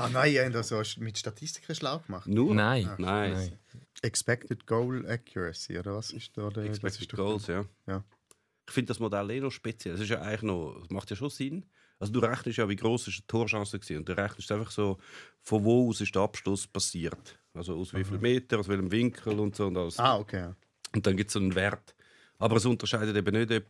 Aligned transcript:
Ah 0.00 0.08
nein, 0.08 0.32
ihr 0.32 0.44
habt 0.44 0.54
das 0.54 0.68
so 0.68 0.82
mit 1.00 1.18
Statistiken 1.18 1.74
schlau 1.74 1.98
gemacht. 2.00 2.26
Nur? 2.26 2.54
Nein. 2.54 2.86
Ah, 2.88 2.96
Nein. 2.98 3.58
Expected 4.02 4.66
Goal 4.66 5.06
Accuracy, 5.06 5.78
oder 5.78 5.96
was 5.96 6.10
ist 6.10 6.36
da 6.36 6.48
der? 6.48 6.64
Expected 6.64 7.12
Goals, 7.12 7.46
ja. 7.48 7.64
Ja. 7.86 8.02
Ich 8.66 8.72
finde 8.72 8.88
das 8.88 9.00
Modell 9.00 9.30
eh 9.30 9.40
noch 9.40 9.50
speziell. 9.50 9.94
Das 9.94 10.02
ist 10.02 10.08
ja 10.10 10.20
eigentlich 10.22 10.42
noch, 10.42 10.78
das 10.80 10.90
macht 10.90 11.10
ja 11.10 11.16
schon 11.16 11.28
Sinn. 11.30 11.66
Also 11.98 12.12
du 12.14 12.20
rechnest 12.20 12.56
ja, 12.56 12.68
wie 12.68 12.76
groß 12.76 13.08
ist 13.08 13.18
die 13.18 13.26
Torchance 13.26 13.78
gewesen. 13.78 13.98
und 13.98 14.08
du 14.08 14.16
rechnest 14.16 14.50
einfach 14.52 14.70
so, 14.70 14.98
von 15.42 15.64
wo 15.64 15.90
aus 15.90 16.00
ist 16.00 16.14
der 16.14 16.22
Abschluss 16.22 16.66
passiert. 16.66 17.38
Also 17.52 17.76
aus 17.76 17.92
wie 17.92 18.04
vielen 18.04 18.22
Meter, 18.22 18.58
aus 18.60 18.68
welchem 18.68 18.90
Winkel 18.90 19.38
und 19.38 19.54
so 19.54 19.66
und 19.66 19.76
alles. 19.76 19.98
Ah, 19.98 20.16
okay. 20.16 20.52
Und 20.94 21.06
dann 21.06 21.16
gibt 21.16 21.28
es 21.28 21.34
so 21.34 21.40
einen 21.40 21.54
Wert. 21.54 21.94
Aber 22.38 22.56
es 22.56 22.64
unterscheidet 22.64 23.14
eben 23.14 23.36
nicht, 23.36 23.52
ob 23.52 23.64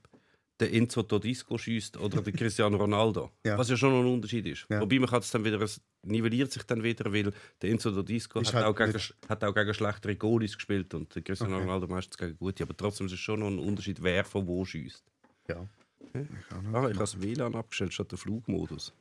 der 0.60 0.72
Enzo 0.72 1.02
Todisco 1.02 1.56
schießt 1.58 1.96
oder 1.96 2.22
der 2.22 2.32
Cristiano 2.34 2.76
Ronaldo. 2.76 3.30
Ja. 3.44 3.56
Was 3.58 3.68
ja 3.70 3.76
schon 3.76 3.92
noch 3.92 4.00
ein 4.00 4.06
Unterschied 4.14 4.46
ist. 4.46 4.66
Ja. 4.68 4.80
Wobei 4.80 4.98
man 4.98 5.08
kann 5.08 5.20
es 5.20 5.30
dann 5.30 5.44
wieder, 5.44 5.60
es 5.62 5.80
nivelliert 6.02 6.52
sich 6.52 6.62
dann 6.64 6.82
wieder, 6.82 7.12
weil 7.12 7.32
der 7.62 7.70
Enzo 7.70 7.90
Todisco 7.90 8.40
hat, 8.40 8.54
halt 8.54 8.64
auch 8.66 8.74
gegen, 8.76 8.98
hat 9.28 9.44
auch 9.44 9.54
gegen 9.54 9.74
schlechtere 9.74 10.16
Goalies 10.16 10.54
gespielt 10.54 10.92
und 10.94 11.14
der 11.14 11.22
Cristiano 11.22 11.56
Okay. 11.56 11.64
Ronaldo 11.64 11.86
meistens 11.88 12.16
gegen 12.18 12.36
gute. 12.38 12.62
Aber 12.62 12.76
trotzdem 12.76 13.06
ist 13.06 13.12
es 13.14 13.20
schon 13.20 13.40
noch 13.40 13.48
ein 13.48 13.58
Unterschied, 13.58 14.02
wer 14.02 14.24
von 14.24 14.46
wo 14.46 14.64
schießt. 14.64 15.02
ja. 15.48 15.66
Ich 16.12 16.56
auch 16.56 16.62
noch. 16.62 16.74
Ah, 16.74 16.82
ich 16.88 16.94
habe 16.94 16.98
das 16.98 17.20
WLAN 17.22 17.54
abgestellt 17.54 17.92
statt 17.94 18.10
den 18.10 18.18
Flugmodus. 18.18 18.92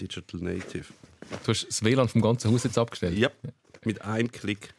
Digital 0.00 0.40
Native. 0.40 0.86
Du 1.44 1.48
hast 1.52 1.66
das 1.68 1.84
WLAN 1.84 2.08
vom 2.08 2.22
ganzen 2.22 2.50
Haus 2.50 2.64
jetzt 2.64 2.78
abgestellt. 2.78 3.16
Ja, 3.18 3.30
mit 3.84 4.00
einem 4.02 4.30
Klick. 4.32 4.72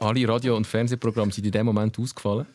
Alle 0.00 0.28
Radio- 0.28 0.56
und 0.56 0.66
Fernsehprogramme 0.66 1.32
sind 1.32 1.44
in 1.46 1.52
dem 1.52 1.66
Moment 1.66 1.98
ausgefallen. 1.98 2.46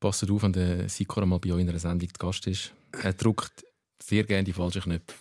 Passt 0.00 0.30
auf, 0.30 0.42
wenn 0.42 0.52
der 0.52 0.88
Sikora 0.88 1.26
mal 1.26 1.38
bei 1.38 1.52
euch 1.52 1.60
in 1.60 1.68
einer 1.68 1.78
Sendung 1.78 2.08
zu 2.08 2.14
Gast 2.18 2.46
ist. 2.46 2.72
Er 3.02 3.12
drückt 3.12 3.64
sehr 4.02 4.24
gerne 4.24 4.44
die 4.44 4.52
falschen 4.52 4.82
Knöpfe. 4.82 5.14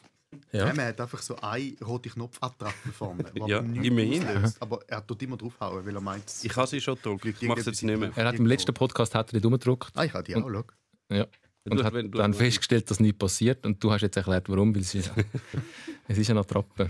Ja. 0.52 0.68
Ja. 0.68 0.74
Man 0.74 0.86
hat 0.88 1.02
einfach 1.02 1.22
so 1.22 1.36
eine 1.38 1.74
rote 1.86 2.10
Knopfattrappe 2.10 2.92
vorne, 2.92 3.24
die 3.34 3.40
Ja, 3.50 3.60
immerhin. 3.60 4.24
auslöst. 4.28 4.62
Aber 4.62 4.80
er 4.88 5.06
tut 5.06 5.22
immer 5.24 5.38
draufhauen, 5.38 5.86
weil 5.86 5.96
er 5.96 6.02
meint, 6.02 6.26
es- 6.28 6.44
Ich 6.44 6.56
habe 6.56 6.68
sie 6.68 6.80
schon 6.82 6.96
gedruckt. 6.96 7.26
Ich 7.26 7.42
mache 7.44 7.62
es 7.62 7.66
jetzt 7.66 7.82
nicht 7.82 7.98
mehr. 8.00 8.12
Er 8.16 8.26
hat 8.28 8.36
im 8.36 8.46
letzten 8.46 8.74
Podcast 8.74 9.16
hat 9.16 9.32
er 9.32 9.36
nicht 9.38 9.46
umgedrückt. 9.46 9.92
Ah, 9.96 10.04
ich 10.04 10.14
habe 10.14 10.24
die 10.24 10.36
auch, 10.36 10.48
schau. 10.50 10.64
Ja. 11.10 11.26
Und 11.70 11.78
Du- 11.80 11.84
hat 11.84 11.94
wenn 11.94 12.12
du- 12.12 12.18
dann 12.18 12.34
festgestellt, 12.34 12.90
dass 12.90 13.00
nichts 13.00 13.18
passiert. 13.18 13.66
Und 13.66 13.84
du 13.84 13.92
hast 13.92 14.02
jetzt 14.02 14.18
erklärt, 14.18 14.48
warum. 14.50 14.74
Weil 14.74 14.82
es 14.82 14.96
ist, 14.96 15.12
es 16.08 16.18
ist 16.18 16.30
eine 16.30 16.40
Attrappe. 16.42 16.90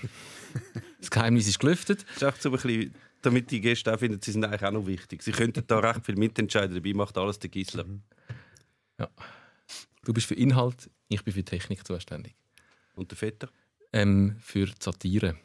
Das 0.99 1.09
Geheimnis 1.11 1.47
ist 1.47 1.59
gelüftet. 1.59 2.05
Das 2.05 2.15
ist 2.17 2.23
echt 2.23 2.41
so 2.41 2.49
ein 2.49 2.53
bisschen, 2.53 2.93
damit 3.21 3.49
die 3.51 3.61
Gäste 3.61 3.93
auch 3.93 3.99
finden, 3.99 4.21
sie 4.21 4.31
sind 4.31 4.43
eigentlich 4.45 4.63
auch 4.63 4.71
noch 4.71 4.85
wichtig. 4.85 5.23
Sie 5.23 5.31
könnten 5.31 5.63
da 5.67 5.79
recht 5.79 6.05
viel 6.05 6.15
mitentscheiden. 6.15 6.75
Dabei 6.75 6.93
macht 6.93 7.17
alles 7.17 7.39
der 7.39 7.49
Gisler. 7.49 7.85
Du 10.03 10.13
bist 10.13 10.27
für 10.27 10.35
Inhalt, 10.35 10.89
ich 11.09 11.23
bin 11.23 11.33
für 11.33 11.43
Technik 11.43 11.85
zuständig. 11.85 12.35
Und 12.95 13.11
der 13.11 13.17
Vetter? 13.17 13.49
Ähm, 13.93 14.37
für 14.39 14.67
Satire. 14.79 15.35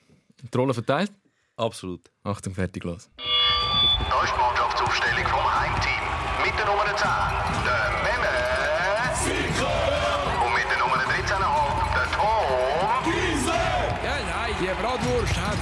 Die 0.52 0.56
Rolle 0.56 0.72
verteilt? 0.74 1.12
Absolut. 1.56 2.10
Achtung, 2.22 2.54
fertig, 2.54 2.84
los. 2.84 3.10
Da 3.16 4.24
ist 4.24 4.32
die 4.32 4.38
Mannschaftsaufstellung 4.38 5.26
vom 5.26 5.60
Heimteam. 5.60 6.44
Mit 6.46 6.58
der 6.58 6.66
Nummer 6.66 6.84
10, 6.96 7.08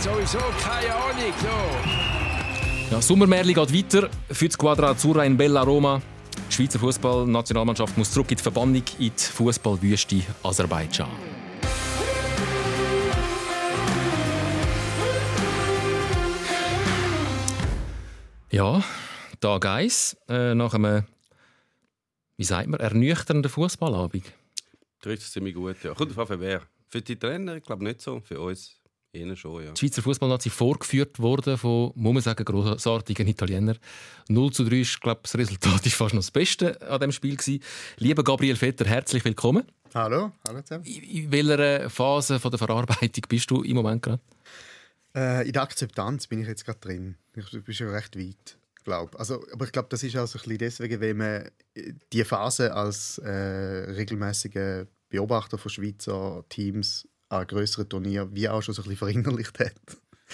sowieso 0.01 0.39
keine 0.61 0.95
Ahnung. 0.95 1.33
So. 1.41 2.95
Ja, 2.95 3.01
Sommermärli 3.01 3.53
geht 3.53 3.73
weiter 3.73 4.11
für 4.31 4.49
die 4.49 4.53
Squadra 4.53 4.91
Azzurra 4.91 5.25
in 5.25 5.37
Bella 5.37 5.63
Roma. 5.63 6.01
Die 6.49 6.53
Schweizer 6.53 6.79
Fußballnationalmannschaft 6.79 7.97
muss 7.97 8.11
zurück 8.11 8.31
in 8.31 8.37
die 8.37 8.43
Verbannung 8.43 8.75
in 8.75 8.83
die 8.99 9.13
Fußballwüste 9.17 10.23
Aserbaidschan. 10.43 11.09
Ja, 18.51 18.83
Tag 19.41 19.65
1 19.65 20.17
äh, 20.29 20.55
nach 20.55 20.75
einem, 20.75 21.05
wie 22.37 22.45
sagt 22.45 22.69
man, 22.69 22.81
ernüchternden 22.81 23.49
Fußballabend. 23.49 24.25
Trifft 25.01 25.23
es 25.23 25.31
ziemlich 25.31 25.55
gut. 25.55 25.77
Ja. 25.85 25.95
Kommt 25.95 26.19
auf 26.19 26.31
wer. 26.31 26.63
Für 26.89 27.01
die 27.01 27.17
Trainer, 27.17 27.55
ich 27.57 27.63
glaube 27.63 27.85
nicht 27.85 28.01
so. 28.03 28.21
Für 28.21 28.41
uns 28.41 28.80
eher 29.13 29.37
schon, 29.37 29.65
ja. 29.65 29.73
Die 29.73 29.79
Schweizer 29.79 30.03
Fußballnazi 30.03 30.51
vorgeführt 30.51 31.19
worden 31.19 31.59
von, 31.59 31.93
muss 31.95 32.15
man 32.15 32.23
sagen, 32.23 32.45
grossartigen 32.45 33.27
Italienern. 33.27 33.79
0 34.29 34.53
zu 34.53 34.65
3 34.65 34.77
ist, 34.81 35.01
glaube 35.01 35.21
das 35.23 35.37
Resultat 35.37 35.85
ist 35.87 35.95
fast 35.95 36.15
noch 36.15 36.23
das 36.23 36.31
Beste 36.31 36.81
an 36.89 37.01
dem 37.01 37.13
Spiel 37.13 37.37
gewesen. 37.37 37.63
Lieber 37.99 38.23
Gabriel 38.23 38.57
Vetter, 38.57 38.85
herzlich 38.85 39.25
willkommen. 39.25 39.65
Hallo, 39.95 40.33
hallo 40.47 40.63
zusammen. 40.63 40.85
In 40.85 41.03
in 41.03 41.33
welcher 41.33 41.91
Phase 41.91 42.39
von 42.39 42.51
der 42.51 42.59
Verarbeitung 42.59 43.25
bist 43.29 43.51
du 43.51 43.63
im 43.63 43.77
Moment 43.77 44.03
gerade? 44.03 44.21
Äh, 45.15 45.47
in 45.47 45.53
der 45.53 45.63
Akzeptanz 45.63 46.29
bin 46.29 46.41
ich 46.41 46.47
jetzt 46.47 46.65
gerade 46.65 46.79
drin. 46.79 47.17
Ich 47.35 47.51
bin 47.51 47.75
schon 47.75 47.89
recht 47.89 48.17
weit, 48.17 48.57
glaube 48.85 49.19
also, 49.19 49.45
Aber 49.53 49.65
ich 49.65 49.73
glaube, 49.73 49.89
das 49.89 50.03
ist 50.05 50.17
auch 50.17 50.27
so 50.27 50.39
ein 50.39 50.43
bisschen 50.43 50.59
deswegen, 50.59 51.01
weil 51.01 51.15
man 51.15 51.51
die 52.13 52.25
Phase 52.25 52.73
als 52.73 53.19
äh, 53.19 53.31
regelmäßiger 53.31 54.87
Beobachter 55.09 55.59
von 55.59 55.71
Schweizer 55.71 56.45
Teams 56.49 57.09
an 57.31 57.47
größeren 57.47 57.89
Turnieren 57.89 58.29
wie 58.35 58.49
auch 58.49 58.61
schon 58.63 58.75
so 58.75 58.83
ein 58.83 58.89
bisschen 58.89 58.99
verinnerlicht 58.99 59.59
hat. 59.59 59.73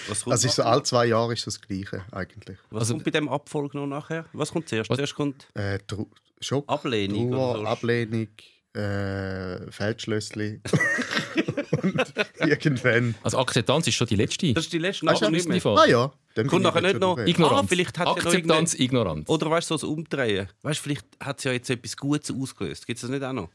Was 0.09 0.25
kommt, 0.25 0.33
Also 0.33 0.49
ist 0.49 0.57
so 0.57 0.62
alle 0.62 0.83
zwei 0.83 1.07
Jahre 1.07 1.33
ist 1.33 1.47
das 1.47 1.61
Gleiche 1.61 2.05
eigentlich. 2.12 2.59
was 2.71 2.81
also- 2.81 2.95
kommt 2.95 3.05
bei 3.05 3.11
dem 3.12 3.29
Abfolg 3.29 3.75
noch 3.75 3.87
nachher? 3.87 4.27
Was 4.33 4.51
kommt 4.53 4.69
zuerst? 4.69 4.91
Was- 4.91 4.97
Zuerst 4.97 5.15
kommt 5.15 5.47
Äh, 5.55 5.79
Tru 5.87 6.07
Schock, 6.41 6.69
Ablehnung 6.69 7.31
Trauer, 7.31 7.51
oder 7.53 7.61
so? 7.61 7.67
Ablehnung, 7.67 8.29
äh, 8.75 9.71
Feldschlössli 9.71 10.61
und 11.83 12.15
irgendwann. 12.41 13.15
Also 13.23 13.39
Akzeptanz 13.39 13.87
ist 13.87 13.95
schon 13.95 14.07
die 14.07 14.17
letzte. 14.17 14.53
Das 14.53 14.65
ist 14.65 14.73
die 14.73 14.78
letzte 14.78 15.07
schon 15.17 15.33
nicht 15.33 15.49
mehr. 15.49 15.65
Ah 15.65 15.87
ja, 15.87 16.13
dann 16.34 16.47
Kommt 16.47 16.63
nachher 16.65 16.83
nicht 16.83 17.01
noch-. 17.01 17.19
Ignoranz. 17.19 17.63
Ah, 17.63 17.67
vielleicht 17.67 17.99
hat 17.99 18.07
ja 18.07 18.13
Akzeptanz, 18.13 18.75
Ignoranz. 18.75 19.28
Oder 19.31 19.51
weißt 19.51 19.71
du, 19.71 19.78
so 19.78 19.87
das 19.89 19.97
Umdrehen? 19.97 20.49
Weißt 20.63 20.81
du, 20.81 20.83
vielleicht 20.83 21.07
hat 21.21 21.39
es 21.39 21.45
ja 21.45 21.53
jetzt 21.53 21.71
etwas 21.71 21.97
Gutes 21.97 22.31
ausgelöst. 22.31 22.87
Gibt 22.87 22.99
es 22.99 23.01
das 23.03 23.11
nicht 23.11 23.23
auch 23.23 23.33
noch? 23.33 23.49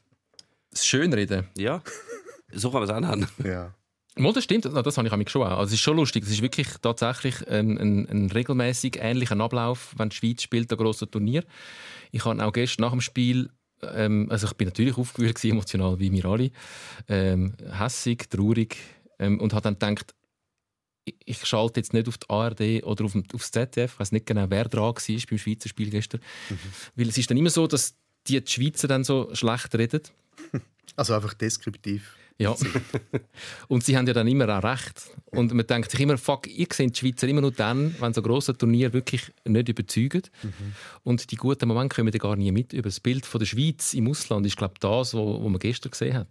Das 0.71 0.83
Schönreden. 0.85 1.47
Ja? 1.55 1.83
So 2.53 2.71
kann 2.71 2.81
man 2.81 2.89
es 2.89 2.95
auch 2.95 2.99
nennen. 2.99 3.27
Ja. 3.43 3.73
Mal, 4.17 4.33
das 4.33 4.43
stimmt, 4.43 4.65
das 4.65 4.97
habe 4.97 5.07
ich 5.07 5.15
mich 5.15 5.29
schon 5.29 5.43
auch. 5.43 5.59
Also 5.59 5.67
es 5.67 5.73
ist 5.73 5.79
schon 5.79 5.95
lustig, 5.95 6.25
es 6.25 6.31
ist 6.31 6.41
wirklich 6.41 6.67
tatsächlich 6.81 7.47
ein, 7.47 7.77
ein, 7.77 8.09
ein 8.09 8.31
regelmäßig 8.31 8.97
ähnlicher 8.99 9.39
Ablauf, 9.39 9.93
wenn 9.97 10.09
die 10.09 10.15
Schweiz 10.15 10.41
spielt, 10.41 10.71
ein 10.71 10.77
grosses 10.77 11.09
Turnier. 11.09 11.45
Ich 12.11 12.25
habe 12.25 12.43
auch 12.45 12.51
gestern 12.51 12.81
nach 12.81 12.91
dem 12.91 12.99
Spiel, 12.99 13.49
ähm, 13.81 14.27
also 14.29 14.47
ich 14.47 14.53
bin 14.53 14.67
natürlich 14.67 14.97
aufgewühlt, 14.97 15.35
gewesen, 15.35 15.51
emotional 15.51 15.97
wie 15.99 16.11
wir 16.11 16.25
alle, 16.25 16.51
ähm, 17.07 17.53
hässig, 17.71 18.29
traurig 18.29 18.75
ähm, 19.17 19.39
und 19.39 19.53
habe 19.53 19.73
dann 19.73 19.95
gedacht, 19.95 20.13
ich, 21.25 21.45
schalte 21.45 21.79
jetzt 21.79 21.93
nicht 21.93 22.07
auf 22.07 22.17
die 22.17 22.29
ARD 22.29 22.83
oder 22.83 23.05
auf, 23.05 23.15
aufs 23.33 23.51
ZDF, 23.51 23.93
ich 23.93 23.99
weiß 23.99 24.11
nicht 24.11 24.25
genau, 24.25 24.45
wer 24.49 24.65
dran 24.65 24.83
war 24.83 24.93
beim 24.93 25.37
Schweizer 25.37 25.69
Spiel 25.69 25.89
gestern, 25.89 26.21
weil 26.95 27.07
es 27.07 27.17
ist 27.17 27.29
dann 27.29 27.37
immer 27.37 27.49
so, 27.49 27.65
dass 27.65 27.95
die, 28.27 28.43
die 28.43 28.51
Schweizer 28.51 28.89
dann 28.89 29.05
so 29.05 29.33
schlecht 29.33 29.73
reden 29.75 30.01
Also 30.97 31.13
einfach 31.13 31.33
deskriptiv. 31.33 32.17
Ja. 32.41 32.55
und 33.67 33.83
sie 33.83 33.95
haben 33.95 34.07
ja 34.07 34.13
dann 34.13 34.27
immer 34.27 34.49
auch 34.57 34.63
recht. 34.63 35.11
Und 35.27 35.53
man 35.53 35.65
denkt 35.65 35.91
sich 35.91 35.99
immer, 35.99 36.17
fuck, 36.17 36.47
ihr 36.47 36.67
seht 36.71 36.95
die 36.95 36.99
Schweizer 36.99 37.27
immer 37.27 37.41
nur 37.41 37.51
dann, 37.51 37.95
wenn 37.99 38.13
so 38.13 38.21
grosse 38.21 38.57
Turnier 38.57 38.91
wirklich 38.91 39.31
nicht 39.45 39.69
überzeugen. 39.69 40.23
Und 41.03 41.31
die 41.31 41.35
guten 41.35 41.67
Momente 41.67 41.95
kommen 41.95 42.11
dann 42.11 42.19
gar 42.19 42.35
nie 42.35 42.51
mit. 42.51 42.73
Über 42.73 42.89
das 42.89 42.99
Bild 42.99 43.25
von 43.25 43.39
der 43.39 43.45
Schweiz 43.45 43.93
im 43.93 44.09
Ausland 44.09 44.45
ist, 44.45 44.57
glaube 44.57 44.73
ich, 44.75 44.79
das, 44.79 45.13
was 45.13 45.39
man 45.39 45.59
gestern 45.59 45.91
gesehen 45.91 46.15
hat. 46.15 46.27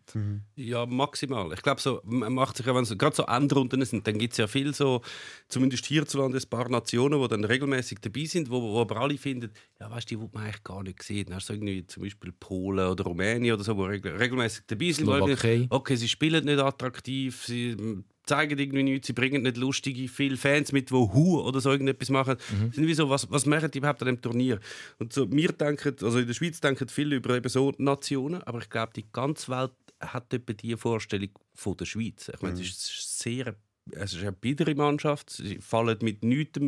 Ja, 0.56 0.84
maximal. 0.84 1.52
Ich 1.54 1.62
glaube, 1.62 1.80
so, 1.80 2.00
man 2.04 2.32
macht 2.34 2.56
sich 2.56 2.66
ja, 2.66 2.74
wenn 2.74 2.84
so, 2.84 2.96
gerade 2.96 3.16
so 3.16 3.24
Endrunden 3.24 3.84
sind, 3.84 4.06
dann 4.06 4.18
gibt 4.18 4.32
es 4.32 4.38
ja 4.38 4.46
viel 4.46 4.74
so, 4.74 5.00
zumindest 5.48 5.86
hierzulande, 5.86 6.38
ein 6.38 6.48
paar 6.50 6.68
Nationen, 6.68 7.20
die 7.22 7.28
dann 7.28 7.44
regelmäßig 7.44 7.98
dabei 8.00 8.24
sind, 8.24 8.50
wo, 8.50 8.60
wo 8.60 8.80
aber 8.80 8.96
alle 8.96 9.16
finden, 9.16 9.50
ja, 9.80 9.90
weißt 9.90 10.10
du, 10.10 10.16
die, 10.16 10.26
die 10.26 10.30
man 10.32 10.44
eigentlich 10.44 10.64
gar 10.64 10.82
nicht 10.82 11.02
sieht. 11.02 11.28
Dann 11.28 11.36
hast 11.36 11.48
du 11.48 11.54
irgendwie 11.54 11.86
zum 11.86 12.02
Beispiel 12.02 12.32
Polen 12.32 12.86
oder 12.86 13.04
Rumänien 13.04 13.54
oder 13.54 13.64
so, 13.64 13.74
die 13.74 13.82
regel 13.82 14.16
regelmäßig 14.16 14.64
dabei 14.66 14.92
sind. 14.92 15.06
Slowakei. 15.06 15.66
Okay, 15.70 15.96
sie 16.00 16.08
spielen 16.08 16.44
nicht 16.44 16.58
attraktiv, 16.58 17.44
sie 17.44 18.02
zeigen 18.24 18.58
irgendwie 18.58 18.82
nichts, 18.82 19.08
sie 19.08 19.12
bringen 19.12 19.42
nicht 19.42 19.56
lustige, 19.56 20.08
viele 20.08 20.36
Fans 20.36 20.72
mit, 20.72 20.90
die 20.90 20.94
Hu 20.94 21.40
oder 21.40 21.60
so 21.60 21.70
irgendetwas 21.70 22.10
machen. 22.10 22.36
Sind 22.72 22.86
wie 22.86 22.94
so, 22.94 23.08
was, 23.10 23.30
was 23.30 23.46
machen 23.46 23.70
die 23.70 23.78
überhaupt 23.78 24.02
an 24.02 24.06
dem 24.06 24.20
Turnier? 24.20 24.60
Und 24.98 25.12
so, 25.12 25.30
wir 25.30 25.52
denken, 25.52 25.96
also 26.02 26.18
in 26.18 26.26
der 26.26 26.34
Schweiz 26.34 26.60
denken 26.60 26.88
viele 26.88 27.16
über 27.16 27.36
eben 27.36 27.48
so 27.48 27.72
Nationen, 27.78 28.42
aber 28.42 28.60
ich 28.60 28.70
glaube, 28.70 28.92
die 28.94 29.06
ganze 29.10 29.50
Welt 29.50 29.72
hat 30.00 30.32
etwa 30.32 30.52
die 30.52 30.76
Vorstellung 30.76 31.30
von 31.54 31.76
der 31.76 31.84
Schweiz. 31.86 32.30
Ich 32.32 32.40
meine, 32.40 32.54
es 32.54 32.60
ist 32.60 33.18
sehr, 33.18 33.54
es 33.90 34.12
ist 34.12 34.22
eine 34.22 34.32
bittere 34.32 34.74
Mannschaft, 34.74 35.30
sie 35.30 35.58
fallen 35.58 35.98
mit 36.02 36.22
nichts 36.22 36.60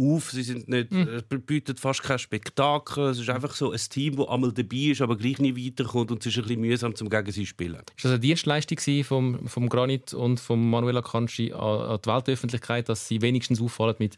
auf, 0.00 0.30
sie 0.30 0.42
sind 0.42 0.68
nicht, 0.68 0.92
äh, 0.92 1.22
bieten 1.38 1.76
fast 1.76 2.02
kein 2.02 2.18
Spektakel, 2.18 3.10
es 3.10 3.18
ist 3.18 3.30
einfach 3.30 3.54
so 3.54 3.70
ein 3.72 3.78
Team, 3.78 4.16
das 4.16 4.28
einmal 4.28 4.52
dabei 4.52 4.76
ist, 4.76 5.00
aber 5.00 5.16
gleich 5.16 5.38
nicht 5.38 5.56
weiterkommt 5.56 6.10
und 6.10 6.20
es 6.20 6.26
ist 6.26 6.38
ein 6.38 6.44
bisschen 6.44 6.60
mühsam 6.60 6.94
zum 6.94 7.10
gegen 7.10 7.30
sie 7.30 7.46
spielen. 7.46 7.82
Ist 7.96 8.04
das 8.04 8.12
eine 8.12 8.20
Dienstleistung 8.20 9.04
vom, 9.04 9.48
vom 9.48 9.68
Granit 9.68 10.14
und 10.14 10.40
vom 10.40 10.70
Manuel 10.70 10.96
Akanji 10.96 11.52
an, 11.52 11.60
an 11.60 11.98
die 12.04 12.08
Weltöffentlichkeit, 12.08 12.88
dass 12.88 13.06
sie 13.06 13.20
wenigstens 13.20 13.60
auffallen 13.60 13.96
mit, 13.98 14.16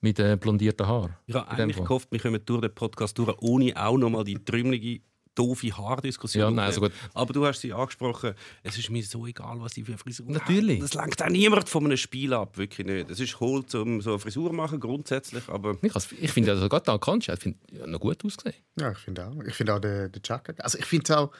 mit 0.00 0.18
äh, 0.18 0.36
blondierten 0.36 0.86
Haaren? 0.86 1.14
Ich 1.26 1.34
habe 1.34 1.48
eigentlich 1.48 1.76
gehofft, 1.76 2.08
wir 2.10 2.20
kommen 2.20 2.40
durch 2.44 2.60
den 2.60 2.74
Podcast 2.74 3.18
durch, 3.18 3.34
ohne 3.40 3.74
auch 3.76 3.96
nochmal 3.96 4.24
die 4.24 4.42
trümmelige 4.44 5.00
doofe 5.34 5.76
Haardiskussion. 5.76 6.42
Ja, 6.42 6.50
nein, 6.50 6.66
also 6.66 6.80
gut. 6.80 6.92
Aber 7.14 7.32
du 7.32 7.46
hast 7.46 7.60
sie 7.60 7.72
angesprochen, 7.72 8.34
es 8.62 8.78
ist 8.78 8.90
mir 8.90 9.02
so 9.02 9.26
egal, 9.26 9.60
was 9.60 9.74
sie 9.74 9.82
für 9.82 9.92
eine 9.92 9.98
Frisur 9.98 10.26
Natürlich. 10.28 10.80
haben. 10.80 10.88
Das 10.88 10.94
lenkt 10.94 11.22
auch 11.22 11.28
niemand 11.28 11.68
von 11.68 11.84
einem 11.84 11.96
Spiel 11.96 12.32
ab, 12.32 12.56
wirklich 12.56 12.86
nicht. 12.86 13.10
Es 13.10 13.20
ist 13.20 13.40
cool, 13.40 13.64
um 13.74 14.00
so 14.00 14.10
eine 14.10 14.18
Frisur 14.18 14.50
zu 14.50 14.56
machen, 14.56 14.80
grundsätzlich, 14.80 15.48
aber... 15.48 15.76
Ich, 15.82 15.94
ich 16.20 16.32
finde, 16.32 16.52
also 16.52 16.68
gerade 16.68 16.84
da 16.84 16.98
kannst 16.98 17.28
du, 17.28 17.32
ich 17.32 17.40
finde, 17.40 17.58
ja, 17.70 17.86
noch 17.86 18.00
gut 18.00 18.24
ausgesehen. 18.24 18.62
Ja, 18.78 18.92
ich 18.92 18.98
finde 18.98 19.26
auch. 19.26 19.42
Ich 19.44 19.54
finde 19.54 19.74
auch 19.74 19.80
den, 19.80 20.10
den 20.10 20.22
Chaka. 20.22 20.52
Also 20.58 20.78
ich 20.78 20.86
finde 20.86 21.04
es 21.04 21.10
auch. 21.16 21.30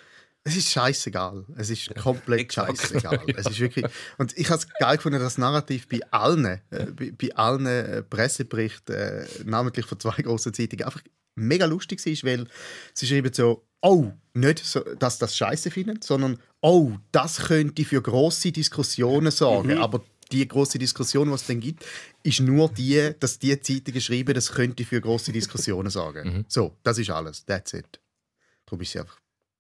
Es 0.44 0.56
ist 0.56 0.70
scheißegal. 0.70 1.44
Es 1.56 1.70
ist 1.70 1.94
komplett 2.02 2.52
scheißegal. 2.52 3.20
Es 3.36 3.46
ist 3.46 3.60
wirklich. 3.60 3.86
Und 4.18 4.36
ich 4.36 4.50
habe 4.50 4.58
es 4.58 4.68
geil 4.68 4.96
gefunden, 4.96 5.20
das 5.20 5.38
Narrativ 5.38 5.88
bei 5.88 6.00
allen, 6.10 6.44
äh, 6.44 6.60
bei, 6.70 7.12
bei 7.12 7.34
allen 7.36 7.66
äh, 7.66 8.02
Presseberichten, 8.02 8.94
äh, 8.94 9.26
namentlich 9.44 9.86
von 9.86 10.00
zwei 10.00 10.20
großen 10.22 10.52
Zeitungen, 10.52 10.84
einfach 10.84 11.02
mega 11.36 11.66
lustig 11.66 12.04
war, 12.04 12.30
weil 12.30 12.46
sie 12.92 13.06
schreiben 13.06 13.32
so, 13.32 13.64
oh, 13.82 14.12
nicht, 14.34 14.64
so, 14.64 14.80
dass 14.80 15.18
das 15.18 15.36
Scheiße 15.36 15.70
finden, 15.70 16.00
sondern 16.00 16.38
oh, 16.62 16.92
das 17.12 17.38
könnte 17.38 17.84
für 17.84 18.00
große 18.00 18.52
Diskussionen 18.52 19.30
sorgen. 19.30 19.78
Aber 19.78 20.02
die 20.30 20.48
große 20.48 20.78
Diskussion, 20.78 21.28
die 21.28 21.34
es 21.34 21.46
dann 21.46 21.60
gibt, 21.60 21.84
ist 22.22 22.40
nur 22.40 22.70
die, 22.70 23.10
dass 23.20 23.38
die 23.38 23.60
Zeitungen 23.60 24.00
schreiben, 24.00 24.32
das 24.32 24.52
könnte 24.52 24.84
für 24.84 25.00
große 25.00 25.32
Diskussionen 25.32 25.90
sorgen. 25.90 26.46
So, 26.48 26.74
das 26.82 26.98
ist 26.98 27.10
alles. 27.10 27.44
That's 27.44 27.74
it. 27.74 28.00
Darum 28.64 28.80
ist 28.80 28.92
sie 28.92 29.00
einfach 29.00 29.18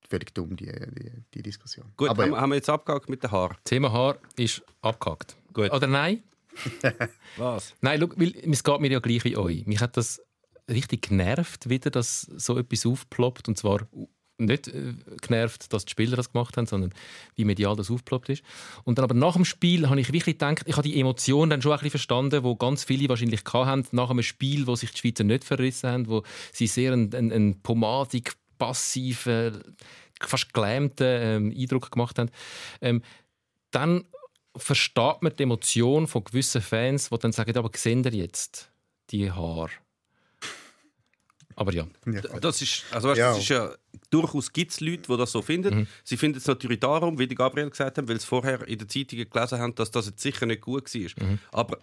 völlig 0.08 0.32
dumm, 0.32 0.56
die, 0.56 0.66
die, 0.66 1.12
die 1.34 1.42
Diskussion. 1.42 1.92
Gut, 1.96 2.08
Aber 2.08 2.24
haben, 2.24 2.36
haben 2.36 2.50
wir 2.50 2.56
jetzt 2.56 2.70
abgehakt 2.70 3.10
mit 3.10 3.22
den 3.22 3.30
Haaren? 3.30 3.56
Thema 3.64 3.92
Haar 3.92 4.18
ist 4.36 4.62
abgehakt. 4.80 5.36
Gut. 5.52 5.70
Oder 5.70 5.86
nein? 5.86 6.22
Was? 7.36 7.74
Nein, 7.80 8.00
schau, 8.00 8.08
weil 8.16 8.34
es 8.50 8.64
geht 8.64 8.80
mir 8.80 8.90
ja 8.90 9.00
gleich 9.00 9.24
wie 9.24 9.36
euch. 9.36 9.66
Mich 9.66 9.80
hat 9.80 9.96
das 9.96 10.22
richtig 10.72 11.08
genervt, 11.08 11.68
wieder, 11.68 11.90
dass 11.90 12.22
so 12.22 12.58
etwas 12.58 12.86
aufploppt. 12.86 13.48
Und 13.48 13.58
zwar 13.58 13.86
nicht 14.38 14.68
äh, 14.68 14.94
genervt, 15.20 15.72
dass 15.72 15.84
die 15.84 15.90
Spieler 15.90 16.16
das 16.16 16.32
gemacht 16.32 16.56
haben, 16.56 16.66
sondern 16.66 16.92
wie 17.34 17.44
medial 17.44 17.76
das 17.76 17.90
aufgeploppt 17.90 18.30
ist. 18.30 18.42
Und 18.84 18.98
dann 18.98 19.04
aber 19.04 19.14
nach 19.14 19.34
dem 19.34 19.44
Spiel 19.44 19.88
habe 19.88 20.00
ich 20.00 20.12
wirklich 20.12 20.38
gedacht, 20.38 20.64
ich 20.66 20.76
habe 20.76 20.88
die 20.88 20.98
Emotionen 20.98 21.50
dann 21.50 21.62
schon 21.62 21.72
ein 21.72 21.76
bisschen 21.76 21.90
verstanden, 21.90 22.42
wo 22.42 22.56
ganz 22.56 22.84
viele 22.84 23.08
wahrscheinlich 23.08 23.42
hatten, 23.44 23.86
nach 23.92 24.10
einem 24.10 24.22
Spiel, 24.22 24.66
wo 24.66 24.74
sich 24.74 24.92
die 24.92 24.98
Schweizer 24.98 25.24
nicht 25.24 25.44
verrissen 25.44 25.90
haben, 25.90 26.08
wo 26.08 26.22
sie 26.52 26.66
sehr 26.66 26.92
einen, 26.92 27.14
einen, 27.14 27.32
einen 27.32 27.62
pomadig, 27.62 28.34
passiven, 28.58 29.74
fast 30.20 30.52
gelähmten 30.52 31.06
ähm, 31.06 31.54
Eindruck 31.56 31.90
gemacht 31.90 32.18
haben. 32.18 32.30
Ähm, 32.80 33.02
dann 33.70 34.04
versteht 34.56 35.22
man 35.22 35.34
die 35.36 35.42
Emotion 35.44 36.06
von 36.06 36.24
gewissen 36.24 36.60
Fans, 36.60 37.08
die 37.10 37.18
dann 37.18 37.32
sagen, 37.32 37.56
aber 37.56 37.70
sehen 37.74 38.04
ihr 38.04 38.12
jetzt 38.12 38.70
die 39.10 39.30
Haare? 39.30 39.70
Aber 41.56 41.72
ja. 41.72 41.86
Das 42.40 42.62
ist, 42.62 42.84
also 42.90 43.08
weißt, 43.08 43.18
Ja. 43.18 43.28
das 43.30 43.38
ist 43.38 43.48
ja, 43.48 43.70
durchaus 44.10 44.52
gibt 44.52 44.72
es 44.72 44.80
Leute, 44.80 45.02
die 45.10 45.16
das 45.16 45.32
so 45.32 45.42
finden. 45.42 45.86
Sie 46.04 46.16
finden 46.16 46.38
es 46.38 46.46
natürlich 46.46 46.80
darum, 46.80 47.18
wie 47.18 47.26
die 47.26 47.34
Gabriel 47.34 47.70
gesagt 47.70 47.98
hat, 47.98 48.08
weil 48.08 48.20
sie 48.20 48.26
vorher 48.26 48.66
in 48.66 48.78
den 48.78 48.88
Zeitungen 48.88 49.28
gelesen 49.28 49.58
haben, 49.58 49.74
dass 49.74 49.90
das 49.90 50.06
jetzt 50.06 50.20
sicher 50.20 50.46
nicht 50.46 50.60
gut 50.62 50.92
war. 50.94 51.38
Aber 51.52 51.78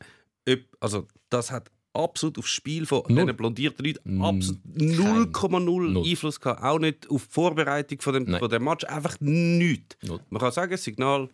ob, 0.47 0.59
also, 0.79 1.07
das 1.29 1.51
hat 1.51 1.69
absolut 1.91 2.37
aufs 2.37 2.51
Spiel 2.51 2.85
von 2.85 3.01
Null. 3.07 3.25
diesen 3.25 3.35
blondierten 3.37 3.83
Leuten 3.85 4.21
absolut 4.21 4.61
kein. 4.77 5.31
0,0 5.33 5.59
Null. 5.59 6.07
Einfluss 6.07 6.39
gehabt. 6.39 6.63
Auch 6.63 6.77
nicht 6.79 7.09
auf 7.09 7.25
die 7.25 7.33
Vorbereitung 7.33 7.99
von 8.01 8.13
dem, 8.13 8.23
Nein. 8.25 8.39
von 8.39 8.49
dem 8.49 8.63
Match. 8.63 8.85
Einfach 8.85 9.17
nichts. 9.19 9.97
Null. 10.03 10.19
Man 10.29 10.39
kann 10.39 10.51
sagen, 10.51 10.71
das 10.71 10.83
Signal 10.83 11.29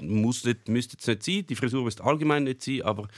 muss 0.00 0.44
nicht, 0.44 0.68
müsste 0.68 0.96
jetzt 0.96 1.06
nicht 1.06 1.22
sein, 1.22 1.46
die 1.46 1.54
Frisur 1.54 1.84
müsste 1.84 2.04
allgemein 2.04 2.44
nicht 2.44 2.62
sein, 2.62 2.82
aber 2.82 3.08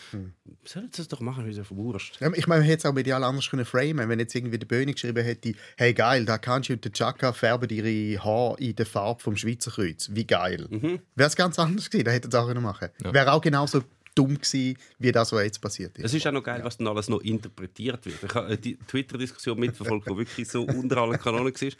sollen 0.64 0.90
sie 0.92 1.02
es 1.02 1.08
doch 1.08 1.20
machen, 1.20 1.46
wie 1.46 1.52
sie 1.52 1.64
verwurscht. 1.64 2.20
Ja, 2.20 2.32
ich 2.32 2.46
meine, 2.46 2.60
man 2.60 2.68
hätte 2.68 2.78
es 2.78 2.86
auch 2.86 2.94
medial 2.94 3.24
anders 3.24 3.48
können 3.48 3.64
framen 3.64 4.08
Wenn 4.08 4.18
jetzt 4.18 4.34
irgendwie 4.34 4.58
der 4.58 4.66
Böhni 4.66 4.92
geschrieben 4.92 5.24
hätte, 5.24 5.54
hey 5.76 5.94
geil, 5.94 6.24
da 6.24 6.38
kannst 6.38 6.68
du 6.68 6.74
und 6.74 6.84
der 6.84 6.92
Chaka 6.92 7.32
färben 7.32 7.68
ihre 7.70 8.22
Haare 8.22 8.56
in 8.58 8.76
der 8.76 8.86
Farbe 8.86 9.22
vom 9.22 9.36
Schweizer 9.36 9.70
Kreuz. 9.70 10.10
Wie 10.12 10.26
geil. 10.26 10.66
Wäre 10.70 11.28
es 11.28 11.36
ganz 11.36 11.58
anders 11.58 11.90
gewesen, 11.90 12.04
da 12.04 12.10
hätte 12.10 12.28
es 12.28 12.34
auch 12.34 12.46
können 12.46 12.62
machen 12.62 12.88
Wäre 12.98 13.32
auch 13.32 13.40
genauso 13.40 13.82
dumm 14.14 14.34
gewesen, 14.34 14.76
wie 14.98 15.12
das, 15.12 15.32
was 15.32 15.42
jetzt 15.42 15.60
passiert 15.60 15.96
ist. 15.98 16.04
Es 16.06 16.14
ist 16.14 16.26
auch 16.26 16.32
noch 16.32 16.42
geil, 16.42 16.60
was 16.64 16.76
dann 16.76 16.88
alles 16.88 17.08
noch 17.08 17.20
interpretiert 17.20 18.04
wird. 18.06 18.22
Ich 18.22 18.34
habe 18.34 18.56
die 18.56 18.76
Twitter-Diskussion 18.76 19.58
mitverfolgt, 19.58 20.08
die 20.08 20.16
wirklich 20.16 20.48
so 20.48 20.62
unter 20.62 20.98
allen 20.98 21.18
Kanonen 21.18 21.54
war. 21.54 21.70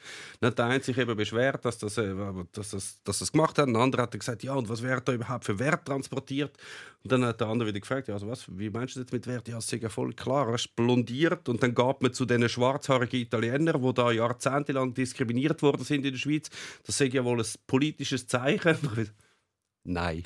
Dann 0.41 0.51
hat 0.51 0.59
der 0.59 0.67
eine 0.67 0.83
sich 0.83 0.97
eben 0.97 1.17
beschwert, 1.17 1.65
dass 1.65 1.79
das, 1.79 1.99
äh, 1.99 2.15
dass 2.53 2.71
das, 2.71 3.03
dass 3.03 3.19
das 3.19 3.33
gemacht 3.33 3.59
hat. 3.59 3.69
Ein 3.69 3.77
anderer 3.77 4.03
hat 4.03 4.19
gesagt, 4.19 4.43
ja, 4.43 4.55
und 4.55 4.69
was 4.69 4.83
wird 4.83 5.07
da 5.09 5.13
überhaupt 5.13 5.45
für 5.45 5.59
Wert 5.59 5.85
transportiert? 5.87 6.57
Und 7.03 7.13
dann 7.13 7.25
hat 7.25 7.41
der 7.41 7.49
andere 7.49 7.69
wieder 7.69 7.81
gefragt, 7.81 8.09
ja, 8.09 8.15
also 8.15 8.29
was, 8.29 8.47
wie 8.49 8.69
meinst 8.69 8.97
du 8.97 9.03
das 9.03 9.13
mit 9.13 9.27
Wert? 9.27 9.49
Ja, 9.49 9.59
es 9.59 9.73
ist 9.73 9.83
ja 9.83 9.89
voll 9.89 10.13
klar, 10.13 10.49
er 10.49 10.55
ist 10.55 10.77
blondiert. 10.77 11.49
Und 11.49 11.63
dann 11.63 11.75
gab 11.75 12.03
man 12.03 12.13
zu 12.13 12.27
diesen 12.27 12.49
schwarzhaarigen 12.49 13.21
Italienern, 13.21 13.83
die 13.83 13.95
da 13.95 14.11
jahrzehntelang 14.13 14.93
diskriminiert 14.93 15.63
worden 15.63 15.85
sind 15.85 16.05
in 16.05 16.13
der 16.13 16.19
Schweiz, 16.19 16.51
das 16.85 16.99
sei 16.99 17.07
ja 17.07 17.25
wohl 17.25 17.41
ein 17.41 17.47
politisches 17.67 18.27
Zeichen. 18.27 18.77
Nein. 19.85 20.23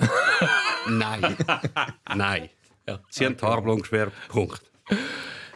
Nein. 0.89 1.35
Nein. 2.15 2.49
Ja, 2.87 2.99
sie 3.09 3.25
haben 3.25 3.37
die 3.37 3.43
Haare 3.43 3.61
blond 3.61 3.81
gesperrt. 3.81 4.13
Punkt. 4.29 4.61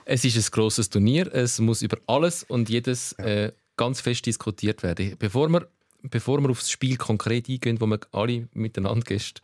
Es 0.05 0.25
ist 0.25 0.35
ein 0.35 0.51
grosses 0.51 0.89
Turnier. 0.89 1.33
Es 1.33 1.59
muss 1.59 1.81
über 1.81 1.97
alles 2.07 2.43
und 2.43 2.69
jedes 2.69 3.13
äh, 3.13 3.51
ganz 3.77 4.01
fest 4.01 4.25
diskutiert 4.25 4.81
werden. 4.81 5.15
Bevor 5.19 5.49
wir, 5.49 5.67
bevor 6.01 6.41
wir 6.41 6.49
auf 6.49 6.59
das 6.59 6.71
Spiel 6.71 6.97
konkret 6.97 7.47
eingehen, 7.47 7.79
wo 7.79 7.85
wir 7.85 7.99
alle 8.11 8.47
miteinander 8.53 9.03
gestern 9.05 9.43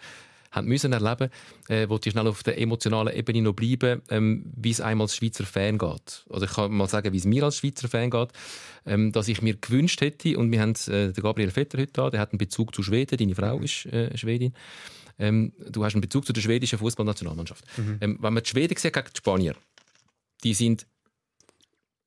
haben 0.56 0.68
müssen 0.68 0.94
erleben, 0.94 1.30
äh, 1.68 1.88
wollte 1.90 2.10
ich 2.10 2.14
schnell 2.14 2.28
auf 2.28 2.42
der 2.42 2.60
emotionalen 2.60 3.14
Ebene 3.14 3.42
noch 3.42 3.54
bleiben, 3.54 4.02
ähm, 4.10 4.52
wie 4.56 4.72
es 4.72 4.82
einem 4.82 5.02
als 5.02 5.16
Schweizer 5.16 5.46
Fan 5.46 5.78
geht. 5.78 6.26
Also 6.30 6.46
ich 6.46 6.54
kann 6.54 6.72
mal 6.72 6.88
sagen, 6.88 7.12
wie 7.14 7.18
es 7.18 7.26
mir 7.26 7.44
als 7.44 7.58
Schweizer 7.58 7.88
Fan 7.88 8.10
geht, 8.10 8.30
ähm, 8.86 9.12
dass 9.12 9.28
ich 9.28 9.42
mir 9.42 9.56
gewünscht 9.56 10.02
hätte, 10.02 10.38
und 10.38 10.52
wir 10.52 10.62
haben 10.62 10.74
äh, 10.88 11.12
den 11.12 11.22
Gabriel 11.22 11.52
Vetter 11.52 11.78
heute 11.78 11.94
da, 11.94 12.10
der 12.10 12.22
hat 12.22 12.32
einen 12.32 12.40
Bezug 12.40 12.74
zu 12.74 12.84
Schweden, 12.84 13.18
deine 13.18 13.36
Frau 13.36 13.60
ist 13.60 13.86
äh, 13.88 14.18
Schwedin, 14.18 14.54
ähm, 15.20 15.54
du 15.70 15.84
hast 15.84 15.94
einen 15.94 16.02
Bezug 16.02 16.26
zu 16.26 16.34
der 16.34 16.42
schwedischen 16.42 16.80
Fußballnationalmannschaft. 16.80 17.64
Ähm, 18.02 18.18
wenn 18.22 18.34
man 18.34 18.44
die 18.44 18.50
Schweden 18.50 18.78
sieht 18.78 18.94
gegen 18.94 19.08
die 19.14 19.18
Spanier, 19.18 19.56
die 20.44 20.54
sind 20.54 20.86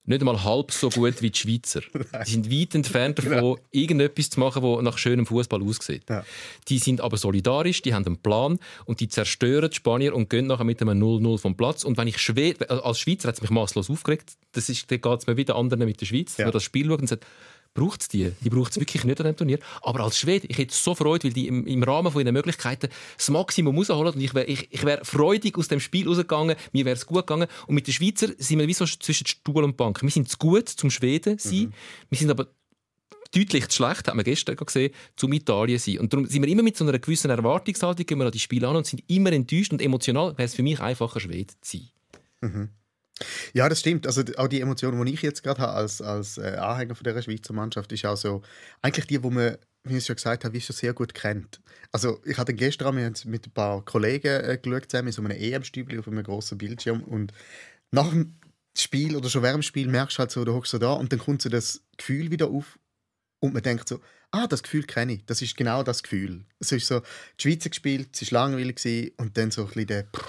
nicht 0.05 0.23
einmal 0.23 0.43
halb 0.43 0.73
so 0.73 0.89
gut 0.89 1.21
wie 1.21 1.31
die 1.31 1.39
Schweizer. 1.39 1.83
Die 2.27 2.31
sind 2.31 2.51
weit 2.51 2.75
entfernt 2.75 3.19
davon, 3.19 3.59
irgendetwas 3.71 4.31
zu 4.31 4.41
machen, 4.41 4.63
das 4.63 4.83
nach 4.83 4.97
schönem 4.97 5.27
Fußball 5.27 5.63
aussieht. 5.63 6.05
Ja. 6.09 6.25
Die 6.69 6.79
sind 6.79 7.03
aber 7.03 7.19
solidarisch, 7.19 7.83
die 7.83 7.93
haben 7.93 8.07
einen 8.07 8.17
Plan 8.17 8.59
und 8.87 9.01
die 9.01 9.09
zerstören 9.09 9.69
die 9.69 9.77
Spanier 9.77 10.15
und 10.15 10.31
gehen 10.31 10.47
nachher 10.47 10.65
mit 10.65 10.81
einem 10.81 10.99
0-0 10.99 11.39
vom 11.39 11.59
Platz. 11.59 11.85
Und 11.85 11.99
wenn 11.99 12.09
ich 12.09 12.17
Schwed 12.17 12.71
als 12.71 13.01
Schweizer 13.01 13.29
hat 13.29 13.35
es 13.35 13.43
mich 13.43 13.51
maßlos 13.51 13.91
aufgeregt. 13.91 14.33
Das 14.53 14.71
ist, 14.71 14.91
dann 14.91 14.99
geht 15.03 15.21
es 15.21 15.27
mir 15.27 15.37
wieder 15.37 15.57
anderen 15.57 15.85
mit 15.85 16.01
der 16.01 16.07
Schweiz, 16.07 16.39
Ja. 16.39 16.47
ja. 16.47 16.51
das 16.53 16.63
Spiel 16.63 16.87
schauen 16.87 17.01
und 17.01 17.07
sagt, 17.07 17.27
braucht 17.79 18.03
es 18.03 18.09
die? 18.09 18.33
Die 18.41 18.51
braucht 18.51 18.73
es 18.73 18.81
wirklich 18.81 19.05
nicht 19.05 19.21
an 19.21 19.27
dem 19.27 19.37
Turnier. 19.37 19.59
Aber 19.83 20.01
als 20.01 20.19
Schwede, 20.19 20.47
ich 20.47 20.59
hätte 20.59 20.75
so 20.75 20.95
Freude, 20.95 21.25
weil 21.25 21.33
die 21.33 21.47
im, 21.47 21.67
im 21.67 21.83
Rahmen 21.83 22.13
von 22.13 22.21
ihren 22.21 22.33
Möglichkeiten 22.33 22.89
das 23.17 23.31
Maximum 23.31 23.77
rausholen 23.77 24.15
und 24.15 24.21
ich 24.21 24.35
wäre 24.35 24.47
ich, 24.47 24.69
ich 24.71 24.85
wär 24.85 25.05
freudig 25.05 25.57
aus 25.59 25.69
dem 25.69 25.81
Spiel 25.81 26.09
rausgegangen, 26.09 26.57
mir 26.73 26.85
wäre 26.85 26.97
es 26.97 27.07
gut 27.07 27.27
gegangen. 27.27 27.49
Und 27.67 27.75
mit 27.75 27.87
den 27.87 27.95
Schweizer 27.95 28.29
sind 28.39 28.59
wir 28.59 28.67
wie 28.67 28.75
so 28.75 28.85
zwischen 28.85 29.27
Stuhl 29.27 29.65
und 29.65 29.77
Bank. 29.77 30.03
Wir 30.03 30.11
sind 30.11 30.29
zu 30.29 30.39
gut 30.39 30.69
zum 30.69 30.91
Schweden 30.91 31.39
sein, 31.39 31.73
wir 32.09 32.19
sind 32.19 32.31
aber 32.31 32.49
deutlich 33.35 33.69
zu 33.69 33.77
schlecht, 33.77 34.09
hat 34.09 34.15
man 34.15 34.25
gestern 34.25 34.57
gesehen, 34.57 34.93
zum 35.17 35.33
Italien 35.33 35.79
sein. 35.79 35.99
Und 35.99 36.13
darum 36.13 36.27
sind 36.27 36.43
wir 36.43 36.49
immer 36.49 36.63
mit 36.63 36.77
so 36.77 36.85
einer 36.85 36.99
gewissen 36.99 37.31
Erwartungshaltung, 37.31 38.07
gehen 38.07 38.19
wir 38.19 38.27
an 38.27 38.33
die 38.33 38.39
Spiele 38.39 38.69
an 38.69 38.77
und 38.77 38.87
sind 38.87 39.03
immer 39.09 39.33
enttäuscht 39.33 39.73
und 39.73 39.83
emotional 39.83 40.33
wäre 40.39 40.45
es 40.45 40.55
für 40.55 40.63
mich 40.63 40.81
einfacher, 40.81 41.21
Schwede 41.21 41.55
zu 41.61 41.77
sein. 41.79 41.89
Ja, 43.53 43.69
das 43.69 43.81
stimmt. 43.81 44.07
Also 44.07 44.23
auch 44.37 44.49
die 44.49 44.61
Emotion, 44.61 45.05
die 45.05 45.15
ich 45.15 45.23
jetzt 45.23 45.43
gerade 45.43 45.63
habe 45.63 45.73
als, 45.73 46.01
als 46.01 46.39
äh, 46.39 46.57
Anhänger 46.59 46.95
von 46.95 47.05
der 47.05 47.21
Schweizer 47.23 47.53
Mannschaft, 47.53 47.93
ist 47.93 48.05
auch 48.05 48.17
so 48.17 48.43
eigentlich 48.83 49.07
die, 49.07 49.23
wo 49.23 49.31
man, 49.31 49.57
wie 49.85 49.97
ich 49.97 50.07
schon 50.07 50.17
gesagt 50.17 50.45
habe, 50.45 50.55
wie 50.55 50.61
schon 50.61 50.77
sehr 50.77 50.93
gut 50.93 51.15
kennt. 51.15 51.61
Also 51.93 52.21
ich 52.25 52.37
hatte 52.39 52.55
gestern 52.55 52.95
mit 53.25 53.47
ein 53.47 53.53
paar 53.53 53.85
Kollegen 53.85 54.45
äh, 54.45 54.59
geschaut 54.63 54.91
zusammen 54.91 55.09
in 55.09 55.13
so 55.13 55.23
einem 55.23 55.37
EM-Stübli 55.37 55.99
auf 55.99 56.09
einem 56.09 56.23
großen 56.23 56.59
Bildschirm 56.59 57.03
und 57.03 57.33
nach 57.91 58.11
dem 58.11 58.39
Spiel 58.77 59.17
oder 59.17 59.29
schon 59.29 59.43
während 59.43 59.63
dem 59.65 59.67
Spiel 59.67 59.89
merkst 59.89 60.19
du 60.19 60.21
halt 60.21 60.31
so, 60.31 60.45
du 60.45 60.55
hockst 60.55 60.71
so 60.71 60.79
da 60.79 60.93
und 60.93 61.13
dann 61.13 61.19
kommt 61.19 61.43
so 61.43 61.49
das 61.49 61.83
Gefühl 61.97 62.31
wieder 62.31 62.49
auf 62.49 62.79
und 63.41 63.55
man 63.55 63.63
denkt 63.63 63.89
so, 63.89 64.01
ah, 64.31 64.47
das 64.47 64.63
Gefühl 64.63 64.85
kenne 64.85 65.15
ich. 65.15 65.25
Das 65.27 65.43
ist 65.43 65.57
genau 65.57 65.83
das 65.83 66.03
Gefühl. 66.03 66.45
Es 66.59 66.73
ist 66.73 66.87
so, 66.87 67.01
die 67.01 67.43
Schweiz 67.43 67.65
hat 67.65 67.73
gespielt, 67.73 68.21
es 68.21 68.33
war 68.33 68.49
langweilig 68.49 69.13
und 69.17 69.37
dann 69.37 69.51
so 69.51 69.63
ein 69.63 69.69
bisschen 69.69 69.87
der, 69.87 70.07
nein, 70.07 70.28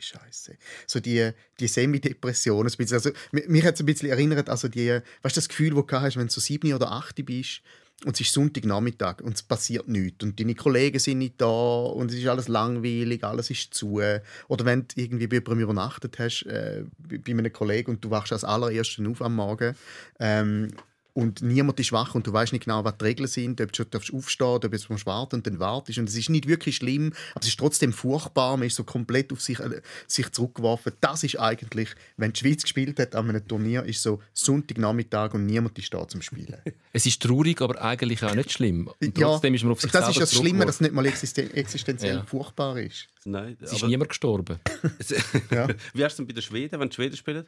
Scheiße. 0.00 0.56
So 0.86 1.00
die, 1.00 1.30
die 1.60 1.68
Semi-Depression. 1.68 2.66
Also, 2.66 3.10
mi- 3.32 3.44
mich 3.48 3.64
hat 3.64 3.74
es 3.74 3.80
ein 3.80 3.86
bisschen 3.86 4.10
erinnert, 4.10 4.48
also 4.48 4.68
die, 4.68 5.00
weißt 5.22 5.36
das 5.36 5.48
Gefühl, 5.48 5.74
das 5.74 5.86
du 5.86 6.00
hast, 6.00 6.16
wenn 6.16 6.26
du 6.26 6.32
so 6.32 6.40
sieben 6.40 6.72
oder 6.72 6.90
acht 6.92 7.24
bist 7.24 7.62
und 8.04 8.14
es 8.14 8.20
ist 8.20 8.32
Sonntagnachmittag 8.32 9.20
und 9.22 9.34
es 9.34 9.42
passiert 9.42 9.86
nichts 9.88 10.24
und 10.24 10.38
deine 10.38 10.54
Kollegen 10.54 10.98
sind 10.98 11.18
nicht 11.18 11.40
da 11.40 11.46
und 11.46 12.10
es 12.10 12.18
ist 12.18 12.26
alles 12.26 12.48
langweilig, 12.48 13.22
alles 13.24 13.50
ist 13.50 13.72
zu. 13.72 14.00
Oder 14.48 14.64
wenn 14.64 14.88
du 14.88 15.00
irgendwie 15.00 15.28
bei 15.28 15.36
jemandem 15.36 15.60
übernachtet 15.60 16.18
hast, 16.18 16.42
äh, 16.46 16.84
bei 16.98 17.18
bei 17.18 17.32
einem 17.32 17.52
Kollegen 17.52 17.92
und 17.92 18.04
du 18.04 18.10
wachst 18.10 18.32
als 18.32 18.44
allerersten 18.44 19.06
auf 19.06 19.22
am 19.22 19.36
Morgen 19.36 19.76
ähm, 20.18 20.68
und 21.14 21.42
niemand 21.42 21.78
ist 21.78 21.92
wach 21.92 22.14
und 22.16 22.26
du 22.26 22.32
weißt 22.32 22.52
nicht 22.52 22.64
genau, 22.64 22.84
was 22.84 22.98
die 22.98 23.04
Regeln 23.04 23.28
sind, 23.28 23.60
ob 23.60 23.72
du 23.72 23.76
schon 23.76 23.90
darfst 23.90 24.12
aufstehen 24.12 24.46
ob 24.46 24.62
du 24.62 24.78
musst 24.88 25.06
warten 25.06 25.36
und 25.36 25.46
dann 25.46 25.60
wartest. 25.60 25.98
Und 25.98 26.08
es 26.08 26.16
ist 26.16 26.28
nicht 26.28 26.48
wirklich 26.48 26.76
schlimm, 26.76 27.12
aber 27.34 27.42
es 27.42 27.48
ist 27.48 27.58
trotzdem 27.58 27.92
furchtbar. 27.92 28.56
Man 28.56 28.66
ist 28.66 28.74
so 28.76 28.82
komplett 28.84 29.32
auf 29.32 29.40
sich, 29.40 29.60
äh, 29.60 29.80
sich 30.08 30.30
zurückgeworfen. 30.32 30.92
Das 31.00 31.22
ist 31.22 31.38
eigentlich, 31.38 31.90
wenn 32.16 32.32
die 32.32 32.40
Schweiz 32.40 32.62
gespielt 32.62 32.98
hat 32.98 33.14
an 33.14 33.28
einem 33.30 33.46
Turnier, 33.46 33.84
ist 33.84 34.02
so 34.02 34.20
Sonntagnachmittag 34.32 35.34
und 35.34 35.46
niemand 35.46 35.78
ist 35.78 35.94
da 35.94 36.06
zum 36.06 36.20
Spielen. 36.20 36.56
Es 36.92 37.06
ist 37.06 37.20
traurig, 37.22 37.60
aber 37.60 37.82
eigentlich 37.82 38.22
auch 38.22 38.34
nicht 38.36 38.52
schlimm. 38.52 38.88
Und 39.00 39.18
Ja, 39.18 39.26
trotzdem 39.26 39.52
ist 39.54 39.64
man 39.64 39.72
auf 39.72 39.80
sich 39.80 39.90
das 39.90 40.08
ist 40.10 40.20
das 40.20 40.32
Schlimme, 40.34 40.64
dass 40.64 40.76
es 40.76 40.80
nicht 40.80 40.94
mal 40.94 41.04
existen 41.06 41.50
existenziell 41.52 42.16
Ja. 42.18 42.24
furchtbar 42.24 42.78
ist. 42.78 43.08
Nein, 43.24 43.56
Es 43.60 43.72
ist 43.72 43.78
aber 43.82 43.88
niemand 43.88 44.10
gestorben. 44.10 44.58
Ja. 45.50 45.68
wie 45.92 46.04
hast 46.04 46.18
du 46.18 46.22
denn 46.22 46.28
bei 46.28 46.34
den 46.34 46.42
Schweden, 46.42 46.78
wenn 46.80 46.88
die 46.88 46.94
Schweden 46.94 47.16
spielen? 47.16 47.46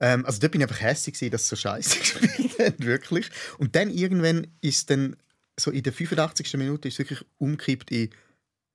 Ähm, 0.00 0.26
also 0.26 0.40
dort 0.40 0.52
bin 0.52 0.60
ich 0.60 0.66
einfach 0.66 0.82
hässlich, 0.82 1.30
dass 1.30 1.44
sie 1.44 1.48
so 1.48 1.56
scheiße 1.56 1.98
gespielt 2.00 2.58
haben, 2.58 2.84
wirklich. 2.84 3.30
Und 3.58 3.74
dann 3.76 3.90
irgendwann 3.90 4.46
ist 4.60 4.90
dann, 4.90 5.16
so 5.58 5.70
in 5.70 5.82
der 5.82 5.92
85. 5.92 6.54
Minute 6.54 6.88
ist 6.88 6.94
es 6.94 6.98
wirklich 6.98 7.24
umgekippt 7.38 7.90
in 7.90 8.10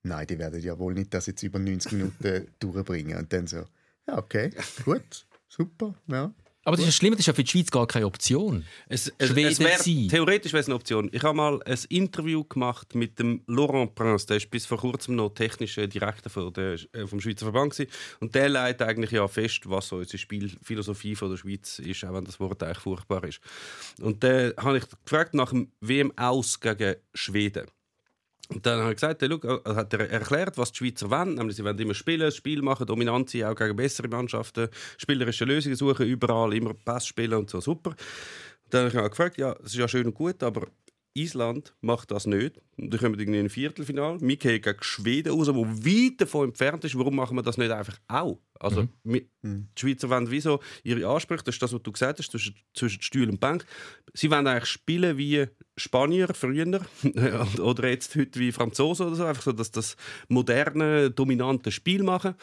«Nein, 0.04 0.26
die 0.26 0.40
werden 0.40 0.60
ja 0.62 0.80
wohl 0.80 0.96
nicht 0.96 1.14
das 1.14 1.28
jetzt 1.28 1.44
über 1.44 1.60
90 1.60 1.92
Minuten 1.92 2.48
durchbringen». 2.60 3.18
Und 3.18 3.32
dann 3.32 3.46
so 3.46 3.66
«Ja, 4.08 4.18
okay, 4.18 4.52
gut, 4.84 5.28
super, 5.48 5.94
ja». 6.08 6.34
Aber 6.64 6.78
das 6.78 6.86
ist 6.86 6.94
ja 6.94 6.98
schlimm, 7.00 7.14
das 7.14 7.22
ist 7.22 7.28
ja 7.28 7.34
für 7.34 7.44
die 7.44 7.50
Schweiz 7.50 7.72
gar 7.72 7.88
keine 7.88 8.06
Option. 8.06 8.66
Es, 8.88 9.12
es, 9.18 9.32
es 9.32 9.60
wär, 9.60 10.10
theoretisch 10.10 10.54
wäre 10.54 10.62
es 10.62 10.68
eine 10.68 10.76
Option. 10.76 11.10
Ich 11.12 11.24
habe 11.24 11.36
mal 11.36 11.62
ein 11.64 11.80
Interview 11.90 12.44
gemacht 12.44 12.94
mit 12.94 13.18
dem 13.18 13.42
Laurent 13.48 13.96
Prince, 13.96 14.28
der 14.28 14.38
ist 14.38 14.52
bis 14.52 14.68
vor 14.68 14.78
kurzem 14.78 15.16
noch 15.16 15.30
technischer 15.30 15.88
Direktor 15.88 16.30
von 16.30 16.54
der, 16.54 16.78
äh, 16.94 17.08
vom 17.08 17.20
Schweizer 17.20 17.46
Verband 17.46 17.74
gewesen. 17.74 17.92
und 18.20 18.36
der 18.36 18.50
leitet 18.50 18.88
eigentlich 18.88 19.12
ja 19.12 19.28
fest, 19.28 19.62
was 19.66 19.88
so 19.88 19.98
unsere 19.98 20.20
Spielphilosophie 20.20 21.16
von 21.16 21.32
der 21.32 21.38
Schweiz 21.38 21.80
ist, 21.80 22.06
auch 22.06 22.14
wenn 22.14 22.26
das 22.26 22.40
Wort 22.40 22.62
eigentlich 22.62 22.78
furchtbar 22.78 23.24
ist. 23.24 23.42
Und 24.00 24.24
dann 24.24 24.54
habe 24.58 24.78
ich 24.78 24.84
gefragt 25.04 25.34
nach 25.34 25.50
dem 25.50 25.72
WM 25.80 26.16
aus 26.16 26.60
gegen 26.60 26.96
Schweden. 27.16 27.66
Und 28.54 28.66
dann 28.66 28.80
habe 28.80 28.92
ich 28.92 28.98
gesagt, 28.98 29.22
hey, 29.22 29.30
schau, 29.30 29.48
äh, 29.48 29.76
hat 29.76 29.94
er 29.94 30.10
erklärt, 30.10 30.58
was 30.58 30.72
die 30.72 30.78
Schweizer 30.80 31.10
wollen. 31.10 31.36
Nämlich, 31.36 31.56
sie 31.56 31.64
wollen 31.64 31.78
immer 31.78 31.94
spielen, 31.94 32.32
Spiel 32.32 32.62
machen, 32.62 32.86
dominant 32.86 33.30
sein, 33.30 33.46
auch 33.46 33.56
gegen 33.56 33.76
bessere 33.76 34.08
Mannschaften, 34.08 34.68
spielerische 34.98 35.46
Lösungen 35.46 35.76
suchen, 35.76 36.06
überall 36.06 36.54
immer 36.54 36.74
Pass 36.74 37.08
spielen 37.08 37.34
und 37.34 37.50
so, 37.50 37.62
super. 37.62 37.96
Dann 38.70 38.86
habe 38.86 38.98
ich 38.98 39.04
auch 39.04 39.10
gefragt, 39.10 39.38
ja, 39.38 39.56
es 39.64 39.72
ist 39.72 39.76
ja 39.76 39.88
schön 39.88 40.08
und 40.08 40.14
gut, 40.14 40.44
aber 40.44 40.68
Island 41.14 41.74
macht 41.82 42.12
das 42.12 42.26
nicht. 42.26 42.58
Und 42.78 42.94
dann 42.94 43.00
kommen 43.00 43.16
wir 43.16 43.22
irgendwie 43.22 43.40
in 43.40 43.46
ein 43.46 43.50
Viertelfinale. 43.50 44.22
Wir 44.22 44.38
gehen 44.38 44.62
gegen 44.62 44.82
Schweden 44.82 45.34
raus, 45.34 45.54
wo 45.54 45.66
weit 45.66 46.22
davon 46.22 46.50
entfernt 46.50 46.86
ist. 46.86 46.98
Warum 46.98 47.16
machen 47.16 47.36
wir 47.36 47.42
das 47.42 47.58
nicht 47.58 47.72
einfach 47.72 47.98
auch? 48.08 48.40
Also, 48.60 48.88
wir, 49.04 49.24
die 49.42 49.66
Schweizer 49.78 50.10
wollen 50.10 50.30
wieso 50.30 50.62
ihre 50.84 51.08
Ansprüche, 51.08 51.44
das 51.44 51.56
ist 51.56 51.62
das, 51.62 51.74
was 51.74 51.82
du 51.82 51.92
gesagt 51.92 52.20
hast, 52.20 52.32
zwischen, 52.32 52.56
zwischen 52.74 53.02
Stuhl 53.02 53.30
und 53.30 53.40
Bank. 53.40 53.66
Sie 54.14 54.30
wollen 54.32 54.48
eigentlich 54.48 54.70
spielen 54.70 55.18
wie 55.18 55.48
Spanier 55.78 56.28
früher 56.34 56.82
oder 57.62 57.90
jetzt 57.90 58.16
heute 58.16 58.40
wie 58.40 58.52
Franzosen 58.52 59.08
oder 59.08 59.16
so, 59.16 59.24
einfach 59.26 59.44
so, 59.44 59.52
dass 59.52 59.72
das 59.72 59.96
moderne, 60.28 61.12
dominante 61.12 61.72
Spiel 61.72 62.04
machen 62.04 62.36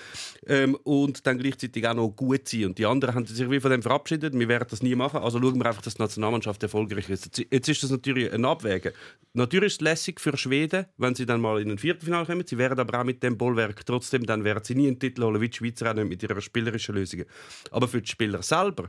ähm, 0.47 0.75
und 0.85 1.27
dann 1.27 1.39
gleichzeitig 1.39 1.87
auch 1.87 1.95
noch 1.95 2.09
gut 2.09 2.49
sein. 2.49 2.67
Und 2.67 2.79
die 2.79 2.87
anderen 2.87 3.15
haben 3.15 3.27
sich 3.27 3.51
wie 3.51 3.61
von 3.61 3.71
dem 3.71 3.83
verabschiedet, 3.83 4.39
wir 4.39 4.49
werden 4.49 4.67
das 4.71 4.83
nie 4.83 4.95
machen, 4.95 5.21
also 5.21 5.41
schauen 5.41 5.59
wir 5.59 5.67
einfach, 5.67 5.83
dass 5.83 5.95
die 5.95 6.03
Nationalmannschaft 6.03 6.63
erfolgreich 6.63 7.09
ist. 7.09 7.39
Jetzt- 7.39 7.69
ist 7.69 7.83
das 7.83 7.91
natürlich 7.91 8.33
ein 8.33 8.45
Abwägen. 8.45 8.93
Natürlich 9.35 9.67
ist 9.69 9.75
es 9.75 9.81
lässig 9.83 10.21
für 10.21 10.37
Schweden, 10.37 10.87
wenn 10.97 11.15
sie 11.15 11.27
dann 11.27 11.41
mal 11.41 11.61
in 11.61 11.71
ein 11.71 11.79
Viertelfinale 11.79 12.27
kommen. 12.27 12.45
Sie 12.47 12.59
werden 12.59 12.79
aber 12.81 13.01
auch 13.01 13.05
mit 13.05 13.23
dem 13.23 13.37
Bollwerk 13.37 13.85
trotzdem, 13.85 14.25
dann 14.25 14.43
werden 14.43 14.65
sie 14.65 14.75
nie 14.75 14.89
einen 14.89 14.99
Titel 14.99 15.23
holen, 15.23 15.41
wie 15.41 15.49
die 15.49 15.57
Schweizer 15.57 15.91
auch 15.91 15.95
nicht 15.95 16.09
mit 16.09 16.23
ihrer 16.23 16.41
spielerischen 16.41 16.95
Lösung. 16.95 17.25
Aber 17.71 17.87
für 17.89 18.01
die 18.01 18.11
Spieler 18.11 18.43
selber, 18.43 18.89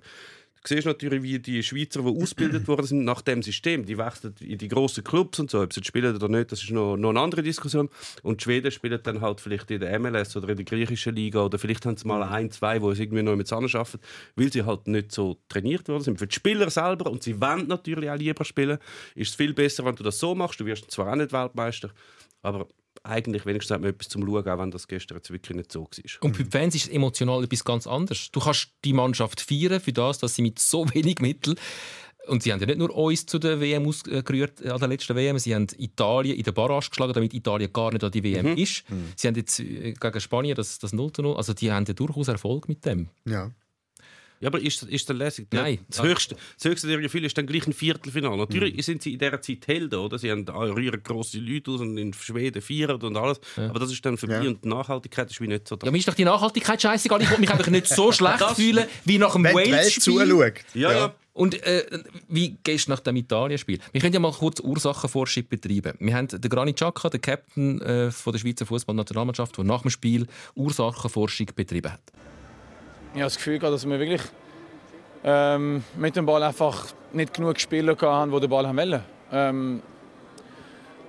Du 0.63 0.73
siehst 0.73 0.85
natürlich, 0.85 1.23
wie 1.23 1.39
die 1.39 1.63
Schweizer, 1.63 2.01
die 2.01 2.21
ausgebildet 2.21 2.67
worden 2.67 2.85
sind 2.85 3.05
nach 3.05 3.21
dem 3.21 3.41
System, 3.41 3.85
die 3.85 3.97
wechseln 3.97 4.35
in 4.41 4.57
die 4.57 4.67
grossen 4.67 5.03
Clubs 5.03 5.39
und 5.39 5.49
so. 5.49 5.61
Ob 5.61 5.71
sie 5.71 5.79
jetzt 5.79 5.87
spielen 5.87 6.13
oder 6.13 6.27
nicht, 6.27 6.51
das 6.51 6.63
ist 6.63 6.71
noch, 6.71 6.97
noch 6.97 7.11
eine 7.11 7.21
andere 7.21 7.43
Diskussion. 7.43 7.89
Und 8.23 8.41
die 8.41 8.43
Schweden 8.43 8.71
spielen 8.71 8.99
dann 9.01 9.21
halt 9.21 9.39
vielleicht 9.39 9.71
in 9.71 9.79
der 9.79 9.97
MLS 9.99 10.35
oder 10.35 10.49
in 10.49 10.57
der 10.57 10.65
griechischen 10.65 11.15
Liga 11.15 11.45
oder 11.45 11.57
vielleicht 11.59 11.85
haben 11.85 11.95
sie 11.95 12.07
mal 12.07 12.23
ein, 12.23 12.51
zwei, 12.51 12.81
wo 12.81 12.91
es 12.91 12.99
irgendwie 12.99 13.23
noch 13.23 13.35
mit 13.35 13.47
zusammenarbeiten, 13.47 13.99
weil 14.35 14.51
sie 14.51 14.63
halt 14.63 14.87
nicht 14.87 15.11
so 15.13 15.37
trainiert 15.47 15.87
worden 15.87 16.03
sind. 16.03 16.19
Für 16.19 16.27
die 16.27 16.35
Spieler 16.35 16.69
selber, 16.69 17.09
und 17.09 17.23
sie 17.23 17.39
wollen 17.39 17.67
natürlich 17.67 18.09
auch 18.09 18.17
lieber 18.17 18.43
spielen, 18.43 18.79
ist 19.15 19.29
es 19.29 19.35
viel 19.35 19.53
besser, 19.53 19.85
wenn 19.85 19.95
du 19.95 20.03
das 20.03 20.19
so 20.19 20.35
machst. 20.35 20.59
Du 20.59 20.65
wirst 20.65 20.91
zwar 20.91 21.11
auch 21.11 21.15
nicht 21.15 21.31
Weltmeister, 21.31 21.91
aber 22.41 22.67
eigentlich 23.09 23.45
wenigstens 23.45 23.73
hat 23.73 23.81
man 23.81 23.89
etwas 23.89 24.09
zum 24.09 24.25
Schauen, 24.25 24.47
auch 24.47 24.59
wenn 24.59 24.71
das 24.71 24.87
gestern 24.87 25.17
jetzt 25.17 25.31
wirklich 25.31 25.55
nicht 25.55 25.71
so 25.71 25.81
war. 25.81 25.89
Und 26.21 26.35
für 26.35 26.43
die 26.43 26.49
Fans 26.51 26.75
ist 26.75 26.87
es 26.87 26.89
emotional 26.89 27.43
etwas 27.43 27.63
ganz 27.63 27.87
anderes. 27.87 28.31
Du 28.31 28.39
kannst 28.39 28.69
die 28.85 28.93
Mannschaft 28.93 29.41
feiern 29.41 29.79
für 29.79 29.93
das, 29.93 30.19
dass 30.19 30.35
sie 30.35 30.41
mit 30.41 30.59
so 30.59 30.87
wenig 30.93 31.19
Mitteln 31.19 31.57
und 32.27 32.43
sie 32.43 32.53
haben 32.53 32.59
ja 32.59 32.67
nicht 32.67 32.77
nur 32.77 32.95
uns 32.95 33.25
zu 33.25 33.39
der 33.39 33.59
WM 33.59 33.87
ausgerührt, 33.87 34.61
äh, 34.61 34.69
an 34.69 34.79
der 34.79 34.87
letzten 34.87 35.15
WM, 35.15 35.39
sie 35.39 35.55
haben 35.55 35.67
Italien 35.77 36.37
in 36.37 36.43
der 36.43 36.51
Barrage 36.51 36.89
geschlagen, 36.89 37.13
damit 37.13 37.33
Italien 37.33 37.73
gar 37.73 37.91
nicht 37.91 38.03
an 38.03 38.11
die 38.11 38.23
WM 38.23 38.55
ist. 38.55 38.83
Sie 39.15 39.27
haben 39.27 39.35
jetzt 39.35 39.59
äh, 39.59 39.93
gegen 39.93 40.21
Spanien 40.21 40.55
das, 40.55 40.79
das 40.79 40.93
0 40.93 41.11
0, 41.17 41.35
also 41.35 41.53
die 41.53 41.71
haben 41.71 41.85
ja 41.87 41.93
durchaus 41.93 42.27
Erfolg 42.27 42.69
mit 42.69 42.85
dem. 42.85 43.09
Ja. 43.25 43.51
Ja, 44.41 44.47
aber 44.47 44.61
ist, 44.61 44.83
ist 44.83 45.09
das 45.09 45.17
lässig? 45.17 45.47
Nein. 45.51 45.79
Das 45.89 46.01
höchste, 46.01 46.35
das 46.55 46.65
höchste 46.71 46.87
der 46.87 46.97
Gefühl 46.99 47.25
ist 47.25 47.37
dann 47.37 47.45
gleich 47.45 47.67
ein 47.67 47.73
Viertelfinale. 47.73 48.37
Natürlich 48.37 48.85
sind 48.85 49.01
sie 49.01 49.13
in 49.13 49.19
dieser 49.19 49.41
Zeit 49.41 49.67
Helden, 49.67 49.99
oder? 49.99 50.17
Sie 50.17 50.31
haben 50.31 50.47
rühren 50.47 51.03
grosse 51.03 51.39
Leute 51.39 51.71
aus 51.71 51.81
und 51.81 51.97
in 51.97 52.13
Schweden 52.13 52.61
feiern 52.61 53.01
und 53.01 53.17
alles. 53.17 53.39
Aber 53.57 53.79
das 53.79 53.91
ist 53.91 54.05
dann 54.05 54.17
vorbei 54.17 54.35
Ja. 54.43 54.49
und 54.49 54.63
die 54.63 54.69
Nachhaltigkeit 54.69 55.29
ist 55.29 55.41
wie 55.41 55.47
nicht 55.47 55.67
so 55.67 55.75
da. 55.75 55.85
Ja, 55.87 55.91
mir 55.91 55.97
ist 55.97 56.07
doch 56.07 56.13
die 56.13 56.23
Nachhaltigkeit 56.25 56.81
scheißegal. 56.81 57.21
Ich 57.21 57.29
will 57.29 57.39
mich 57.39 57.51
einfach 57.51 57.67
nicht 57.67 57.87
so 57.87 58.11
schlecht 58.13 58.39
Das- 58.41 58.53
fühlen 58.55 58.85
wie 59.05 59.17
nach 59.17 59.33
dem 59.33 59.43
Wales-Spiel. 59.43 60.01
zuschaut. 60.03 60.53
ja, 60.73 60.91
ja. 60.91 61.15
Und 61.33 61.61
äh, 61.63 61.85
wie 62.27 62.57
gehst 62.63 62.87
du 62.87 62.91
nach 62.91 62.99
dem 62.99 63.15
Italien-Spiel? 63.15 63.79
Wir 63.93 64.01
können 64.01 64.13
ja 64.13 64.19
mal 64.19 64.33
kurz 64.33 64.59
Ursachenforschung 64.59 65.47
betreiben. 65.47 65.93
Wir 65.99 66.13
haben 66.13 66.27
den 66.27 66.41
Granit 66.49 66.75
Xhaka, 66.77 67.09
den 67.09 67.21
Captain 67.21 67.79
äh, 67.81 68.11
von 68.11 68.33
der 68.33 68.39
Schweizer 68.39 68.65
Fußballnationalmannschaft, 68.65 69.55
der 69.57 69.63
nach 69.63 69.83
dem 69.83 69.89
Spiel 69.91 70.27
Ursachenforschung 70.55 71.47
betrieben 71.55 71.93
hat. 71.93 72.01
Ich 73.11 73.15
habe 73.15 73.23
das 73.23 73.37
Gefühl, 73.37 73.57
gehabt, 73.57 73.73
dass 73.73 73.89
wir 73.89 73.99
wirklich 73.99 74.21
ähm, 75.23 75.83
mit 75.97 76.15
dem 76.15 76.27
Ball 76.27 76.43
einfach 76.43 76.85
nicht 77.11 77.33
genug 77.33 77.59
Spieler 77.59 77.97
hatten, 77.99 78.31
die 78.31 78.39
den 78.39 78.49
Ball 78.49 78.67
haben 78.67 78.77
wollen. 78.77 79.01
Ähm, 79.31 79.81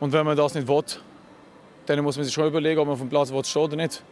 und 0.00 0.12
wenn 0.12 0.24
man 0.24 0.34
das 0.34 0.54
nicht 0.54 0.66
will, 0.66 0.82
dann 1.84 2.02
muss 2.02 2.16
man 2.16 2.24
sich 2.24 2.32
schon 2.32 2.46
überlegen, 2.46 2.80
ob 2.80 2.88
man 2.88 2.98
dem 2.98 3.10
Platz 3.10 3.30
will 3.30 3.44
stehen 3.44 3.62
oder 3.62 3.76
nicht. 3.76 4.02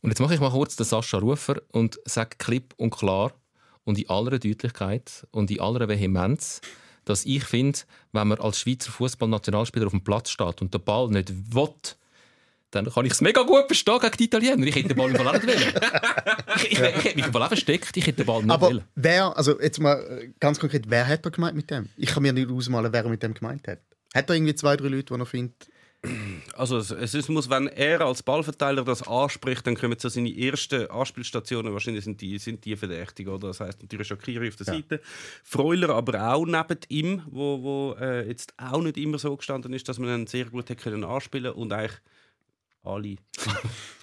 Und 0.00 0.10
jetzt 0.10 0.20
mache 0.20 0.34
ich 0.34 0.40
mal 0.40 0.50
kurz 0.50 0.76
den 0.76 0.84
Sascha 0.84 1.18
Rufer 1.18 1.56
und 1.72 1.98
sage 2.06 2.36
klipp 2.38 2.72
und 2.78 2.90
klar 2.90 3.32
und 3.84 3.98
in 3.98 4.08
aller 4.08 4.38
Deutlichkeit 4.38 5.26
und 5.30 5.50
in 5.50 5.60
aller 5.60 5.86
Vehemenz, 5.86 6.62
dass 7.04 7.26
ich 7.26 7.44
finde, 7.44 7.80
wenn 8.12 8.28
man 8.28 8.38
als 8.38 8.60
Schweizer 8.60 8.90
Fußballnationalspieler 8.92 9.86
auf 9.86 9.92
dem 9.92 10.04
Platz 10.04 10.30
steht 10.30 10.62
und 10.62 10.72
den 10.72 10.82
Ball 10.82 11.08
nicht 11.08 11.54
will, 11.54 11.68
dann 12.74 12.90
kann 12.90 13.06
ich 13.06 13.12
es 13.12 13.20
mega 13.20 13.42
gut 13.42 13.66
verstehen 13.66 13.98
gegen 14.00 14.16
die 14.16 14.24
Italiener. 14.24 14.66
Ich 14.66 14.74
hätte 14.74 14.88
den 14.88 14.96
Ball 14.96 15.10
im 15.10 15.16
Fall 15.16 15.32
nicht 15.34 15.46
wollen. 15.46 15.74
Ich, 16.56 16.64
ich, 16.64 16.72
ich 16.72 16.78
hätte 16.80 17.16
mich 17.16 17.26
im 17.26 17.32
Fall 17.32 17.42
auch 17.42 17.48
versteckt, 17.48 17.96
ich 17.96 18.06
hätte 18.06 18.18
den 18.18 18.26
Ball 18.26 18.42
nicht 18.42 18.50
Aber 18.50 18.66
wollen. 18.68 18.84
wer, 18.94 19.36
also 19.36 19.60
jetzt 19.60 19.80
mal 19.80 19.96
äh, 20.22 20.30
ganz 20.40 20.58
konkret, 20.58 20.84
wer 20.88 21.06
hat 21.06 21.24
er 21.24 21.30
gemeint 21.30 21.56
mit 21.56 21.70
dem? 21.70 21.88
Ich 21.96 22.10
kann 22.10 22.22
mir 22.22 22.32
nicht 22.32 22.50
ausmalen, 22.50 22.92
wer 22.92 23.04
er 23.04 23.10
mit 23.10 23.22
dem 23.22 23.34
gemeint 23.34 23.66
hat. 23.68 23.78
Hat 24.14 24.28
er 24.30 24.36
irgendwie 24.36 24.54
zwei, 24.54 24.76
drei 24.76 24.88
Leute, 24.88 25.14
die 25.14 25.20
er 25.20 25.26
findet? 25.26 25.68
Also 26.54 26.76
es, 26.76 26.90
es 26.90 27.14
ist- 27.14 27.30
muss, 27.30 27.48
wenn 27.48 27.66
er 27.66 28.02
als 28.02 28.22
Ballverteiler 28.22 28.84
das 28.84 29.08
anspricht, 29.08 29.66
dann 29.66 29.74
kommen 29.74 29.98
so 29.98 30.10
seine 30.10 30.36
ersten 30.38 30.86
Anspielstationen. 30.90 31.72
Wahrscheinlich 31.72 32.04
sind 32.04 32.20
die, 32.20 32.36
sind 32.38 32.62
die 32.66 32.76
verdächtig, 32.76 33.26
oder? 33.26 33.48
Das 33.48 33.60
heißt 33.60 33.80
natürlich 33.80 34.08
Shakiri 34.08 34.48
auf 34.48 34.56
der 34.56 34.66
Seite, 34.66 35.00
Freuler 35.42 35.88
aber 35.90 36.30
auch 36.34 36.44
neben 36.44 36.78
ihm, 36.90 37.22
wo, 37.30 37.62
wo 37.62 37.96
äh, 37.98 38.28
jetzt 38.28 38.52
auch 38.58 38.82
nicht 38.82 38.98
immer 38.98 39.18
so 39.18 39.34
gestanden 39.34 39.72
ist, 39.72 39.88
dass 39.88 39.98
man 39.98 40.10
ihn 40.20 40.26
sehr 40.26 40.44
gut 40.44 40.68
hätte 40.68 40.82
können 40.82 41.04
anspielen 41.04 41.52
und 41.54 41.72
eigentlich 41.72 41.98
alle. 42.84 43.16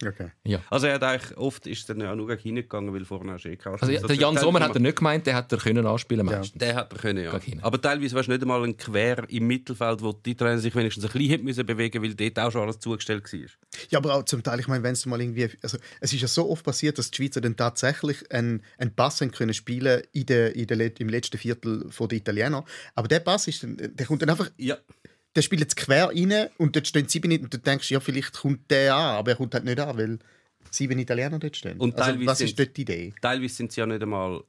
Okay. 0.03 0.31
Also 0.71 0.87
er 0.87 0.95
hat 0.95 1.03
eigentlich 1.03 1.37
oft 1.37 1.67
ist 1.67 1.87
dann 1.87 2.01
auch 2.01 2.15
nur 2.15 2.35
hingegangen, 2.35 2.91
weil 2.91 3.05
vorne 3.05 3.33
hast 3.33 3.45
du 3.45 3.49
eh 3.49 3.55
keine 3.55 3.79
Also, 3.79 4.07
der 4.07 4.15
Jan 4.15 4.35
Sommer 4.35 4.61
hat 4.61 4.75
er 4.75 4.81
nicht 4.81 4.97
gemeint, 4.97 5.27
der 5.27 5.37
hätte 5.37 5.57
er 5.57 5.61
können 5.61 5.85
anspielen 5.85 6.25
meistens. 6.25 6.57
Der 6.57 6.73
hat 6.73 6.91
er 6.91 6.97
können, 6.97 7.23
ja. 7.23 7.39
Aber 7.61 7.79
teilweise 7.79 8.15
warst 8.15 8.27
du 8.27 8.31
nicht 8.31 8.41
einmal 8.41 8.63
ein 8.63 8.75
Quer 8.75 9.29
im 9.29 9.45
Mittelfeld, 9.45 10.01
wo 10.01 10.11
die 10.11 10.33
Trainer 10.33 10.57
sich 10.57 10.73
wenigstens 10.75 11.05
ein 11.05 11.11
bisschen 11.11 11.29
hätten 11.29 11.45
müssen 11.45 11.65
bewegen 11.67 12.01
weil 12.01 12.15
dort 12.15 12.39
auch 12.39 12.51
schon 12.51 12.61
alles 12.61 12.79
zugestellt 12.79 13.31
war. 13.31 13.39
Ja, 13.89 13.99
aber 13.99 14.15
auch 14.15 14.23
zum 14.23 14.41
Teil, 14.41 14.59
ich 14.59 14.67
meine, 14.67 14.83
wenn 14.83 14.93
es 14.93 15.05
mal 15.05 15.21
irgendwie, 15.21 15.49
also 15.61 15.77
es 15.99 16.13
ist 16.13 16.21
ja 16.21 16.27
so 16.27 16.49
oft 16.49 16.65
passiert, 16.65 16.97
dass 16.97 17.11
die 17.11 17.17
Schweizer 17.17 17.41
dann 17.41 17.55
tatsächlich 17.55 18.31
einen, 18.31 18.63
einen 18.79 18.95
Pass 18.95 19.21
haben 19.21 19.31
können 19.31 19.53
spielen 19.53 20.01
in 20.13 20.25
der, 20.25 20.55
in 20.55 20.65
der, 20.65 20.99
im 20.99 21.09
letzten 21.09 21.37
Viertel 21.37 21.91
von 21.91 22.09
der 22.09 22.17
Italiener. 22.17 22.65
Aber 22.95 23.07
der 23.07 23.19
Pass 23.19 23.47
ist 23.47 23.61
dann, 23.61 23.77
der 23.77 24.05
kommt 24.07 24.23
dann 24.23 24.31
einfach, 24.31 24.49
Ja. 24.57 24.77
Der 25.35 25.41
spielt 25.41 25.61
jetzt 25.61 25.77
quer 25.77 26.09
rein 26.09 26.49
und 26.57 26.75
dort 26.75 26.87
stehen 26.87 27.07
sieben 27.07 27.29
nicht 27.29 27.43
und 27.43 27.53
du 27.53 27.57
denkst, 27.57 27.89
ja, 27.91 27.99
vielleicht 27.99 28.33
kommt 28.33 28.69
der 28.69 28.95
an, 28.95 29.15
aber 29.17 29.31
er 29.31 29.37
kommt 29.37 29.53
halt 29.53 29.63
nicht 29.63 29.79
an, 29.79 29.97
weil 29.97 30.19
sieben 30.69 30.99
Italiener 30.99 31.39
dort 31.39 31.55
stehen. 31.57 31.77
Und 31.79 31.95
also, 31.99 32.11
teilweise 32.11 32.27
was 32.27 32.37
sind- 32.39 32.47
ist 32.47 32.59
dort 32.59 32.77
die 32.77 32.81
Idee? 32.81 33.13
Teilweise 33.21 33.55
sind 33.55 33.71
sie 33.71 33.79
ja 33.81 33.85
nicht 33.85 34.01
einmal. 34.01 34.43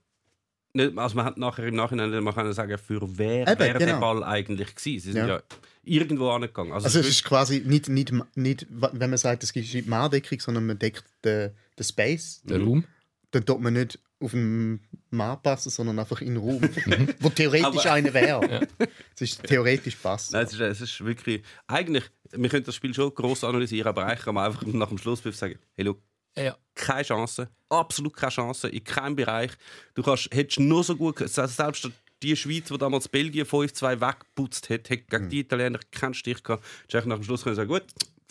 Nicht, 0.74 0.96
also 0.96 1.16
man 1.16 1.26
hat 1.26 1.36
nachher 1.36 1.66
im 1.66 1.74
Nachhinein 1.76 2.10
nicht 2.10 2.22
mal 2.22 2.32
können 2.32 2.52
sagen, 2.54 2.78
für 2.78 3.00
wer 3.18 3.46
Eben, 3.46 3.58
wäre 3.60 3.78
der 3.78 3.86
genau. 3.88 4.00
Ball 4.00 4.24
eigentlich 4.24 4.74
gewesen. 4.74 5.00
Sie 5.04 5.12
sind 5.12 5.16
Ja. 5.16 5.26
ja, 5.36 5.42
irgendwo 5.84 6.30
angegangen. 6.30 6.72
Also, 6.72 6.86
Also 6.86 7.00
es 7.00 7.08
ist 7.08 7.24
quasi 7.24 7.60
nicht, 7.66 7.88
nicht, 7.90 8.10
nicht 8.34 8.66
wenn 8.70 9.10
man 9.10 9.18
sagt, 9.18 9.42
es 9.44 9.52
gibt 9.52 9.72
nicht 9.74 9.86
Mahndeckung, 9.86 10.40
sondern 10.40 10.64
man 10.66 10.78
deckt 10.78 11.04
den, 11.24 11.50
den 11.78 11.84
Space. 11.84 12.40
Der 12.44 12.58
Raum. 12.60 12.84
Dann 13.32 13.44
tut 13.44 13.60
man 13.60 13.74
nicht 13.74 13.98
auf 14.22 14.30
den 14.30 14.80
Mann 15.10 15.40
passen, 15.42 15.70
sondern 15.70 15.98
einfach 15.98 16.20
in 16.20 16.34
Mhm. 16.34 16.60
wo 17.20 17.28
theoretisch 17.28 17.86
einer 17.86 18.12
wäre. 18.14 18.66
Es 19.14 19.20
ist 19.20 19.42
theoretisch 19.44 19.96
passen. 19.96 20.32
Nein, 20.34 20.46
es 20.46 20.52
ist, 20.54 20.60
es 20.60 20.80
ist 20.80 21.04
wirklich. 21.04 21.42
Eigentlich, 21.66 22.04
wir 22.32 22.48
können 22.48 22.64
das 22.64 22.74
Spiel 22.74 22.94
schon 22.94 23.14
gross 23.14 23.44
analysieren, 23.44 23.88
aber 23.88 24.06
eigentlich 24.06 24.24
kann 24.24 24.34
man 24.34 24.46
einfach 24.46 24.62
nach 24.66 24.88
dem 24.88 24.98
Schlusspfiff 24.98 25.36
sagen: 25.36 25.58
Hey, 25.74 25.84
look, 25.84 26.00
Ja. 26.36 26.56
keine 26.74 27.02
Chance, 27.04 27.48
absolut 27.68 28.16
keine 28.16 28.30
Chance, 28.32 28.68
in 28.68 28.82
keinem 28.84 29.16
Bereich. 29.16 29.50
Du 29.94 30.02
kannst, 30.02 30.28
hättest 30.32 30.60
nur 30.60 30.82
so 30.84 30.96
gut, 30.96 31.18
selbst 31.28 31.90
die 32.22 32.36
Schweiz, 32.36 32.68
die 32.68 32.78
damals 32.78 33.08
Belgien 33.08 33.44
5-2 33.44 34.00
weggeputzt 34.00 34.70
hat, 34.70 34.88
hat 34.90 35.00
Mhm. 35.00 35.06
gegen 35.10 35.28
die 35.28 35.40
Italiener 35.40 35.80
keinen 35.90 36.14
Stich 36.14 36.42
gehabt. 36.42 36.64
Du 36.88 36.96
nach 36.98 37.16
dem 37.16 37.24
Schluss 37.24 37.42
können 37.42 37.56
sagen, 37.56 37.68
gut, 37.68 37.82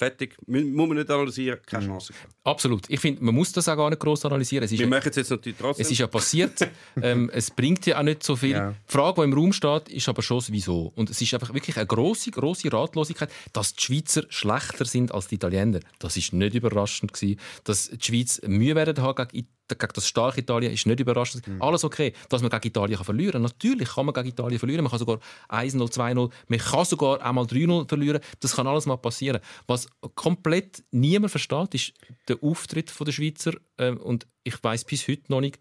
fertig, 0.02 0.36
muss 0.48 0.88
man 0.88 0.98
nicht 0.98 1.10
analysieren, 1.12 1.60
Mhm. 1.60 1.66
keine 1.66 1.86
Chance. 1.86 2.14
gehabt. 2.14 2.34
Absolut. 2.44 2.90
Ich 2.90 3.00
finde, 3.00 3.24
man 3.24 3.36
muss 3.36 3.52
das 3.52 3.70
auch 3.70 3.76
gar 3.76 3.90
nicht 3.92 4.00
gross 4.00 4.26
analysieren. 4.26 4.64
Es 4.66 4.72
ist 4.72 4.80
Wir 4.80 4.88
machen 4.88 5.10
es 5.10 5.16
jetzt 5.16 5.30
natürlich 5.30 5.60
trotzdem. 5.60 5.86
Es 5.86 5.92
ist 5.92 5.98
ja 6.00 6.08
passiert. 6.08 6.68
ähm, 7.04 7.30
es 7.34 7.52
bringt 7.52 7.86
ja 7.86 8.00
auch 8.00 8.04
nicht 8.04 8.24
so 8.24 8.36
viel. 8.36 8.52
Ja. 8.52 8.72
Die 8.72 8.92
Frage, 8.92 9.22
die 9.22 9.26
im 9.26 9.34
Raum 9.34 9.54
steht, 9.54 9.90
ist 9.90 10.10
aber 10.10 10.24
schon 10.24 10.42
Wieso. 10.48 10.92
Und 10.96 11.10
es 11.12 11.22
ist 11.22 11.34
einfach 11.36 11.54
wirklich 11.54 11.78
eine 11.78 11.86
große, 11.86 12.32
große 12.32 12.74
Ratlosigkeit, 12.74 13.30
dass 13.54 13.74
die 13.76 13.82
Schweizer 13.84 14.24
schlechter 14.30 14.86
sind 14.86 15.14
als 15.14 15.28
die 15.28 15.36
Italiener. 15.36 15.82
Das 16.00 16.18
ist 16.18 16.34
nicht 16.34 16.56
überraschend 16.56 17.14
gewesen. 17.14 17.40
Dass 17.64 17.90
die 17.90 17.98
Schweiz 18.04 18.42
Mühe 18.48 18.74
werden 18.74 19.04
haben 19.04 19.28
gegen, 19.28 19.48
gegen 19.80 19.94
das 19.94 20.08
starke 20.08 20.42
Italien 20.42 20.72
ist 20.72 20.86
nicht 20.86 21.00
überraschend. 21.00 21.46
Alles 21.60 21.84
okay. 21.84 22.14
Dass 22.30 22.42
man 22.42 22.50
gegen 22.50 22.68
Italien 22.68 22.98
kann 22.98 23.06
verlieren 23.06 23.34
kann. 23.34 23.42
Natürlich 23.44 23.90
kann 23.90 24.06
man 24.06 24.14
gegen 24.14 24.30
Italien 24.30 24.60
verlieren. 24.60 24.84
Man 24.84 24.92
kann 24.92 25.00
sogar 25.00 25.20
1-0, 25.50 25.78
2-0. 25.92 26.32
Man 26.48 26.60
kann 26.60 26.86
sogar 26.86 27.22
einmal 27.22 27.46
3-0 27.46 27.88
verlieren. 27.88 28.22
Das 28.40 28.56
kann 28.56 28.68
alles 28.68 28.86
mal 28.86 28.98
passieren. 28.98 29.42
Was 29.68 29.88
komplett 30.16 30.84
niemand 30.92 31.32
versteht, 31.32 31.74
ist 31.76 31.94
der 32.28 32.38
Auftritt 32.42 32.92
der 33.00 33.12
Schweizer. 33.12 33.54
Ähm, 33.78 33.98
und 33.98 34.28
ich 34.44 34.62
weiß 34.64 34.86
bis 34.86 35.08
heute 35.08 35.24
noch 35.30 35.42
nicht, 35.42 35.60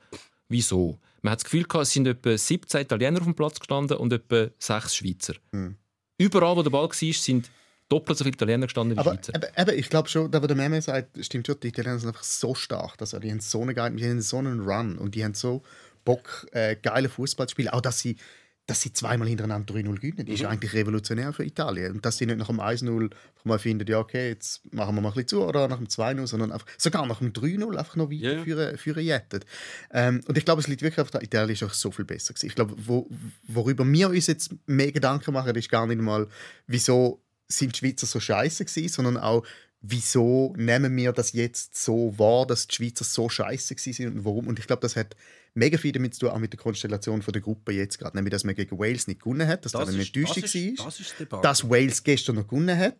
wieso. 0.49 0.99
Man 1.23 1.33
hat 1.33 1.40
das 1.40 1.45
Gefühl, 1.45 1.64
gehabt, 1.64 1.85
es 1.85 1.93
sind 1.93 2.07
etwa 2.07 2.37
17 2.37 2.81
Italiener 2.81 3.19
auf 3.19 3.25
dem 3.25 3.35
Platz 3.35 3.59
gestanden 3.59 3.97
und 3.99 4.12
etwa 4.12 4.49
6 4.59 4.97
Schweizer. 4.97 5.35
Überall, 6.19 6.57
wo 6.57 6.62
der 6.62 6.71
Ball 6.71 6.88
war, 6.88 7.12
sind 7.12 7.50
doppelt 7.91 8.17
so 8.17 8.25
viele 8.25 8.35
Italiener 8.35 8.67
gestanden 8.67 8.97
wie 8.97 9.01
Aber 9.01 9.15
Schweizer. 9.15 9.35
eben, 9.35 9.69
eben, 9.69 9.79
ich 9.79 9.91
glaube 9.91 10.09
schon, 10.09 10.31
da 10.31 10.43
wo 10.43 10.47
der 10.47 10.57
Meme 10.57 10.81
sagt, 10.81 11.23
stimmt 11.25 11.47
schon, 11.47 11.61
die 11.61 11.69
Italiener 11.69 11.99
sind 11.99 12.09
einfach 12.09 12.23
so 12.23 12.55
stark. 12.55 12.95
Also, 13.01 13.19
die 13.19 13.31
haben 13.31 13.41
so 13.41 13.61
einen 13.61 13.97
die 13.97 14.05
haben 14.05 14.21
so 14.23 14.39
einen 14.39 14.61
Run 14.61 14.97
und 14.97 15.15
die 15.15 15.25
haben 15.25 15.35
so 15.35 15.63
Bock, 16.05 16.47
äh, 16.53 16.77
geile 16.77 17.09
Fußball 17.09 17.47
zu 17.49 17.53
spielen. 17.53 17.69
Auch 17.71 17.81
dass 17.81 17.99
sie, 17.99 18.17
dass 18.67 18.81
sie 18.81 18.93
zweimal 18.93 19.27
hintereinander 19.27 19.75
3-0 19.75 19.95
gewinnen, 19.97 20.29
ist 20.29 20.45
eigentlich 20.45 20.73
revolutionär 20.73 21.33
für 21.33 21.45
Italien. 21.45 21.95
Und 21.95 22.07
dass 22.07 22.19
sie 22.19 22.27
nicht 22.27 22.39
nach 22.39 22.47
dem 22.47 22.61
1-0 22.61 23.03
einfach 23.03 23.45
mal 23.45 23.59
finden, 23.59 23.87
ja, 23.89 23.99
okay, 23.99 24.29
jetzt 24.29 24.73
machen 24.73 24.95
wir 24.95 25.03
mal 25.03 25.09
ein 25.09 25.15
bisschen 25.15 25.29
zu, 25.29 25.45
oder 25.45 25.67
nach 25.67 25.79
dem 25.79 25.89
2-0, 25.89 26.29
sondern 26.29 26.53
einfach, 26.53 26.67
sogar 26.79 27.05
nach 27.07 27.19
dem 27.19 27.33
3-0 27.33 27.77
einfach 27.77 27.97
noch 27.97 28.11
weiter 28.11 28.37
ja. 28.37 28.43
führen, 28.45 28.79
führen 28.79 29.05
jettet. 29.05 29.45
Ähm, 29.93 30.21
und 30.29 30.39
ich 30.39 30.45
glaube, 30.45 30.61
es 30.61 30.69
liegt 30.69 30.83
wirklich 30.83 31.01
auf 31.01 31.11
der 31.11 31.23
Italien 31.23 31.51
ist 31.51 31.65
auch 31.65 31.73
so 31.73 31.91
viel 31.91 32.05
besser 32.05 32.33
gewesen. 32.33 32.47
Ich 32.47 32.55
glaube, 32.55 32.75
wo, 32.79 33.09
worüber 33.49 33.85
wir 33.85 34.11
uns 34.11 34.29
jetzt 34.29 34.55
mehr 34.67 34.93
Gedanken 34.93 35.35
machen, 35.35 35.55
ist 35.57 35.69
gar 35.69 35.89
nicht 35.89 36.01
mal, 36.01 36.29
wieso 36.69 37.21
sind 37.50 37.75
die 37.75 37.78
Schweizer 37.78 38.07
so 38.07 38.21
scheiße 38.21 38.64
gewesen, 38.64 38.88
sondern 38.92 39.16
auch, 39.19 39.45
wieso 39.83 40.54
nehmen 40.57 40.95
wir 40.97 41.12
das 41.12 41.33
jetzt 41.33 41.76
so 41.83 42.19
wahr, 42.19 42.47
dass 42.47 42.66
die 42.66 42.76
Schweizer 42.76 43.04
so 43.04 43.28
scheiße 43.28 43.75
gewesen 43.75 43.92
sind 43.92 44.14
und 44.16 44.25
warum. 44.25 44.47
Und 44.47 44.59
ich 44.59 44.66
glaube, 44.66 44.83
das 44.83 44.95
hat 44.97 45.16
mega 45.54 45.78
viel 45.78 45.92
damit 45.92 46.14
zu 46.14 46.21
tun, 46.21 46.30
auch 46.30 46.38
mit 46.38 46.52
der 46.52 46.61
Konstellation 46.61 47.23
von 47.23 47.33
der 47.33 47.42
Gruppe 47.42 47.73
jetzt 47.73 47.99
gerade. 47.99 48.16
Nämlich, 48.16 48.30
dass 48.33 48.45
man 48.45 48.54
gegen 48.54 48.78
Wales 48.78 49.07
nicht 49.07 49.21
gewonnen 49.23 49.49
hat, 49.49 49.64
dass 49.64 49.73
das, 49.73 49.88
eine 49.88 49.99
ist- 50.02 50.14
Enttäuschung 50.16 50.42
das 50.42 50.54
war. 50.54 50.90
ist, 51.00 51.14
das 51.30 51.40
dass 51.42 51.69
Wales 51.69 52.02
gestern 52.04 52.37
noch 52.37 52.47
gewonnen 52.47 52.76
hat. 52.78 52.97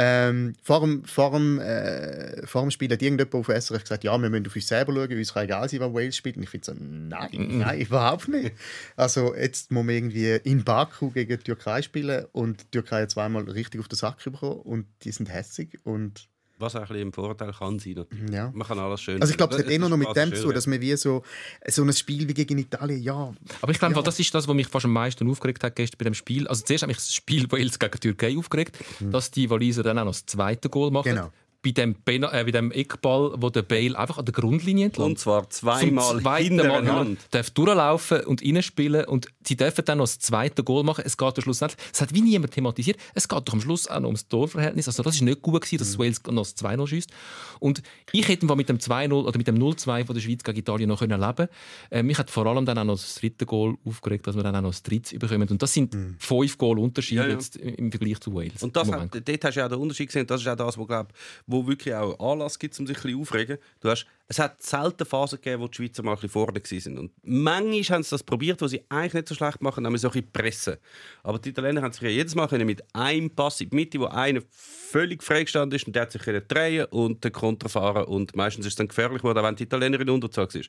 Ähm, 0.00 0.54
vor, 0.62 0.80
dem, 0.82 1.04
vor, 1.04 1.32
dem, 1.32 1.58
äh, 1.58 2.46
vor 2.46 2.62
dem 2.62 2.70
Spiel 2.70 2.88
hat 2.92 3.02
irgendjemand 3.02 3.34
auf 3.34 3.48
SRF 3.48 3.82
gesagt, 3.82 4.04
ja, 4.04 4.16
wir 4.16 4.30
müssen 4.30 4.46
auf 4.46 4.54
uns 4.54 4.68
selber 4.68 4.94
schauen, 4.94 5.18
uns 5.18 5.34
kann 5.34 5.42
egal 5.42 5.68
sein, 5.68 5.80
was 5.80 5.92
Wales 5.92 6.16
spielt. 6.16 6.36
Und 6.36 6.44
ich 6.44 6.50
finde 6.50 6.66
so, 6.66 6.74
nein, 6.78 7.58
nein, 7.58 7.80
überhaupt 7.80 8.28
nicht. 8.28 8.52
Also 8.94 9.34
jetzt 9.34 9.72
muss 9.72 9.84
man 9.84 9.96
irgendwie 9.96 10.36
in 10.44 10.62
Baku 10.62 11.10
gegen 11.10 11.36
die 11.36 11.42
Türkei 11.42 11.82
spielen 11.82 12.26
und 12.30 12.62
die 12.62 12.70
Türkei 12.70 13.02
hat 13.02 13.10
zweimal 13.10 13.42
richtig 13.50 13.80
auf 13.80 13.88
den 13.88 13.96
Sack 13.96 14.22
bekommen 14.22 14.60
und 14.60 14.86
die 15.02 15.10
sind 15.10 15.32
hässig 15.32 15.80
und 15.82 16.28
Was 16.60 16.74
auch 16.74 16.80
ein 16.80 16.86
bisschen 16.88 17.02
im 17.02 17.12
Vorteil 17.12 17.52
kann 17.52 17.78
sein. 17.78 17.92
natürlich. 17.94 18.30
ja. 18.32 18.50
Man 18.52 18.66
kann 18.66 18.78
alles 18.78 19.00
schön 19.00 19.20
Also 19.20 19.30
ich 19.30 19.36
glaube, 19.36 19.54
es 19.54 19.60
hat 19.62 19.70
eh 19.70 19.78
noch 19.78 19.96
mit 19.96 20.14
dem 20.16 20.34
zu 20.34 20.52
dass 20.52 20.66
man 20.66 20.80
wie 20.80 20.96
so, 20.96 21.22
so 21.66 21.82
ein 21.82 21.92
Spiel 21.92 22.26
wie 22.28 22.34
gegen 22.34 22.58
Italien, 22.58 23.02
ja, 23.02 23.32
Aber 23.62 23.72
ich 23.72 23.78
glaube, 23.78 23.94
Ja. 23.94 24.02
das 24.02 24.18
ist 24.18 24.34
das, 24.34 24.48
was 24.48 24.54
mich 24.54 24.66
fast 24.66 24.84
am 24.86 24.92
meisten 24.92 25.28
aufgeregt 25.30 25.62
hat 25.62 25.76
gestern 25.76 25.98
bei 25.98 26.04
dem 26.04 26.14
Spiel. 26.14 26.48
Also 26.48 26.64
zuerst 26.64 26.82
hat 26.82 26.88
mich 26.88 26.96
das 26.96 27.14
Spiel 27.14 27.50
Wales 27.52 27.78
gegen 27.78 27.92
die 27.92 27.98
Türkei 27.98 28.36
aufgeregt, 28.36 28.76
dass 29.00 29.30
die 29.30 29.48
Waliser 29.50 29.82
dann 29.82 29.98
auch 29.98 30.04
noch 30.04 30.12
das 30.12 30.26
zweite 30.26 30.68
Goal 30.68 30.90
machen. 30.90 31.10
Genau. 31.14 31.30
Bei 31.60 31.72
dem, 31.72 31.94
Pena- 31.96 32.32
äh, 32.32 32.44
bei 32.44 32.52
dem 32.52 32.70
Eckball, 32.70 33.34
wo 33.36 33.50
der 33.50 33.62
Bale 33.62 33.98
einfach 33.98 34.18
an 34.18 34.24
der 34.24 34.32
Grundlinie 34.32 34.86
entlang 34.86 35.06
Und 35.08 35.18
zwar 35.18 35.50
zweimal 35.50 36.20
hintereinander. 36.40 37.16
darf 37.32 37.50
durchlaufen 37.50 38.20
und 38.20 38.42
reinspielen 38.42 39.04
und 39.06 39.26
sie 39.44 39.56
dürfen 39.56 39.84
dann 39.84 39.98
noch 39.98 40.04
das 40.04 40.20
zweite 40.20 40.62
Goal 40.62 40.84
machen. 40.84 41.02
Es 41.04 41.16
geht 41.16 41.36
am 41.36 41.42
Schluss 41.42 41.60
nicht. 41.60 41.76
Es 41.92 42.00
hat 42.00 42.14
wie 42.14 42.20
niemand 42.20 42.52
thematisiert. 42.52 42.96
Es 43.14 43.28
geht 43.28 43.48
doch 43.48 43.52
am 43.54 43.60
Schluss 43.60 43.88
auch 43.88 43.98
noch 43.98 44.06
ums 44.06 44.28
Torverhältnis. 44.28 44.86
Also 44.86 45.02
das 45.02 45.16
ist 45.16 45.22
nicht 45.22 45.42
gut 45.42 45.60
gewesen, 45.60 45.78
dass 45.78 45.98
Wales 45.98 46.22
noch 46.30 46.42
das 46.44 46.56
2-0 46.56 46.86
schießt. 46.86 47.10
Und 47.58 47.82
ich 48.12 48.28
hätte 48.28 48.46
mit 48.54 48.68
dem 48.68 48.78
2-0 48.78 49.12
oder 49.12 49.36
mit 49.36 49.48
dem 49.48 49.58
0-2 49.58 50.04
von 50.06 50.14
der 50.14 50.22
Schweiz 50.22 50.44
gegen 50.44 50.58
Italien 50.58 50.88
noch 50.88 51.00
können 51.00 51.20
leben. 51.20 51.48
Äh, 51.90 52.04
mich 52.04 52.18
hat 52.18 52.30
vor 52.30 52.46
allem 52.46 52.66
dann 52.66 52.78
auch 52.78 52.84
noch 52.84 52.94
das 52.94 53.16
dritte 53.16 53.46
Goal 53.46 53.74
aufgeregt, 53.84 54.28
dass 54.28 54.36
wir 54.36 54.44
dann 54.44 54.54
auch 54.54 54.60
noch 54.62 54.70
das 54.70 54.84
dritte 54.84 55.18
bekommen. 55.18 55.48
Und 55.48 55.60
das 55.60 55.72
sind 55.74 55.96
fünf 56.18 56.56
Goal 56.56 56.78
Unterschied 56.78 57.18
Ja, 57.18 57.24
ja. 57.26 57.30
jetzt 57.32 57.56
im 57.56 57.90
Vergleich 57.90 58.20
zu 58.20 58.32
Wales. 58.32 58.62
Und 58.62 58.76
das 58.76 58.90
hat, 58.92 59.10
dort 59.12 59.44
hast 59.44 59.54
du 59.54 59.60
ja 59.60 59.66
auch 59.66 59.70
den 59.70 59.78
Unterschied 59.80 60.06
gesehen. 60.06 60.24
Das 60.26 60.40
ist 60.40 60.46
auch 60.46 60.54
das, 60.56 60.78
wo, 60.78 60.86
glaub, 60.86 61.08
wo 61.48 61.66
wirklich 61.66 61.94
auch 61.94 62.20
Anlass 62.20 62.58
gibt, 62.58 62.78
um 62.78 62.86
sich 62.86 62.98
ein 62.98 63.02
bisschen 63.02 63.20
aufregen. 63.20 63.58
Du 63.80 63.88
hast, 63.88 64.06
es 64.28 64.38
hat 64.38 64.62
selten 64.62 65.06
Phasen 65.06 65.36
gegeben, 65.40 65.62
wo 65.62 65.66
die 65.68 65.76
Schweizer 65.76 66.02
mal 66.02 66.12
ein 66.12 66.16
bisschen 66.16 66.28
vorne 66.28 66.60
waren. 66.60 66.98
Und 66.98 67.12
manchmal 67.22 67.96
haben 67.96 68.02
sie 68.02 68.10
das 68.10 68.22
probiert, 68.22 68.60
wo 68.60 68.66
sie 68.66 68.84
eigentlich 68.90 69.14
nicht 69.14 69.28
so 69.28 69.34
schlecht 69.34 69.62
machen, 69.62 69.82
nämlich 69.82 70.02
so 70.02 70.08
ein 70.08 70.12
bisschen 70.12 70.30
pressen. 70.30 70.76
Aber 71.22 71.38
die 71.38 71.48
Italiener 71.48 71.80
haben 71.80 71.92
sich 71.92 72.02
ja 72.02 72.10
jedes 72.10 72.34
Mal 72.34 72.46
mit 72.64 72.84
einem 72.94 73.30
Pass 73.30 73.62
in 73.62 73.70
die 73.70 73.76
Mitte, 73.76 73.98
wo 73.98 74.04
einer 74.04 74.42
völlig 74.50 75.22
freigestanden 75.22 75.74
ist 75.74 75.86
und 75.86 75.96
der 75.96 76.02
hat 76.02 76.12
sich 76.12 76.22
drehen 76.22 76.84
und 76.90 77.24
den 77.24 77.32
Konter 77.32 77.70
fahren 77.70 78.04
und 78.04 78.36
meistens 78.36 78.66
ist 78.66 78.72
es 78.72 78.76
dann 78.76 78.88
gefährlich 78.88 79.22
geworden, 79.22 79.42
wenn 79.42 79.56
die 79.56 79.64
Italiener 79.64 80.00
in 80.00 80.10
Unterzahl 80.10 80.52
war. 80.52 80.62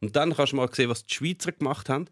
Und 0.00 0.14
dann 0.16 0.34
kannst 0.34 0.52
du 0.52 0.56
mal 0.56 0.68
sehen, 0.70 0.90
was 0.90 1.06
die 1.06 1.14
Schweizer 1.14 1.52
gemacht 1.52 1.88
haben 1.88 2.06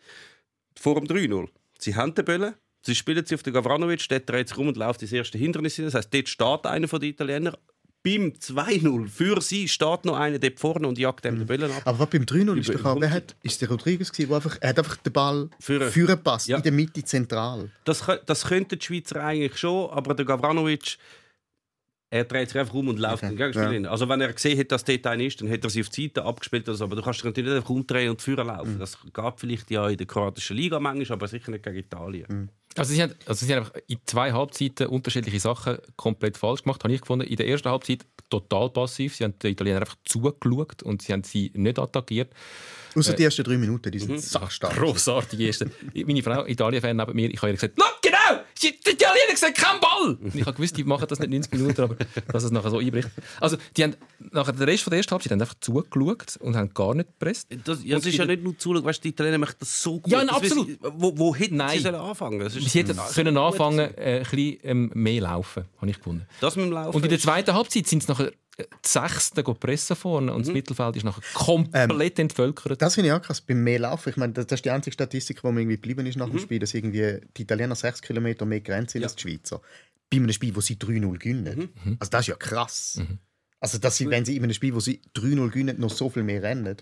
vor 0.78 0.98
dem 0.98 1.06
3-0. 1.06 1.48
Sie 1.78 1.94
haben 1.94 2.14
den 2.14 2.24
Böllen, 2.24 2.54
sie 2.80 2.94
spielen 2.94 3.26
sie 3.26 3.34
auf 3.34 3.42
den 3.42 3.52
Gavranovic, 3.52 4.08
der 4.08 4.20
dreht 4.20 4.48
sich 4.48 4.56
um 4.56 4.68
und 4.68 4.78
läuft 4.78 5.02
ins 5.02 5.12
erste 5.12 5.36
Hindernis 5.36 5.76
hin. 5.76 5.84
Das 5.84 5.94
heisst, 5.94 6.14
dort 6.14 6.28
steht 6.28 6.66
einer 6.66 6.88
von 6.88 7.00
den 7.00 7.10
Italienern. 7.10 7.56
Beim 8.04 8.34
2-0 8.38 9.08
für 9.08 9.40
sie 9.40 9.66
steht 9.66 10.04
noch 10.04 10.16
einer 10.16 10.38
dort 10.38 10.60
vorne 10.60 10.86
und 10.86 10.98
jagt 10.98 11.24
dem 11.24 11.38
den 11.38 11.46
Böllen 11.46 11.70
ab. 11.70 11.82
Aber 11.86 12.00
was 12.00 12.10
beim 12.10 12.24
3-0 12.24 12.58
ist 12.58 12.68
doch 12.68 13.00
wer 13.00 13.10
hat, 13.10 13.34
ist 13.42 13.62
der 13.62 13.70
Rodriguez 13.70 14.12
gewesen, 14.12 14.28
der 14.28 14.36
einfach, 14.36 14.58
er 14.60 14.68
hat 14.68 14.78
einfach 14.78 14.96
den 14.96 15.12
Ball 15.12 15.48
Führen. 15.58 16.22
passt, 16.22 16.48
Ja. 16.48 16.58
in 16.58 16.62
der 16.62 16.72
Mitte 16.72 17.02
zentral. 17.02 17.70
Das, 17.84 18.04
das 18.26 18.44
könnten 18.46 18.78
die 18.78 18.84
Schweizer 18.84 19.24
eigentlich 19.24 19.56
schon, 19.56 19.88
aber 19.90 20.14
der 20.14 20.26
Gavranovic, 20.26 20.98
er 22.14 22.24
dreht 22.24 22.48
sich 22.48 22.58
einfach 22.60 22.74
um 22.74 22.88
und 22.88 22.98
läuft 22.98 23.14
Okay. 23.24 23.28
den 23.28 23.36
Gegenspieler 23.36 23.66
Ja. 23.66 23.72
hin. 23.72 23.86
Also 23.86 24.08
wenn 24.08 24.20
er 24.20 24.32
gesehen 24.32 24.58
hat, 24.58 24.70
dass 24.70 24.84
dort 24.84 25.06
einer 25.06 25.24
ist, 25.24 25.40
dann 25.40 25.48
hätte 25.48 25.66
er 25.66 25.70
sie 25.70 25.80
auf 25.80 25.88
die 25.88 26.04
Seite 26.04 26.24
abgespielt. 26.24 26.68
Oder 26.68 26.76
so. 26.76 26.84
Aber 26.84 26.96
du 26.96 27.02
kannst 27.02 27.18
dich 27.20 27.24
natürlich 27.24 27.48
nicht 27.50 27.56
einfach 27.56 27.70
umdrehen 27.70 28.10
und 28.10 28.22
führen 28.22 28.46
laufen. 28.46 28.78
Das 28.78 28.96
gab 29.12 29.40
vielleicht 29.40 29.70
ja 29.70 29.88
in 29.88 29.96
der 29.96 30.06
kroatischen 30.06 30.56
Liga 30.56 30.78
manchmal, 30.78 31.16
aber 31.18 31.26
sicher 31.28 31.50
nicht 31.50 31.64
gegen 31.64 31.76
Italien. 31.76 32.50
Also 32.76 32.92
sie, 32.92 33.02
haben, 33.02 33.14
also 33.26 33.44
sie 33.46 33.52
haben 33.52 33.60
einfach 33.64 33.78
in 33.86 33.98
zwei 34.04 34.32
Halbzeiten 34.32 34.86
unterschiedliche 34.88 35.38
Sachen 35.40 35.78
komplett 35.96 36.36
falsch 36.36 36.62
gemacht, 36.64 36.82
habe 36.82 36.92
ich 36.94 37.00
gefunden. 37.00 37.26
In 37.26 37.36
der 37.36 37.46
ersten 37.48 37.68
Halbzeit 37.68 38.04
total 38.30 38.70
passiv. 38.70 39.14
Sie 39.16 39.22
haben 39.24 39.38
den 39.38 39.52
Italiener 39.52 39.80
einfach 39.80 39.96
zugeschaut 40.04 40.82
und 40.82 41.02
sie 41.02 41.12
haben 41.12 41.22
sie 41.24 41.52
nicht 41.54 41.78
attackiert. 41.78 42.32
Außer 42.96 43.12
die 43.12 43.24
ersten 43.24 43.44
drei 43.44 43.56
Minuten, 43.58 43.90
die 43.92 43.98
sind 43.98 44.10
Mhm. 44.12 44.16
erste. 45.46 45.70
Meine 46.06 46.22
Frau, 46.22 46.46
Italien-Fan 46.46 46.96
neben 46.96 47.14
mir, 47.14 47.28
ich 47.30 47.36
habe 47.38 47.48
ihr 47.48 47.54
gesagt, 47.54 47.74
«Schau, 47.78 47.86
genau! 48.02 48.13
Die 48.70 48.90
Italiener 48.90 49.36
sehen 49.36 49.54
keinen 49.54 49.80
Ball!» 49.80 50.14
Und 50.20 50.34
ich 50.34 50.42
habe 50.42 50.54
gewusst, 50.54 50.76
die 50.76 50.84
machen 50.84 51.06
das 51.08 51.18
nicht 51.18 51.30
90 51.30 51.52
Minuten, 51.52 51.80
aber 51.80 51.96
dass 52.32 52.44
es 52.44 52.50
nachher 52.50 52.70
so 52.70 52.78
einbricht. 52.78 53.08
Also 53.40 53.56
die 53.76 53.84
haben 53.84 53.96
nachher 54.32 54.52
den 54.52 54.62
Rest 54.62 54.82
von 54.84 54.90
der 54.90 54.98
ersten 54.98 55.12
Halbzeit 55.12 55.32
haben 55.32 55.40
einfach 55.40 55.54
zugeschaut 55.60 56.36
und 56.40 56.56
haben 56.56 56.72
gar 56.72 56.94
nicht 56.94 57.08
gepresst. 57.08 57.48
Das, 57.64 57.84
ja, 57.84 57.96
das 57.96 58.06
ist 58.06 58.16
ja 58.16 58.24
nicht 58.24 58.42
nur 58.42 58.58
zuschauen, 58.58 58.84
weißt, 58.84 58.98
du, 58.98 59.02
die 59.02 59.08
Italiener 59.10 59.38
machen 59.38 59.56
das 59.58 59.82
so 59.82 60.00
gut. 60.00 60.12
Ja, 60.12 60.20
absolut. 60.20 60.78
Wo, 60.80 61.16
wo 61.16 61.34
hätten 61.34 61.56
Nein. 61.56 61.76
sie 61.78 61.84
sollen 61.84 61.94
anfangen 61.96 62.40
das 62.40 62.56
ist 62.56 62.70
Sie 62.70 62.78
hätten 62.78 62.94
so 62.94 63.02
können 63.14 63.36
anfangen, 63.36 63.78
äh, 63.96 64.18
ein 64.18 64.22
bisschen 64.22 64.58
ähm, 64.62 64.90
mehr 64.94 65.22
laufen, 65.22 65.64
habe 65.80 65.90
ich 65.90 65.96
gefunden. 65.96 66.26
Das 66.40 66.56
mit 66.56 66.66
dem 66.66 66.72
Laufen. 66.72 66.96
Und 66.96 67.04
in 67.04 67.10
der 67.10 67.18
zweiten 67.18 67.54
Halbzeit 67.54 67.86
sind 67.86 68.02
es 68.02 68.08
nachher 68.08 68.32
Sechsten 68.84 69.42
go 69.42 69.54
pressen 69.54 69.96
vorne 69.96 70.32
und 70.32 70.42
das 70.42 70.48
Mhm. 70.48 70.54
Mittelfeld 70.54 70.96
ist 70.96 71.04
nachher 71.04 71.22
komplett 71.34 72.18
entvölkert. 72.18 72.80
Das 72.80 72.94
finde 72.94 73.08
ich 73.08 73.12
auch 73.12 73.22
krass, 73.22 73.40
beim 73.40 73.62
mehr 73.64 73.80
Laufen. 73.80 74.10
Ich 74.10 74.16
meine, 74.16 74.32
das 74.32 74.46
das 74.46 74.58
ist 74.58 74.64
die 74.64 74.70
einzige 74.70 74.94
Statistik, 74.94 75.40
die 75.42 75.46
mir 75.52 75.60
irgendwie 75.60 75.76
geblieben 75.76 76.06
ist 76.06 76.16
nach 76.16 76.28
Mhm. 76.28 76.32
dem 76.32 76.40
Spiel, 76.40 76.58
dass 76.60 76.72
irgendwie 76.74 77.20
die 77.36 77.42
Italiener 77.42 77.74
6 77.74 78.00
Kilometer 78.02 78.44
mehr 78.46 78.60
gerannt 78.60 78.90
sind 78.90 79.02
als 79.02 79.16
die 79.16 79.22
Schweizer. 79.22 79.60
Bei 80.10 80.18
einem 80.18 80.32
Spiel, 80.32 80.54
wo 80.54 80.60
sie 80.60 80.76
3-0 80.76 81.18
gewinnen. 81.18 81.70
Mhm. 81.84 81.96
Also 81.98 82.10
das 82.10 82.20
ist 82.22 82.26
ja 82.28 82.36
krass. 82.36 83.00
Also 83.58 83.78
dass 83.78 83.96
sie, 83.96 84.08
wenn 84.10 84.24
sie 84.24 84.36
in 84.36 84.44
einem 84.44 84.52
Spiel, 84.52 84.74
wo 84.74 84.80
sie 84.80 85.00
3-0 85.14 85.48
gewinnen, 85.48 85.80
noch 85.80 85.90
so 85.90 86.08
viel 86.10 86.22
mehr 86.22 86.42
rennen. 86.42 86.76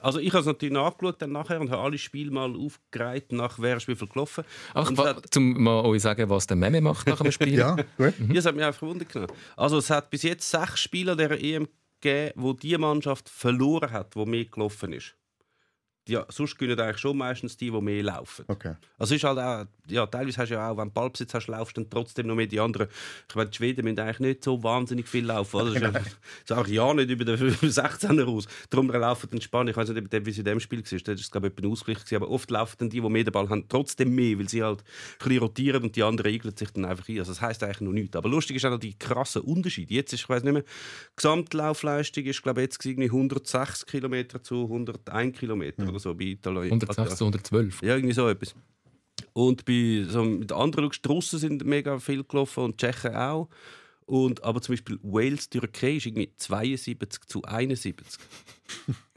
Mhm. 0.00 0.04
Also 0.06 0.18
ich 0.18 0.30
habe 0.30 0.40
es 0.40 0.46
natürlich 0.46 0.74
nachgeschaut 0.74 1.20
dann 1.22 1.32
nachher 1.32 1.60
und 1.60 1.70
habe 1.70 1.82
alle 1.82 1.98
Spiele 1.98 2.30
mal 2.30 2.54
aufgereiht, 2.56 3.32
nach 3.32 3.58
wer 3.58 3.76
ist 3.76 3.88
wie 3.88 3.94
viel 3.94 4.08
gelaufen. 4.08 4.44
Wa- 4.74 5.06
hat, 5.06 5.26
zum 5.32 5.62
mal 5.62 5.84
euch 5.84 6.02
sagen, 6.02 6.28
was 6.30 6.46
der 6.46 6.56
Meme 6.56 6.80
macht 6.80 7.06
nach 7.06 7.20
dem 7.20 7.32
Spiel. 7.32 7.54
Ja, 7.58 7.76
gut. 7.96 8.14
ja, 8.18 8.34
das 8.34 8.46
hat 8.46 8.54
mich 8.56 8.64
einfach 8.64 8.82
Wunder 8.82 9.04
genommen. 9.04 9.32
Also 9.56 9.78
es 9.78 9.90
hat 9.90 10.10
bis 10.10 10.22
jetzt 10.22 10.48
sechs 10.50 10.80
Spieler 10.80 11.16
der 11.16 11.32
EM 11.42 11.68
gegeben, 12.00 12.32
wo 12.36 12.52
die 12.52 12.76
Mannschaft 12.78 13.28
verloren 13.28 13.90
hat, 13.90 14.16
wo 14.16 14.24
mehr 14.24 14.44
gelaufen 14.46 14.92
ist. 14.92 15.14
Ja, 16.10 16.26
sonst 16.28 16.56
gewinnen 16.58 16.78
eigentlich 16.80 16.98
schon 16.98 17.16
meistens 17.16 17.56
die, 17.56 17.70
die 17.70 17.80
mehr 17.80 18.02
laufen. 18.02 18.44
Okay. 18.48 18.74
Also 18.98 19.14
ist 19.14 19.24
halt 19.24 19.38
auch, 19.38 19.64
ja, 19.88 20.06
teilweise 20.06 20.38
hast 20.38 20.48
du 20.50 20.54
ja 20.54 20.70
auch, 20.70 20.76
wenn 20.76 20.88
du 20.88 20.90
Ballbesitz 20.92 21.32
hast, 21.34 21.46
laufst 21.48 21.76
du 21.76 21.80
dann 21.82 21.90
trotzdem 21.90 22.26
noch 22.26 22.34
mehr 22.34 22.46
die 22.46 22.60
anderen. 22.60 22.88
Ich 23.28 23.34
meine, 23.34 23.50
die 23.50 23.56
Schweden 23.56 23.84
müssen 23.84 23.98
eigentlich 23.98 24.20
nicht 24.20 24.44
so 24.44 24.62
wahnsinnig 24.62 25.08
viel 25.08 25.24
laufen. 25.26 25.56
Oder? 25.56 25.66
Das 25.66 25.74
ist 25.76 25.82
ja- 25.82 25.92
das 26.46 26.58
auch 26.58 26.66
ja 26.66 26.94
nicht 26.94 27.10
über 27.10 27.24
den 27.24 27.36
16er 27.54 28.24
raus. 28.24 28.46
Darum 28.70 28.88
laufen 28.90 29.28
dann 29.30 29.40
Spanier, 29.40 29.70
ich 29.70 29.76
weiß 29.76 29.88
nicht, 29.90 30.26
wie 30.26 30.30
es 30.30 30.38
in 30.38 30.44
dem 30.44 30.60
Spiel 30.60 30.80
war, 30.84 30.98
da 30.98 31.06
war 31.12 31.14
es 31.14 31.30
glaube 31.30 31.52
ich 31.56 31.64
ein 31.64 31.70
Ausgleich, 31.70 31.98
gewesen, 31.98 32.16
aber 32.16 32.30
oft 32.30 32.50
laufen 32.50 32.76
dann 32.78 32.90
die, 32.90 33.00
die 33.00 33.08
mehr 33.08 33.24
den 33.24 33.32
Ball 33.32 33.48
haben, 33.48 33.68
trotzdem 33.68 34.14
mehr, 34.14 34.38
weil 34.38 34.48
sie 34.48 34.62
halt 34.62 34.80
ein 34.80 34.84
bisschen 35.18 35.38
rotieren 35.38 35.82
und 35.84 35.94
die 35.96 36.02
anderen 36.02 36.32
igeln 36.32 36.56
sich 36.56 36.70
dann 36.70 36.84
einfach 36.84 37.08
ein. 37.08 37.18
Also 37.18 37.32
das 37.32 37.40
heisst 37.40 37.62
eigentlich 37.62 37.80
noch 37.82 37.92
nichts. 37.92 38.16
Aber 38.16 38.28
lustig 38.28 38.56
ist 38.56 38.64
auch 38.64 38.70
noch 38.70 38.78
die 38.80 38.98
krassen 38.98 39.42
Unterschiede. 39.42 39.94
Jetzt 39.94 40.12
ist, 40.12 40.20
ich 40.20 40.28
weiß 40.28 40.42
nicht 40.42 40.52
mehr, 40.52 40.62
die 40.62 40.68
Gesamtlaufleistung 41.16 42.24
ist 42.24 42.42
glaube 42.42 42.60
ich 42.60 42.64
jetzt 42.64 42.84
irgendwie 42.84 43.06
106 43.08 43.86
Kilometer 43.86 44.42
zu 44.42 44.64
101 44.64 45.38
Kilometer 45.38 45.88
oder 45.88 45.99
so 46.00 46.14
bei 46.14 46.24
Italien. 46.24 46.72
160 46.72 47.16
zu 47.16 47.24
112. 47.24 47.82
Ja, 47.82 47.94
irgendwie 47.94 48.14
so 48.14 48.28
etwas. 48.28 48.54
Und 49.32 49.64
bei 49.64 50.04
so, 50.08 50.24
mit 50.24 50.52
anderen 50.52 50.90
die 50.90 51.08
Russen 51.08 51.38
sind 51.38 51.64
mega 51.64 51.98
viel 51.98 52.24
gelaufen 52.24 52.64
und 52.64 52.78
Tschechen 52.78 53.14
auch. 53.14 53.48
Und, 54.06 54.42
aber 54.42 54.60
zum 54.60 54.72
Beispiel 54.72 54.98
Wales, 55.02 55.48
Türkei 55.48 55.92
ist 55.92 56.06
irgendwie 56.06 56.32
72 56.36 57.26
zu 57.26 57.44
71. 57.44 58.18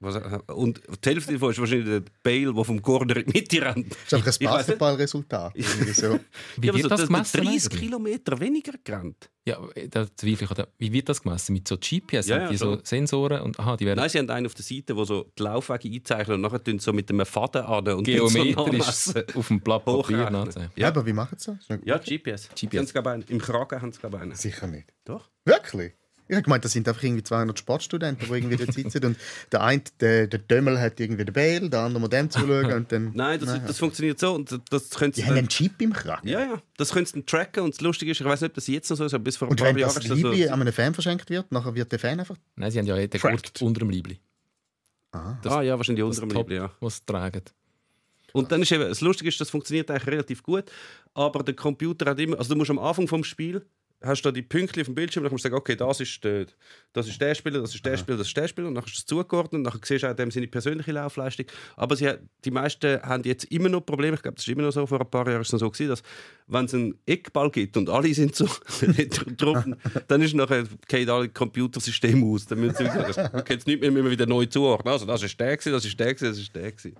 Was, 0.00 0.16
und 0.54 0.80
die 1.04 1.08
Hälfte 1.10 1.32
davon 1.32 1.50
ist 1.50 1.58
wahrscheinlich 1.58 1.86
der 1.88 2.02
Bale, 2.22 2.54
der 2.54 2.64
vom 2.64 2.80
Corner 2.80 3.16
in 3.16 3.26
die 3.26 3.32
Mitte 3.40 3.60
rennt. 3.62 3.90
Das 3.90 3.98
ist 4.06 4.14
einfach 4.14 4.40
ein. 4.40 4.46
Basketballresultat. 4.46 5.54
So. 5.94 6.20
Wie 6.56 6.66
Ja, 6.68 6.72
wird 6.74 6.82
so, 6.84 6.88
das 6.88 7.00
der- 7.00 7.06
gemessen? 7.08 7.32
der 7.36 7.44
30 7.44 7.64
eigentlich? 7.66 7.80
Kilometer 7.80 8.40
weniger 8.40 8.72
gerannt. 8.84 9.28
Ja, 9.44 9.58
da 9.90 10.06
zweifle 10.14 10.46
ich. 10.48 10.54
der- 10.54 10.68
Wie 10.78 10.92
wird 10.92 11.08
das 11.08 11.20
gemessen? 11.22 11.52
Mit 11.54 11.66
so 11.66 11.76
GPS? 11.76 12.28
Ja, 12.28 12.36
Haben 12.36 12.42
ja, 12.44 12.48
die 12.50 12.56
so. 12.58 12.78
Sensoren? 12.84 13.40
Und, 13.40 13.58
aha, 13.58 13.76
die 13.76 13.86
werden 13.86 13.98
Nein, 13.98 14.08
sie 14.08 14.18
haben 14.18 14.30
einen 14.30 14.46
auf 14.46 14.54
der 14.54 14.64
Seite, 14.64 14.94
wo 14.94 15.04
so 15.04 15.32
die 15.36 15.42
Laufwege 15.42 15.88
einzeichnen 15.88 16.34
und 16.36 16.40
nachher 16.42 16.62
tun 16.62 16.78
sie 16.78 16.84
so 16.84 16.92
mit 16.92 17.10
einem 17.10 17.26
Faden 17.26 17.62
an 17.62 17.88
und 17.88 18.06
so 18.06 18.12
geometrisch 18.12 18.54
nachmessen. 18.56 19.22
auf 19.34 19.48
dem 19.48 19.60
Blatt 19.60 19.84
Papier 19.84 20.30
nachzeigen. 20.30 20.70
Ja. 20.76 20.88
aber 20.88 21.04
wie 21.06 21.12
machen 21.12 21.38
sie 21.38 21.58
das? 21.68 21.80
Ja, 21.84 21.98
GPS. 21.98 22.48
GPS. 22.48 22.50
Sie 22.54 22.66
haben's, 22.68 22.92
glaub 22.92 23.06
ich, 23.06 23.12
einen- 23.12 23.22
Im 23.24 23.38
Kragen 23.40 23.80
haben 23.82 23.92
sie 23.92 23.98
glaube 23.98 24.16
ich 24.18 24.22
einen. 24.22 24.34
Sicher 24.36 24.66
nicht. 24.68 24.92
Doch. 25.04 25.28
Wirklich? 25.44 25.94
Ich 26.28 26.34
habe 26.34 26.42
gemeint, 26.42 26.62
das 26.64 26.72
sind 26.72 26.86
einfach 26.86 27.02
irgendwie 27.02 27.22
200 27.22 27.58
Sportstudenten, 27.58 28.28
die 28.28 28.34
irgendwie 28.34 28.56
dort 28.56 28.72
sitzen. 28.74 29.02
Und 29.04 29.16
der 29.50 29.62
eine, 29.62 29.82
der, 29.98 30.26
der 30.26 30.38
Dömmel 30.40 30.78
hat 30.78 31.00
irgendwie 31.00 31.24
den 31.24 31.32
Bale, 31.32 31.70
der 31.70 31.80
andere 31.80 32.00
muss 32.00 32.10
dem 32.10 32.30
zuschauen. 32.30 32.70
Und 32.72 32.92
dann, 32.92 33.12
Nein, 33.14 33.40
das, 33.40 33.64
das 33.66 33.78
funktioniert 33.78 34.18
so. 34.18 34.34
Und 34.34 34.60
das 34.70 34.90
können 34.90 35.12
sie 35.14 35.22
Die 35.22 35.26
haben 35.26 35.36
einen 35.38 35.48
Chip 35.48 35.80
im 35.80 35.92
Kragen. 35.92 36.28
Ja, 36.28 36.40
ja, 36.40 36.62
das 36.76 36.92
können 36.92 37.06
sie 37.06 37.14
dann 37.14 37.24
tracken 37.26 37.62
und 37.64 37.74
das 37.74 37.80
Lustige 37.80 38.10
ist, 38.12 38.20
ich 38.20 38.26
weiß 38.26 38.42
nicht, 38.42 38.50
ob 38.50 38.54
das 38.54 38.66
jetzt 38.66 38.90
noch 38.90 38.96
so 38.98 39.04
ist, 39.06 39.14
aber 39.14 39.24
bis 39.24 39.36
vor 39.38 39.48
ein 39.48 39.52
Und 39.52 39.58
paar 39.60 39.68
wenn 39.68 39.78
Jahren 39.78 39.94
das 39.94 40.04
ist 40.04 40.10
das 40.10 40.18
so. 40.20 40.28
Liebling 40.30 40.50
an 40.50 40.60
einem 40.60 40.72
Fan 40.72 40.92
verschenkt 40.94 41.30
wird, 41.30 41.50
nachher 41.50 41.74
wird 41.74 41.90
der 41.90 41.98
Fan 41.98 42.20
einfach. 42.20 42.36
Nein, 42.56 42.70
sie 42.70 42.78
haben 42.78 42.86
ja 42.86 43.06
den. 43.06 43.20
Gurt 43.20 43.62
unter 43.62 43.78
dem 43.80 43.90
Liebli. 43.90 44.20
das- 45.42 45.52
ah 45.52 45.62
ja, 45.62 45.76
wahrscheinlich 45.78 46.04
unter 46.04 46.20
dem 46.20 46.28
Top, 46.28 46.48
Liebling, 46.50 46.68
ja. 46.68 46.72
was 46.80 46.96
sie 46.98 47.06
tragen. 47.06 47.42
Und 48.34 48.52
dann 48.52 48.60
ist 48.60 48.70
eben, 48.70 48.86
das 48.86 49.00
Lustige 49.00 49.28
ist, 49.30 49.40
das 49.40 49.48
funktioniert 49.48 49.90
eigentlich 49.90 50.06
relativ 50.06 50.42
gut, 50.42 50.64
aber 51.14 51.42
der 51.42 51.54
Computer 51.54 52.10
hat 52.10 52.20
immer, 52.20 52.38
also 52.38 52.52
du 52.52 52.58
musst 52.58 52.70
am 52.70 52.78
Anfang 52.78 53.08
vom 53.08 53.24
Spiel 53.24 53.64
hast 54.02 54.22
du 54.24 54.28
da 54.28 54.32
die 54.32 54.42
Pünktchen 54.42 54.80
auf 54.82 54.86
dem 54.86 54.94
Bildschirm, 54.94 55.24
dann 55.24 55.32
musst 55.32 55.44
du 55.44 55.48
sagen, 55.48 55.58
okay, 55.58 55.74
das 55.74 56.00
ist 56.00 56.22
der, 56.22 56.46
das 56.92 57.08
ist 57.08 57.20
der 57.20 57.34
Spieler, 57.34 57.60
das 57.60 57.74
ist 57.74 57.84
der 57.84 57.96
Spieler, 57.96 58.18
das 58.18 58.28
ist 58.28 58.36
der 58.36 58.46
Spieler, 58.48 58.68
und 58.68 58.74
dann 58.74 58.84
hast 58.84 58.94
du 58.94 58.98
es 58.98 59.06
zugeordnet, 59.06 59.54
und 59.54 59.64
dann 59.64 59.80
siehst 59.82 60.04
du 60.04 60.10
auch 60.10 60.14
dem 60.14 60.30
seine 60.30 60.46
persönliche 60.46 60.92
Laufleistung. 60.92 61.46
Aber 61.76 61.96
sie, 61.96 62.12
die 62.44 62.50
meisten 62.50 63.02
haben 63.02 63.24
jetzt 63.24 63.44
immer 63.44 63.68
noch 63.68 63.80
Probleme, 63.80 64.14
ich 64.14 64.22
glaube, 64.22 64.36
das 64.36 64.46
ist 64.46 64.52
immer 64.52 64.62
noch 64.62 64.70
so, 64.70 64.86
vor 64.86 65.00
ein 65.00 65.10
paar 65.10 65.28
Jahren 65.28 65.42
ist 65.42 65.52
es 65.52 65.60
so 65.60 65.70
gewesen, 65.70 65.88
dass 65.88 66.02
wenn 66.46 66.66
es 66.66 66.74
einen 66.74 66.94
Eckball 67.06 67.50
gibt 67.50 67.76
und 67.76 67.90
alle 67.90 68.14
sind 68.14 68.34
so 68.36 68.46
drauf, 69.36 69.64
dann 70.06 70.22
ist 70.22 70.34
nachher, 70.34 70.64
geht 70.86 71.08
alle 71.08 71.28
Computersystem 71.28 72.22
aus, 72.32 72.46
dann 72.46 72.60
müssen 72.60 72.76
sie 72.76 72.84
wieder, 72.84 73.34
okay, 73.34 73.54
jetzt 73.54 73.66
nicht 73.66 73.80
mehr, 73.80 73.90
müssen 73.90 74.04
wir 74.04 74.12
wieder 74.12 74.26
neu 74.26 74.46
zuordnen, 74.46 74.92
also 74.92 75.06
das 75.06 75.22
ist 75.22 75.38
der 75.40 75.56
gewesen, 75.56 75.72
das 75.72 75.84
ist 75.84 75.98
der 75.98 76.14
gewesen, 76.14 76.30
das 76.30 76.38
ist 76.38 76.54
der 76.54 76.70
gewesen. 76.70 76.96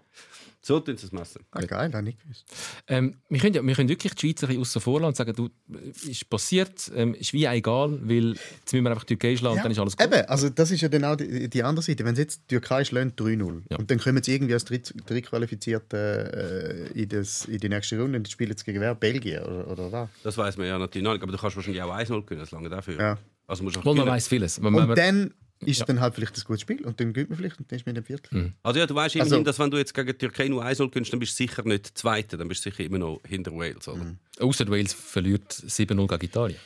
So 0.61 0.81
tun 0.81 0.97
sie 0.97 1.07
es 1.07 1.13
messen. 1.13 1.43
Ah, 1.53 1.61
geil, 1.61 1.89
habe 1.93 1.99
ich 2.01 2.05
nicht 2.17 2.21
gewusst. 2.23 2.45
Ähm, 2.89 3.15
wir, 3.29 3.39
können 3.41 3.55
ja, 3.55 3.63
wir 3.65 3.75
können 3.75 3.89
wirklich 3.89 4.13
die 4.15 4.21
Schweiz 4.27 4.43
ein 4.43 4.49
bisschen 4.49 4.61
aussen 4.63 4.81
vor 4.83 5.01
lassen 5.01 5.09
und 5.09 5.17
sagen, 5.17 5.33
du, 5.35 5.47
äh, 5.73 6.11
ist 6.11 6.29
passiert, 6.29 6.91
ähm, 6.95 7.15
ist 7.15 7.33
wie 7.33 7.45
egal, 7.45 7.99
weil 8.03 8.33
jetzt 8.33 8.73
müssen 8.73 8.85
wir 8.85 8.91
einfach 8.91 9.05
die 9.05 9.17
Türkei 9.17 9.37
schlagen 9.37 9.57
und 9.59 9.65
dann 9.65 9.73
ist 9.73 9.79
alles 9.79 9.97
gut. 9.97 10.07
Eben, 10.07 10.27
also 10.27 10.49
das 10.51 10.71
ist 10.71 10.81
ja 10.81 10.89
dann 10.89 11.05
auch 11.05 11.17
die, 11.17 11.49
die 11.49 11.63
andere 11.63 11.83
Seite. 11.85 12.05
Wenn 12.05 12.17
sie 12.17 12.23
jetzt 12.23 12.43
die 12.43 12.55
Türkei 12.57 12.85
schlägt 12.85 13.21
3-0 13.21 13.63
Ja. 13.71 13.79
und 13.79 13.91
dann 13.91 13.99
kommen 13.99 14.23
sie 14.23 14.35
irgendwie 14.35 14.55
als 14.55 14.65
Dritt, 14.65 14.93
Drittqualifizierte 15.07 16.89
äh, 16.95 17.03
in, 17.03 17.09
das, 17.09 17.45
in 17.45 17.59
die 17.59 17.69
nächste 17.69 18.01
Runde 18.01 18.19
und 18.19 18.29
spielen 18.29 18.51
jetzt 18.51 18.65
gegen 18.65 18.81
wer? 18.81 18.95
Belgien 18.95 19.43
oder, 19.45 19.69
oder 19.69 19.93
was? 19.93 20.09
Das 20.23 20.37
weiß 20.37 20.57
man 20.57 20.67
ja 20.67 20.79
natürlich 20.79 21.05
noch 21.05 21.13
nicht, 21.13 21.23
aber 21.23 21.33
du 21.33 21.39
kannst 21.39 21.57
wahrscheinlich 21.57 21.83
auch 21.83 21.95
1-0 21.95 22.25
können, 22.25 22.41
das 22.41 22.51
lange 22.51 22.69
dafür. 22.69 22.99
Ja. 22.99 23.19
Also 23.47 23.63
musst 23.65 23.77
du 23.77 23.81
auch 23.81 23.85
Wohl, 23.85 23.95
man 23.95 24.07
weiß 24.09 24.29
vieles. 24.29 24.63
Wenn 24.63 24.73
man, 24.73 24.91
Und 24.91 24.99
dann 24.99 25.33
ist 25.61 25.79
Ja. 25.79 25.83
es 25.83 25.87
dann 25.87 26.01
halt 26.01 26.15
vielleicht 26.15 26.37
ein 26.37 26.45
gutes 26.45 26.63
Spiel 26.63 26.85
und 26.85 26.99
dann 27.01 27.13
gewinnt 27.13 27.31
man 27.31 27.39
vielleicht 27.39 27.59
und 27.59 27.71
dann 27.71 27.79
ist 27.79 27.87
man 27.87 27.97
in 27.97 28.03
dem 28.03 28.07
Viertel. 28.07 28.53
Also 28.63 28.81
ja, 28.81 28.87
du 28.87 28.95
weißt 28.95 29.17
immerhin, 29.17 29.33
Also- 29.33 29.45
dass 29.45 29.59
wenn 29.59 29.71
du 29.71 29.77
jetzt 29.79 29.93
gegen 29.95 30.07
die 30.09 30.15
Türkei 30.15 30.49
nur 30.49 30.65
1-0 30.65 30.89
gewinnst, 30.91 31.13
dann 31.13 31.21
bist 31.21 31.33
du 31.33 31.37
sicher 31.45 31.63
nicht 31.65 31.97
Zweiter, 31.99 32.37
dann 32.37 32.49
bist 32.49 32.65
du 32.65 32.71
sicher 32.71 32.85
immer 32.85 32.99
noch 32.99 33.21
hinter 33.27 33.53
Wales. 33.53 33.89
Oder? 33.89 34.17
Außer 34.41 34.69
Wales 34.69 34.93
verliert 34.93 35.51
7-0 35.53 36.07
gegen 36.07 36.25
Italien. 36.25 36.59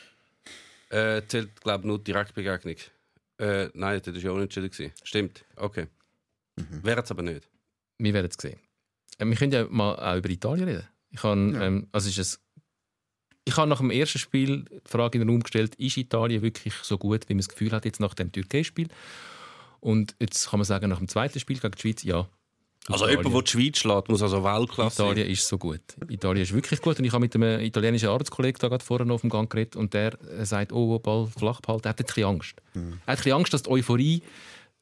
Äh, 0.89 1.23
zählt, 1.27 1.59
glaube 1.61 1.79
ich, 1.81 1.85
nur 1.87 1.97
die 1.97 2.03
Direktbegegnung. 2.05 2.75
Äh, 3.39 3.69
nein, 3.73 3.99
das 4.03 4.13
war 4.13 4.21
ja 4.21 4.31
unentschieden. 4.31 4.69
gewesen. 4.69 4.91
Stimmt, 5.03 5.43
okay. 5.55 5.87
Wäre 6.83 7.01
es 7.01 7.09
aber 7.09 7.23
nicht. 7.23 7.47
Wir 7.97 8.13
werden 8.13 8.29
es 8.29 8.39
sehen. 8.39 8.59
Ähm, 9.19 9.29
wir 9.31 9.37
können 9.37 9.51
ja 9.51 9.65
mal 9.69 9.95
auch 9.95 10.17
über 10.17 10.29
Italien 10.29 10.67
reden. 10.67 10.87
Ich 11.09 11.23
habe, 11.23 11.51
Ja. 11.51 11.61
ähm, 11.63 11.87
also 11.91 12.09
ist 12.09 12.19
es, 12.19 12.39
ich 13.45 13.57
habe 13.57 13.67
nach 13.69 13.79
dem 13.79 13.91
ersten 13.91 14.19
Spiel 14.19 14.65
die 14.71 14.89
Frage 14.89 15.17
in 15.17 15.25
den 15.25 15.29
Raum 15.29 15.41
gestellt, 15.41 15.75
ist 15.75 15.97
Italien 15.97 16.41
wirklich 16.41 16.73
so 16.81 16.97
gut, 16.97 17.27
wie 17.27 17.33
man 17.33 17.39
das 17.39 17.49
Gefühl 17.49 17.71
hat 17.71 17.85
jetzt 17.85 17.99
nach 17.99 18.13
dem 18.13 18.31
Türkei-Spiel? 18.31 18.87
Und 19.79 20.15
jetzt 20.19 20.49
kann 20.49 20.59
man 20.59 20.65
sagen, 20.65 20.89
nach 20.89 20.99
dem 20.99 21.07
zweiten 21.09 21.39
Spiel 21.39 21.59
gegen 21.59 21.73
die 21.73 21.81
Schweiz, 21.81 22.03
ja. 22.03 22.27
Also 22.87 23.05
Italien- 23.05 23.19
jemand, 23.19 23.35
der 23.35 23.41
die 23.43 23.51
Schweiz 23.51 23.77
schlägt, 23.77 24.09
muss 24.09 24.21
also 24.21 24.43
Weltklasse 24.43 24.95
sein. 24.97 25.07
Italien 25.07 25.29
ist 25.29 25.47
so 25.47 25.57
gut. 25.57 25.81
Italien 26.09 26.43
ist 26.43 26.53
wirklich 26.53 26.81
gut. 26.81 26.99
Und 26.99 27.05
ich 27.05 27.11
habe 27.13 27.21
mit 27.21 27.33
einem 27.35 27.61
italienischen 27.61 28.09
Arbeitskollegen 28.09 28.59
da 28.59 28.67
gerade 28.67 28.83
vorher 28.83 29.05
noch 29.05 29.15
auf 29.15 29.21
dem 29.21 29.29
Gang 29.29 29.49
geredet 29.49 29.75
und 29.77 29.93
der 29.93 30.17
äh, 30.23 30.45
sagt, 30.45 30.73
oh, 30.73 30.99
Ball 30.99 31.27
flach 31.27 31.61
behalten. 31.61 31.87
Er 31.87 31.89
hat 31.89 31.99
ein 31.99 32.05
bisschen 32.05 32.25
Angst. 32.25 32.55
Er 32.73 32.81
hat 32.81 32.89
ein 33.07 33.15
bisschen 33.17 33.33
Angst, 33.33 33.53
dass 33.53 33.63
die 33.63 33.69
Euphorie 33.69 34.21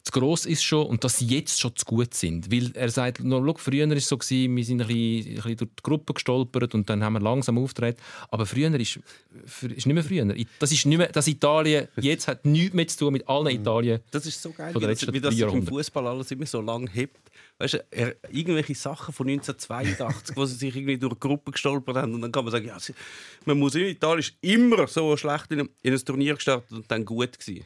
zu 0.04 0.12
gross 0.12 0.46
ist 0.46 0.64
schon 0.64 0.86
und 0.88 1.04
dass 1.04 1.20
sie 1.20 1.26
jetzt 1.26 1.60
schon 1.60 1.76
zu 1.76 1.86
gut 1.86 2.14
sind. 2.14 2.52
Weil 2.52 2.72
er 2.74 2.90
sagt, 2.90 3.24
no, 3.24 3.44
schau, 3.46 3.56
früher 3.58 3.88
war 3.88 3.96
es 3.96 4.08
so, 4.08 4.18
gewesen, 4.18 4.56
wir 4.56 4.66
sind 4.66 4.82
ein 4.82 4.88
bisschen, 4.88 5.30
ein 5.30 5.36
bisschen 5.36 5.58
durch 5.58 5.70
die 5.78 5.84
Gruppe 5.84 6.14
gestolpert 6.14 6.74
und 6.74 6.90
dann 6.90 7.04
haben 7.04 7.14
wir 7.14 7.20
langsam 7.20 7.58
auftreten. 7.58 8.00
Aber 8.30 8.46
früher 8.46 8.74
ist, 8.80 9.00
ist 9.46 9.62
nicht 9.62 9.86
mehr 9.86 10.04
früher. 10.04 10.26
Das, 10.60 10.72
ist 10.72 10.86
nicht 10.86 10.98
mehr, 10.98 11.08
das 11.08 11.28
Italien 11.28 11.88
jetzt 11.98 12.28
hat 12.28 12.46
nichts 12.46 12.74
mehr 12.74 12.88
zu 12.88 12.98
tun 12.98 13.14
mit 13.14 13.28
allen 13.28 13.48
Italien. 13.48 14.00
Das 14.12 14.26
ist 14.26 14.42
so 14.42 14.52
geil, 14.52 14.74
wie 14.76 14.80
das, 14.80 15.14
wie 15.14 15.22
das 15.22 15.36
sich 15.36 15.44
im. 15.44 15.68
Fußball 15.68 16.08
alles 16.08 16.32
immer 16.32 16.46
so 16.46 16.62
lang 16.62 16.90
hebt. 16.92 17.18
Weißt 17.60 17.76
du, 17.76 17.86
er, 17.92 18.16
irgendwelche 18.32 18.74
Sachen 18.74 19.14
von 19.14 19.28
1982, 19.28 20.36
wo 20.36 20.46
sie 20.46 20.56
sich 20.56 20.76
irgendwie 20.76 20.98
durch 20.98 21.14
die 21.14 21.20
Gruppe 21.20 21.52
gestolpert 21.52 21.96
haben 21.96 22.16
und 22.16 22.22
dann 22.22 22.32
kann 22.32 22.44
man 22.44 22.52
sagen, 22.52 22.66
ja, 22.66 22.80
sie, 22.80 22.94
man 23.46 23.60
muss 23.60 23.76
in 23.76 23.86
Italien 23.86 24.20
ist 24.20 24.34
immer 24.42 24.88
so 24.88 25.16
schlecht 25.16 25.52
in, 25.52 25.70
in 25.84 25.94
ein 25.94 26.00
Turnier 26.00 26.36
gestartet 26.36 26.72
und 26.72 26.90
dann 26.90 27.06
gut 27.06 27.38
gewesen. 27.38 27.66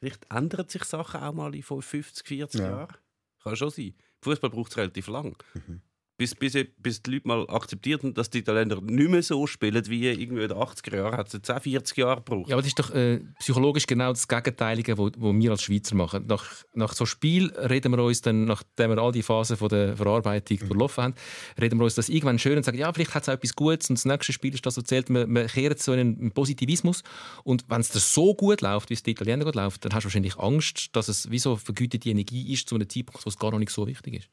Vielleicht 0.00 0.26
ändern 0.30 0.68
sich 0.68 0.84
Sachen 0.84 1.20
auch 1.22 1.32
mal 1.34 1.54
in 1.54 1.62
50, 1.62 2.26
40 2.26 2.60
Ja. 2.60 2.70
Jahren. 2.70 2.96
Kann 3.42 3.56
schon 3.56 3.70
sein. 3.70 3.94
Fußball 4.22 4.50
braucht 4.50 4.72
es 4.72 4.76
relativ 4.78 5.06
lang. 5.08 5.36
Mhm. 5.54 5.82
Bis, 6.20 6.34
bis, 6.34 6.52
bis 6.76 7.02
die 7.02 7.12
Leute 7.12 7.28
mal 7.28 7.48
akzeptiert 7.48 8.02
haben, 8.02 8.12
dass 8.12 8.28
die 8.28 8.40
Italiener 8.40 8.78
nicht 8.82 9.08
mehr 9.08 9.22
so 9.22 9.46
spielen 9.46 9.82
wie 9.88 10.06
irgendwie 10.06 10.42
in 10.42 10.48
den 10.48 10.58
80er 10.58 10.94
Jahren. 10.94 11.16
Hat 11.16 11.28
es 11.28 11.32
jetzt 11.32 11.50
auch 11.50 11.62
40 11.62 11.96
Jahre 11.96 12.16
gebraucht. 12.16 12.50
Ja, 12.50 12.56
aber 12.56 12.60
das 12.60 12.68
ist 12.68 12.78
doch 12.78 12.90
äh, 12.94 13.20
psychologisch 13.38 13.86
genau 13.86 14.10
das 14.10 14.28
Gegenteilige, 14.28 14.98
was 14.98 15.12
wo 15.16 15.32
wir 15.32 15.50
als 15.50 15.62
Schweizer 15.62 15.94
machen. 15.94 16.26
Nach, 16.26 16.44
nach 16.74 16.92
so 16.92 17.06
Spiel 17.06 17.50
reden 17.56 17.92
wir 17.92 18.04
uns 18.04 18.20
dann, 18.20 18.44
nachdem 18.44 18.90
wir 18.90 18.98
all 18.98 19.12
die 19.12 19.22
Phasen 19.22 19.56
von 19.56 19.70
der 19.70 19.96
Verarbeitung 19.96 20.58
durchlaufen 20.58 21.04
haben, 21.04 21.14
reden 21.58 21.78
wir 21.78 21.84
uns 21.84 21.94
das 21.94 22.10
irgendwann 22.10 22.38
schön 22.38 22.58
und 22.58 22.64
sagen, 22.64 22.76
ja, 22.76 22.92
vielleicht 22.92 23.14
hat 23.14 23.22
es 23.22 23.30
auch 23.30 23.32
etwas 23.32 23.56
Gutes 23.56 23.88
und 23.88 23.98
das 23.98 24.04
nächste 24.04 24.34
Spiel 24.34 24.52
ist 24.52 24.66
das, 24.66 24.76
was 24.76 24.84
zählt. 24.84 25.08
Wir, 25.08 25.26
wir 25.26 25.46
kehren 25.46 25.78
so 25.78 25.94
in 25.94 26.00
einen 26.00 26.32
Positivismus 26.32 27.02
und 27.44 27.64
wenn 27.70 27.80
es 27.80 27.92
so 28.12 28.34
gut 28.34 28.60
läuft, 28.60 28.90
wie 28.90 28.94
es 28.94 29.02
den 29.02 29.12
Italienern 29.12 29.46
gut 29.46 29.54
läuft, 29.54 29.86
dann 29.86 29.94
hast 29.94 30.02
du 30.02 30.08
wahrscheinlich 30.08 30.38
Angst, 30.38 30.94
dass 30.94 31.08
es 31.08 31.30
wie 31.30 31.38
so 31.38 31.56
vergütete 31.56 32.10
Energie 32.10 32.52
ist 32.52 32.68
zu 32.68 32.74
einem 32.74 32.90
Zeitpunkt, 32.90 33.24
wo 33.24 33.30
es 33.30 33.38
gar 33.38 33.52
noch 33.52 33.58
nicht 33.58 33.72
so 33.72 33.86
wichtig 33.86 34.16
ist. 34.16 34.28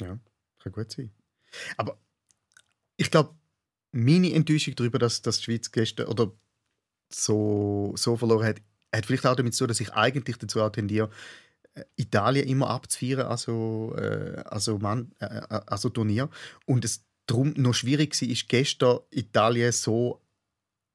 Ja, 0.00 0.16
kann 0.60 0.72
gut 0.72 0.90
sein. 0.92 1.10
Aber 1.76 1.98
ich 2.96 3.10
glaube, 3.10 3.34
meine 3.92 4.32
Enttäuschung 4.32 4.74
darüber, 4.76 4.98
dass, 4.98 5.22
die 5.22 5.42
Schweiz 5.44 5.70
gestern 5.72 6.06
oder 6.06 6.32
so, 7.12 7.92
so 7.96 8.16
verloren 8.16 8.46
hat, 8.46 8.62
hat 8.94 9.06
vielleicht 9.06 9.26
auch 9.26 9.36
damit 9.36 9.54
zu 9.54 9.64
tun, 9.64 9.68
dass 9.68 9.80
ich 9.80 9.92
eigentlich 9.92 10.36
dazu 10.38 10.60
auch 10.60 10.70
tendiere, 10.70 11.10
äh, 11.74 11.84
Italien 11.96 12.46
immer 12.48 12.70
abzufeiern, 12.70 13.26
also, 13.26 13.94
äh, 13.96 14.42
also, 14.46 14.78
Mann, 14.78 15.12
äh, 15.18 15.26
also 15.66 15.88
Turnier. 15.88 16.30
Und 16.66 16.84
es 16.84 17.04
darum 17.26 17.54
noch 17.56 17.74
schwierig 17.74 18.20
war, 18.20 18.36
gestern 18.48 19.00
Italien 19.10 19.72
so 19.72 20.20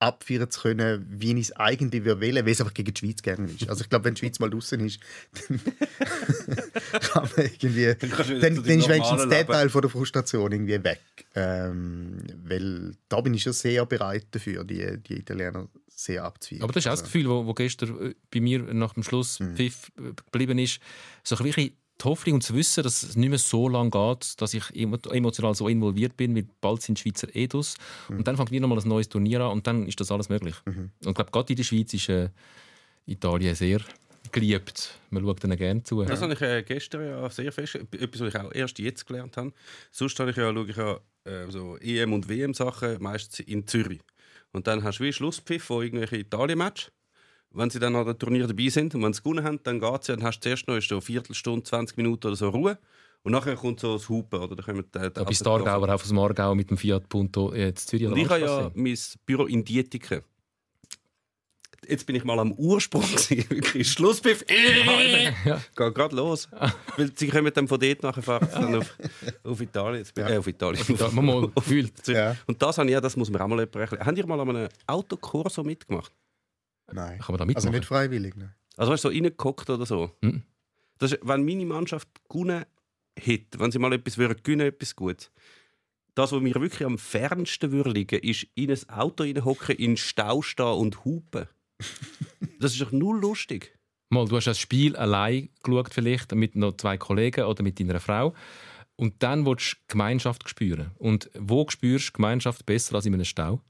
abfeiern 0.05 0.49
zu 0.49 0.61
können, 0.61 1.05
wie 1.09 1.33
ich 1.33 1.49
es 1.49 1.51
eigentlich 1.55 2.03
wählen 2.05 2.21
würde, 2.21 2.45
weil 2.45 2.51
es 2.51 2.61
einfach 2.61 2.73
gegen 2.73 2.93
die 2.93 2.99
Schweiz 2.99 3.21
gerne 3.21 3.49
ist. 3.49 3.67
Also 3.69 3.83
ich 3.83 3.89
glaube, 3.89 4.05
wenn 4.05 4.13
die 4.15 4.19
Schweiz 4.19 4.39
mal 4.39 4.49
draußen 4.49 4.79
ist, 4.79 4.99
dann 5.47 5.59
kann 7.01 7.29
man 7.35 7.45
irgendwie... 7.45 7.95
Dann 7.95 8.09
Dann, 8.09 8.39
dann 8.41 8.53
ist 8.57 8.65
wenigstens 8.89 9.25
Leben. 9.25 9.47
Teil 9.51 9.69
von 9.69 9.81
der 9.81 9.89
Frustration 9.89 10.51
irgendwie 10.51 10.83
weg. 10.83 11.01
Ähm, 11.35 12.17
weil 12.45 12.93
da 13.09 13.21
bin 13.21 13.33
ich 13.33 13.43
schon 13.43 13.53
sehr 13.53 13.85
bereit 13.85 14.27
dafür, 14.31 14.63
die, 14.63 14.97
die 15.01 15.19
Italiener 15.19 15.67
sehr 15.87 16.23
abzufeiern. 16.23 16.63
Aber 16.63 16.73
das 16.73 16.83
ist 16.83 16.87
auch 16.87 16.91
das 16.91 16.99
Also, 17.01 17.11
Gefühl, 17.13 17.29
wo, 17.29 17.45
wo 17.45 17.53
gestern 17.53 18.11
äh, 18.11 18.15
bei 18.31 18.41
mir 18.41 18.59
nach 18.59 18.93
dem 18.93 19.03
Schluss 19.03 19.39
Pfiff 19.55 19.91
äh, 19.97 20.11
geblieben 20.31 20.59
ist. 20.59 20.79
So 21.23 21.35
ein 21.37 21.43
bisschen 21.43 21.71
die 22.01 22.03
Hoffnung 22.05 22.35
und 22.35 22.41
zu 22.41 22.53
wissen, 22.55 22.83
dass 22.83 23.03
es 23.03 23.15
nicht 23.15 23.29
mehr 23.29 23.39
so 23.39 23.69
lange 23.69 23.89
geht, 23.89 24.41
dass 24.41 24.53
ich 24.53 24.63
emo- 24.73 25.09
emotional 25.13 25.55
so 25.55 25.67
involviert 25.69 26.17
bin, 26.17 26.35
weil 26.35 26.45
bald 26.59 26.81
sind 26.81 26.99
Schweizer 26.99 27.33
Edus. 27.33 27.75
Und 28.09 28.27
dann 28.27 28.35
fängt 28.35 28.51
wieder 28.51 28.67
mal 28.67 28.77
ein 28.77 28.87
neues 28.87 29.07
Turnier 29.07 29.41
an 29.41 29.51
und 29.51 29.67
dann 29.67 29.87
ist 29.87 29.99
das 29.99 30.11
alles 30.11 30.27
möglich. 30.29 30.55
Und 30.65 30.91
ich 31.05 31.13
glaube, 31.13 31.31
gerade 31.31 31.53
in 31.53 31.57
der 31.57 31.63
Schweiz 31.63 31.93
ist 31.93 32.09
äh, 32.09 32.29
Italien 33.05 33.55
sehr 33.55 33.79
geliebt. 34.31 34.99
Man 35.11 35.23
schaut 35.23 35.43
ihnen 35.43 35.57
gerne 35.57 35.83
zu. 35.83 36.03
Das 36.03 36.21
habe 36.21 36.33
ich 36.33 36.41
äh, 36.41 36.63
gestern 36.63 37.05
ja 37.07 37.29
sehr 37.29 37.51
fest, 37.51 37.75
etwas, 37.75 38.19
was 38.21 38.33
ich 38.33 38.39
auch 38.39 38.51
erst 38.53 38.79
jetzt 38.79 39.05
gelernt 39.05 39.37
habe. 39.37 39.53
Sonst 39.91 40.19
habe 40.19 40.31
ich 40.31 40.37
ja, 40.37 40.51
schaue 40.53 40.67
ich 40.69 40.75
ja 40.75 40.99
äh, 41.23 41.49
so 41.49 41.77
EM- 41.77 42.11
und 42.13 42.27
WM-Sachen 42.27 43.01
meistens 43.01 43.39
in 43.47 43.65
Zürich. 43.67 44.01
Und 44.51 44.67
dann 44.67 44.83
hast 44.83 44.99
du 44.99 45.03
wie 45.03 45.13
Schlusspfiff 45.13 45.63
von 45.65 45.83
irgendwelchen 45.83 46.19
Italien-Match. 46.19 46.89
Wenn 47.51 47.69
sie 47.69 47.79
dann 47.79 47.95
an 47.95 48.05
dem 48.05 48.19
Turnier 48.19 48.47
dabei 48.47 48.67
sind 48.67 48.93
und 48.95 49.03
wenn 49.03 49.13
sie 49.13 49.21
gewonnen 49.21 49.45
haben, 49.45 49.59
dann 49.63 49.79
geht 49.79 50.01
es 50.01 50.07
ja, 50.07 50.15
dann 50.15 50.25
hast 50.25 50.39
du 50.39 50.43
zuerst 50.43 50.67
noch 50.67 50.75
ist 50.75 50.89
so 50.89 50.95
eine 50.95 51.01
Viertelstunde, 51.01 51.63
20 51.63 51.97
Minuten 51.97 52.27
oder 52.27 52.35
so 52.35 52.49
Ruhe. 52.49 52.77
Und 53.23 53.31
nachher 53.31 53.55
kommt 53.55 53.79
so 53.79 53.93
das 53.93 54.07
Hupen. 54.07 54.39
Oder? 54.39 54.55
Dann 54.55 54.65
kommen 54.65 54.83
die, 54.93 54.99
die 54.99 55.09
Da 55.11 55.23
bist 55.23 55.47
alten 55.47 55.65
du 55.65 55.69
Aargauer, 55.69 55.89
auch 55.89 56.01
aus 56.01 56.07
dem 56.07 56.19
Aargau 56.19 56.53
mit 56.53 56.69
dem 56.69 56.77
Fiat 56.77 57.09
Punto 57.09 57.53
jetzt 57.55 57.89
Zürich 57.89 58.07
Und 58.07 58.17
ich 58.17 58.29
habe 58.29 58.41
ja 58.41 58.71
mein 58.75 58.97
Büro 59.25 59.45
in 59.45 59.63
Dietiken. 59.65 60.21
Jetzt 61.87 62.05
bin 62.05 62.15
ich 62.15 62.23
mal 62.23 62.39
am 62.39 62.51
Ursprung. 62.53 63.03
Wirklich 63.29 63.91
Schlusspfiff. 63.91 64.43
Äh, 64.47 65.31
Ja. 65.45 65.61
Geht 65.75 65.95
gerade 65.95 66.15
los. 66.15 66.47
Weil 66.97 67.11
sie 67.15 67.27
kommen 67.27 67.51
dann 67.53 67.67
von 67.67 67.79
dort 67.79 68.03
nachher 68.03 68.21
fahren 68.21 68.47
dann 68.51 68.75
auf, 68.75 68.95
auf 69.43 69.61
Italien. 69.61 69.99
Jetzt 69.99 70.13
bin, 70.13 70.25
äh, 70.25 70.37
auf 70.37 70.47
Italien. 70.47 70.83
Man 71.13 71.25
mal 71.25 71.47
gefühlt. 71.55 72.07
Ja. 72.07 72.35
Und 72.47 72.61
das 72.61 72.77
habe 72.77 72.87
ich 72.87 72.93
ja, 72.93 73.01
das 73.01 73.15
muss 73.15 73.29
man 73.29 73.41
auch 73.41 73.47
mal 73.47 73.59
erklären. 73.59 74.05
Habt 74.05 74.17
ihr 74.17 74.25
mal 74.27 74.39
an 74.39 74.49
einem 74.49 74.69
Autokorso 74.87 75.63
mitgemacht? 75.63 76.11
Nein. 76.91 77.19
Kann 77.19 77.33
man 77.33 77.37
da 77.39 77.45
mitmachen? 77.45 77.67
Also 77.67 77.77
nicht 77.77 77.85
freiwillig. 77.85 78.35
Ne? 78.35 78.53
Also 78.77 78.91
weißt 78.91 79.03
du, 79.03 79.09
so 79.09 79.13
reingehockt 79.13 79.69
oder 79.69 79.85
so? 79.85 80.11
Mhm. 80.21 80.43
Das 80.97 81.11
ist, 81.11 81.19
wenn 81.23 81.45
meine 81.45 81.65
Mannschaft 81.65 82.07
gewonnen 82.29 82.65
hätte, 83.17 83.59
wenn 83.59 83.71
sie 83.71 83.79
mal 83.79 83.93
etwas 83.93 84.17
würden, 84.17 84.41
gewinnen, 84.43 84.67
etwas 84.67 84.95
Gutes. 84.95 85.31
Das, 86.13 86.31
was 86.31 86.41
mir 86.41 86.55
wirklich 86.55 86.85
am 86.85 86.97
fernsten 86.97 87.71
würde 87.71 87.91
liegen, 87.91 88.19
ist 88.19 88.47
in 88.55 88.71
ein 88.71 88.89
Auto 88.89 89.23
reinhocken, 89.23 89.75
in 89.75 89.91
den 89.91 89.97
Stau 89.97 90.41
stehen 90.41 90.65
und 90.65 91.05
hupen. 91.05 91.47
Das 92.57 92.71
ist 92.71 92.81
doch 92.81 92.93
null 92.93 93.19
lustig. 93.19 93.77
Mal, 94.09 94.27
du 94.27 94.37
hast 94.37 94.47
das 94.47 94.57
Spiel 94.57 94.95
allein 94.95 95.49
geschaut, 95.61 95.93
vielleicht 95.93 96.33
mit 96.33 96.55
noch 96.55 96.77
zwei 96.77 96.97
Kollegen 96.97 97.43
oder 97.43 97.63
mit 97.63 97.79
deiner 97.79 97.99
Frau. 97.99 98.33
Und 98.95 99.21
dann 99.21 99.45
willst 99.45 99.73
du 99.73 99.77
Gemeinschaft 99.89 100.47
spüren. 100.47 100.91
Und 100.97 101.29
wo 101.37 101.67
spürst 101.67 102.09
du 102.09 102.13
Gemeinschaft 102.13 102.65
besser 102.65 102.95
als 102.95 103.05
in 103.05 103.13
einem 103.13 103.25
Stau? 103.25 103.61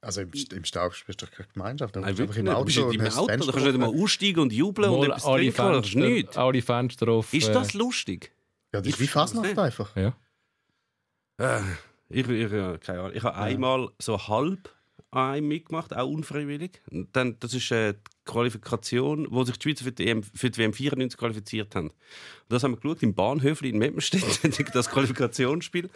Also 0.00 0.20
im, 0.20 0.30
im 0.52 0.64
Stau 0.64 0.90
spielst 0.90 1.22
du 1.22 1.26
doch 1.26 1.32
keine 1.32 1.48
Gemeinschaft. 1.52 1.94
Bist 1.94 2.06
du 2.06 2.18
wirklich 2.18 2.38
einfach 2.38 2.38
im 2.38 2.44
Du 2.60 2.64
bist 2.64 2.78
Auto. 2.78 2.88
nicht 2.88 3.00
im 3.00 3.06
Auto, 3.06 3.26
da 3.26 3.36
kannst 3.52 3.66
du 3.66 3.70
nicht 3.70 3.78
mal 3.78 3.88
offen. 3.88 4.02
aussteigen 4.02 4.40
und 4.40 4.52
jubeln 4.52 4.90
und 4.90 5.04
etwas 5.04 5.24
alle, 5.24 5.52
trinken. 5.52 5.56
Das 5.56 5.86
ist 5.86 5.92
Fenster, 5.92 6.08
nichts. 6.08 6.36
alle 6.36 6.62
Fenster 6.62 7.08
auf. 7.08 7.34
Ist 7.34 7.48
das 7.48 7.74
lustig? 7.74 8.32
Ja, 8.72 8.80
das 8.80 8.88
ist 8.92 9.00
wie 9.00 9.06
Fasnacht 9.08 9.58
einfach. 9.58 9.96
Ja. 9.96 10.14
Äh, 11.38 11.60
ich, 12.10 12.28
ich, 12.28 12.52
ja, 12.52 12.78
keine 12.78 13.00
Ahnung. 13.00 13.12
Ich 13.14 13.22
habe 13.22 13.36
einmal 13.36 13.88
so 13.98 14.18
halb 14.28 14.72
an 15.10 15.30
einem 15.32 15.48
mitgemacht, 15.48 15.94
auch 15.96 16.08
unfreiwillig. 16.08 16.80
Und 16.90 17.14
dann, 17.16 17.38
das 17.40 17.54
ist 17.54 17.70
äh, 17.70 17.94
die 17.94 17.98
Qualifikation, 18.28 19.26
wo 19.30 19.42
sich 19.42 19.58
die 19.58 19.68
Schweizer 19.68 19.84
für 19.84 19.92
die, 19.92 20.06
EM, 20.06 20.22
für 20.22 20.50
die 20.50 20.58
WM 20.58 20.72
94 20.72 21.18
qualifiziert 21.18 21.74
haben. 21.74 21.88
Und 21.88 21.94
das 22.48 22.62
haben 22.62 22.72
wir 22.72 22.76
geschaut, 22.76 23.02
im 23.02 23.14
Bahnhöfli 23.14 23.70
in 23.70 23.78
Meppenstedt, 23.78 24.24
das 24.74 24.90
Qualifikationsspiel. 24.90 25.90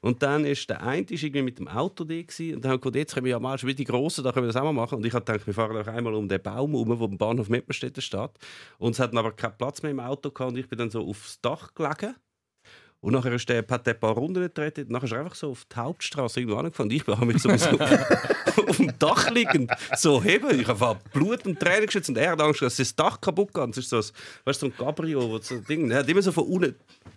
Und 0.00 0.22
dann 0.22 0.44
ist 0.44 0.68
der 0.68 0.82
eine 0.82 1.06
ist 1.06 1.22
irgendwie 1.22 1.42
mit 1.42 1.58
dem 1.58 1.68
Auto 1.68 2.04
da 2.04 2.14
gewesen, 2.14 2.56
und 2.56 2.64
dann 2.64 2.72
haben 2.72 2.78
wir 2.78 2.90
gedacht, 2.90 2.96
jetzt 2.96 3.14
können 3.14 3.24
wir 3.24 3.30
ja 3.30 3.38
mal 3.38 3.58
schon 3.58 3.68
wie 3.68 3.74
die 3.74 3.84
Grossen, 3.84 4.24
da 4.24 4.32
können 4.32 4.44
wir 4.44 4.52
das 4.52 4.60
auch 4.60 4.64
mal 4.64 4.72
machen. 4.72 4.96
Und 4.96 5.06
ich 5.06 5.14
habe 5.14 5.24
gedacht, 5.24 5.46
wir 5.46 5.54
fahren 5.54 5.76
auch 5.76 5.86
einmal 5.86 6.14
um 6.14 6.28
den 6.28 6.42
Baum 6.42 6.72
herum, 6.72 6.98
wo 6.98 7.04
im 7.06 7.16
Bahnhof 7.16 7.48
Meppenstedt 7.48 8.02
steht. 8.02 8.30
Und 8.78 8.92
es 8.92 9.00
hatten 9.00 9.16
aber 9.16 9.32
keinen 9.32 9.56
Platz 9.56 9.82
mehr 9.82 9.92
im 9.92 10.00
Auto 10.00 10.30
gehabt, 10.30 10.52
und 10.52 10.58
ich 10.58 10.68
bin 10.68 10.78
dann 10.78 10.90
so 10.90 11.06
aufs 11.06 11.40
Dach 11.40 11.72
gelegen. 11.74 12.14
Und 13.06 13.12
nachher 13.12 13.32
ist 13.32 13.48
der, 13.48 13.64
hat 13.70 13.86
der 13.86 13.94
ein 13.94 14.00
paar 14.00 14.14
Runden 14.14 14.42
getreten. 14.42 14.86
Nachher 14.88 15.04
ist 15.04 15.12
er 15.12 15.20
einfach 15.20 15.36
so 15.36 15.50
auf 15.52 15.64
die 15.72 15.76
Hauptstraße 15.76 16.40
irgendwo 16.40 16.58
angefangen. 16.58 16.90
Ich 16.90 17.06
habe 17.06 17.24
mich 17.24 17.40
sowieso 17.40 17.78
auf 18.68 18.76
dem 18.78 18.98
Dach 18.98 19.30
liegend 19.30 19.70
so 19.96 20.20
heben. 20.22 20.58
Ich 20.60 20.66
habe 20.66 20.98
Blut 21.12 21.46
und 21.46 21.60
Tränen 21.60 21.86
geschützt 21.86 22.08
und 22.08 22.18
er 22.18 22.32
hat 22.32 22.40
Angst, 22.42 22.62
dass 22.62 22.76
das 22.76 22.96
Dach 22.96 23.20
kaputt 23.20 23.54
geht. 23.54 23.68
Das 23.68 23.76
ist 23.78 23.90
so, 23.90 23.98
ein- 23.98 24.02
weißt, 24.44 24.60
du, 24.62 24.66
so 24.66 24.72
ein 24.72 24.76
Cabrio, 24.76 25.30
wo 25.30 25.38
so 25.38 25.54
ein 25.54 25.64
Ding, 25.64 25.88
er 25.90 26.00
hat 26.00 26.08
immer 26.08 26.20
so 26.20 26.32
von 26.32 26.44
unten 26.44 26.74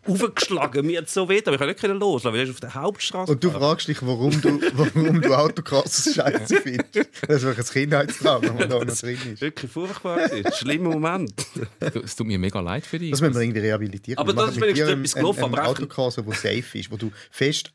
aufgeschlagen. 0.08 0.86
Mir 0.86 1.00
hat 1.00 1.08
es 1.08 1.14
so 1.14 1.28
weh, 1.28 1.42
aber 1.44 1.54
ich 1.54 1.60
konnte 1.60 1.88
nicht 1.90 2.00
loslassen, 2.00 2.34
weil 2.34 2.40
er 2.42 2.44
ist 2.44 2.52
auf 2.52 2.60
der 2.60 2.74
Hauptstraße. 2.76 3.32
Und 3.32 3.44
du 3.44 3.50
fragst 3.52 3.88
dich, 3.88 3.98
warum 4.06 4.40
du, 4.42 4.62
warum 4.74 5.22
du 5.22 5.34
Autokrosses 5.34 6.14
scheiße 6.16 6.56
findest. 6.62 7.10
Das 7.28 7.38
ist 7.38 7.44
wirklich 7.44 7.68
ein 7.68 7.74
Kindheitstraum, 7.74 8.44
wenn 8.44 8.56
man 8.56 8.70
da 8.70 8.80
noch 8.86 8.96
drin 8.98 9.18
ist. 9.34 9.42
Wirklich 9.42 9.72
furchtbar. 9.72 10.20
schlimmer 10.54 10.92
Moment. 10.92 11.34
Es 11.80 12.16
tut 12.16 12.28
mir 12.28 12.38
mega 12.40 12.60
leid 12.60 12.86
für 12.86 13.00
dich. 13.00 13.12
Das 13.12 13.22
müssen 13.22 13.34
wir 13.36 13.42
irgendwie 13.42 13.60
rehabilitieren. 13.62 14.20
Aber 14.20 14.34
Wir 14.36 14.36
das 14.46 14.52
ist 14.52 14.62
wenigstens 14.62 14.90
etwas 14.90 15.14
gelaufen, 15.16 15.44
aber 15.46 15.79
Autokorso, 15.84 16.22
der 16.22 16.34
safe 16.34 16.78
ist, 16.78 16.92
wo 16.92 16.98
du 16.98 17.12
fest 17.32 17.72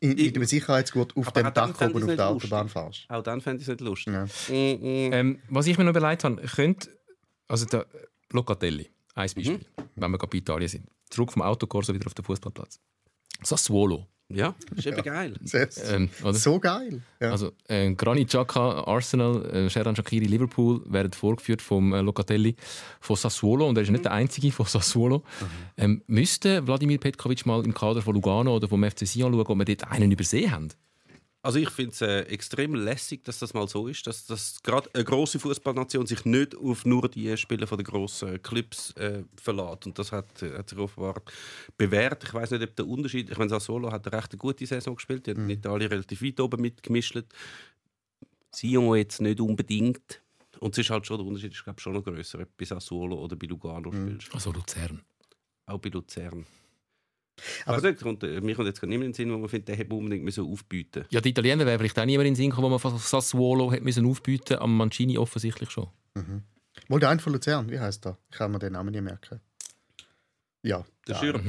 in, 0.00 0.14
mit 0.14 0.34
einem 0.36 0.44
Sicherheitsgurt 0.44 1.16
auf 1.16 1.32
dem 1.32 1.52
Dach 1.54 1.80
oben 1.80 2.02
auf 2.10 2.16
der 2.16 2.28
Autobahn 2.28 2.68
fährst. 2.68 3.04
Auch 3.08 3.22
dann 3.22 3.40
fände 3.40 3.62
ich 3.62 3.68
es 3.68 3.68
nicht 3.68 3.80
lustig. 3.80 4.12
Ja. 4.12 4.24
Mm, 4.24 5.08
mm. 5.08 5.12
Ähm, 5.12 5.42
was 5.48 5.66
ich 5.66 5.78
mir 5.78 5.84
noch 5.84 5.90
überlegt 5.90 6.24
habe, 6.24 6.42
könnte, 6.42 6.88
also 7.46 7.66
der 7.66 7.86
Locatelli, 8.30 8.90
ein 9.14 9.22
Beispiel, 9.22 9.52
Mhm. 9.58 9.60
wenn 9.96 10.10
wir 10.10 10.18
gerade 10.18 10.30
bei 10.30 10.38
Italien 10.38 10.68
sind, 10.68 10.88
zurück 11.08 11.32
vom 11.32 11.42
Autokorso 11.42 11.94
wieder 11.94 12.06
auf 12.06 12.14
den 12.14 12.24
Fußballplatz. 12.24 12.80
Sassuolo, 13.42 14.08
Ja, 14.34 14.54
ist 14.76 14.86
eben 14.86 15.02
geil. 15.02 15.34
Ähm, 15.92 16.08
so 16.32 16.58
geil. 16.58 17.02
Ja. 17.20 17.30
Also 17.30 17.52
äh, 17.68 17.92
Granit 17.94 18.28
Xhaka, 18.28 18.84
Arsenal, 18.84 19.44
äh, 19.46 19.70
Sheran 19.70 19.96
Shaqiri, 19.96 20.24
Liverpool 20.26 20.82
werden 20.86 21.12
vorgeführt 21.12 21.62
vom 21.62 21.92
äh, 21.92 22.00
Locatelli 22.00 22.56
von 23.00 23.16
Sassuolo 23.16 23.68
und 23.68 23.76
er 23.76 23.82
ist 23.82 23.90
nicht 23.90 24.04
der 24.04 24.12
einzige 24.12 24.50
von 24.52 24.66
Sassuolo. 24.66 25.22
Ähm, 25.76 26.02
müsste 26.06 26.66
Wladimir 26.66 26.98
Petkovic 26.98 27.46
mal 27.46 27.64
im 27.64 27.74
Kader 27.74 28.02
von 28.02 28.14
Lugano 28.14 28.56
oder 28.56 28.68
vom 28.68 28.82
FC 28.82 29.06
Sion 29.06 29.32
schauen, 29.32 29.46
ob 29.46 29.58
wir 29.58 29.64
dort 29.64 29.90
einen 29.90 30.10
übersehen 30.10 30.50
haben? 30.50 30.68
Also 31.44 31.58
ich 31.58 31.70
finde 31.70 31.90
es 31.90 32.00
äh, 32.00 32.20
extrem 32.22 32.76
lässig, 32.76 33.24
dass 33.24 33.40
das 33.40 33.52
mal 33.52 33.66
so 33.66 33.88
ist, 33.88 34.06
dass, 34.06 34.26
dass 34.26 34.62
gerade 34.62 34.88
eine 34.94 35.02
große 35.02 35.40
Fußballnation 35.40 36.06
sich 36.06 36.24
nicht 36.24 36.54
auf 36.54 36.84
nur 36.84 37.08
die 37.08 37.36
Spieler 37.36 37.66
von 37.66 37.78
den 37.78 37.84
grossen 37.84 38.40
Clubs 38.42 38.92
äh, 38.92 39.24
verlässt. 39.36 39.86
Und 39.86 39.98
das 39.98 40.12
hat, 40.12 40.40
äh, 40.42 40.56
hat 40.56 40.70
sich 40.70 40.78
offenbar 40.78 41.20
bewährt. 41.76 42.22
Ich 42.22 42.32
weiß 42.32 42.52
nicht, 42.52 42.62
ob 42.62 42.76
der 42.76 42.86
Unterschied. 42.86 43.28
Ich 43.28 43.36
meine, 43.36 43.50
Sassuolo 43.50 43.90
hat 43.90 44.06
eine 44.06 44.16
recht 44.16 44.38
gute 44.38 44.64
Saison 44.66 44.94
gespielt. 44.94 45.26
Die 45.26 45.32
hat 45.32 45.38
in 45.38 45.50
Italien 45.50 45.88
relativ 45.88 46.22
weit 46.22 46.38
oben 46.38 46.60
mitgemischt. 46.60 47.18
Sion 48.54 48.96
jetzt 48.96 49.20
nicht 49.20 49.40
unbedingt. 49.40 50.22
Und 50.60 50.74
es 50.74 50.78
ist 50.78 50.90
halt 50.90 51.04
schon 51.06 51.18
der 51.18 51.26
Unterschied, 51.26 51.52
ist 51.52 51.64
glaube 51.64 51.80
schon 51.80 51.94
noch 51.94 52.04
größer, 52.04 52.38
ob 52.38 52.56
bei 52.56 52.64
Sassuolo 52.64 53.16
oder 53.16 53.34
bei 53.34 53.48
Lugano 53.48 53.90
spielst. 53.90 54.32
Also 54.32 54.52
Luzern. 54.52 55.02
Auch 55.66 55.78
bei 55.78 55.88
Luzern. 55.88 56.46
Aber- 57.64 57.82
also, 57.82 57.92
kommt, 57.94 58.22
äh, 58.22 58.40
mir 58.40 58.54
kommt 58.54 58.68
jetzt 58.68 58.80
gar 58.80 58.88
mehr 58.88 58.96
in 58.96 59.02
den 59.02 59.14
Sinn, 59.14 59.32
wo 59.32 59.38
man 59.38 59.48
findet, 59.48 59.68
der 59.68 59.76
hätte 59.76 59.94
unbedingt 59.94 60.24
müssen 60.24 60.44
aufbieten 60.44 61.04
Ja, 61.10 61.20
die 61.20 61.30
Italiener 61.30 61.66
wäre 61.66 61.78
vielleicht 61.78 61.98
auch 61.98 62.04
niemand 62.04 62.26
in 62.26 62.34
den 62.34 62.36
Sinn 62.36 62.50
gekommen, 62.50 62.66
wo 62.66 62.70
man 62.70 62.78
von 62.78 62.98
Sassuolo 62.98 63.72
hätte 63.72 63.84
müssen 63.84 64.06
aufbieten 64.06 64.58
am 64.58 64.76
Mancini 64.76 65.18
offensichtlich 65.18 65.70
schon. 65.70 65.88
Mal 66.88 67.00
der 67.00 67.10
eine 67.10 67.20
von 67.20 67.32
Luzern, 67.32 67.70
wie 67.70 67.78
heißt 67.78 68.04
der? 68.04 68.18
Ich 68.30 68.38
kann 68.38 68.50
mir 68.52 68.58
den 68.58 68.72
Namen 68.72 68.90
nicht 68.90 69.02
merken. 69.02 69.40
Ja. 70.62 70.84
Der 71.08 71.14
ja. 71.16 71.20
Schürr. 71.20 71.42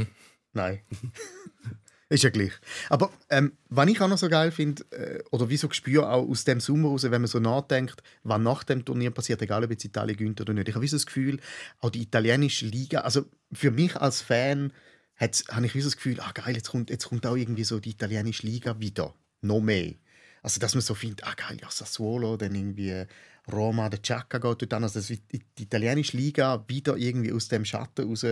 Nein. 0.53 0.82
ist 2.10 2.23
ja 2.23 2.29
gleich. 2.29 2.51
Aber 2.89 3.12
ähm, 3.29 3.53
was 3.69 3.88
ich 3.89 3.99
auch 4.01 4.08
noch 4.08 4.17
so 4.17 4.29
geil 4.29 4.51
finde, 4.51 4.84
äh, 4.91 5.23
oder 5.32 5.49
wieso 5.49 5.69
spüre 5.71 6.10
auch 6.10 6.27
aus 6.27 6.43
dem 6.43 6.60
Sommer 6.60 6.89
raus, 6.89 7.03
wenn 7.03 7.21
man 7.21 7.27
so 7.27 7.39
nachdenkt, 7.39 8.03
was 8.23 8.39
nach 8.39 8.63
dem 8.63 8.86
Turnier 8.86 9.12
passiert, 9.12 9.41
egal 9.41 9.63
ob 9.63 9.71
jetzt 9.71 9.86
Italien 9.86 10.17
gewinnt 10.17 10.41
oder 10.41 10.53
nicht. 10.53 10.67
Ich 10.67 10.75
habe 10.75 10.88
so 10.88 10.95
das 10.95 11.06
Gefühl, 11.06 11.39
auch 11.79 11.89
die 11.89 12.03
italienische 12.03 12.65
Liga, 12.65 13.01
also 13.01 13.25
für 13.51 13.71
mich 13.71 13.95
als 13.95 14.21
Fan 14.21 14.71
habe 15.17 15.65
ich 15.65 15.73
so 15.73 15.80
das 15.80 15.95
Gefühl, 15.95 16.19
ah 16.19 16.32
geil, 16.34 16.56
jetzt 16.56 16.69
kommt, 16.69 16.89
jetzt 16.89 17.06
kommt 17.06 17.26
auch 17.26 17.36
irgendwie 17.36 17.63
so 17.63 17.80
die 17.80 17.91
italienische 17.91 18.45
Liga 18.45 18.80
wieder. 18.80 19.13
Noch 19.41 19.62
mehr. 19.62 19.93
Also, 20.41 20.60
dass 20.60 20.73
man 20.73 20.82
so 20.82 20.95
findet, 20.95 21.26
ah 21.26 21.34
geil, 21.36 21.58
ja, 21.62 21.69
Sassuolo, 21.69 22.38
dann 22.38 22.56
irgendwie 22.56 23.06
Roma, 23.52 23.89
der 23.89 24.02
Chaka 24.02 24.38
geht 24.38 24.73
an. 24.73 24.84
Also, 24.84 24.99
dass 24.99 25.08
die, 25.08 25.41
italienische 25.60 26.17
Liga 26.17 26.63
wieder 26.67 26.97
irgendwie 26.97 27.32
aus 27.32 27.47
dem 27.47 27.65
Schatten 27.65 28.08
raus 28.08 28.26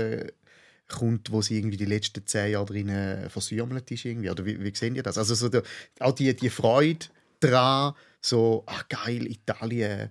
kommt, 0.88 1.32
wo 1.32 1.42
sie 1.42 1.58
irgendwie 1.58 1.78
die 1.78 1.86
letzten 1.86 2.26
zehn 2.26 2.52
Jahre 2.52 2.66
drin 2.66 2.90
äh, 2.90 3.30
versäumelt 3.30 3.90
ist. 3.92 4.06
Irgendwie. 4.06 4.30
Oder 4.30 4.46
wie, 4.46 4.62
wie 4.62 4.76
sehen 4.76 4.96
ihr 4.96 5.04
das? 5.04 5.18
Also 5.18 5.36
so 5.36 5.50
der, 5.50 5.64
auch 6.00 6.14
die, 6.14 6.36
die 6.36 6.50
Freude 6.50 7.06
daran, 7.40 7.94
so, 8.22 8.64
ah 8.68 8.84
geil, 8.88 9.26
Italien, 9.28 10.10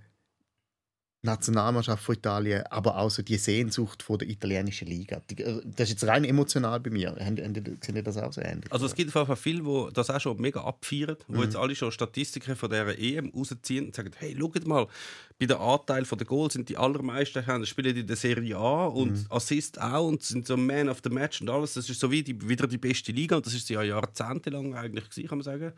Nationalmannschaft 1.22 2.02
von 2.02 2.14
Italien, 2.14 2.64
aber 2.70 2.96
auch 2.96 3.10
so 3.10 3.22
die 3.22 3.36
Sehnsucht 3.36 4.02
von 4.02 4.18
der 4.18 4.28
italienischen 4.28 4.88
Liga. 4.88 5.20
Äh, 5.36 5.60
das 5.64 5.88
ist 5.88 6.00
jetzt 6.00 6.06
rein 6.06 6.24
emotional 6.24 6.80
bei 6.80 6.90
mir. 6.90 7.14
Sehen 7.18 7.96
ihr 7.96 8.02
das 8.02 8.16
auch 8.16 8.32
so 8.32 8.40
ähnlich? 8.40 8.72
Also 8.72 8.86
es 8.86 8.94
gibt 8.94 9.10
auf 9.10 9.14
jeden 9.14 9.26
Fall 9.26 9.36
viele, 9.36 9.62
die 9.62 9.92
das 9.92 10.08
auch 10.08 10.20
schon 10.20 10.40
mega 10.40 10.62
abfeiern, 10.62 11.16
wo 11.28 11.42
jetzt 11.42 11.56
alle 11.56 11.74
schon 11.74 11.92
Statistiken 11.92 12.56
von 12.56 12.70
dieser 12.70 12.98
EM 12.98 13.30
rausziehen 13.36 13.86
und 13.86 13.94
sagen, 13.94 14.12
hey, 14.16 14.34
schaut 14.38 14.66
mal, 14.66 14.86
bei 15.40 15.46
der 15.46 15.58
Anteil 15.58 16.04
der 16.04 16.26
Goals 16.26 16.52
sind 16.52 16.68
die 16.68 16.76
allermeisten 16.76 17.46
haben, 17.46 17.64
spielen 17.64 17.96
in 17.96 18.06
der 18.06 18.16
Serie 18.16 18.58
A 18.58 18.84
und 18.84 19.24
Assist 19.30 19.80
auch 19.80 20.06
und 20.06 20.22
sind 20.22 20.46
so 20.46 20.54
Man 20.54 20.90
of 20.90 21.00
the 21.02 21.08
Match 21.08 21.40
und 21.40 21.48
alles. 21.48 21.72
Das 21.72 21.88
ist 21.88 21.98
so 21.98 22.10
wie 22.10 22.22
die, 22.22 22.46
wieder 22.46 22.66
die 22.66 22.76
beste 22.76 23.10
Liga 23.10 23.36
und 23.36 23.46
das 23.46 23.54
ist 23.54 23.66
sie 23.66 23.72
ja 23.72 23.82
jahrzehntelang 23.82 24.74
eigentlich 24.74 25.08
gewesen, 25.08 25.28
kann 25.28 25.38
man 25.38 25.44
sagen. 25.44 25.72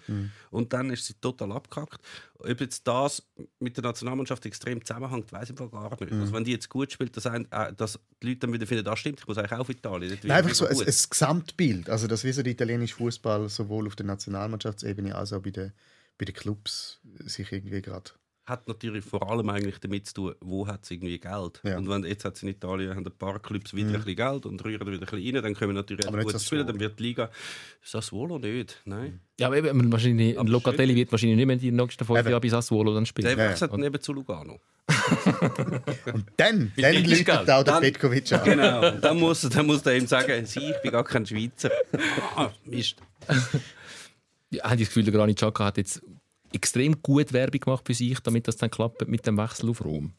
Und 0.51 0.73
dann 0.73 0.91
ist 0.91 1.05
sie 1.07 1.15
total 1.15 1.53
abgekackt. 1.53 2.01
Ob 2.39 2.61
jetzt 2.61 2.85
das 2.89 3.23
mit 3.61 3.77
der 3.77 3.85
Nationalmannschaft 3.85 4.45
extrem 4.47 4.85
zusammenhängt, 4.85 5.31
weiß 5.31 5.51
ich 5.51 5.57
gar 5.57 5.91
nicht. 6.01 6.13
Also 6.13 6.33
wenn 6.33 6.43
die 6.43 6.51
jetzt 6.51 6.69
gut 6.69 6.91
spielt, 6.91 7.17
dass, 7.17 7.27
ein, 7.27 7.47
äh, 7.53 7.73
dass 7.73 8.01
die 8.21 8.31
Leute 8.31 8.41
dann 8.41 8.53
wieder 8.53 8.67
finden, 8.67 8.85
das 8.85 8.99
stimmt, 8.99 9.21
ich 9.21 9.29
muss 9.29 9.39
eigentlich 9.39 9.53
auch 9.53 9.61
auf 9.61 9.69
Italien. 9.69 10.19
Nein, 10.25 10.39
einfach 10.39 10.55
so 10.57 10.67
ein, 10.67 10.77
ein 10.77 10.85
Gesamtbild. 10.85 11.89
Also, 11.89 12.09
dass 12.09 12.25
wie 12.25 12.33
so 12.33 12.43
der 12.43 12.53
italienische 12.53 12.97
Fußball 12.97 13.49
sowohl 13.49 13.87
auf 13.87 13.95
der 13.95 14.07
Nationalmannschaftsebene 14.07 15.15
als 15.15 15.33
auch 15.33 15.41
bei 15.41 15.51
den, 15.51 15.73
bei 16.19 16.25
den 16.25 16.35
Clubs 16.35 17.01
sich 17.21 17.53
irgendwie 17.53 17.81
gerade. 17.81 18.11
Hat 18.45 18.67
natürlich 18.67 19.05
vor 19.05 19.31
allem 19.31 19.49
eigentlich 19.51 19.79
damit 19.79 20.07
zu 20.09 20.15
tun, 20.15 20.35
wo 20.41 20.67
hat 20.67 20.83
es 20.83 20.91
irgendwie 20.91 21.19
Geld. 21.19 21.61
Ja. 21.63 21.79
Und 21.79 21.89
wenn 21.89 22.03
jetzt 22.05 22.25
hat's 22.25 22.43
in 22.43 22.49
Italien 22.49 22.91
haben 22.91 23.07
ein 23.07 23.13
paar 23.17 23.39
Clubs 23.39 23.73
wieder 23.73 23.89
ein 23.91 23.93
bisschen 23.95 24.17
Geld 24.17 24.47
und 24.47 24.65
rühren 24.65 24.81
wieder 24.81 24.97
ein 24.97 24.99
bisschen 24.99 25.37
rein, 25.37 25.43
dann 25.45 25.55
können 25.55 25.71
wir 25.71 25.81
natürlich 25.81 26.07
Aber 26.09 26.23
gut 26.23 26.41
spielen, 26.41 26.67
dann 26.67 26.81
wird 26.81 26.99
die 26.99 27.05
Liga 27.05 27.31
Sassuolo 27.85 28.39
nicht, 28.39 28.81
nein. 28.85 29.21
Ja, 29.39 29.47
aber 29.47 29.59
eben, 29.59 29.93
wahrscheinlich, 29.93 30.39
ein 30.39 30.47
Locatelli 30.49 30.95
wird 30.97 31.13
wahrscheinlich 31.13 31.37
nicht 31.37 31.47
mehr 31.47 31.57
die 31.57 31.71
nächsten 31.71 32.05
fünf 32.05 32.19
Eben. 32.19 32.29
Jahre 32.31 32.41
bis 32.41 32.51
Sassuolo 32.51 32.95
dann 32.95 33.07
spielen. 33.07 33.29
Der 33.37 33.45
Ja, 33.45 33.51
wechselt 33.51 33.77
neben 33.77 34.01
zu 34.01 34.13
Lugano. 34.13 34.61
Und 36.13 36.25
dann, 36.37 36.73
dann 36.77 37.03
Geld. 37.05 37.31
auch 37.31 37.45
der 37.45 37.63
Dann- 37.63 37.81
Petkovic 37.83 38.33
an. 38.33 38.45
Genau. 38.45 38.89
Und 38.93 39.01
dann 39.05 39.19
muss, 39.21 39.41
dann 39.43 39.67
muss 39.67 39.83
der 39.83 39.97
ihm 39.97 40.07
sagen, 40.07 40.45
«Sie, 40.47 40.71
ich 40.71 40.83
bin 40.83 40.91
gar 40.91 41.05
kein 41.05 41.25
Schweizer. 41.25 41.71
Ah, 42.37 42.51
Mist. 42.65 42.97
Ja, 44.51 44.65
habe 44.65 44.75
ich 44.75 44.81
das 44.83 44.89
Gefühl, 44.89 45.05
der 45.05 45.13
Granit 45.13 45.37
Xhaka 45.37 45.67
hat 45.67 45.77
jetzt 45.79 46.03
extrem 46.55 47.03
gut 47.03 47.33
Werbung 47.33 47.61
gemacht 47.61 47.87
für 47.87 47.95
sich, 47.95 48.21
damit 48.21 48.49
das 48.49 48.57
dann 48.57 48.71
klappt 48.71 49.07
mit 49.09 49.27
dem 49.27 49.37
Wechsel 49.37 49.71
auf 49.71 49.85
Rom. 49.85 50.15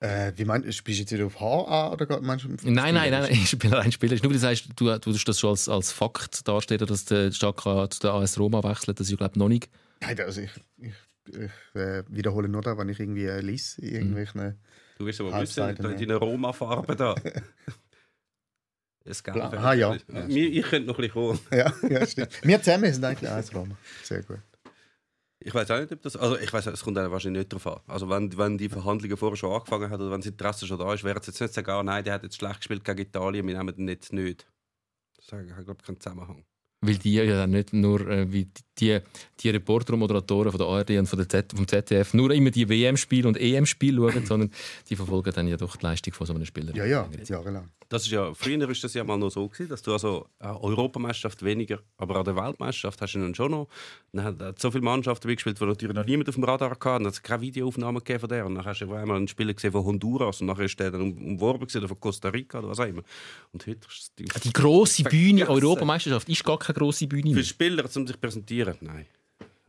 Äh, 0.00 0.32
wie 0.36 0.44
meinst 0.44 0.68
du, 0.68 0.72
spielst 0.72 0.98
du 0.98 1.02
jetzt 1.02 1.12
wieder 1.12 1.26
auf 1.26 1.40
HA 1.40 1.92
oder 1.92 2.20
meinst 2.20 2.44
du? 2.44 2.48
Nein, 2.70 2.94
nein, 2.94 3.10
nein, 3.10 3.32
ich 3.32 3.58
bin 3.58 3.74
ein 3.74 3.90
Spieler. 3.90 4.14
Nur, 4.14 4.24
weil 4.24 4.32
du 4.32 4.38
sagst, 4.38 4.68
du, 4.76 4.84
du 4.86 4.98
tust 4.98 5.26
das 5.26 5.40
schon 5.40 5.50
als, 5.50 5.68
als 5.68 5.90
Fakt 5.90 6.46
darstellen, 6.46 6.86
dass 6.86 7.04
der 7.04 7.30
Xhaka 7.30 7.90
zu 7.90 8.00
der 8.00 8.12
AS 8.12 8.38
Roma 8.38 8.62
wechselt. 8.62 9.00
Das 9.00 9.10
ist, 9.10 9.16
glaube 9.16 9.32
ich, 9.34 9.38
noch 9.38 9.48
nicht. 9.48 9.68
Nein, 10.00 10.20
also 10.20 10.40
ich, 10.40 10.50
ich, 10.76 10.94
ich 11.26 11.80
äh, 11.80 12.04
wiederhole 12.08 12.48
nur 12.48 12.62
da, 12.62 12.78
wenn 12.78 12.88
ich 12.88 13.00
irgendwie 13.00 13.24
äh, 13.24 13.40
lese, 13.40 13.80
in 13.82 13.94
irgendwelchen. 13.94 14.60
Du 14.98 15.06
wirst 15.06 15.20
aber 15.20 15.40
wissen, 15.40 15.56
da 15.56 15.70
ja. 15.70 15.90
in 15.90 15.98
deiner 15.98 16.16
Roma-Farbe 16.16 16.94
da. 16.94 17.16
Es 19.04 19.22
Blau. 19.22 19.48
Ah, 19.50 19.72
ja. 19.72 19.96
Mir- 20.28 20.50
Ich 20.52 20.62
könnte 20.66 20.86
noch 20.86 20.98
ein 20.98 21.02
bisschen 21.08 21.12
kommen. 21.14 21.40
Ja, 21.50 21.72
ja, 21.88 22.06
stimmt. 22.06 22.30
Wir 22.42 22.62
zusammen 22.62 22.92
sind 22.92 23.04
eigentlich 23.04 23.30
eins 23.30 23.54
Roma. 23.54 23.76
Sehr 24.02 24.22
gut. 24.22 24.38
Ich 25.40 25.54
weiß 25.54 25.70
auch 25.70 25.78
nicht, 25.78 25.92
ob 25.92 26.02
das. 26.02 26.16
Also, 26.16 26.36
ich 26.36 26.52
weiß, 26.52 26.66
es 26.66 26.82
kommt 26.82 26.96
wahrscheinlich 26.96 27.42
nicht 27.42 27.52
darauf 27.52 27.66
an. 27.66 27.80
Also, 27.86 28.08
wenn, 28.08 28.36
wenn 28.36 28.58
die 28.58 28.68
Verhandlungen 28.68 29.16
vorher 29.16 29.36
schon 29.36 29.52
angefangen 29.52 29.90
haben 29.90 30.00
oder 30.02 30.10
wenn 30.10 30.20
das 30.20 30.30
Interesse 30.30 30.66
schon 30.66 30.78
da 30.78 30.92
ist, 30.92 31.04
wäre 31.04 31.20
es 31.20 31.26
jetzt 31.26 31.40
nicht 31.40 31.54
sagen, 31.54 31.70
ah, 31.70 31.82
nein, 31.82 32.02
der 32.02 32.14
hat 32.14 32.24
jetzt 32.24 32.36
schlecht 32.36 32.56
gespielt 32.56 32.84
gegen 32.84 32.98
Italien, 32.98 33.46
wir 33.46 33.56
nehmen 33.56 33.74
den 33.74 33.88
jetzt 33.88 34.12
nicht. 34.12 34.50
Das 35.16 35.32
hat, 35.32 35.46
glaube 35.46 35.76
ich, 35.80 35.86
keinen 35.86 36.00
Zusammenhang. 36.00 36.44
Weil 36.80 36.96
die 36.96 37.14
ja 37.14 37.24
dann 37.26 37.50
nicht 37.50 37.72
nur 37.72 38.08
äh, 38.08 38.32
wie 38.32 38.48
die, 38.78 39.00
die 39.40 39.50
Reporter 39.50 39.94
und 39.94 40.00
Moderatoren 40.00 40.52
von 40.52 40.58
der 40.58 40.68
ARD 40.68 40.90
und 40.90 41.06
von 41.06 41.18
der 41.18 41.28
Z, 41.28 41.52
vom 41.54 41.66
ZDF 41.66 42.14
nur 42.14 42.30
immer 42.30 42.50
die 42.50 42.68
WM-Spiele 42.68 43.26
und 43.26 43.36
EM-Spiele 43.36 43.96
schauen, 43.96 44.26
sondern 44.26 44.50
die 44.88 44.96
verfolgen 44.96 45.32
dann 45.34 45.48
ja 45.48 45.56
doch 45.56 45.76
die 45.76 45.84
Leistung 45.84 46.14
von 46.14 46.26
so 46.26 46.34
einem 46.34 46.44
Spieler. 46.44 46.74
Ja, 46.76 46.84
ja, 46.84 47.08
jahrelang. 47.28 47.68
Das 47.90 48.02
ist 48.02 48.10
ja, 48.10 48.34
früher 48.34 48.68
ist 48.68 48.84
das 48.84 48.92
ja 48.92 49.02
mal 49.02 49.16
noch 49.16 49.30
so 49.30 49.48
gewesen, 49.48 49.70
dass 49.70 49.80
du 49.80 49.92
also 49.92 50.26
äh, 50.40 50.46
Europameisterschaft 50.46 51.42
weniger, 51.42 51.78
aber 51.96 52.16
an 52.16 52.24
der 52.24 52.36
Weltmeisterschaft 52.36 53.00
hast 53.00 53.14
du 53.14 53.20
dann 53.20 53.34
schon 53.34 53.50
noch. 53.50 53.68
Dann 54.12 54.24
hat, 54.24 54.42
hat 54.42 54.60
so 54.60 54.70
viele 54.70 54.84
Mannschaften 54.84 55.26
gespielt, 55.28 55.58
wo 55.58 55.64
natürlich 55.64 55.96
noch 55.96 56.04
niemand 56.04 56.28
auf 56.28 56.34
dem 56.34 56.44
Radar 56.44 56.70
hatte. 56.72 56.84
Dann 56.84 57.06
hat 57.06 57.14
es 57.14 57.22
keine 57.22 57.40
Videoaufnahmen 57.40 58.00
gegeben 58.00 58.20
von 58.20 58.28
der. 58.28 58.44
Und 58.44 58.56
dann 58.56 58.64
hast 58.66 58.80
du 58.80 58.84
auf 58.84 58.92
einmal 58.92 59.16
einen 59.16 59.28
Spieler 59.28 59.54
gesehen 59.54 59.72
von 59.72 59.84
Honduras 59.84 60.42
und 60.42 60.48
nachher 60.48 60.66
ist 60.66 60.78
der 60.78 60.90
dann 60.90 61.00
um, 61.00 61.16
umworben 61.16 61.60
gewesen, 61.60 61.78
oder 61.78 61.88
von 61.88 61.98
Costa 61.98 62.28
Rica 62.28 62.58
oder 62.58 62.68
was 62.68 62.78
auch 62.78 62.84
immer. 62.84 63.02
Und 63.52 63.66
heute 63.66 63.88
ist 63.88 64.18
Ding 64.18 64.28
Die 64.44 64.52
grosse 64.52 65.04
Bühne. 65.04 65.48
Europameisterschaft 65.48 66.28
ist 66.28 66.44
gar 66.44 66.58
keine 66.58 66.67
grosse 66.74 67.06
Bühne 67.06 67.34
Für. 67.34 67.44
Spieler, 67.44 67.84
um 67.84 68.06
sich 68.06 68.16
zu 68.16 68.20
präsentieren? 68.20 68.76
Nein. 68.80 69.06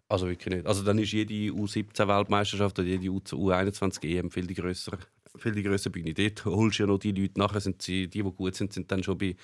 Also 0.09 0.27
wirklich 0.27 0.55
nicht. 0.55 0.65
Also 0.65 0.83
dann 0.83 0.97
ist 0.97 1.11
jede 1.11 1.33
U17-Weltmeisterschaft 1.53 2.79
oder 2.79 2.87
jede 2.87 3.09
U21-EM 3.09 4.27
E 4.27 4.29
viel 4.31 4.47
die 4.47 4.55
größere, 4.55 4.97
viel 5.37 5.51
die 5.51 5.61
größere 5.61 5.91
Bühne. 5.91 6.15
Dort 6.15 6.45
holst 6.45 6.79
du 6.79 6.83
ja 6.83 6.87
noch 6.87 6.97
die 6.97 7.11
Leute 7.11 7.37
nachher, 7.39 7.59
sind 7.59 7.79
sie, 7.83 8.07
die, 8.07 8.23
die 8.23 8.31
gut 8.31 8.55
sind, 8.55 8.73
sind 8.73 8.91
dann 8.91 9.03
schon 9.03 9.19
bei 9.19 9.35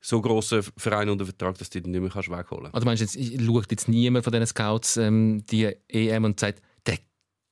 so 0.00 0.22
grossen 0.22 0.62
Vereinen 0.78 1.10
unter 1.10 1.26
Vertrag, 1.26 1.58
dass 1.58 1.68
du 1.68 1.82
die 1.82 1.90
nicht 1.90 2.00
mehr 2.00 2.10
kannst 2.10 2.30
wegholen 2.30 2.72
Also 2.72 2.86
meinst 2.86 3.14
du, 3.14 3.18
jetzt, 3.20 3.44
schaut 3.44 3.70
jetzt 3.70 3.88
niemand 3.88 4.24
von 4.24 4.32
diesen 4.32 4.46
Scouts 4.46 4.96
ähm, 4.96 5.44
die 5.50 5.76
EM 5.88 6.24
und 6.24 6.40
sagt, 6.40 6.62
der 6.86 6.98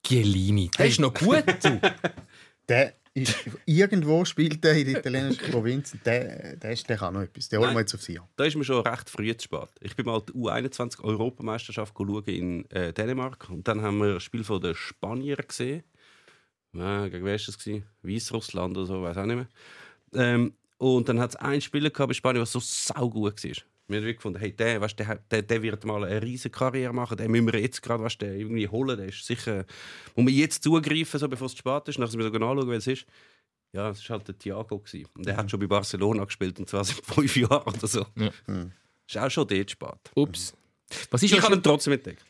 Chiellini, 0.06 0.70
der 0.78 0.86
ist 0.86 1.00
noch 1.00 1.12
gut. 1.12 1.44
du. 1.62 1.80
Der 2.66 2.94
ist, 3.14 3.36
irgendwo 3.64 4.24
spielt 4.24 4.64
er 4.64 4.76
in 4.76 4.86
der 4.86 4.98
italienischen 4.98 5.50
Provinz. 5.50 5.96
Der, 6.04 6.56
der, 6.56 6.72
ist, 6.72 6.88
der 6.88 6.96
kann 6.96 7.14
noch 7.14 7.22
etwas. 7.22 7.48
Der 7.48 7.60
holen 7.60 7.70
wir 7.70 7.74
Nein. 7.74 7.82
jetzt 7.82 7.94
aufs 7.94 8.08
Jahr. 8.08 8.28
Da 8.36 8.44
ist 8.44 8.56
mir 8.56 8.64
schon 8.64 8.84
recht 8.84 9.08
früh 9.08 9.34
zu 9.36 9.44
spät. 9.44 9.68
Ich 9.80 9.94
bin 9.94 10.06
mal 10.06 10.20
die 10.20 10.32
U21-Europameisterschaft 10.32 11.94
schauen 11.96 12.24
in 12.24 12.70
äh, 12.70 12.92
Dänemark 12.92 13.48
und 13.50 13.66
dann 13.68 13.82
haben 13.82 13.98
wir 13.98 14.14
ein 14.14 14.20
Spiel 14.20 14.42
von 14.42 14.60
den 14.60 14.74
Spaniern 14.74 15.46
gesehen. 15.46 15.84
Ja, 16.72 17.06
gegen 17.06 17.24
wer 17.24 17.38
war 17.38 17.46
das? 17.46 17.82
Weißrussland 18.02 18.76
oder 18.76 18.86
so, 18.86 19.02
weiß 19.02 19.16
auch 19.16 19.26
nicht 19.26 19.36
mehr. 19.36 19.48
Ähm, 20.12 20.54
und 20.78 21.08
dann 21.08 21.20
hat 21.20 21.30
es 21.30 21.36
einen 21.36 21.60
Spieler 21.60 21.90
gehabt 21.90 22.08
bei 22.08 22.14
Spanien, 22.14 22.40
der 22.40 22.46
so 22.46 22.58
saugut 22.60 23.44
war. 23.44 23.52
Wir 23.86 23.98
haben 23.98 24.04
wirklich 24.04 24.16
gefunden, 24.16 24.38
hey, 24.38 24.52
der, 24.52 24.80
weißt, 24.80 24.98
der, 24.98 25.16
der, 25.30 25.42
der 25.42 25.62
wird 25.62 25.84
mal 25.84 26.04
eine 26.04 26.22
riesige 26.22 26.50
Karriere 26.50 26.92
machen. 26.94 27.16
Den 27.18 27.30
müssen 27.30 27.52
wir 27.52 27.60
jetzt 27.60 27.82
gerade 27.82 28.02
weißt, 28.02 28.20
den 28.22 28.38
irgendwie 28.40 28.66
holen. 28.66 28.96
Der 28.96 29.08
ist 29.08 29.24
sicher, 29.26 29.66
muss 30.16 30.24
man 30.24 30.32
jetzt 30.32 30.62
zugreifen, 30.62 31.20
so 31.20 31.28
bevor 31.28 31.46
es 31.46 31.52
zu 31.52 31.58
spät 31.58 31.88
ist. 31.88 31.96
Sind 31.96 32.18
wir 32.18 32.24
so 32.24 32.32
anschauen, 32.32 32.68
wer 32.68 32.78
es 32.78 32.86
ist. 32.86 33.04
Ja, 33.72 33.90
es 33.90 34.08
war 34.08 34.18
halt 34.18 34.28
der 34.28 34.38
Thiago. 34.38 34.78
Gewesen. 34.78 35.06
Und 35.16 35.26
der 35.26 35.36
hat 35.36 35.50
schon 35.50 35.60
bei 35.60 35.66
Barcelona 35.66 36.24
gespielt, 36.24 36.58
und 36.58 36.68
zwar 36.68 36.84
seit 36.84 36.96
fünf 37.04 37.36
Jahren 37.36 37.74
oder 37.74 37.86
so. 37.86 38.06
Ja. 38.16 38.30
Ist 39.06 39.18
auch 39.18 39.30
schon 39.30 39.46
dort 39.48 39.70
spät. 39.70 40.10
Ups. 40.14 40.54
Was 41.10 41.22
ist 41.22 41.32
Ich 41.32 41.42
habe 41.42 41.54
ihn 41.54 41.62
trotzdem 41.62 41.92
entdeckt. 41.92 42.24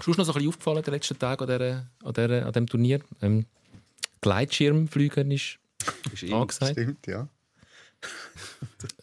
sonst 0.00 0.18
noch 0.18 0.24
so 0.24 0.32
ein 0.32 0.34
bisschen 0.34 0.48
aufgefallen 0.48 0.82
den 0.82 0.92
letzten 0.94 1.18
Tag 1.18 1.40
an, 1.40 1.48
dieser, 1.48 1.86
an, 2.02 2.12
dieser, 2.12 2.46
an 2.46 2.52
diesem 2.52 2.66
Turnier? 2.66 3.00
Ähm, 3.22 3.46
Gleitschirmfliegen 4.20 5.30
ist 5.30 5.58
Ist 6.12 6.30
angesagt. 6.32 6.72
Stimmt, 6.72 7.06
ja. 7.06 7.28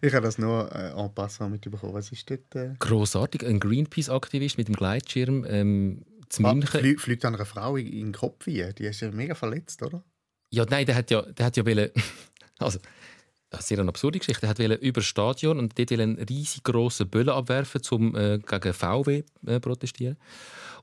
ich 0.00 0.14
habe 0.14 0.24
das 0.24 0.38
nur 0.38 0.70
äh, 0.74 0.90
en 0.90 1.14
passant 1.14 1.50
mitbekommen. 1.50 1.94
Was 1.94 2.12
ist 2.12 2.28
dort? 2.30 2.54
Äh, 2.54 2.74
Grossartig, 2.78 3.44
ein 3.46 3.60
Greenpeace-Aktivist 3.60 4.58
mit 4.58 4.68
dem 4.68 4.76
Gleitschirm 4.76 5.44
ähm, 5.48 6.04
zu 6.28 6.44
ah, 6.44 6.54
München. 6.54 6.80
flü 6.80 6.96
fliegt 6.98 7.24
einer 7.24 7.44
Frau 7.44 7.76
in, 7.76 7.86
in 7.86 8.06
den 8.06 8.12
Kopf 8.12 8.46
ein. 8.46 8.74
Die 8.74 8.84
ist 8.84 9.00
ja 9.00 9.10
mega 9.10 9.34
verletzt, 9.34 9.82
oder? 9.82 10.04
Ja, 10.50 10.64
nein, 10.68 10.86
der 10.86 10.94
hat 10.94 11.10
ja, 11.10 11.22
der 11.22 11.46
hat 11.46 11.56
ja 11.56 11.66
wollen, 11.66 11.90
also 12.58 12.78
das 13.50 13.60
ist 13.60 13.68
sehr 13.68 13.78
eine 13.78 13.88
absurde 13.88 14.18
Geschichte. 14.18 14.42
Der 14.42 14.50
hat 14.50 14.58
wollen 14.58 14.78
über 14.78 15.00
das 15.00 15.06
Stadion 15.06 15.58
und 15.58 15.78
dort 15.78 15.92
einen 15.92 16.18
riesig 16.18 16.64
grossen 16.64 17.08
Böllen 17.08 17.30
abwerfen, 17.30 17.80
um 17.90 18.14
äh, 18.14 18.38
gegen 18.38 18.74
VW 18.74 19.22
äh, 19.46 19.60
protestieren. 19.60 20.16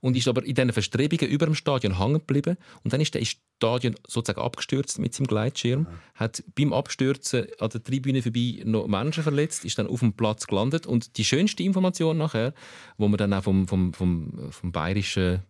Und 0.01 0.17
ist 0.17 0.27
aber 0.27 0.43
in 0.43 0.55
diesen 0.55 0.73
Verstrebungen 0.73 1.31
über 1.31 1.45
dem 1.45 1.55
Stadion 1.55 1.99
hängen 1.99 2.19
geblieben. 2.19 2.57
Und 2.83 2.91
dann 2.91 3.01
ist 3.01 3.13
der 3.13 3.23
Stadion 3.23 3.95
sozusagen 4.07 4.41
abgestürzt 4.41 4.99
mit 4.99 5.13
seinem 5.13 5.27
Gleitschirm. 5.27 5.87
Hat 6.15 6.43
beim 6.55 6.73
Abstürzen 6.73 7.47
an 7.59 7.69
der 7.69 7.83
Tribüne 7.83 8.21
vorbei 8.21 8.61
noch 8.65 8.87
Menschen 8.87 9.23
verletzt, 9.23 9.63
ist 9.63 9.77
dann 9.77 9.87
auf 9.87 9.99
dem 9.99 10.13
Platz 10.13 10.47
gelandet. 10.47 10.87
Und 10.87 11.17
die 11.17 11.23
schönste 11.23 11.63
Information 11.63 12.17
nachher, 12.17 12.53
wo 12.97 13.07
man 13.07 13.17
dann 13.17 13.33
auch 13.33 13.43
vom, 13.43 13.67
vom, 13.67 13.93
vom, 13.93 14.51
vom 14.51 14.71
bayerischen 14.71 15.43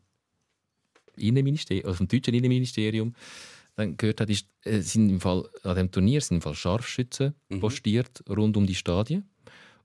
Innenministerium, 1.15 1.85
also 1.85 1.97
vom 1.97 2.07
deutschen 2.07 2.33
Innenministerium 2.33 3.15
dann 3.75 3.97
gehört 3.97 4.21
hat, 4.21 4.29
ist, 4.29 4.47
äh, 4.63 4.79
sind 4.81 5.09
im 5.09 5.19
Fall, 5.21 5.49
an 5.63 5.75
dem 5.75 5.91
Turnier 5.91 6.21
sind 6.21 6.37
im 6.37 6.41
Fall 6.41 6.55
Scharfschützen 6.55 7.35
postiert 7.59 8.23
rund 8.29 8.55
um 8.57 8.65
die 8.65 8.75
Stadien. 8.75 9.29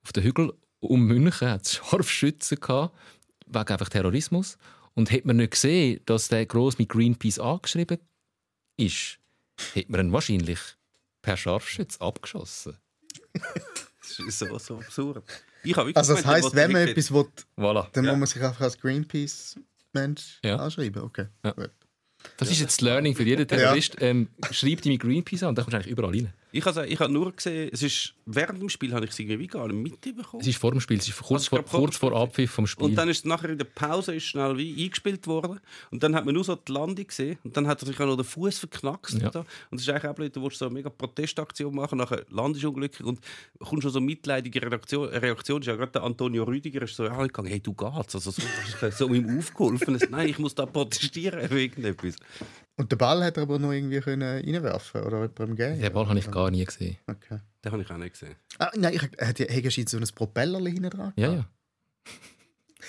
Auf 0.04 0.12
den 0.12 0.22
Hügel 0.24 0.52
um 0.80 1.02
München 1.06 1.48
hat 1.50 1.66
es 1.66 1.74
Scharfschützen 1.76 2.58
gehabt, 2.60 2.96
wegen 3.46 3.68
einfach 3.68 3.88
Terrorismus. 3.88 4.58
Und 4.94 5.10
hätte 5.10 5.26
man 5.28 5.36
nicht 5.36 5.52
gesehen, 5.52 6.00
dass 6.06 6.28
der 6.28 6.46
gross 6.46 6.78
mit 6.78 6.88
Greenpeace 6.88 7.38
angeschrieben 7.38 7.98
ist, 8.76 9.18
hätte 9.74 9.90
man 9.92 10.06
ihn 10.06 10.12
wahrscheinlich 10.12 10.58
per 11.22 11.36
Scharfschütz 11.36 11.98
abgeschossen. 12.00 12.76
Das 14.02 14.18
ist 14.18 14.38
so, 14.40 14.58
so 14.58 14.78
absurd. 14.78 15.22
Also 15.64 15.92
das 15.92 16.08
gemeint, 16.08 16.26
heisst, 16.26 16.54
wenn 16.56 16.72
man 16.72 16.88
etwas 16.88 17.12
will, 17.12 17.26
Voilà. 17.56 17.86
dann 17.92 18.04
Ja. 18.06 18.10
muss 18.12 18.18
man 18.18 18.26
sich 18.26 18.42
einfach 18.42 18.60
als 18.62 18.78
Greenpeace-Mensch 18.80 20.40
Ja. 20.44 20.56
anschreiben. 20.56 21.02
Okay, 21.02 21.26
Ja. 21.44 21.52
gut. 21.52 21.70
Das 22.36 22.50
ist 22.50 22.60
jetzt 22.60 22.78
das 22.78 22.80
Learning 22.80 23.14
für 23.14 23.22
jeden 23.22 23.46
Terrorist. 23.46 23.96
Ähm, 24.00 24.28
schreib 24.50 24.82
dich 24.82 24.92
mit 24.92 25.00
Greenpeace 25.00 25.42
an 25.42 25.50
und 25.50 25.58
dann 25.58 25.64
kommst 25.64 25.74
du 25.74 25.76
eigentlich 25.76 25.92
überall 25.92 26.10
rein. 26.10 26.32
Ich 26.52 26.64
habe 26.64 26.86
ich 26.86 26.98
nur 27.08 27.32
gesehen, 27.32 27.70
es 27.72 27.82
ist, 27.82 28.14
während 28.26 28.60
dem 28.60 28.68
Spiel 28.68 28.92
habe 28.92 29.04
ich 29.04 29.12
es 29.12 29.18
irgendwie 29.18 29.46
gar 29.46 29.68
nicht 29.68 30.04
mitbekommen. 30.04 30.40
Es 30.40 30.46
ist 30.46 30.58
vor 30.58 30.72
dem 30.72 30.80
Spiel, 30.80 30.98
es 30.98 31.08
ist 31.08 31.16
kurz, 31.18 31.52
Also, 31.52 31.62
vor, 31.62 31.80
kurz 31.80 31.96
vor 31.96 32.12
Abpfiff 32.14 32.50
vom 32.50 32.66
Spiel. 32.66 32.86
Und 32.86 32.94
dann 32.96 33.08
ist 33.08 33.18
es 33.18 33.24
nachher 33.24 33.50
in 33.50 33.58
der 33.58 33.64
Pause 33.64 34.14
ist 34.14 34.24
schnell 34.24 34.56
wie 34.56 34.84
eingespielt 34.84 35.26
worden. 35.26 35.60
Und 35.90 36.02
dann 36.02 36.14
hat 36.14 36.24
man 36.24 36.34
nur 36.34 36.44
so 36.44 36.56
die 36.56 36.72
Landung 36.72 37.06
gesehen. 37.06 37.38
Und 37.44 37.56
dann 37.56 37.66
hat 37.66 37.82
er 37.82 37.86
sich 37.86 37.98
auch 38.00 38.06
noch 38.06 38.16
den 38.16 38.24
Fuß 38.24 38.58
verknackst. 38.58 39.20
Ja. 39.20 39.30
Da. 39.30 39.40
Und 39.70 39.78
es 39.78 39.82
ist 39.82 39.88
eigentlich 39.88 40.10
auch 40.10 40.14
blöd, 40.14 40.34
du 40.34 40.42
willst 40.42 40.58
so 40.58 40.66
eine 40.66 40.74
mega 40.74 40.90
Protestaktion 40.90 41.74
machen, 41.74 41.98
nachher 41.98 42.24
landest 42.30 42.64
du 42.64 42.68
unglücklich 42.68 43.06
und 43.06 43.20
kommst 43.58 43.82
schon 43.82 43.92
so 43.92 44.00
mitleidige 44.00 44.62
Reaktion. 44.62 45.08
Reaktion 45.08 45.60
ist 45.60 45.66
ja 45.66 45.76
gerade 45.76 45.92
der 45.92 46.02
Antonio 46.02 46.44
Rüdiger 46.44 46.82
ist 46.82 46.96
so 46.96 47.04
angegangen, 47.04 47.50
hey, 47.50 47.60
du 47.60 47.72
geht's. 47.72 48.14
Also 48.14 48.30
so, 48.30 48.42
so 48.90 49.08
ihm 49.14 49.38
aufgeholfen. 49.38 49.98
Nein, 50.10 50.28
ich 50.28 50.38
muss 50.38 50.54
da 50.54 50.66
protestieren 50.66 51.50
wegen 51.50 51.70
irgendetwas. 51.82 52.16
Und 52.80 52.90
den 52.90 52.96
Ball 52.96 53.22
hat 53.22 53.36
er 53.36 53.42
aber 53.42 53.58
noch 53.58 53.72
irgendwie 53.72 54.00
können 54.00 54.22
reinwerfen 54.22 55.02
oder 55.02 55.20
jemandem 55.20 55.54
geben. 55.54 55.82
Den 55.82 55.92
Ball 55.92 56.08
habe 56.08 56.18
ich 56.18 56.30
gar 56.30 56.50
nie 56.50 56.64
gesehen. 56.64 56.96
Okay. 57.06 57.38
Den 57.62 57.72
habe 57.72 57.82
ich 57.82 57.90
auch 57.90 57.98
nicht 57.98 58.12
gesehen. 58.12 58.36
Ah, 58.58 58.70
nein, 58.74 58.94
ich, 58.94 59.02
hat 59.02 59.88
so 59.90 59.98
ein 59.98 60.04
Propeller 60.14 60.58
hinten 60.60 60.88
dran? 60.88 61.12
Ja, 61.16 61.30
ja. 61.30 61.44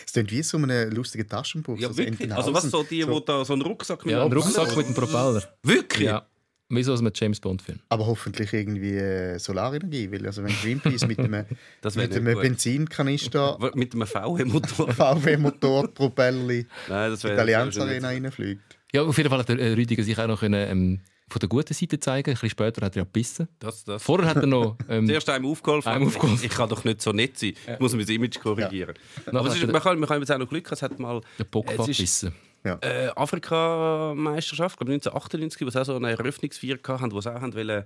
Es 0.06 0.14
klingt 0.14 0.32
wie 0.32 0.44
so 0.44 0.58
ein 0.58 0.92
lustiger 0.92 1.28
Taschenbuch. 1.28 1.78
Ja, 1.78 1.90
so 1.90 1.98
wirklich. 1.98 2.34
Also 2.34 2.54
was 2.54 2.64
so 2.64 2.84
die, 2.84 3.06
wo 3.06 3.20
da 3.20 3.44
so 3.44 3.52
einen 3.52 3.64
Rucksack 3.64 4.06
Ja, 4.06 4.24
ein 4.24 4.30
dem 4.30 4.40
Rucksack 4.40 4.78
mit 4.78 4.88
dem 4.88 4.96
Propeller. 4.96 5.44
Wirklich? 5.62 6.08
Ja. 6.08 6.26
Wie 6.70 6.84
so 6.84 6.94
aus 6.94 7.02
einem 7.02 7.12
James 7.14 7.42
Bond-Film. 7.42 7.80
Aber 7.90 8.06
hoffentlich 8.08 8.54
irgendwie 8.54 8.96
äh, 8.96 9.38
Solarenergie, 9.38 10.10
weil 10.10 10.26
also 10.26 10.42
wenn 10.42 10.54
Greenpeace 10.54 11.06
mit 11.06 11.20
einem, 11.20 11.46
mit 11.96 12.16
einem 12.16 12.34
gut. 12.34 12.44
Benzinkanister, 12.44 13.58
Mit 13.76 13.94
einem 13.94 14.08
VW-Motor. 14.08 14.94
VW-Motor, 14.94 15.90
Propelli, 15.90 16.66
Nein, 16.88 17.12
das 17.12 17.26
in 17.26 17.32
wäre 17.32 17.36
die 17.36 17.42
Allianz 17.42 17.78
Arena 17.78 18.08
reinfliegt. 18.08 18.78
Ja, 18.94 19.04
auf 19.04 19.18
jeden 19.18 19.30
Fall 19.30 19.40
hat 19.40 19.50
der 19.50 19.60
äh, 19.60 19.74
Rüdiger 19.74 20.04
sich 20.04 20.18
auch 20.20 20.28
noch 20.28 20.40
können, 20.42 20.70
ähm, 20.70 21.00
von 21.30 21.40
der 21.40 21.48
guten 21.48 21.74
Seite 21.74 21.98
zeigen. 22.00 22.30
Ein 22.32 22.34
bisschen 22.34 22.50
später 22.50 22.86
hat 22.86 22.96
er 22.96 23.02
ja 23.02 23.04
gebissen. 23.06 23.48
Das, 23.60 23.86
das. 23.86 24.04
Vorher 24.04 24.28
hat 24.30 24.38
er 24.38 24.48
noch. 24.48 24.76
Ähm, 24.90 25.08
Zuerst 25.08 25.30
einem 25.30 25.46
aufgeholfen. 25.46 25.90
Einem 25.90 26.08
aufgeholfen. 26.08 26.38
Ich, 26.40 26.52
ich 26.52 26.58
kann 26.58 26.68
doch 26.68 26.84
nicht 26.84 27.02
so 27.02 27.12
nett 27.14 27.40
sein. 27.40 27.54
Ich 27.72 27.80
muss 27.80 27.94
mein 27.96 28.06
Image 28.08 28.40
korrigieren. 28.40 28.96
Nachher 29.28 29.40
Aber 29.40 29.48
es 29.48 29.56
ist, 29.56 29.72
man, 29.72 29.82
kann, 29.82 29.98
man 30.00 30.10
kann 30.10 30.20
jetzt 30.20 30.32
auch 30.32 30.38
noch 30.38 30.50
Glück 30.50 30.66
haben. 30.66 30.74
Es 30.74 30.82
hat 30.82 31.00
mal 31.00 31.22
der 31.40 31.44
Pogba 31.46 31.72
Es 31.86 31.98
gebissen. 31.98 32.34
äh, 32.64 33.08
Afrika-Meisterschaft, 33.16 34.78
glaube 34.78 34.92
1998, 34.94 35.66
wo 35.66 35.70
sie 35.70 35.80
auch 35.82 35.86
so 35.86 35.96
eine 35.96 36.12
Eröffnungsfeier 36.12 36.78
hatten, 36.86 37.12
wo 37.12 37.22
sie 37.22 37.34
auch 37.34 37.40
haben 37.42 37.54
wollen, 37.54 37.86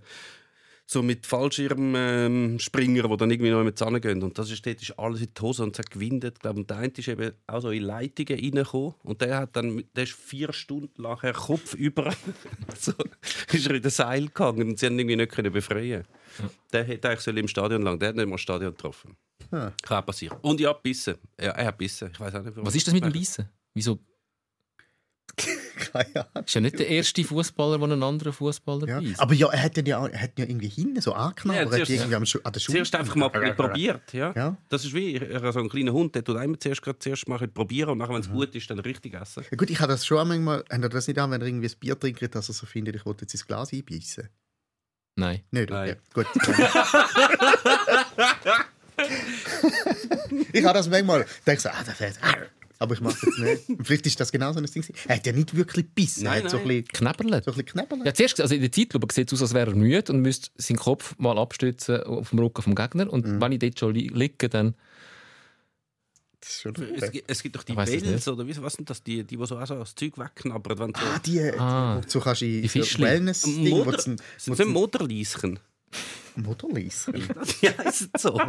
so 0.88 1.02
mit 1.02 1.26
Fallschirmspringer, 1.26 3.08
die 3.08 3.18
dann 3.18 3.32
irgendwie 3.32 3.52
noch 3.52 3.64
mit 3.64 4.02
gehen. 4.02 4.24
Und 4.24 4.38
das 4.38 4.52
ist, 4.52 4.66
dort 4.66 4.82
ist 4.82 4.98
alles 5.00 5.22
in 5.22 5.34
die 5.36 5.42
Hose 5.42 5.64
und 5.64 5.76
es 5.76 5.80
hat 5.80 5.90
gewindet. 5.90 6.40
Glaube, 6.40 6.60
und 6.60 6.70
der 6.70 6.78
eine 6.78 6.94
ist 6.96 7.08
eben 7.08 7.32
auch 7.48 7.62
so 7.62 7.72
in 7.72 7.84
Leitungen 7.84 8.40
reingekommen 8.40 8.94
und 9.04 9.22
der 9.22 9.38
hat 9.38 9.56
dann, 9.56 9.84
der 9.96 10.04
ist 10.04 10.14
vier 10.14 10.54
Stunden 10.54 11.02
lang 11.02 11.20
Herr 11.22 11.34
Kopf 11.34 11.74
über 11.74 12.14
so, 12.80 12.94
ist 13.52 13.68
er 13.68 13.76
in 13.76 13.82
das 13.82 13.96
Seil 13.96 14.28
gegangen 14.28 14.70
und 14.70 14.80
sie 14.80 14.86
haben 14.86 14.94
ihn 14.94 15.00
irgendwie 15.00 15.16
nicht 15.16 15.32
können 15.32 15.52
befreien. 15.52 16.04
Der 16.72 16.84
hätte 16.84 17.10
eigentlich 17.10 17.36
im 17.36 17.48
Stadion 17.48 17.82
lang, 17.82 17.98
der 17.98 18.10
hat 18.10 18.16
nicht 18.16 18.28
mal 18.28 18.36
das 18.36 18.42
Stadion 18.42 18.72
getroffen. 18.72 19.16
Ah. 19.52 19.72
Kann 19.82 20.06
passieren. 20.06 20.38
Und 20.42 20.60
ja, 20.60 20.74
bissen. 20.74 21.16
Ja, 21.40 21.52
er 21.52 21.68
hat 21.68 21.78
bissen. 21.78 22.10
Ich 22.12 22.20
weiß 22.20 22.36
auch 22.36 22.44
nicht, 22.44 22.56
warum. 22.56 22.68
Was 22.68 22.76
ist 22.76 22.88
das 22.88 22.94
mit 22.94 23.04
dem 23.04 23.12
Bissen? 23.12 23.50
Wieso? 23.74 24.00
Keine 25.76 26.28
Ahnung. 26.34 26.46
Ist 26.46 26.54
ja 26.56 26.62
nicht 26.62 26.80
der 26.80 26.88
erste 26.88 27.24
Fußballer, 27.24 27.78
der 27.78 27.90
einen 27.92 28.04
anderen 28.04 28.34
Fußballer 28.34 28.88
Ja. 28.88 29.00
beißt. 29.00 29.20
Aber 29.20 29.34
ja, 29.34 29.48
er 29.50 29.64
hat 29.64 29.78
ihn 29.78 29.86
ja, 29.86 30.06
er 30.06 30.22
hat 30.22 30.32
ihn 30.38 30.42
ja 30.44 30.50
irgendwie 30.50 30.70
hinten 30.70 31.02
so 31.02 31.14
angenommen, 31.14 31.58
Ja, 31.58 31.64
er 31.66 31.72
zuerst- 31.72 31.92
irgendwie 31.92 32.16
am 32.16 32.26
Schu 32.26 32.40
an 32.44 32.54
der. 32.54 32.62
Zuerst 32.62 32.96
einfach 32.96 33.16
mal 33.16 33.30
probiert, 33.30 34.14
ja. 34.14 34.34
Ja. 34.36 34.58
Das 34.70 34.86
ist 34.86 34.94
wie 34.94 35.18
so 35.52 35.60
ein 35.60 35.70
kleiner 35.70 35.94
Hund, 35.94 36.16
der 36.16 36.24
tut 36.24 36.38
einmal 36.38 36.60
zuerst, 36.60 36.82
grad 36.82 37.02
zuerst 37.04 37.28
mal 37.28 37.46
probieren 37.48 37.90
und 37.90 37.98
nachher, 38.00 38.14
wenn 38.14 38.22
es 38.22 38.30
gut 38.32 38.54
ist, 38.56 38.70
dann 38.70 38.80
richtig 38.80 39.14
essen. 39.14 39.44
Ja, 39.50 39.58
gut, 39.58 39.70
ich 39.70 39.80
habe 39.80 39.92
das 39.92 40.06
schon 40.06 40.28
manchmal, 40.28 40.64
habt 40.70 40.84
ihr 40.84 40.90
das 40.90 41.08
nicht 41.08 41.20
an, 41.20 41.32
wenn 41.32 41.42
er 41.42 41.48
irgendwie 41.48 41.68
ein 41.68 41.80
Bier 41.80 42.00
trinkt, 42.00 42.36
dass 42.36 42.50
er 42.50 42.54
so 42.54 42.66
findet, 42.66 42.96
ich 42.96 43.06
wollte 43.06 43.24
jetzt 43.24 43.34
ins 43.34 43.46
Glas 43.48 43.72
einbeissen? 43.74 44.30
Nein. 45.18 45.42
Nicht, 45.52 45.70
Nein. 45.70 45.96
okay. 46.14 46.14
Gut. 46.14 46.28
ich 50.54 50.64
habe 50.66 50.78
das 50.78 50.90
manchmal, 50.90 51.26
denke 51.46 51.62
so, 51.62 51.70
ah, 51.70 51.84
das 51.86 52.00
heißt, 52.00 52.20
aber 52.80 52.94
ich 52.96 53.02
mache 53.02 53.16
es 53.16 53.22
jetzt 53.22 53.40
nicht. 53.68 53.80
Vielleicht 53.86 54.06
ist 54.08 54.20
das 54.20 54.32
genau 54.32 54.52
so 54.54 54.60
ein 54.60 54.66
Ding. 54.66 54.84
Er 55.08 55.16
hat 55.18 55.26
ja 55.26 55.34
nicht 55.34 55.56
wirklich 55.56 55.86
er 55.98 56.24
Nein, 56.24 56.44
hat 56.44 56.52
so 56.52 56.58
ein 56.58 56.68
bisschen, 56.68 56.88
Knäpperle. 56.90 57.42
so 57.44 57.52
ein 57.52 57.64
bisschen. 57.66 58.06
Ja, 58.06 58.14
zuerst, 58.14 58.42
also 58.42 58.56
in 58.56 58.62
der 58.62 58.72
Zeitlupe 58.72 59.14
sieht 59.14 59.32
es 59.32 59.34
aus, 59.34 59.42
als 59.42 59.54
wäre 59.54 59.72
er 59.72 59.76
müde 59.76 60.12
und 60.12 60.22
müsste 60.22 60.50
seinen 60.58 60.78
Kopf 60.78 61.16
mal 61.18 61.38
abstützen 61.38 62.04
auf 62.04 62.30
dem 62.32 62.40
Rücken 62.40 62.62
vom 62.62 62.76
Gegner. 62.76 63.12
Und 63.12 63.26
Mhm. 63.26 63.42
wenn 63.42 63.52
ich 63.54 63.60
dort 63.60 63.80
schon 63.80 63.94
li 63.96 64.08
liege, 64.14 64.50
dann. 64.50 64.76
Das 66.42 66.50
ist 66.52 66.62
schon 66.62 66.76
Es, 66.96 67.12
gibt- 67.12 67.32
es 67.32 67.42
gibt 67.42 67.56
doch 67.56 67.64
die 67.64 67.74
Bells, 67.74 68.28
oder 68.28 68.46
wie, 68.46 68.56
was 68.62 68.74
sind 68.74 68.88
das? 68.90 69.02
Die, 69.02 69.24
die, 69.24 69.36
die 69.38 69.46
so 69.48 69.58
auch 69.58 69.66
so 69.66 69.76
das 69.76 69.96
Zeug 69.96 70.18
wegknabbern. 70.18 70.78
Wenn 70.78 70.94
so 70.94 71.02
Ah, 71.02 71.20
die, 71.26 71.42
Ah. 71.58 72.02
die, 72.06 72.10
so 72.10 72.20
kannst 72.20 72.42
du 72.42 72.46
in 72.46 72.62
Die 72.62 72.68
so. 72.68 73.00
Wellness-Ding, 73.00 73.72
wo 73.72 73.84
Motor, 73.86 74.00
sind 74.38 74.68
Motorlieschen. 74.68 75.60
Motorlies. 76.36 77.08
Die 77.62 77.70
heißen 77.70 78.10
so. 78.18 78.40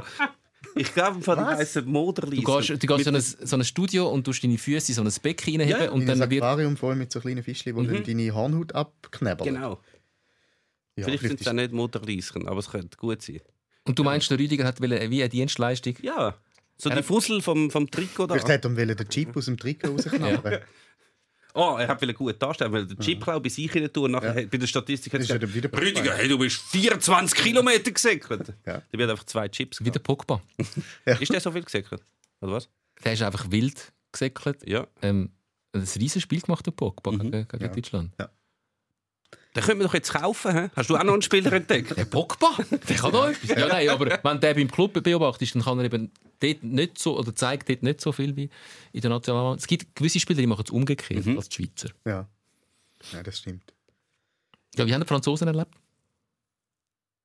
Ich 0.77 0.93
glaube, 0.93 1.21
die 1.21 1.27
Was? 1.27 1.59
heißen 1.59 1.93
Du 1.93 2.13
gehst, 2.13 2.71
du 2.71 2.87
gehst 2.87 3.05
so, 3.05 3.11
ein, 3.11 3.21
so 3.21 3.57
ein 3.57 3.65
Studio 3.65 4.09
und 4.09 4.25
tust 4.25 4.45
deine 4.45 4.59
Füße 4.59 4.93
in 4.93 4.95
so 4.95 5.03
ein 5.03 5.23
Becken 5.23 5.61
reinheben 5.61 5.83
Ja, 5.83 5.91
und 5.91 6.03
in 6.03 6.11
ein 6.11 6.19
dann 6.21 6.31
wird. 6.31 6.43
Aquarium 6.43 6.77
voll 6.77 6.97
mit 6.97 7.11
so 7.11 7.21
kleinen 7.21 7.43
Fischchen, 7.43 7.75
wo 7.75 7.83
dann 7.83 8.05
deine 8.05 8.35
Hornhaut 8.35 8.75
abknabbern. 8.75 9.47
Genau. 9.47 9.81
Ja, 10.97 11.05
vielleicht 11.05 11.23
sind 11.23 11.41
es 11.41 11.49
auch 11.49 11.53
nicht 11.53 11.73
Motorlieschen, 11.73 12.47
aber 12.47 12.61
es 12.61 12.71
könnte 12.71 12.97
gut 12.97 13.23
sein. 13.23 13.41
Und 13.85 13.99
du 13.99 14.05
meinst, 14.05 14.31
der 14.31 14.39
Rüdiger 14.39 14.65
hat 14.65 14.81
wollen, 14.81 15.11
wie 15.11 15.23
eine 15.23 15.29
Dienstleistung. 15.29 15.95
Ja. 16.03 16.35
So 16.79 16.91
Er 16.91 16.97
die 16.97 17.03
Fussel 17.03 17.41
vom, 17.41 17.71
vom 17.71 17.91
Trikot 17.91 18.27
da. 18.27 18.35
Vielleicht 18.35 18.65
hat 18.65 18.65
er 18.65 18.95
den 18.95 19.09
Chip 19.09 19.35
aus 19.37 19.47
dem 19.47 19.57
Trikot 19.57 19.89
rausknabbern. 19.93 20.61
Oh, 21.57 21.77
er 21.79 21.89
hat 21.89 22.01
will 22.03 22.13
gut 22.13 22.41
darstellen, 22.41 22.73
weil 22.73 22.87
der 22.87 22.97
Chip 22.99 23.23
glaube 23.25 23.41
bei 23.41 23.49
sich 23.49 23.75
rein 23.75 23.93
tun. 23.93 24.11
Nachher 24.11 24.35
hat- 24.35 24.51
bei 24.51 24.59
der 24.59 24.67
Statistik 24.67 25.13
hat 25.15 25.21
Das 25.23 25.31
er 25.31 25.37
ist 25.37 25.43
ja 25.43 25.49
gesagt, 25.61 25.81
Rüdiger, 25.81 26.15
hey, 26.15 26.29
du 26.29 26.39
bist 26.39 26.59
24 26.71 27.37
Kilometer 27.39 27.91
gesäckelt. 27.91 28.53
Ja. 28.67 28.83
Da 28.93 28.99
wird 28.99 29.11
einfach 29.11 29.25
zwei 29.25 29.49
Chips. 29.49 29.85
Wie 29.85 29.91
der. 29.91 30.01
Pogba. 30.01 30.41
Ist 31.21 31.33
der 31.33 31.41
so 31.41 31.51
viel 31.51 31.63
gesäckelt? 31.65 32.03
Oder 32.41 32.53
was? 32.53 32.69
Der 33.05 33.13
ist 33.15 33.23
einfach 33.23 33.51
wild 33.51 33.93
gesäckelt. 34.13 34.59
Ja. 34.69 34.87
Ähm, 35.03 35.31
ein 35.75 35.81
riesiges 35.81 36.23
Spiel 36.23 36.41
gemacht, 36.41 36.65
der 36.67 36.71
Pogba, 36.73 37.11
Mhm. 37.13 37.19
gegen, 37.31 37.49
gegen 37.49 37.65
Ja. 37.65 37.69
Deutschland. 37.69 38.13
Den 39.55 39.63
können 39.63 39.81
wir 39.81 39.87
doch 39.87 39.95
jetzt 39.95 40.13
kaufen. 40.13 40.53
He? 40.65 40.69
Hast 40.77 40.91
du 40.91 40.97
auch 40.97 41.03
noch 41.03 41.15
einen 41.15 41.23
Spieler 41.23 41.51
entdeckt? 41.53 41.97
Der 41.97 42.05
Pogba? 42.05 42.51
Der 42.71 42.97
kann 42.97 43.11
doch 43.13 43.27
etwas. 43.29 43.49
Ja, 43.59 43.67
nein, 43.67 43.89
aber 43.89 44.07
wenn 44.23 44.41
der 44.41 44.53
beim 44.55 44.71
Club 44.71 45.03
beobachtet, 45.03 45.55
dann 45.55 45.63
kann 45.63 45.79
er 45.79 45.87
eben 45.87 46.11
dort 46.41 46.63
nicht 46.63 46.99
so, 46.99 47.19
oder 47.19 47.35
zeigt 47.35 47.69
dort 47.69 47.83
nicht 47.83 48.01
so 48.01 48.13
viel 48.13 48.37
wie 48.37 48.51
in 48.93 49.01
der 49.01 49.11
Nationalmannschaft. 49.11 49.61
Es 49.63 49.67
gibt 49.67 49.95
gewisse 49.95 50.21
Spieler, 50.21 50.41
die 50.41 50.47
machen 50.47 50.65
es 50.65 50.71
umgekehrt 50.71 51.27
Mhm. 51.27 51.37
als 51.37 51.49
die 51.49 51.57
Schweizer. 51.65 51.91
Ja. 52.05 52.29
ja, 53.13 53.23
das 53.23 53.39
stimmt. 53.39 53.73
Ja, 54.77 54.87
wie 54.87 54.93
haben 54.95 55.01
die 55.03 55.07
Franzosen 55.07 55.47
erlebt? 55.49 55.75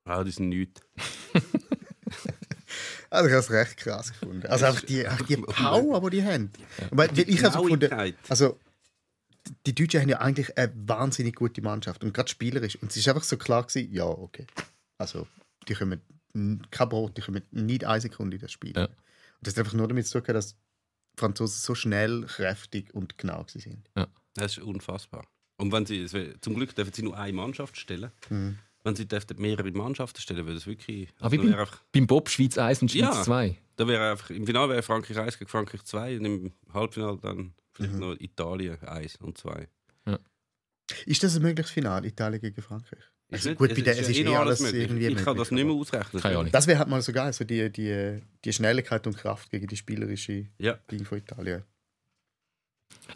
Ah, 0.05 0.23
die 0.23 0.31
sind 0.31 0.49
nichts. 0.49 0.81
Also 3.09 3.27
ich 3.27 3.33
habe 3.33 3.41
es 3.43 3.51
recht 3.51 3.75
krass 3.77 4.13
gefunden. 4.13 4.47
Also 4.47 4.65
einfach 4.65 4.83
die, 4.83 5.05
einfach 5.05 5.25
die 5.25 5.35
Power, 5.37 6.09
die 6.09 6.17
die 6.17 6.23
haben. 6.25 6.49
Weil, 6.91 7.09
weil 7.17 7.29
ich 7.29 7.43
habe 7.43 7.53
so 7.53 7.61
gefunden, 7.63 7.91
also 8.29 8.57
die 9.65 9.75
Deutschen 9.75 9.99
haben 10.01 10.07
ja 10.09 10.19
eigentlich 10.19 10.57
eine 10.57 10.71
wahnsinnig 10.87 11.35
gute 11.35 11.61
Mannschaft 11.61 12.03
und 12.05 12.13
gerade 12.13 12.29
spielerisch. 12.29 12.77
Und 12.81 12.89
es 12.91 12.95
ist 12.97 13.07
einfach 13.09 13.23
so 13.23 13.35
klar 13.35 13.63
gewesen, 13.67 13.91
ja, 13.93 14.05
okay. 14.05 14.47
Also 14.97 15.27
die 15.67 15.73
kommen 15.73 15.93
n- 15.99 16.20
kein 16.71 16.89
Brot, 16.89 17.17
die 17.17 17.21
kommen 17.21 17.41
nicht 17.51 17.83
eine 17.85 18.01
Sekunde 18.01 18.35
in 18.37 18.41
das 18.41 18.51
Spiel. 18.51 18.73
Ja. 18.75 18.85
Und 18.85 18.93
das 19.41 19.53
hat 19.55 19.59
einfach 19.59 19.73
nur 19.73 19.87
damit 19.87 20.07
zu 20.07 20.19
tun, 20.21 20.33
dass 20.33 20.53
die 20.55 21.19
Franzosen 21.19 21.59
so 21.61 21.75
schnell, 21.75 22.23
kräftig 22.25 22.93
und 22.93 23.17
genau 23.17 23.45
sind. 23.47 23.89
Das 24.35 24.57
ist 24.57 24.63
unfassbar. 24.63 25.25
Und 25.57 25.71
wenn 25.71 25.85
sie, 25.85 26.05
zum 26.41 26.55
Glück 26.55 26.73
dürfen 26.75 26.93
sie 26.93 27.03
nur 27.03 27.17
eine 27.17 27.33
Mannschaft 27.33 27.77
stellen. 27.77 28.11
Mhm. 28.29 28.57
Wenn 28.83 28.95
sie 28.95 29.07
dürften 29.07 29.39
mehrere 29.39 29.69
Mannschaften 29.71 30.19
stellen, 30.21 30.45
würde 30.45 30.57
es 30.57 30.65
wirklich. 30.65 31.09
Ah, 31.19 31.31
wie 31.31 31.37
da 31.37 31.43
beim, 31.43 31.51
wäre 31.51 31.61
einfach, 31.61 31.83
beim 31.91 32.07
Bob 32.07 32.29
Schweiz 32.29 32.57
1 32.57 32.81
und 32.81 32.91
Schweiz 32.91 33.01
Ja. 33.01 33.23
2. 33.23 33.55
da 33.75 33.87
wäre 33.87 34.11
einfach, 34.11 34.31
Im 34.31 34.47
Finale 34.47 34.69
wäre 34.69 34.81
Frankreich 34.81 35.19
1 35.19 35.37
gegen 35.37 35.49
Frankreich 35.49 35.83
2 35.83 36.17
und 36.17 36.25
im 36.25 36.53
Halbfinale 36.73 37.17
dann 37.21 37.53
vielleicht 37.73 37.93
Mhm. 37.93 37.99
noch 37.99 38.15
Italien 38.19 38.79
1 38.81 39.17
und 39.17 39.37
2. 39.37 39.67
Ist 41.05 41.23
das 41.23 41.35
ein 41.35 41.41
mögliches 41.43 41.71
Finale, 41.71 42.07
Italien 42.07 42.41
gegen 42.41 42.61
Frankreich? 42.61 43.03
Also 43.31 43.49
nicht- 43.49 43.57
gut, 43.57 43.69
bei 43.73 43.81
der, 43.81 43.97
es 43.97 44.09
ist 44.09 44.17
eh 44.17 44.23
eh 44.23 44.35
alles 44.35 44.59
möglich. 44.59 44.81
irgendwie 44.83 45.07
Ich 45.07 45.15
kann 45.23 45.37
das 45.37 45.51
nicht 45.51 45.63
mehr 45.65 45.73
ausrechnen. 45.73 46.21
Keine 46.21 46.37
Ahnung. 46.37 46.51
Das 46.51 46.67
wäre 46.67 46.79
halt 46.79 46.89
mal 46.89 47.01
so 47.01 47.11
geil, 47.13 47.31
so 47.33 47.43
die, 47.45 47.69
die, 47.71 48.19
die 48.43 48.53
Schnelligkeit 48.53 49.07
und 49.07 49.17
Kraft 49.17 49.49
gegen 49.49 49.67
die 49.67 49.77
spielerische 49.77 50.47
Ja. 50.57 50.73
Ding 50.91 51.05
von 51.05 51.17
Italien. 51.17 51.63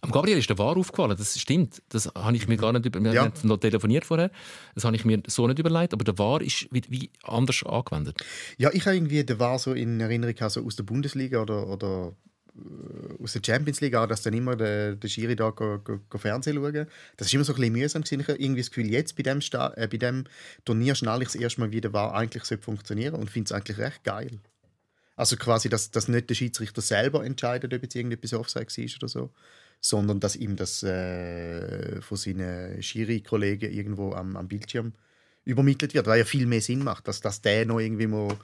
Am 0.01 0.11
Gabriel 0.11 0.37
ist 0.37 0.49
der 0.49 0.57
War 0.57 0.75
aufgefallen, 0.77 1.15
das 1.17 1.37
stimmt. 1.39 1.81
Das 1.89 2.07
habe 2.15 2.35
ich 2.35 2.47
mir 2.47 2.57
gar 2.57 2.71
nicht 2.73 2.85
über. 2.85 3.01
Wir 3.03 3.13
Ja. 3.13 3.23
haben 3.23 3.33
noch 3.43 3.57
telefoniert 3.57 4.05
vorher. 4.05 4.31
Das 4.73 4.83
habe 4.85 4.95
ich 4.95 5.03
mir 5.05 5.21
so 5.27 5.47
nicht 5.47 5.59
überlegt, 5.59 5.93
aber 5.93 6.03
der 6.03 6.17
War 6.17 6.41
ist 6.41 6.67
wie, 6.71 6.83
wie 6.89 7.11
anders 7.23 7.63
angewendet. 7.65 8.17
Ja, 8.57 8.71
ich 8.73 8.85
habe 8.85 8.95
irgendwie, 8.95 9.23
der 9.23 9.39
war 9.39 9.59
so 9.59 9.73
in 9.73 9.99
Erinnerung 9.99 10.35
also 10.39 10.65
aus 10.65 10.75
der 10.75 10.83
Bundesliga 10.83 11.41
oder, 11.41 11.67
oder 11.67 12.15
aus 13.21 13.33
der 13.33 13.41
Champions 13.45 13.81
League, 13.81 13.95
auch, 13.95 14.07
dass 14.07 14.21
dann 14.21 14.33
immer 14.33 14.55
der, 14.55 14.95
der 14.95 15.07
Schiri 15.07 15.35
da 15.35 15.49
go, 15.49 15.79
go, 15.79 15.99
go 16.09 16.17
Fernsehen 16.17 16.55
schauen. 16.55 16.87
Das 17.17 17.27
ist 17.27 17.33
immer 17.33 17.43
so 17.43 17.53
ein 17.53 17.57
bisschen 17.57 17.73
mühsam 17.73 18.01
gewesen. 18.03 18.21
Ich 18.21 18.27
habe 18.27 18.39
irgendwie 18.39 18.61
das 18.61 18.69
Gefühl, 18.69 18.89
jetzt 18.89 19.15
bei 19.15 19.23
dem, 19.23 19.41
Sta 19.41 19.73
äh, 19.75 19.87
bei 19.87 19.97
dem 19.97 20.25
Turnier 20.63 20.95
schnalle 20.95 21.23
ich 21.23 21.29
das 21.29 21.35
erste 21.35 21.61
Mal 21.61 21.71
wieder, 21.71 21.91
war 21.91 22.13
eigentlich 22.13 22.43
sollte 22.45 22.63
funktionieren 22.63 23.15
und 23.15 23.29
finde 23.29 23.47
es 23.47 23.51
eigentlich 23.51 23.77
recht 23.77 24.03
geil. 24.03 24.39
Also 25.15 25.37
quasi, 25.37 25.69
dass, 25.69 25.91
dass 25.91 26.07
nicht 26.07 26.29
der 26.29 26.35
Schiedsrichter 26.35 26.81
selber 26.81 27.25
entscheidet, 27.25 27.73
ob 27.73 27.81
jetzt 27.81 27.95
irgendetwas 27.95 28.33
Offside 28.33 28.67
war 28.67 28.95
oder 28.97 29.07
so, 29.07 29.29
sondern 29.81 30.19
dass 30.19 30.35
ihm 30.35 30.55
das 30.55 30.83
äh, 30.83 32.01
von 32.01 32.17
seinen 32.17 32.81
Schiri-Kollegen 32.81 33.71
irgendwo 33.71 34.13
am, 34.13 34.35
am 34.35 34.47
Bildschirm 34.47 34.93
übermittelt 35.45 35.93
wird, 35.93 36.07
weil 36.07 36.19
ja 36.19 36.25
viel 36.25 36.47
mehr 36.47 36.61
Sinn 36.61 36.83
macht, 36.83 37.07
dass, 37.07 37.21
dass 37.21 37.41
der 37.41 37.65
noch 37.65 37.79
irgendwie 37.79 38.07
mal 38.07 38.35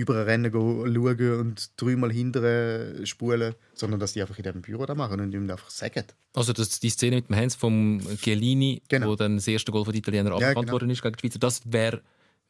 über 0.00 0.16
ein 0.16 0.24
Rennen 0.24 0.50
go 0.50 0.86
schauen 0.86 1.40
und 1.40 1.70
dreimal 1.76 2.10
hinterher 2.12 3.04
spulen, 3.06 3.54
sondern 3.74 4.00
dass 4.00 4.12
die 4.14 4.20
einfach 4.22 4.36
in 4.38 4.44
diesem 4.44 4.62
Büro 4.62 4.86
da 4.86 4.94
machen 4.94 5.20
und 5.20 5.32
ihm 5.32 5.48
einfach 5.50 5.70
sagen. 5.70 6.04
Also 6.34 6.52
das, 6.52 6.80
die 6.80 6.90
Szene 6.90 7.16
mit 7.16 7.28
dem 7.28 7.36
Hands 7.36 7.54
vom 7.54 8.00
Chiellini, 8.22 8.82
Genau. 8.88 9.08
wo 9.08 9.16
dann 9.16 9.36
das 9.36 9.46
erste 9.48 9.72
Goal 9.72 9.84
von 9.84 9.92
den 9.92 9.98
Italienern 10.00 10.38
Ja, 10.40 10.52
genau. 10.54 10.72
worden 10.72 10.90
ist 10.90 11.02
gegen 11.02 11.14
die 11.16 11.20
Schweizer, 11.20 11.38
das 11.38 11.62
wäre 11.70 12.00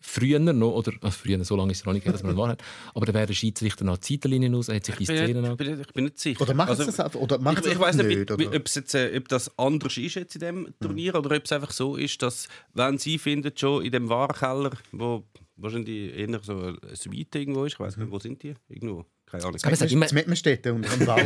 früher 0.03 0.39
noch, 0.39 0.73
oder 0.73 0.93
äh, 1.03 1.11
früher, 1.11 1.45
so 1.45 1.57
lange 1.57 1.73
ist 1.73 1.81
es 1.81 1.85
noch 1.85 1.93
nicht 1.93 2.07
her, 2.07 2.13
dass 2.13 2.23
man 2.23 2.35
wahr 2.37 2.49
hat, 2.49 2.63
aber 2.95 3.05
da 3.05 3.13
wäre 3.13 3.27
der 3.27 3.35
Schiedsrichter 3.35 3.85
noch 3.85 3.99
die 3.99 4.15
Seitenlinie 4.15 4.57
aus, 4.57 4.69
er 4.71 4.77
hat 4.77 4.87
sich 4.87 4.95
die 4.97 5.05
Szenen 5.05 5.45
an. 5.45 5.51
ich, 5.53 5.57
bin 5.59 5.77
nicht, 5.77 5.87
ich 5.89 5.93
bin 5.93 6.05
nicht 6.05 6.19
sicher. 6.19 6.41
Oder 6.41 6.55
machen 6.55 6.71
Also, 6.71 6.85
sie 6.85 6.87
das 6.91 7.01
einfach, 7.01 7.21
oder 7.21 7.39
machen 7.39 7.59
Ich, 7.61 7.67
ich 7.67 7.73
es 7.75 7.79
weiß 7.79 7.97
nicht, 7.97 8.31
ob, 8.31 8.67
es 8.67 8.75
jetzt, 8.77 8.95
äh, 8.95 9.15
ob 9.19 9.29
das 9.29 9.59
anders 9.59 9.97
ist 9.99 10.15
jetzt 10.15 10.35
in 10.37 10.41
dem 10.41 10.75
Turnier 10.81 11.15
oder 11.17 11.37
ob 11.37 11.45
es 11.45 11.53
einfach 11.53 11.71
so 11.73 11.97
ist, 11.97 12.23
dass 12.23 12.49
wenn 12.73 12.97
sie 12.97 13.19
finden, 13.19 13.53
schon 13.55 13.85
in 13.85 13.93
dem 13.93 14.09
Warenkeller, 14.09 14.71
wo 14.93 15.25
wahrscheinlich 15.63 16.17
eher 16.17 16.41
so 16.43 16.53
eine 16.59 16.97
Suite 16.97 17.37
irgendwo 17.37 17.65
ist, 17.65 17.75
ich 17.75 17.81
weiß 17.81 17.97
nicht, 17.97 18.11
wo 18.11 18.19
sind 18.19 18.43
die? 18.43 18.55
Irgendwo. 18.69 19.05
Keine 19.27 19.45
Ahnung. 19.45 19.61
Aber 19.63 19.73
es 19.73 19.81
hat 19.81 19.93
immer, 19.93 20.07
Das 20.07 20.13
Mettenstädte 20.13 20.75
und 20.75 20.91
am 20.91 21.07
Bau. 21.07 21.21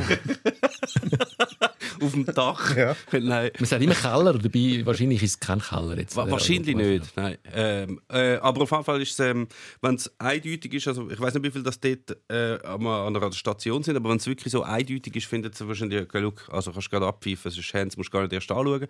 Auf 2.04 2.12
dem 2.12 2.24
Dach. 2.26 2.76
Ja. 2.76 2.96
Nein. 3.12 3.50
man 3.58 3.66
sagt 3.66 3.82
immer 3.82 3.94
Keller 3.94 4.32
dabei. 4.38 4.82
Wahrscheinlich 4.84 5.22
ist 5.22 5.30
es 5.30 5.40
kein 5.40 5.60
Keller 5.60 5.96
jetzt. 5.98 6.16
Wa- 6.16 6.30
Wahrscheinlich 6.30 6.74
nicht, 6.76 7.16
nein. 7.16 7.38
Ähm, 7.52 8.00
äh, 8.10 8.36
aber 8.36 8.62
auf 8.62 8.70
jeden 8.70 8.84
Fall 8.84 9.00
ist 9.02 9.12
es, 9.12 9.20
ähm, 9.20 9.46
wenn 9.80 9.94
es 9.94 10.12
eindeutig 10.18 10.74
ist, 10.74 10.88
also 10.88 11.08
ich 11.10 11.20
weiß 11.20 11.34
nicht, 11.34 11.44
wie 11.44 11.50
viel 11.50 11.62
das 11.62 11.78
dort 11.80 12.16
äh, 12.28 12.58
an 12.66 12.86
einer 12.86 13.32
Station 13.32 13.82
sind, 13.82 13.96
aber 13.96 14.10
wenn 14.10 14.16
es 14.16 14.26
wirklich 14.26 14.52
so 14.52 14.62
eindeutig 14.62 15.14
ist, 15.16 15.26
findet 15.26 15.54
es 15.54 15.66
wahrscheinlich, 15.66 16.00
okay, 16.02 16.18
look, 16.20 16.48
also 16.50 16.72
kannst 16.72 16.86
du 16.88 16.90
gerade 16.90 17.06
abpfeifen, 17.06 17.50
es 17.50 17.58
ist 17.58 17.72
Hands, 17.74 17.96
musst 17.96 18.08
du 18.08 18.12
gar 18.12 18.22
nicht 18.22 18.32
erst 18.32 18.50
anschauen. 18.50 18.86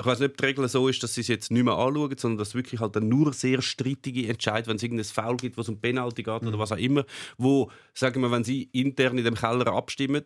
Ich 0.00 0.06
weiß 0.06 0.20
nicht, 0.20 0.30
ob 0.30 0.36
die 0.36 0.44
Regel 0.46 0.68
so 0.68 0.88
ist, 0.88 1.02
dass 1.02 1.14
sie 1.14 1.20
es 1.22 1.28
jetzt 1.28 1.50
nicht 1.50 1.64
mehr 1.64 1.74
anschauen, 1.74 2.16
sondern 2.16 2.38
dass 2.38 2.48
es 2.48 2.54
wirklich 2.54 2.80
halt 2.80 2.94
dann 2.96 3.08
nur 3.08 3.32
sehr 3.32 3.60
strittige 3.62 4.28
Entscheid, 4.28 4.66
wenn 4.66 4.76
es 4.76 4.82
irgendein 4.82 5.04
Foul 5.04 5.36
gibt, 5.36 5.56
wo 5.56 5.60
es 5.62 5.68
um 5.68 5.80
Penalty 5.80 6.22
geht 6.22 6.42
oder 6.42 6.58
was 6.58 6.72
auch 6.72 6.76
immer, 6.76 7.04
wo, 7.36 7.70
sagen 7.94 8.22
wir, 8.22 8.30
wenn 8.30 8.44
sie 8.44 8.68
intern 8.72 9.18
in 9.18 9.24
dem 9.24 9.34
Keller 9.34 9.66
abstimmen, 9.72 10.22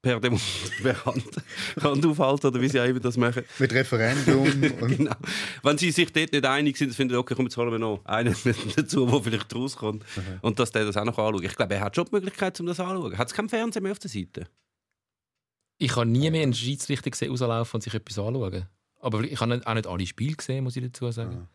per, 0.00 0.20
Demo 0.20 0.38
per 0.82 1.04
Hand, 1.04 1.24
Hand 1.82 2.06
aufhalten 2.06 2.46
oder 2.46 2.60
wie 2.60 2.68
sie 2.68 2.80
auch 2.80 2.84
immer 2.86 3.00
das 3.00 3.16
machen, 3.16 3.42
Mit 3.58 3.72
Referendum. 3.72 4.46
Genau. 4.88 5.14
Wenn 5.62 5.78
sie 5.78 5.90
sich 5.90 6.12
dort 6.12 6.32
nicht 6.32 6.44
einig 6.46 6.76
sind, 6.76 6.94
finden 6.94 7.14
sie, 7.14 7.18
okay, 7.18 7.34
komm, 7.34 7.46
jetzt 7.46 7.56
holen 7.56 7.70
wir 7.72 7.78
noch 7.78 8.04
einen 8.04 8.34
dazu, 8.76 9.06
der 9.06 9.20
vielleicht 9.22 9.54
rauskommt. 9.54 10.04
Und 10.42 10.58
dass 10.58 10.70
der 10.70 10.84
das 10.84 10.96
auch 10.96 11.04
noch 11.04 11.18
anschaut. 11.18 11.44
Ich 11.44 11.56
glaube, 11.56 11.74
er 11.74 11.80
hat 11.80 11.96
schon 11.96 12.04
die 12.06 12.14
Möglichkeit, 12.14 12.58
um 12.60 12.66
das 12.66 12.78
anzuschauen. 12.80 13.18
Hat 13.18 13.28
es 13.28 13.34
keinen 13.34 13.48
Fernseher 13.48 13.82
mehr 13.82 13.92
auf 13.92 13.98
der 13.98 14.10
Seite? 14.10 14.46
Ich 15.78 15.94
habe 15.96 16.06
nie 16.06 16.30
mehr 16.30 16.42
einen 16.42 16.54
Schiedsrichter 16.54 17.10
gesehen, 17.10 17.30
rauslaufen 17.30 17.76
und 17.78 17.82
sich 17.82 17.94
etwas 17.94 18.18
anschauen. 18.18 18.66
Aber 19.00 19.22
ich 19.22 19.40
habe 19.40 19.54
nicht- 19.54 19.66
auch 19.66 19.74
nicht 19.74 19.86
alle 19.86 20.06
Spiele 20.06 20.34
gesehen, 20.36 20.64
muss 20.64 20.76
ich 20.76 20.82
dazu 20.84 21.10
sagen. 21.12 21.48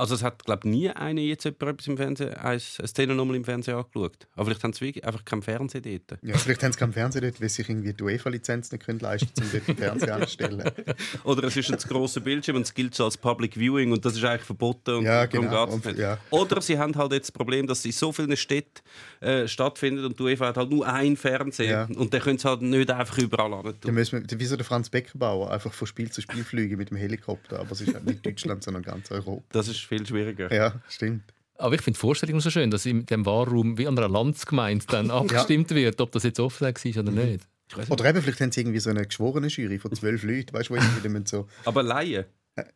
Also 0.00 0.14
es 0.14 0.22
hat, 0.22 0.42
glaube 0.46 0.60
ich, 0.64 0.70
nie 0.70 0.88
einer 0.90 1.20
jetzt 1.20 1.44
etwas 1.44 1.86
im 1.86 1.98
Fernsehen, 1.98 2.32
eine 2.32 2.58
Szene 2.58 3.14
nochmal 3.14 3.36
im 3.36 3.44
Fernsehen 3.44 3.76
angeschaut. 3.76 4.26
Aber 4.34 4.46
vielleicht 4.46 4.64
haben 4.64 4.72
sie 4.72 5.04
einfach 5.04 5.22
keinen 5.26 5.42
Fernseher 5.42 5.82
dort. 5.82 6.18
ja, 6.22 6.38
vielleicht 6.38 6.62
haben 6.62 6.72
sie 6.72 6.78
keinen 6.78 6.94
Fernseher 6.94 7.20
dort, 7.20 7.38
weil 7.38 7.50
sie 7.50 7.56
sich 7.56 7.68
irgendwie 7.68 7.92
die 7.92 8.02
UEFA-Lizenz 8.02 8.72
nicht 8.72 8.82
können 8.86 8.98
leisten 9.00 9.28
können, 9.34 9.46
um 9.46 9.52
dort 9.52 9.68
den 9.68 9.76
Fernseher 9.76 10.14
anzustellen. 10.14 10.70
Oder 11.24 11.44
es 11.48 11.56
ist 11.56 11.70
ein 11.70 11.78
zu 11.78 11.86
grosser 11.86 12.20
Bildschirm 12.20 12.56
und 12.56 12.62
es 12.62 12.72
gilt 12.72 12.94
so 12.94 13.04
als 13.04 13.18
Public 13.18 13.56
Viewing 13.58 13.92
und 13.92 14.02
das 14.02 14.16
ist 14.16 14.24
eigentlich 14.24 14.44
verboten. 14.46 14.94
Und 14.96 15.04
Ja, 15.04 15.26
genau. 15.26 15.66
Und- 15.68 15.84
ja. 15.98 16.16
Oder 16.30 16.62
sie 16.62 16.78
haben 16.78 16.94
halt 16.96 17.12
jetzt 17.12 17.28
das 17.28 17.32
Problem, 17.32 17.66
dass 17.66 17.80
es 17.80 17.84
in 17.84 17.92
so 17.92 18.10
vielen 18.10 18.34
Städten 18.38 18.80
äh, 19.20 19.46
stattfindet 19.46 20.06
und 20.06 20.18
die 20.18 20.22
UEFA 20.22 20.46
hat 20.46 20.56
halt 20.56 20.70
nur 20.70 20.86
einen 20.86 21.18
Fernseher. 21.18 21.86
Ja. 21.90 21.96
Und 21.98 22.14
der 22.14 22.20
können 22.20 22.36
es 22.36 22.44
halt 22.46 22.62
nicht 22.62 22.90
einfach 22.90 23.18
überall 23.18 23.52
an 23.52 23.74
Dann 23.82 23.94
müssen 23.94 24.26
wir, 24.30 24.40
wie 24.40 24.44
so 24.46 24.56
der 24.56 24.64
Franz 24.64 24.88
Beckenbauer, 24.88 25.50
einfach 25.50 25.74
von 25.74 25.86
Spiel 25.86 26.10
zu 26.10 26.22
Spiel 26.22 26.42
fliegen 26.42 26.78
mit 26.78 26.88
dem 26.88 26.96
Helikopter. 26.96 27.58
Aber 27.60 27.72
es 27.72 27.82
ist 27.82 27.92
halt 27.92 28.06
nicht 28.06 28.24
Deutschland, 28.24 28.62
sondern 28.64 28.82
ganz 28.82 29.10
Europa. 29.10 29.42
Das 29.52 29.68
ist 29.68 29.89
viel 29.90 30.06
schwieriger. 30.06 30.52
Ja, 30.54 30.80
stimmt. 30.88 31.24
Aber 31.58 31.74
ich 31.74 31.82
finde 31.82 31.96
die 31.98 32.00
Vorstellung 32.00 32.40
so 32.40 32.48
schön, 32.48 32.70
dass 32.70 32.86
in 32.86 33.04
dem 33.04 33.26
Wahlraum 33.26 33.76
wie 33.76 33.86
an 33.86 33.98
einer 33.98 34.08
Landsgemeinde 34.08 34.86
dann 34.88 35.10
abgestimmt 35.10 35.70
wird, 35.70 36.00
ob 36.00 36.12
das 36.12 36.22
jetzt 36.22 36.40
Offside 36.40 36.74
war 36.74 37.02
oder 37.02 37.12
nicht. 37.12 37.46
Oder 37.88 38.04
eben, 38.06 38.22
vielleicht 38.22 38.40
haben 38.40 38.50
sie 38.52 38.60
irgendwie 38.62 38.80
so 38.80 38.90
eine 38.90 39.04
geschworene 39.04 39.48
Jury 39.48 39.78
von 39.78 39.92
zwölf 39.92 40.22
Leuten, 40.22 40.52
weißt 40.52 40.70
du, 40.70 40.74
wo 40.76 41.08
dann 41.08 41.26
so. 41.26 41.46
Aber 41.64 41.82
Laien. 41.82 42.24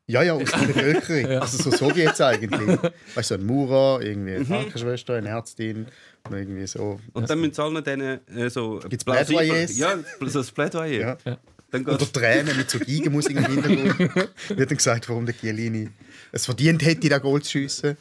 Ja, 0.07 0.23
ja, 0.23 0.35
aus 0.35 0.51
der 0.51 0.67
Bevölkerung. 0.67 1.31
Also 1.41 1.63
so 1.63 1.77
Sowjets 1.77 2.21
eigentlich. 2.21 2.79
Weißt 3.15 3.31
du, 3.31 3.35
so 3.35 3.41
ein 3.41 3.47
Maurer, 3.47 4.03
irgendwie 4.03 4.35
eine 4.35 4.45
Krankenschwester, 4.45 5.15
eine 5.15 5.29
Ärztin, 5.31 5.87
und 6.29 6.37
irgendwie 6.37 6.67
so. 6.67 7.01
Und 7.13 7.29
dann 7.29 7.41
müssen 7.41 7.55
sie 7.55 7.63
allen 7.63 7.83
denen 7.85 8.27
äh, 8.29 8.49
so... 8.51 8.81
Gibt's 8.89 9.05
plausibel- 9.05 9.39
Plädoyers? 9.39 9.77
Ja, 9.77 9.99
so 10.21 10.39
ein 10.41 10.47
Plädoyer. 10.55 11.19
Ja. 11.25 11.39
Dann 11.75 11.83
Oder 11.87 11.99
geht's, 11.99 12.13
Tränen 12.13 12.57
mit 12.57 12.71
so 12.71 12.79
Geigenmusik 12.79 13.37
im 13.37 13.47
Hintergrund. 13.47 13.99
Wird 14.49 14.71
dann 14.71 14.77
gesagt, 14.77 15.09
warum 15.09 15.27
der 15.27 15.35
Chiellini 15.37 15.91
es 16.31 16.45
verdient 16.45 16.85
hätte, 16.85 17.09
da 17.09 17.19
Goal 17.19 17.43
zu 17.43 17.51
schiessen. 17.51 17.97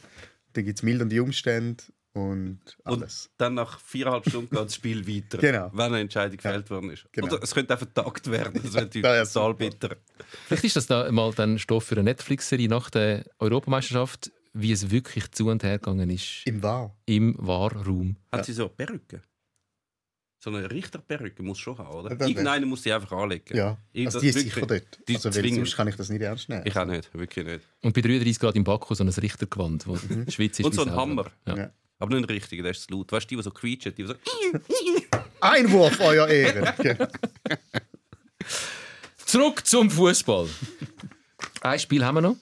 Dann 0.52 0.64
gibt 0.64 0.78
es 0.78 0.84
mildernde 0.84 1.20
Umstände 1.20 1.82
und 2.12 2.60
alles. 2.84 3.30
dann 3.36 3.54
nach 3.54 3.80
viereinhalb 3.80 4.28
Stunden 4.28 4.50
geht 4.54 4.64
das 4.64 4.76
Spiel 4.76 5.04
weiter. 5.08 5.38
Genau. 5.38 5.70
Wenn 5.72 5.86
eine 5.86 5.98
Entscheidung 6.02 6.36
gefällt 6.36 6.70
worden 6.70 6.90
ist. 6.90 7.06
Genau. 7.10 7.26
Oder 7.26 7.42
es 7.42 7.52
könnte 7.52 7.74
auch 7.74 7.78
vertagt 7.78 8.30
werden. 8.30 8.60
Das 8.62 8.74
wäre 8.74 8.88
Ja, 8.94 9.16
ja, 9.16 9.24
total 9.24 9.54
bitter. 9.54 9.96
Vielleicht 10.46 10.64
ist 10.64 10.76
das 10.76 10.86
da 10.86 11.10
mal 11.10 11.32
dann 11.34 11.58
Stoff 11.58 11.82
für 11.82 11.96
eine 11.96 12.04
Netflix-Serie 12.04 12.68
nach 12.68 12.90
der 12.90 13.24
Europameisterschaft, 13.40 14.30
wie 14.52 14.70
es 14.70 14.92
wirklich 14.92 15.32
zu 15.32 15.48
und 15.48 15.64
her 15.64 15.80
gegangen 15.80 16.10
ist 16.10 16.42
Im 16.46 16.62
Wahr. 16.62 16.96
im 17.06 17.34
Wahrraum. 17.38 18.14
Hat 18.30 18.46
sie 18.46 18.52
so 18.52 18.68
Perücke? 18.68 19.20
So 20.44 20.50
eine 20.50 20.70
Richterperücke 20.70 21.42
muss 21.42 21.58
schon 21.58 21.78
haben, 21.78 21.88
oder? 21.94 22.10
Ja, 22.10 22.16
das 22.16 22.28
Irgendeiner 22.28 22.66
muss 22.66 22.82
sie 22.82 22.92
einfach 22.92 23.12
anlegen. 23.12 23.56
Ja. 23.56 23.78
Ich- 23.94 24.04
Also 24.04 24.20
die 24.20 24.28
ist 24.28 24.34
wirklich- 24.34 24.52
sicher 24.52 24.66
dort. 24.66 24.98
die 25.08 25.14
also, 25.14 25.30
sonst 25.30 25.74
kann 25.74 25.88
ich 25.88 25.96
das 25.96 26.10
nicht 26.10 26.20
ernst 26.20 26.50
nehmen. 26.50 26.66
Ich 26.66 26.76
auch 26.76 26.84
nicht, 26.84 27.14
wirklich 27.14 27.46
nicht. 27.46 27.60
Und 27.80 27.94
bei 27.94 28.02
33 28.02 28.38
Grad 28.38 28.54
im 28.54 28.62
Baku 28.62 28.94
so 28.94 29.02
ein 29.04 29.08
Richtergewand, 29.08 29.86
wo 29.86 29.96
die 29.96 30.30
Schweiz 30.30 30.58
ist. 30.58 30.66
Und 30.66 30.74
so 30.74 30.82
ein. 30.82 30.90
Hammer. 30.90 31.30
Ja. 31.46 31.56
Ja. 31.56 31.70
Aber 31.98 32.14
nicht 32.14 32.28
ein 32.28 32.34
richtiger, 32.34 32.62
der 32.62 32.72
ist 32.72 32.82
zu 32.82 32.92
laut. 32.92 33.10
Weißt 33.10 33.24
du, 33.24 33.28
die, 33.30 33.36
die 33.36 33.42
so 33.42 33.50
quietschen, 33.52 33.94
die, 33.94 34.02
die 34.02 34.08
so. 34.08 34.14
Einwurf, 35.40 35.98
euer 36.00 36.28
Ehren. 36.28 36.68
Genau. 36.82 37.06
Zurück 39.24 39.66
zum 39.66 39.90
Fußball. 39.90 40.46
ein 41.62 41.78
Spiel 41.78 42.04
haben 42.04 42.16
wir 42.16 42.20
noch. 42.20 42.36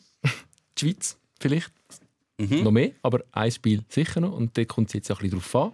Die 0.76 0.80
Schweiz, 0.88 1.16
vielleicht. 1.38 1.70
Mhm. 2.38 2.64
Noch 2.64 2.72
mehr, 2.72 2.90
aber 3.02 3.22
ein 3.30 3.52
Spiel 3.52 3.84
sicher 3.88 4.20
noch. 4.20 4.32
Und 4.32 4.58
da 4.58 4.64
kommt 4.64 4.88
es 4.88 4.94
jetzt 4.94 5.10
auch 5.12 5.20
ein 5.20 5.30
bisschen 5.30 5.38
drauf 5.38 5.54
an. 5.54 5.72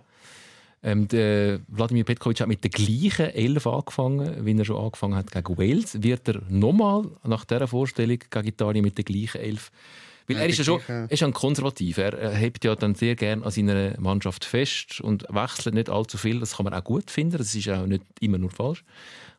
Ähm, 0.83 1.09
der 1.09 1.61
Wladimir 1.68 2.05
Petkovic 2.05 2.41
hat 2.41 2.49
mit 2.49 2.62
der 2.62 2.70
gleichen 2.70 3.31
Elf 3.31 3.66
angefangen, 3.66 4.45
wie 4.47 4.57
er 4.57 4.64
schon 4.64 4.76
angefangen 4.83 5.16
hat 5.16 5.31
gegen 5.33 5.59
Wales. 5.59 6.03
Wird 6.03 6.29
er 6.29 6.43
nochmal 6.49 7.11
nach 7.24 7.45
dieser 7.45 7.66
Vorstellung 7.66 8.18
gegen 8.31 8.47
Italien 8.47 8.85
mit 8.85 8.97
der 8.97 9.05
gleichen 9.05 9.41
Elf? 9.41 9.70
Weil 10.29 10.37
Ja, 10.37 10.43
er 10.43 10.49
ist 10.51 10.59
ja 10.59 10.64
schon 10.64 10.81
er 10.87 11.11
ist 11.11 11.20
ja 11.20 11.26
ein 11.26 11.33
Konservativer. 11.33 12.12
Er, 12.12 12.31
hebt 12.35 12.62
ja 12.64 12.76
dann 12.76 12.95
sehr 12.95 13.16
gern 13.16 13.43
an 13.43 13.51
seiner 13.51 13.99
Mannschaft 13.99 14.45
fest 14.45 15.01
und 15.01 15.24
wechselt 15.31 15.74
nicht 15.74 15.89
allzu 15.89 16.18
viel. 16.18 16.39
Das 16.39 16.57
kann 16.57 16.64
man 16.64 16.74
auch 16.74 16.85
gut 16.85 17.11
finden. 17.11 17.39
Das 17.39 17.55
ist 17.55 17.68
auch 17.70 17.87
nicht 17.87 18.03
immer 18.20 18.39
nur 18.39 18.51
falsch. 18.51 18.85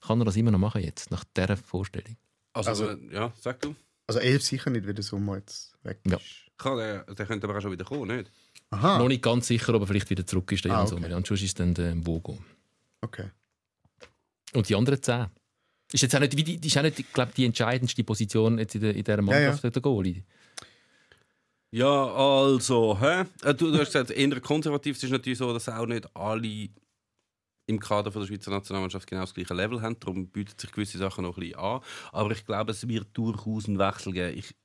Kann 0.02 0.20
er 0.20 0.26
das 0.26 0.36
immer 0.36 0.52
noch 0.52 0.60
machen 0.60 0.82
jetzt, 0.84 1.12
nach 1.12 1.24
dieser 1.38 1.58
Vorstellung? 1.58 2.18
Also, 2.54 2.70
Also- 2.72 2.88
äh, 2.90 2.98
ja, 3.14 3.32
sag 3.40 3.62
du. 3.62 3.76
Also 4.08 4.20
elf 4.20 4.42
sicher 4.42 4.72
nicht, 4.72 4.88
weil 4.88 4.96
der 4.96 5.04
Sommer 5.04 5.38
jetzt 5.38 5.76
weg 5.84 6.00
ist. 6.04 6.12
Ja. 6.12 6.18
Kann, 6.60 6.78
der, 6.78 7.04
der 7.06 7.26
könnte 7.26 7.48
aber 7.48 7.58
auch 7.58 7.62
schon 7.62 7.72
wieder 7.72 7.86
kommen, 7.86 8.16
nicht? 8.16 8.30
Aha, 8.70 9.00
Noch 9.00 9.08
nicht 9.08 9.24
ganz 9.24 9.48
sicher, 9.48 9.74
ob 9.74 9.82
er 9.82 9.88
vielleicht 9.88 10.10
wieder 10.12 10.28
zurück 10.28 10.52
ist. 10.52 10.64
Der 10.66 10.72
Ah, 10.74 10.84
Jan 10.84 10.94
okay. 10.94 11.02
Sommer. 11.04 11.16
Und 11.18 11.26
sonst 11.26 11.42
ist 11.42 11.60
dann 11.60 11.74
der 11.74 11.96
Bogo. 11.96 12.38
okay. 13.02 13.30
Und 14.54 14.68
die 14.70 14.76
anderen 14.76 15.02
zehn. 15.02 15.28
Ist 15.92 16.02
jetzt 16.04 16.16
auch 16.16 16.20
nicht, 16.20 16.36
wie 16.38 16.44
die, 16.44 16.68
ist 16.68 16.78
auch 16.78 16.82
nicht, 16.84 17.00
ich 17.00 17.12
glaube, 17.14 17.32
die 17.36 17.46
entscheidendste 17.46 18.04
Position 18.04 18.60
jetzt 18.60 18.76
in, 18.76 18.82
der, 18.82 18.96
in 18.96 19.04
dieser 19.04 19.22
Mannschaft, 19.22 19.64
der 19.64 19.82
Goalie. 19.82 20.24
Ja, 21.72 22.06
also, 22.16 23.00
hä? 23.00 23.26
Äh, 23.44 23.54
Du, 23.54 23.72
du 23.72 23.78
hast 23.80 23.88
gesagt, 23.94 24.12
eher 24.12 24.40
konservativ. 24.42 24.98
Es 24.98 25.04
ist 25.04 25.12
natürlich 25.12 25.38
so, 25.38 25.54
dass 25.54 25.70
auch 25.70 25.86
nicht 25.86 26.08
alle 26.16 26.70
im 27.68 27.80
Kader 27.80 28.12
von 28.12 28.22
der 28.22 28.28
Schweizer 28.28 28.50
Nationalmannschaft 28.52 29.08
genau 29.08 29.22
das 29.22 29.34
gleiche 29.36 29.54
Level 29.54 29.82
haben. 29.82 30.00
Darum 30.00 30.28
bieten 30.28 30.58
sich 30.58 30.72
gewisse 30.72 30.98
Sachen 30.98 31.24
noch 31.24 31.38
ein 31.38 31.42
bisschen 31.42 31.60
an. 31.60 31.82
Aber 32.12 32.32
ich 32.32 32.44
glaube, 32.46 32.72
es 32.72 32.88
wird 32.88 33.08
durchaus 33.14 33.68
einen 33.68 33.78
Wechsel 33.78 34.14
geben. 34.14 34.36
Ich 34.38 34.56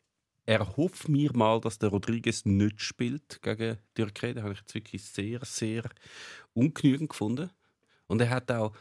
erhoffe 0.47 1.11
mir 1.11 1.31
mal, 1.35 1.61
dass 1.61 1.79
der 1.79 1.91
Rodriguez 1.91 2.45
nicht 2.45 2.81
spielt 2.81 3.41
gegen 3.43 3.77
die 3.77 4.03
Türkei. 4.03 4.33
Den 4.33 4.43
habe 4.43 4.53
ich 4.53 4.61
jetzt 4.61 4.75
wirklich 4.75 5.05
sehr, 5.05 5.41
sehr 5.45 5.85
ungenügend 6.53 7.11
gefunden. 7.11 7.51
Und 8.07 8.21
er 8.21 8.31
hat 8.31 8.51
auch 8.53 8.73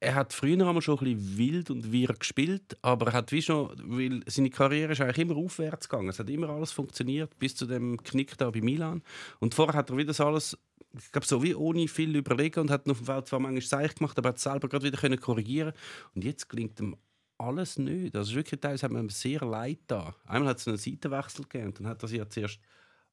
er 0.00 0.14
hat 0.14 0.32
früher 0.32 0.52
einmal 0.52 0.80
schon 0.80 0.98
ein 0.98 1.04
bisschen 1.04 1.38
wild 1.38 1.70
und 1.70 1.90
wirr 1.90 2.14
gespielt, 2.14 2.76
aber 2.82 3.08
er 3.08 3.12
hat 3.14 3.32
wie 3.32 3.42
schon, 3.42 3.70
weil 3.84 4.22
seine 4.26 4.50
Karriere 4.50 4.92
ist 4.92 5.00
eigentlich 5.00 5.18
immer 5.18 5.36
aufwärts 5.36 5.88
gegangen. 5.88 6.08
Es 6.08 6.18
hat 6.18 6.30
immer 6.30 6.50
alles 6.50 6.70
funktioniert, 6.70 7.36
bis 7.38 7.56
zu 7.56 7.66
dem 7.66 8.00
Knick 8.04 8.38
da 8.38 8.50
bei 8.50 8.60
Milan. 8.60 9.02
Und 9.40 9.54
vorher 9.54 9.74
hat 9.74 9.90
er 9.90 9.96
wieder 9.96 10.08
das 10.08 10.20
alles, 10.20 10.56
ich 10.96 11.10
glaube, 11.10 11.26
so 11.26 11.42
wie 11.42 11.54
ohne 11.54 11.88
viel 11.88 12.14
überlegen 12.14 12.60
und 12.60 12.70
hat 12.70 12.88
auf 12.88 12.98
dem 12.98 13.06
Feld 13.06 13.26
zwar 13.26 13.40
manchmal 13.40 13.62
Seich 13.62 13.94
gemacht, 13.96 14.16
aber 14.18 14.28
hat 14.30 14.36
es 14.36 14.44
selber 14.44 14.68
gerade 14.68 14.86
wieder 14.86 14.98
können 14.98 15.20
korrigieren 15.20 15.72
Und 16.14 16.24
jetzt 16.24 16.48
gelingt 16.48 16.78
ihm 16.78 16.96
alles 17.38 17.78
nicht. 17.78 18.14
Also 18.16 18.34
wirklich 18.34 18.60
teilweise 18.60 18.84
hat 18.84 18.92
man 18.92 19.08
sehr 19.08 19.40
leid 19.44 19.78
da. 19.86 20.14
Einmal 20.26 20.50
hat 20.50 20.58
es 20.58 20.68
einen 20.68 20.76
Seitenwechsel 20.76 21.44
gegeben 21.44 21.68
und 21.68 21.80
dann 21.80 21.86
hat 21.86 22.02
er 22.02 22.08
sie 22.08 22.16
ja 22.18 22.28
zuerst 22.28 22.58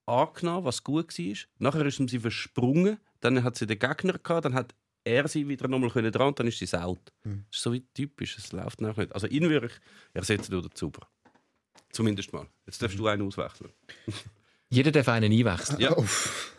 angenommen, 0.06 0.66
was 0.66 0.84
gut 0.84 1.18
war. 1.18 1.36
Nachher 1.60 1.86
ist 1.86 1.98
sie 2.10 2.20
versprungen, 2.20 2.98
dann 3.22 3.44
hat 3.44 3.56
sie 3.56 3.68
den 3.68 3.80
Gegner 3.80 4.18
gehabt, 4.20 4.46
dann 4.46 4.54
hat 4.54 4.74
er 5.04 5.28
sie 5.28 5.48
wieder 5.48 5.68
nochmal 5.68 5.92
können 5.92 6.12
dran 6.12 6.30
und 6.30 6.40
dann 6.40 6.48
ist 6.48 6.60
sie 6.60 6.74
out. 6.82 7.12
Mhm. 7.24 7.46
Das 7.50 7.58
ist 7.58 7.64
so 7.64 7.74
wie 7.74 7.82
typisch, 7.94 8.38
es 8.38 8.52
läuft 8.52 8.82
nachher 8.82 9.02
nicht. 9.04 9.14
Also 9.14 9.28
ihn 9.28 9.44
würde 9.50 9.68
ich 9.68 9.74
ersetzen 10.14 10.56
oder 10.56 10.72
Zuber. 10.72 11.08
Zumindest 11.92 12.34
mal. 12.34 12.48
Jetzt 12.66 12.82
darfst 12.82 12.98
du 12.98 13.08
einen 13.08 13.22
auswechseln. 13.22 13.72
Jeder 14.70 14.92
darf 14.92 15.08
einen 15.10 15.32
einwechseln. 15.32 15.80
Ja. 15.80 15.96
Uff. 15.96 16.52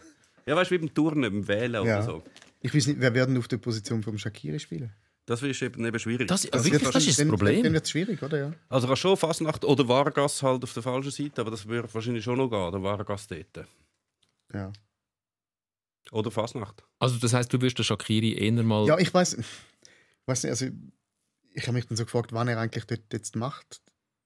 Ja, 0.46 0.54
weißt 0.54 0.70
du, 0.70 0.74
wie 0.76 0.78
beim 0.78 0.94
Turnen, 0.94 1.22
beim 1.22 1.48
Wählen 1.48 1.74
Ja. 1.74 1.80
oder 1.98 2.02
so. 2.02 2.22
Ich 2.62 2.72
weiß 2.74 2.86
nicht, 2.86 3.00
wer 3.00 3.12
werden 3.14 3.36
auf 3.36 3.48
der 3.48 3.58
Position 3.58 4.02
vom 4.02 4.16
Shakiri 4.16 4.58
spielen? 4.60 4.92
Das 5.26 5.42
ist 5.42 5.60
eben, 5.60 5.84
eben 5.84 5.98
schwierig. 5.98 6.28
Das, 6.28 6.50
Also 6.52 6.64
wirklich, 6.70 6.82
das 6.90 6.96
ist 6.96 7.08
das 7.08 7.16
dann- 7.16 7.28
Dann 7.28 7.36
Problem. 7.38 7.72
wird 7.72 7.84
es 7.84 7.90
schwierig, 7.90 8.22
oder? 8.22 8.38
Ja. 8.38 8.52
Also 8.68 8.86
kann 8.86 8.96
schon 8.96 9.16
Fasnacht 9.16 9.64
oder 9.64 9.86
Vargas 9.88 10.40
halt 10.42 10.62
auf 10.62 10.72
der 10.72 10.82
falschen 10.84 11.10
Seite, 11.10 11.40
aber 11.40 11.50
das 11.50 11.66
würde 11.66 11.92
wahrscheinlich 11.92 12.22
schon 12.24 12.38
noch 12.38 12.48
gehen, 12.48 12.70
der 12.72 12.82
Vargas 12.82 13.26
dort. 13.26 13.66
Ja, 14.54 14.72
Oder 16.12 16.30
Fasnacht. 16.30 16.84
Also 17.00 17.18
das 17.18 17.32
heißt, 17.32 17.52
du 17.52 17.60
wirst 17.60 17.76
den 17.78 17.84
Shakiri 17.84 18.34
eher 18.34 18.62
mal... 18.62 18.86
ja 18.86 18.96
ich 18.98 19.12
weiß 19.12 19.36
weiß 20.26 20.44
nicht, 20.44 20.50
also 20.50 20.66
ich 21.52 21.62
habe 21.66 21.72
mich 21.72 21.86
dann 21.86 21.96
so 21.96 22.04
gefragt, 22.04 22.32
wann 22.32 22.46
er 22.48 22.58
eigentlich 22.58 22.84
dort 22.84 23.12
jetzt 23.12 23.34
macht. 23.34 23.80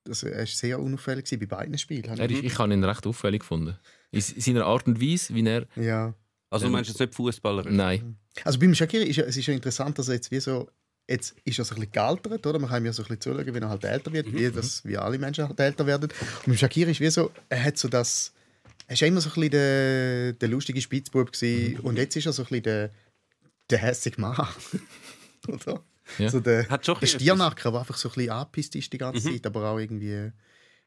Also 0.06 0.26
er 0.26 0.40
war 0.40 0.46
sehr 0.46 0.78
unauffällig 0.80 1.26
bei 1.30 1.46
beiden 1.46 1.78
Spielen. 1.78 2.04
er 2.04 2.30
ist, 2.30 2.42
ich 2.42 2.58
habe 2.58 2.72
ihn 2.74 2.84
recht 2.84 3.06
auffällig 3.06 3.40
gefunden. 3.40 3.78
In 4.10 4.20
seiner 4.20 4.66
Art 4.66 4.86
und 4.86 5.00
Weise, 5.00 5.34
wie 5.34 5.46
er... 5.46 5.66
ja, 5.76 6.14
Also 6.50 6.66
du 6.66 6.72
meinst 6.72 6.90
jetzt 6.90 7.00
nicht 7.00 7.14
Fußballer? 7.14 7.64
Nein. 7.70 8.18
Also 8.44 8.58
beim 8.58 8.74
Shakiri 8.74 9.04
ist 9.04 9.16
ja, 9.16 9.24
es 9.24 9.36
ist 9.38 9.46
ja 9.46 9.54
interessant, 9.54 9.98
dass 9.98 10.08
er 10.08 10.14
jetzt 10.16 10.30
wie 10.30 10.40
so 10.40 10.68
jetzt 11.10 11.34
ist 11.44 11.58
er 11.58 11.64
so 11.64 11.74
ein 11.74 11.80
bisschen 11.80 11.92
gealtert, 11.92 12.46
oder? 12.46 12.58
Man 12.58 12.70
kann 12.70 12.82
ihm 12.82 12.86
ja 12.86 12.92
so 12.92 13.02
ein 13.02 13.08
bisschen 13.08 13.20
zuschauen, 13.20 13.54
wenn 13.54 13.62
er 13.62 13.68
halt 13.68 13.84
älter 13.84 14.12
wird, 14.12 14.32
wie, 14.32 14.50
das, 14.50 14.84
wie 14.84 14.96
alle 14.96 15.18
Menschen 15.18 15.46
halt 15.46 15.58
älter 15.58 15.86
werden. 15.86 16.10
Und 16.10 16.46
beim 16.46 16.56
Shakiri 16.56 16.92
ist 16.92 17.00
wie 17.00 17.10
so, 17.10 17.30
er 17.48 17.64
hat 17.64 17.76
so 17.76 17.88
das, 17.88 18.32
er 18.86 19.00
war 19.00 19.08
immer 19.08 19.20
so 19.20 19.28
ein 19.30 19.34
bisschen 19.34 19.50
der, 19.50 20.32
der 20.34 20.48
lustige 20.48 20.80
Spitzbub 20.80 21.32
gewesen, 21.32 21.80
und 21.80 21.96
jetzt 21.96 22.16
ist 22.16 22.26
er 22.26 22.32
so 22.32 22.42
ein 22.42 22.46
bisschen 22.46 22.62
der, 22.62 22.90
der 23.70 23.78
hässige 23.78 24.20
Mann. 24.20 24.36
oder? 25.48 25.82
Ja. 26.18 26.28
So 26.28 26.40
der, 26.40 26.68
Hat 26.68 26.86
schon 26.86 26.98
der. 27.00 27.06
Stiernacker, 27.06 27.70
der 27.70 27.80
einfach 27.80 27.96
so 27.96 28.08
ein 28.08 28.14
bisschen 28.14 28.30
angepisst 28.30 28.76
ist 28.76 28.92
die 28.92 28.98
ganze 28.98 29.22
Zeit, 29.22 29.46
aber 29.46 29.70
auch 29.70 29.78
irgendwie 29.78 30.30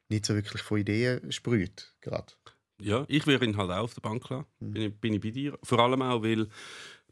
nicht 0.08 0.26
so 0.26 0.34
wirklich 0.34 0.62
von 0.62 0.78
Ideen 0.78 1.30
sprüht. 1.32 1.92
Gerade. 2.00 2.32
Ja, 2.80 3.04
ich 3.08 3.26
würde 3.26 3.44
ihn 3.44 3.56
halt 3.56 3.70
auch 3.70 3.84
auf 3.84 3.94
der 3.94 4.02
Bank 4.02 4.28
lassen. 4.28 4.46
Bin, 4.60 4.82
ich, 4.82 4.94
bin 4.94 5.14
ich 5.14 5.20
bei 5.20 5.30
dir. 5.30 5.58
Vor 5.62 5.78
allem 5.78 6.02
auch, 6.02 6.22
weil 6.22 6.48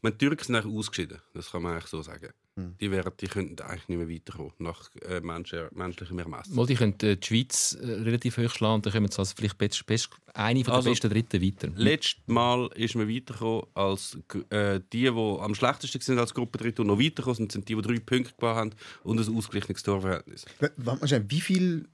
meine 0.03 0.15
die 0.15 0.25
Türken 0.25 0.43
sind 0.43 0.55
eigentlich 0.55 0.77
ausgeschieden. 0.77 1.19
Das 1.33 1.51
kann 1.51 1.63
man 1.63 1.73
eigentlich 1.73 1.87
so 1.87 2.01
sagen. 2.01 2.29
Die, 2.55 2.91
wären, 2.91 3.11
die 3.19 3.27
könnten 3.27 3.59
eigentlich 3.63 3.87
nicht 3.87 3.97
mehr 3.97 4.07
weiterkommen, 4.07 4.51
nach 4.59 4.87
äh, 5.01 5.19
Menschen, 5.21 5.69
menschlichem 5.71 6.19
Ermessen. 6.19 6.53
Mal, 6.53 6.67
die 6.67 6.75
können 6.75 6.93
äh, 7.01 7.17
die 7.17 7.25
Schweiz 7.25 7.75
äh, 7.81 7.85
relativ 8.03 8.37
hoch 8.37 8.51
schlagen 8.51 8.75
und 8.75 8.85
dann 8.85 8.93
kommen 8.93 9.09
sie 9.09 9.17
als 9.17 9.33
vielleicht 9.33 9.57
best, 9.57 9.83
best, 9.87 10.09
eine 10.35 10.59
von 10.59 10.65
der 10.65 10.75
Also, 10.75 10.89
besten 10.91 11.09
Dritten 11.09 11.41
weiter. 11.41 11.69
Letztes 11.75 12.21
Mal 12.27 12.69
ist 12.75 12.93
man 12.93 13.09
weitergekommen 13.09 13.63
als 13.73 14.19
äh, 14.51 14.79
die, 14.91 15.01
die 15.01 15.07
am 15.07 15.55
schlechtesten 15.55 15.99
sind 15.99 16.19
als 16.19 16.31
Gruppe 16.31 16.59
Dritte 16.59 16.83
und 16.83 16.89
noch 16.89 16.99
weitergekommen 16.99 17.35
sind, 17.37 17.51
sind 17.53 17.69
die, 17.69 17.75
die 17.75 17.81
drei 17.81 17.99
Punkte 17.99 18.35
gemacht 18.37 18.55
haben 18.55 18.71
und 19.03 19.19
ein 19.19 19.35
ausgeglichenes 19.35 19.81
Torverhältnis. 19.81 20.45
Wie 21.27 21.41
viel 21.41 21.89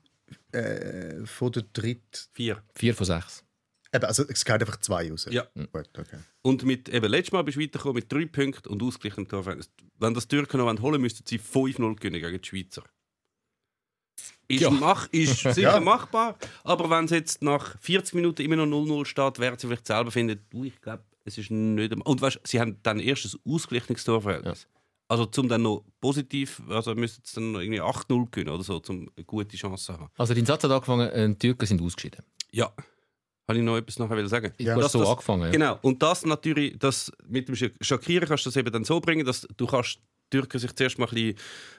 äh, 0.51 1.25
von 1.25 1.53
der 1.53 1.63
Dritt... 1.71 2.29
Vier. 2.33 2.61
Vier 2.75 2.95
von 2.95 3.05
sechs. 3.05 3.45
Eben, 3.93 4.05
also 4.05 4.23
es 4.27 4.45
geht 4.45 4.61
einfach 4.61 4.77
zwei 4.77 5.09
raus? 5.09 5.27
Ja. 5.31 5.47
Gut, 5.55 5.89
okay. 5.97 6.17
Und 6.43 6.63
mit, 6.63 6.89
eben, 6.89 7.09
letztes 7.09 7.31
Mal 7.31 7.43
bist 7.43 7.57
du 7.57 7.61
weitergekommen 7.61 7.95
mit 7.95 8.11
drei 8.11 8.25
Punkten 8.25 8.69
und 8.69 8.83
ausgeglichenem 8.83 9.27
Torverhältnis. 9.27 9.71
Wenn 9.97 10.13
das 10.13 10.27
Türken 10.27 10.57
noch 10.57 10.67
holen 10.67 10.81
wollen, 10.81 11.01
müssten 11.01 11.23
sie 11.25 11.39
5-0 11.39 11.95
gewinnen 11.95 12.21
gegen 12.21 12.39
die 12.41 12.47
Schweizer. 12.47 12.83
Ist, 14.47 14.61
Ja. 14.61 14.69
mach, 14.69 15.07
ist 15.11 15.39
sicher 15.55 15.73
Ja. 15.75 15.79
machbar, 15.79 16.37
aber 16.63 16.89
wenn 16.89 17.05
es 17.05 17.11
jetzt 17.11 17.43
nach 17.43 17.77
40 17.81 18.15
Minuten 18.15 18.41
immer 18.41 18.55
noch 18.55 18.65
0-0 18.65 19.05
steht, 19.05 19.39
werden 19.39 19.57
sie 19.59 19.67
vielleicht 19.67 19.87
selber 19.87 20.11
finden, 20.11 20.39
du, 20.49 20.63
ich 20.65 20.79
glaube, 20.81 21.03
es 21.25 21.37
ist 21.37 21.51
nicht... 21.51 21.93
Und 21.93 22.21
weißt, 22.21 22.39
sie 22.43 22.59
haben 22.59 22.77
dann 22.83 22.99
erst 22.99 23.25
ein 23.25 23.39
ausgeglichenes 23.53 24.03
Torverhältnis. 24.03 24.67
Also 25.07 25.25
zum 25.25 25.47
dann 25.49 25.63
noch 25.63 25.83
positiv, 25.99 26.61
also 26.69 26.93
müssten 26.93 27.21
sie 27.25 27.35
dann 27.35 27.51
noch 27.53 27.59
irgendwie 27.61 27.81
8-0 27.81 28.29
gewinnen 28.31 28.51
oder 28.53 28.63
so, 28.63 28.81
um 28.89 29.09
eine 29.15 29.25
gute 29.25 29.57
Chance 29.57 29.85
zu 29.85 29.93
haben. 29.93 30.09
Also 30.17 30.33
dein 30.35 30.45
Satz 30.45 30.63
hat 30.63 30.71
angefangen, 30.71 31.09
äh, 31.09 31.27
die 31.29 31.35
Türken 31.35 31.65
sind 31.65 31.81
ausgeschieden. 31.81 32.23
Ja. 32.51 32.71
Habe 33.49 33.57
ich 33.59 33.65
noch 33.65 33.75
etwas 33.77 33.99
nachher 33.99 34.27
sagen? 34.29 34.53
Du 34.75 34.83
hast 34.83 34.91
so 34.93 34.99
das- 34.99 35.09
angefangen. 35.09 35.43
Ja. 35.43 35.49
Genau. 35.49 35.79
Und 35.81 36.01
das 36.03 36.25
natürlich, 36.25 36.77
das 36.79 37.11
mit 37.27 37.47
dem 37.49 37.55
Sch- 37.55 37.71
Schockieren 37.81 38.27
kannst 38.27 38.45
du 38.45 38.49
das 38.49 38.55
eben 38.57 38.71
dann 38.71 38.83
so 38.85 39.01
bringen, 39.01 39.25
dass 39.25 39.45
du 39.57 39.65
kannst 39.67 39.97
die 40.31 40.37
Türken 40.37 40.59
sich 40.59 40.71
zuerst 40.75 40.99
mal 40.99 41.07
ein 41.07 41.15
bisschen 41.15 41.35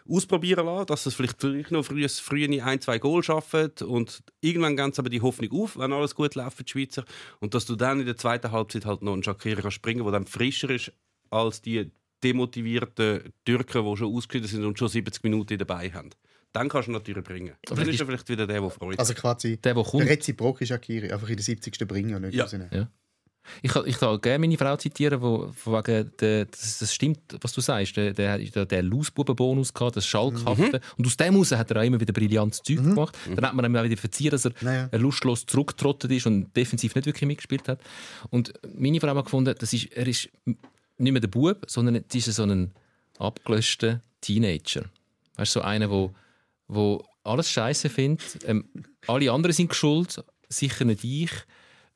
ausprobieren 0.08 0.66
lassen, 0.66 0.86
dass 0.86 1.04
sie 1.04 1.10
vielleicht 1.12 1.40
vielleicht 1.40 1.70
noch 1.70 1.84
früh, 1.84 2.08
früh 2.08 2.60
ein, 2.60 2.80
zwei 2.80 2.98
Goal 2.98 3.22
schaffen 3.22 3.70
und 3.86 4.20
irgendwann 4.40 4.76
ganz 4.76 4.98
aber 4.98 5.08
die 5.08 5.20
Hoffnung 5.22 5.52
auf, 5.52 5.78
wenn 5.78 5.92
alles 5.92 6.16
gut 6.16 6.34
läuft 6.34 6.56
für 6.56 6.64
die 6.64 6.70
Schweizer 6.72 7.04
und 7.38 7.54
dass 7.54 7.64
du 7.66 7.76
dann 7.76 8.00
in 8.00 8.06
der 8.06 8.16
zweiten 8.16 8.50
Halbzeit 8.50 8.84
halt 8.86 9.02
noch 9.02 9.12
einen 9.12 9.22
Schockieren 9.22 9.62
kannst 9.62 9.80
bringen, 9.82 10.02
der 10.02 10.10
dann 10.10 10.26
frischer 10.26 10.70
ist 10.70 10.90
als 11.30 11.62
die 11.62 11.92
demotivierten 12.24 13.32
Türken, 13.44 13.84
die 13.84 13.96
schon 13.96 14.14
ausgeschieden 14.14 14.48
sind 14.48 14.64
und 14.64 14.78
schon 14.78 14.88
70 14.88 15.22
Minuten 15.22 15.56
dabei 15.58 15.90
haben. 15.92 16.10
Dann 16.52 16.68
kannst 16.68 16.88
du 16.88 16.92
ihn 16.92 16.94
natürlich 16.94 17.24
bringen. 17.24 17.52
Dann 17.66 17.88
ist 17.88 18.00
er 18.00 18.06
vielleicht 18.06 18.28
wieder 18.28 18.46
der, 18.46 18.60
der 18.60 18.70
freut. 18.70 18.98
Also 18.98 19.14
quasi 19.14 19.56
Der, 19.58 19.74
der 19.74 19.84
kommt. 19.84 20.02
der 20.04 20.10
reziproke 20.10 20.66
Shakiri, 20.66 21.12
einfach 21.12 21.28
in 21.28 21.36
der 21.36 21.44
70. 21.44 21.86
bringen 21.86 22.14
und 22.16 22.22
nicht 22.22 22.34
Ja. 22.34 22.46
Ja. 22.72 22.88
Ich, 23.62 23.70
kann- 23.72 23.86
ich 23.86 23.96
kann 23.98 24.20
gerne 24.20 24.38
meine 24.40 24.58
Frau 24.58 24.76
zitieren, 24.76 25.20
wo, 25.22 25.50
von 25.52 25.72
wegen, 25.72 26.12
der, 26.20 26.44
das, 26.44 26.78
das 26.78 26.94
stimmt, 26.94 27.18
was 27.40 27.52
du 27.52 27.60
sagst. 27.62 27.96
Der, 27.96 28.12
der 28.12 28.32
hat 28.32 28.54
der, 28.54 28.66
der 28.66 28.82
Lausbubenbonus 28.82 29.72
das 29.72 30.06
Schalkhafte. 30.06 30.80
Und 30.98 31.06
aus 31.06 31.16
dem 31.16 31.32
heraus 31.32 31.50
hat 31.52 31.70
er 31.70 31.80
auch 31.80 31.84
immer 31.84 31.98
wieder 31.98 32.12
brillantes 32.12 32.62
Zeug 32.62 32.76
gemacht. 32.76 33.16
Dann 33.34 33.44
hat 33.44 33.54
man 33.54 33.64
ihm 33.64 33.74
auch 33.76 33.82
wieder 33.82 33.96
verziehen, 33.96 34.30
dass 34.30 34.44
er 34.44 34.52
Naja. 34.60 34.88
lustlos 34.92 35.46
zurückgetrottet 35.46 36.10
ist 36.12 36.26
und 36.26 36.54
defensiv 36.54 36.94
nicht 36.94 37.06
wirklich 37.06 37.26
mitgespielt 37.26 37.66
hat. 37.68 37.80
Und 38.28 38.52
meine 38.76 39.00
Frau 39.00 39.16
hat 39.16 39.24
gefunden, 39.24 39.54
das 39.58 39.72
ist, 39.72 39.86
er 39.92 40.06
ist 40.06 40.28
nicht 40.44 41.12
mehr 41.12 41.20
der 41.20 41.28
Bub, 41.28 41.64
sondern 41.66 41.96
es 42.08 42.14
ist 42.26 42.36
so 42.36 42.42
ein 42.44 42.72
abgelöschter 43.18 44.02
Teenager. 44.20 44.84
Weißt 45.36 45.56
du, 45.56 45.60
so 45.60 45.64
einer, 45.64 45.90
wo, 45.90 46.12
wo 46.70 47.04
alles 47.24 47.50
Scheiße 47.50 47.88
findet. 47.88 48.38
Ähm, 48.46 48.64
alle 49.06 49.30
anderen 49.32 49.52
sind 49.52 49.74
schuld, 49.74 50.22
sicher 50.48 50.84
nicht 50.84 51.04
ich. 51.04 51.30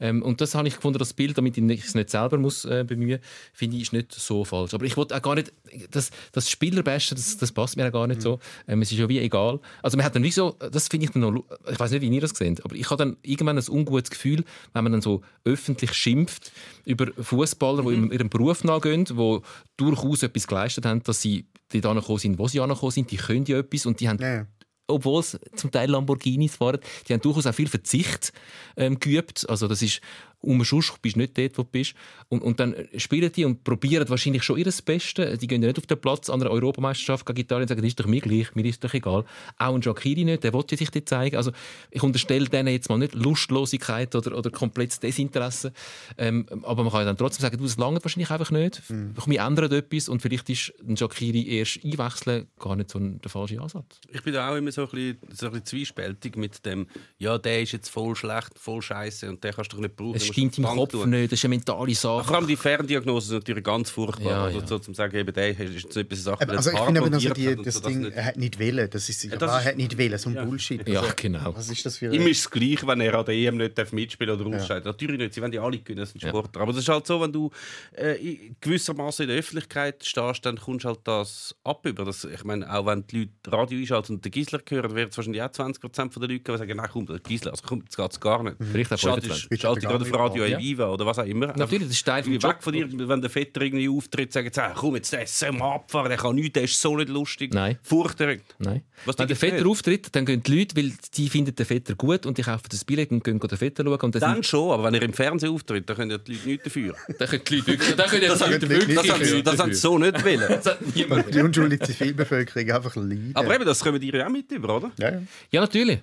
Ähm, 0.01 0.23
und 0.23 0.41
das 0.41 0.57
habe 0.57 0.67
ich 0.67 0.75
gefunden, 0.75 0.99
das 0.99 1.13
Bild, 1.13 1.39
damit 1.39 1.57
ich 1.57 1.85
es 1.85 1.95
nicht 1.95 2.11
selber 2.11 2.37
muss 2.37 2.65
äh, 2.65 2.85
bemühen, 2.85 3.21
finde 3.53 3.77
ich, 3.77 3.85
ist 3.85 3.93
nicht 3.93 4.13
so 4.13 4.45
falsch. 4.45 4.75
Aber 4.75 4.85
ich 4.85 4.97
wollte 4.97 5.17
auch 5.17 5.23
gar 5.23 5.37
nicht, 5.37 5.53
das, 5.91 6.11
das 6.33 6.51
Spielerbesten, 6.51 7.17
das, 7.17 7.37
das 7.37 7.53
passt 7.53 7.77
mir 7.77 7.87
auch 7.87 7.93
gar 7.93 8.07
nicht 8.09 8.21
so. 8.21 8.41
Ähm, 8.67 8.83
es 8.83 8.91
ist 8.91 8.99
ja 8.99 9.09
wie 9.09 9.21
egal. 9.21 9.61
Also 9.83 9.97
man 9.97 10.05
hat 10.05 10.17
dann 10.17 10.25
wie 10.25 10.33
so, 10.33 10.57
das 10.59 10.89
finde 10.89 11.07
ich 11.07 11.13
dann 11.13 11.23
noch, 11.23 11.45
ich 11.71 11.79
weiß 11.79 11.93
nicht, 11.93 12.03
wie 12.03 12.09
ihr 12.09 12.21
das 12.21 12.31
seht, 12.31 12.65
aber 12.65 12.75
ich 12.75 12.91
habe 12.91 13.05
dann 13.05 13.17
irgendwann 13.23 13.57
ein 13.57 13.69
ungutes 13.69 14.11
Gefühl, 14.11 14.45
wenn 14.73 14.83
man 14.83 14.93
dann 14.93 15.01
so 15.01 15.23
öffentlich 15.45 15.93
schimpft 15.95 16.51
über 16.85 17.07
Fußballer, 17.17 17.83
die 17.85 17.91
ihrem, 17.91 18.11
ihrem 18.11 18.29
Beruf 18.29 18.65
nachgehen, 18.65 19.05
die 19.05 19.39
durchaus 19.77 20.25
etwas 20.25 20.49
geleistet 20.49 20.87
haben, 20.87 21.05
dass 21.05 21.23
sie 21.23 21.47
dort 21.73 21.87
angekommen 21.87 22.19
sind, 22.19 22.39
wo 22.39 22.49
sie 22.49 22.61
angekommen 22.61 22.93
sind, 22.93 23.13
die 23.13 23.17
können 23.17 23.45
ja 23.47 23.59
etwas 23.59 23.87
und 23.87 24.01
die 24.01 24.09
haben 24.09 24.21
ja. 24.21 24.47
Obwohl 24.87 25.21
es 25.21 25.39
zum 25.57 25.71
Teil 25.71 25.91
Lamborghinis 25.91 26.57
fahren, 26.57 26.79
die 27.09 27.13
haben 27.13 27.21
durchaus 27.21 27.47
auch 27.47 27.55
viel 27.55 27.69
Verzicht 27.69 28.33
ähm, 28.77 28.99
geübt. 28.99 29.49
Also 29.49 29.69
das 29.69 29.83
ist 29.83 30.01
um 30.45 30.65
Schuss 30.65 30.93
bist 31.01 31.17
nicht 31.17 31.37
dort, 31.37 31.59
wo 31.59 31.63
du 31.63 31.69
bist. 31.71 31.95
Und, 32.29 32.43
und 32.43 32.61
dann 32.61 32.75
spielen 32.97 33.31
die 33.33 33.45
und 33.45 33.65
probieren 33.65 34.09
wahrscheinlich 34.09 34.43
schon 34.43 34.59
ihr 34.59 34.65
Bestes. 34.85 35.39
Die 35.39 35.47
gehen 35.47 35.63
ja 35.63 35.69
nicht 35.69 35.79
auf 35.79 35.87
den 35.87 36.01
Platz 36.01 36.31
an 36.31 36.41
einer 36.41 36.51
Europameisterschaft 36.51 37.27
gegen 37.27 37.41
Italien 37.41 37.63
und 37.63 37.69
sagen, 37.69 37.83
das 37.83 37.89
ist 37.89 38.01
doch 38.01 38.07
mir 38.07 38.21
gleich, 38.21 38.55
mir 38.55 38.65
ist 38.65 38.83
doch 38.83 38.95
egal. 38.95 39.25
Auch 39.59 39.75
ein 39.75 39.81
Jacquiri 39.81 40.25
nicht, 40.25 40.45
der 40.45 40.53
wollte 40.53 40.77
sich 40.77 40.91
dort 40.91 41.09
zeigen. 41.09 41.37
Also 41.37 41.53
ich 41.91 42.03
unterstelle 42.03 42.49
denen 42.49 42.69
jetzt 42.69 42.89
mal 42.89 42.99
nicht 42.99 43.15
Lustlosigkeit 43.15 44.15
oder, 44.15 44.37
oder 44.37 44.51
komplettes 44.51 45.01
Desinteresse. 45.01 45.73
Ähm, 46.19 46.47
aber 46.63 46.83
man 46.83 46.93
kann 46.93 47.01
ja 47.01 47.07
dann 47.07 47.17
trotzdem 47.17 47.43
sagen, 47.43 47.59
du, 47.59 47.65
es 47.65 47.77
langt 47.77 48.05
wahrscheinlich 48.05 48.31
einfach 48.31 48.51
nicht. 48.51 48.83
Wir 49.27 49.41
ändern 49.41 49.73
etwas 49.73 50.09
und 50.09 50.23
vielleicht 50.23 50.49
ist 50.51 50.73
ein 50.87 50.97
Jacquiri 50.97 51.49
erst 51.49 51.85
einwechseln 51.85 52.47
gar 52.59 52.77
nicht 52.77 52.91
so 52.91 52.99
ein, 52.99 53.21
der 53.21 53.31
falsche 53.31 53.61
Ansatz. 53.61 54.01
Ich 54.11 54.23
bin 54.23 54.33
da 54.33 54.51
auch 54.51 54.57
immer 54.57 54.73
so 54.73 54.83
ein, 54.83 54.89
bisschen, 54.89 55.19
so 55.33 55.47
ein 55.47 55.53
bisschen 55.53 55.67
zwiespältig 55.67 56.37
mit 56.37 56.65
dem, 56.67 56.87
ja, 57.19 57.39
der 57.39 57.63
ist 57.63 57.73
jetzt 57.73 57.89
voll 57.89 58.15
schlecht, 58.17 58.59
voll 58.59 58.83
scheiße 58.83 59.29
und 59.29 59.43
den 59.43 59.53
kannst 59.53 59.73
du 59.73 59.77
doch 59.77 59.83
nicht 59.83 59.97
brauchen. 59.97 60.15
Stimmt 60.35 60.59
im 60.59 60.65
die 60.65 60.71
Kopf 60.71 60.91
tun. 60.93 61.11
nicht, 61.11 61.33
das 61.33 61.39
ist 61.39 61.45
eine 61.45 61.51
mentale 61.55 61.95
Sache. 61.95 62.25
Vor 62.25 62.37
allem 62.37 62.47
die 62.47 62.57
Ferndiagnose 62.57 63.27
ist 63.35 63.41
natürlich 63.41 63.65
ganz 63.65 63.91
furchtbar. 63.91 64.31
Ja, 64.31 64.45
also, 64.45 64.61
ja. 64.61 64.67
So, 64.67 64.79
zum 64.79 64.95
sagen, 64.95 65.17
eben, 65.17 65.33
der 65.33 65.51
ist 65.51 65.59
jetzt 65.85 65.97
etwas 65.97 66.23
Sache, 66.25 66.43
Aber 66.43 66.53
also 66.53 66.71
ich 66.71 66.79
finde 66.81 67.01
aber, 67.01 67.13
also 67.15 67.31
die, 67.31 67.57
das 67.63 67.83
Ding, 67.83 68.01
nicht. 68.03 68.15
er 68.17 68.25
hat 68.27 68.37
nicht 68.37 68.59
wählen. 68.59 68.89
Das 68.91 69.09
ist, 69.09 69.25
ja, 69.25 69.37
das 69.37 69.51
er 69.51 69.59
ist- 69.61 69.67
hat 69.67 69.77
nicht 69.77 69.97
wählen, 69.99 70.19
so 70.19 70.31
ein 70.31 70.35
Bullshit. 70.47 70.87
Ja, 70.89 71.01
Also, 71.01 71.13
genau. 71.17 71.55
Was 71.57 71.71
ist 71.71 71.85
das 71.87 71.99
für 71.99 72.15
Ihm 72.15 72.27
ist 72.27 72.41
es 72.41 72.51
gleich, 72.51 72.87
wenn 72.87 73.01
er 73.01 73.15
an 73.15 73.25
der 73.25 73.35
EM 73.35 73.57
nicht 73.57 73.93
mitspielen 73.93 74.39
oder 74.41 74.57
ausscheiden 74.57 74.85
Natürlich 74.85 75.19
nicht, 75.19 75.35
sie 75.35 75.41
wollen 75.43 75.53
ja 75.53 75.63
alle 75.63 75.79
gewinnen, 75.79 76.01
das 76.01 76.11
sind 76.11 76.23
Ja. 76.23 76.29
Sportler. 76.31 76.63
Aber 76.63 76.73
das 76.73 76.83
ist 76.83 76.89
halt 76.89 77.07
so, 77.07 77.21
wenn 77.21 77.33
du 77.33 77.51
äh, 77.93 78.51
gewissermaßen 78.61 79.25
in 79.25 79.29
der 79.29 79.39
Öffentlichkeit 79.39 80.05
stehst, 80.05 80.45
dann 80.47 80.57
kommst 80.57 80.85
du 80.85 80.89
halt 80.89 81.01
das 81.05 81.55
ab 81.65 81.85
über. 81.87 82.05
Das, 82.05 82.25
ich 82.25 82.45
meine, 82.45 82.71
auch 82.73 82.87
wenn 82.87 83.07
die 83.07 83.21
Leute 83.21 83.33
Radio 83.57 83.79
einschalten 83.79 84.15
und 84.15 84.25
den 84.25 84.33
Gisler 84.33 84.61
hören, 84.69 84.95
werden 84.95 85.09
es 85.11 85.17
wahrscheinlich 85.17 85.43
auch 85.43 85.49
20% 85.49 86.13
von 86.13 86.21
den 86.23 86.31
Leuten 86.31 86.45
geben, 86.45 86.45
die 86.45 86.59
sagen, 86.59 86.77
nein, 86.77 86.89
komm, 86.93 87.07
der 87.07 87.19
Gisler, 87.21 87.53
also 87.53 87.63
komm, 87.67 87.85
das 87.85 87.97
geht 87.97 88.13
es 88.13 88.21
gar 88.21 88.43
nicht. 88.43 88.57
Vielleicht 88.61 88.93
auch 88.93 88.99
Schalte 88.99 89.23
25. 89.23 89.61
schalte 89.61 89.81
ich 89.81 89.87
gerade 89.87 90.05
auf 90.05 90.11
Radio 90.29 90.45
Ja. 90.47 90.59
Viva 90.59 90.89
oder 90.91 91.07
was 91.07 91.19
auch 91.19 91.25
immer. 91.27 91.49
Natürlich, 91.57 91.89
das 91.89 91.97
ist 91.97 92.05
Teil 92.05 92.23
vom 92.23 92.33
Job. 92.35 92.57
von 92.61 92.73
dir, 92.73 92.89
wenn 93.09 93.21
der 93.21 93.31
Vetter 93.31 93.61
irgendwie 93.63 93.89
auftritt, 93.89 94.33
sagen 94.33 94.51
sie, 94.53 94.63
ah, 94.63 94.73
komm, 94.77 94.97
jetzt 94.97 95.13
der 95.13 95.27
soll 95.27 95.53
mal 95.53 95.75
abfahren, 95.77 96.09
der 96.09 96.19
kann 96.19 96.35
nichts, 96.35 96.53
der 96.55 96.65
ist 96.65 96.81
so 96.81 96.97
nicht 96.97 97.09
lustig. 97.09 97.53
Nein. 97.55 97.79
Furchterregend. 97.83 98.45
Nein. 98.59 98.83
Was 99.05 99.19
Wenn 99.19 99.29
der 99.29 99.37
Vetter 99.37 99.57
nicht? 99.57 99.67
auftritt, 99.67 100.09
dann 100.15 100.25
gehen 100.27 100.43
die 100.43 100.59
Leute, 100.59 100.77
weil 100.77 100.93
die 101.15 101.29
finden 101.29 101.55
den 101.55 101.67
Vetter 101.67 101.95
gut 101.95 102.27
und 102.27 102.39
die 102.39 102.43
kaufen 102.43 102.65
das 102.71 102.85
Billett 102.85 103.11
und 103.11 103.23
gehen 103.25 103.39
den 103.39 103.49
Vetter 103.59 103.85
schauen. 103.85 104.01
Und 104.01 104.15
dann, 104.15 104.21
Dann 104.21 104.35
sind, 104.35 104.47
schon, 104.47 104.71
aber 104.73 104.85
wenn 104.85 104.95
er 104.95 105.03
im 105.03 105.13
Fernsehen 105.13 105.53
auftritt, 105.53 105.89
dann 105.89 105.97
können 105.97 106.11
ja 106.13 106.19
die 106.19 106.33
Leute 106.35 106.49
nichts 106.49 106.65
dafür. 106.65 106.95
dann 107.19 107.29
können 107.29 107.43
die 107.49 107.55
Leute 107.57 107.67
wirklich, 107.69 107.95
dann 107.97 108.07
können 108.09 108.21
die 108.23 108.27
Das 108.29 108.41
haben, 108.41 108.53
Leute 108.53 108.69
wirklich 108.69 108.89
wirklich 108.89 108.97
das 109.07 109.11
haben, 109.15 109.21
dafür. 109.21 109.43
das 109.43 109.59
haben 109.59 109.73
sie 109.75 109.81
so 109.81 109.99
nicht 109.99 110.25
wollen. 110.25 110.41
Das 110.49 110.67
hat 110.67 110.95
niemand 110.95 111.35
Die 111.35 111.41
unschuldige 111.41 111.85
Zivilbevölkerung 111.87 112.71
einfach 112.71 112.97
leiden. 112.97 113.31
Aber 113.35 113.55
eben, 113.55 113.65
das 113.65 113.81
kommen 113.83 114.01
die 114.01 114.11
ja 114.11 114.27
auch 114.27 114.31
mit 114.31 114.51
über, 114.53 114.77
oder? 114.77 114.91
ja, 114.99 115.11
ja. 115.11 115.23
Ja, 115.51 115.61
natürlich. 115.61 116.01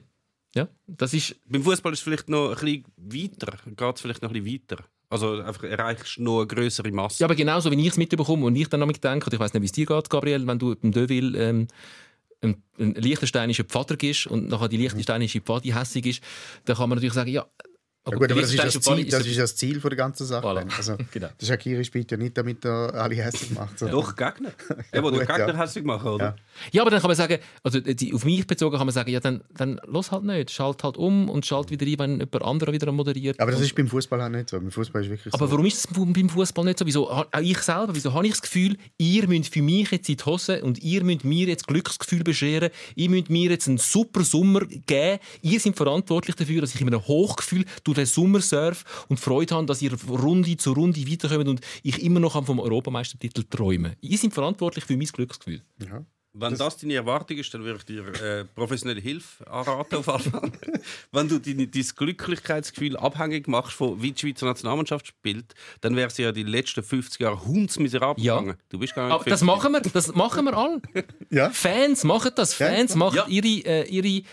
Ja, 0.56 0.68
das 0.88 1.14
ist, 1.14 1.36
Beim 1.48 1.64
Fußball 1.64 1.94
ist 1.94 2.00
es 2.00 2.04
vielleicht 2.04 2.30
noch 2.30 2.50
ein 2.50 2.56
bisschen 2.56 2.86
weiter. 2.98 3.58
Geht 3.66 3.96
es 3.96 4.02
vielleicht 4.02 4.22
noch 4.22 4.32
ein 4.32 4.44
bisschen 4.44 4.62
weiter. 4.70 4.84
Also 5.10 5.42
einfach 5.42 5.64
erreichst 5.64 6.18
du 6.18 6.24
noch 6.24 6.40
eine 6.40 6.48
größere 6.48 6.92
Masse. 6.92 7.20
ja, 7.20 7.28
aber 7.28 7.36
genauso 7.36 7.70
wie 7.72 7.80
ich 7.82 7.88
es 7.88 7.98
mitbekomme 7.98 8.46
und 8.46 8.56
ich 8.56 8.70
dann 8.70 8.80
noch 8.80 8.92
denke, 8.92 9.26
und 9.26 9.34
ich 9.34 9.40
weiß 9.40 9.54
nicht, 9.54 9.62
wie 9.62 9.66
es 9.66 9.72
dir 9.72 9.86
geht, 9.86 10.10
Gabriel, 10.10 10.48
wenn 10.48 10.60
du 10.60 10.74
im 10.82 10.92
Deville 10.92 11.38
ähm, 11.38 11.68
ein, 12.42 12.64
ein 12.80 12.94
liechtensteinischer 12.96 13.66
Pfader 13.66 13.98
gibst 13.98 14.28
und 14.28 14.50
nachher 14.50 14.70
die 14.70 14.78
liechtensteinische 14.78 15.42
Pfadi 15.42 15.72
hässig 15.72 16.06
ist, 16.06 16.24
dann 16.66 16.78
kann 16.78 16.90
man 16.90 16.98
natürlich 16.98 17.14
sagen, 17.14 17.30
ja, 17.30 17.46
Ja, 18.04 18.18
gut, 18.18 18.32
aber 18.32 18.42
das 18.42 18.52
ist, 18.52 18.58
das, 18.64 18.80
Ziel, 18.82 19.06
das 19.06 19.28
ist 19.28 19.38
das 19.38 19.56
Ziel 19.56 19.80
von 19.80 19.92
der 19.92 19.98
ganzen 19.98 20.26
Sache. 20.26 20.44
Voilà. 20.46 20.66
Also, 20.76 20.98
Genau. 21.12 21.30
Der 21.40 21.46
Shakiri 21.46 21.84
spielt 21.86 22.10
ja 22.10 22.18
nicht, 22.18 22.36
damit 22.36 22.66
er 22.66 22.96
alle 22.96 23.14
hässlich 23.16 23.52
macht. 23.52 23.78
sondern- 23.78 24.00
Doch, 24.00 24.16
Gegner. 24.16 24.52
Ja, 24.94 25.04
wo 25.04 25.12
der 25.12 25.20
gut, 25.20 25.28
Gegner 25.28 25.54
ja. 25.54 25.58
hässlich 25.60 25.84
machen, 25.84 26.08
oder? 26.10 26.26
Ja. 26.26 26.36
Ja, 26.72 26.82
aber 26.82 26.90
dann 26.90 27.00
kann 27.00 27.10
man 27.10 27.16
sagen, 27.18 27.38
also 27.62 27.80
die, 27.80 28.12
auf 28.14 28.26
mich 28.26 28.48
bezogen 28.48 28.76
kann 28.76 28.88
man 28.88 28.94
sagen, 28.94 29.12
ja, 29.12 29.20
dann, 29.20 29.42
dann 29.56 29.80
los 29.86 30.12
halt 30.12 30.24
nicht. 30.24 30.50
Schalt 30.50 30.84
halt 30.84 30.98
um 30.98 31.30
und 31.30 31.46
schalt 31.46 31.70
wieder 31.70 31.86
ein, 31.86 32.00
wenn 32.00 32.20
jemand 32.22 32.42
anderer 32.44 32.74
wieder 32.74 32.92
moderiert. 32.92 33.40
Aber 33.40 33.52
das 33.52 33.62
ist 33.62 33.76
beim 33.76 33.88
Fußball 33.88 34.20
auch 34.20 34.30
nicht 34.30 34.50
so. 34.50 34.60
Beim 34.60 34.72
Fußball 34.72 35.04
ist 35.04 35.10
wirklich 35.12 35.34
aber 35.36 35.46
so. 35.46 35.52
warum 35.52 35.66
ist 35.68 35.78
es 35.78 35.88
beim 35.88 36.30
Fußball 36.30 36.66
nicht 36.66 36.80
so? 36.80 36.86
Wieso, 36.88 37.08
auch 37.08 37.26
ich 37.40 37.60
selber, 37.60 37.94
wieso 37.94 38.14
habe 38.14 38.26
ich 38.26 38.32
das 38.34 38.42
Gefühl, 38.42 38.78
ihr 38.98 39.28
müsst 39.28 39.54
für 39.54 39.62
mich 39.62 39.92
jetzt 39.92 40.10
in 40.10 40.18
die 40.18 40.24
Hose 40.24 40.64
und 40.64 40.80
ihr 40.82 41.04
müsst 41.04 41.24
mir 41.24 41.48
jetzt 41.48 41.68
Glücksgefühl 41.68 42.24
bescheren, 42.24 42.72
ihr 42.96 43.10
müsst 43.12 43.30
mir 43.30 43.52
jetzt 43.52 43.68
einen 43.68 43.78
super 43.78 44.24
Sommer 44.24 44.62
geben, 44.66 45.20
ihr 45.44 45.60
seid 45.60 45.76
verantwortlich 45.78 46.36
dafür, 46.36 46.62
dass 46.62 46.74
ich 46.74 46.82
in 46.82 46.88
einem 46.88 47.06
Hochgefühl 47.06 47.66
durch 47.94 48.10
den 48.10 48.14
Sommer 48.14 48.42
surfe 48.42 48.86
und 49.10 49.20
Freude 49.20 49.56
habe, 49.56 49.66
dass 49.66 49.82
ihr 49.82 49.94
Runde 50.08 50.58
zu 50.58 50.74
Runde 50.74 51.10
weiterkommt 51.10 51.48
und 51.48 51.62
ich 51.84 52.02
immer 52.02 52.20
noch 52.20 52.44
vom 52.46 52.60
Europameistertitel 52.60 53.44
träume. 53.50 53.96
Ihr 54.02 54.18
seid 54.18 54.34
verantwortlich 54.34 54.86
für 54.86 54.98
mein 54.98 55.08
Glücksgefühl. 55.08 55.62
Ja. 55.80 56.06
Wenn 56.34 56.56
das, 56.56 56.78
deine 56.78 56.94
Erwartung 56.94 57.38
ist, 57.38 57.54
dann 57.54 57.66
würde 57.66 57.80
ich 57.80 57.86
dir 57.86 58.08
äh, 58.22 58.46
professionelle 58.46 59.02
Hilfe 59.02 59.46
anraten. 59.52 59.98
Auf. 59.98 60.32
Wenn 61.12 61.28
du 61.28 61.40
dein, 61.40 61.58
dein 61.58 61.86
Glücklichkeitsgefühl 61.98 62.96
abhängig 62.96 63.50
machst 63.50 63.74
von 63.74 64.02
wie 64.02 64.14
die 64.14 64.20
Schweizer 64.22 64.46
Nationalmannschaft 64.46 65.08
spielt, 65.08 65.54
dann 65.82 65.98
wäre 65.98 66.10
sie 66.10 66.24
ja 66.24 66.32
die 66.32 66.44
letzten 66.44 66.84
50 66.84 67.20
Jahre 67.20 67.46
hundsmiserabel 67.46 68.24
Ja. 68.24 68.40
gegangen. 68.40 68.58
Du 68.70 68.80
bist 68.80 68.96
gar 68.96 69.08
nicht 69.08 69.14
Aber 69.16 69.26
das 69.26 69.42
50. 69.42 69.46
machen 69.46 69.72
wir, 69.74 69.82
das 69.82 70.16
machen 70.16 70.46
wir 70.46 70.58
alle. 70.58 70.82
Ja. 71.32 71.50
Fans 71.50 72.06
machen 72.06 72.32
das. 72.34 72.54
Fans 72.54 72.92
ja. 72.92 72.98
machen 72.98 73.16
Ja. 73.18 73.28
ihre, 73.28 73.66
äh, 73.68 73.90
ihre, 73.90 74.24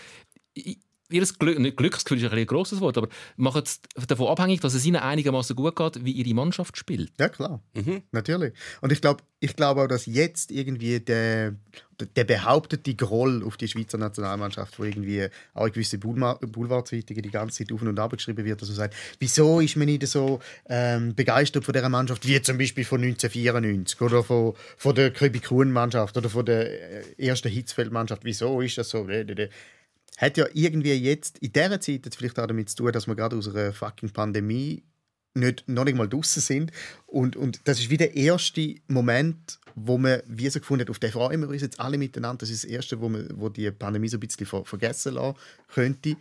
ihr 1.09 1.25
Glück, 1.39 1.59
nicht 1.59 1.77
Glücksgefühl 1.77 2.23
ist 2.23 2.31
ein, 2.31 2.37
ein 2.37 2.45
grosses 2.45 2.79
Wort, 2.81 2.97
aber 2.97 3.09
machen 3.35 3.63
es 3.63 3.81
davon 4.07 4.27
abhängig, 4.27 4.61
dass 4.61 4.73
es 4.73 4.85
ihnen 4.85 4.97
einigermaßen 4.97 5.55
gut 5.55 5.75
geht, 5.75 6.05
wie 6.05 6.11
ihre 6.11 6.33
Mannschaft 6.33 6.77
spielt. 6.77 7.11
Ja, 7.19 7.29
klar. 7.29 7.61
Mhm. 7.73 8.03
Natürlich. 8.11 8.53
Und 8.81 8.91
ich 8.91 9.01
glaube 9.01 9.23
ich 9.41 9.55
glaub 9.55 9.77
auch, 9.77 9.87
dass 9.87 10.05
jetzt 10.05 10.51
irgendwie 10.51 10.99
der, 10.99 11.55
der 12.15 12.23
behauptete 12.25 12.93
Groll 12.95 13.41
auf 13.43 13.55
die 13.55 13.69
Schweizer 13.69 13.97
Nationalmannschaft, 13.97 14.77
wo 14.77 14.83
irgendwie 14.83 15.27
auch 15.53 15.67
in 15.67 15.71
gewisse 15.71 15.97
Boulevard- 15.97 16.39
Boulevardzeitungen 16.51 17.23
die 17.23 17.31
ganze 17.31 17.59
Zeit 17.59 17.73
auf 17.73 17.81
und 17.81 17.97
ab 17.97 18.11
geschrieben 18.11 18.43
wird, 18.43 18.61
dass 18.61 18.67
man 18.67 18.75
sagt, 18.75 18.95
wieso 19.19 19.61
ist 19.61 19.77
man 19.77 19.85
nicht 19.85 20.05
so 20.07 20.41
ähm, 20.67 21.15
begeistert 21.15 21.63
von 21.63 21.73
dieser 21.73 21.87
Mannschaft 21.87 22.27
wie 22.27 22.41
zum 22.41 22.57
Beispiel 22.57 22.83
von 22.83 23.01
1994 23.01 24.01
oder 24.01 24.23
von, 24.23 24.55
von 24.75 24.93
der 24.93 25.11
Köbi-Kuhn-Mannschaft 25.11 26.17
oder 26.17 26.29
von 26.29 26.45
der 26.45 27.17
äh, 27.17 27.27
ersten 27.27 27.49
Hitzfeld-Mannschaft. 27.49 28.25
Wieso 28.25 28.59
ist 28.59 28.77
das 28.77 28.89
so? 28.89 29.07
Hat 30.17 30.37
ja 30.37 30.45
irgendwie 30.53 30.93
jetzt 30.93 31.37
in 31.39 31.53
dieser 31.53 31.79
Zeit 31.79 32.05
jetzt 32.05 32.17
vielleicht 32.17 32.39
auch 32.39 32.47
damit 32.47 32.69
zu 32.69 32.77
tun, 32.77 32.91
dass 32.91 33.07
wir 33.07 33.15
gerade 33.15 33.37
aus 33.37 33.47
einer 33.47 33.73
fucking 33.73 34.09
Pandemie 34.09 34.83
nicht, 35.33 35.67
noch 35.67 35.85
nicht 35.85 35.97
mal 35.97 36.09
draußen 36.09 36.41
sind. 36.41 36.71
Und, 37.05 37.35
und 37.35 37.61
das 37.65 37.79
ist 37.79 37.89
wie 37.89 37.97
der 37.97 38.15
erste 38.15 38.75
Moment, 38.87 39.59
wo 39.75 39.97
man 39.97 40.21
wie 40.27 40.49
so 40.49 40.59
gefunden 40.59 40.81
hat, 40.81 40.89
auf 40.89 40.99
den 40.99 41.11
freuen 41.11 41.41
wir 41.41 41.49
uns 41.49 41.61
jetzt 41.61 41.79
alle 41.79 41.97
miteinander. 41.97 42.39
Das 42.39 42.49
ist 42.49 42.63
das 42.63 42.69
erste, 42.69 42.99
wo, 42.99 43.09
man, 43.09 43.27
wo 43.35 43.49
die 43.49 43.69
Pandemie 43.71 44.09
so 44.09 44.17
ein 44.17 44.21
bisschen 44.21 44.45
ver 44.45 44.65
vergessen 44.65 45.13
lassen 45.13 45.37
könnte. 45.67 46.15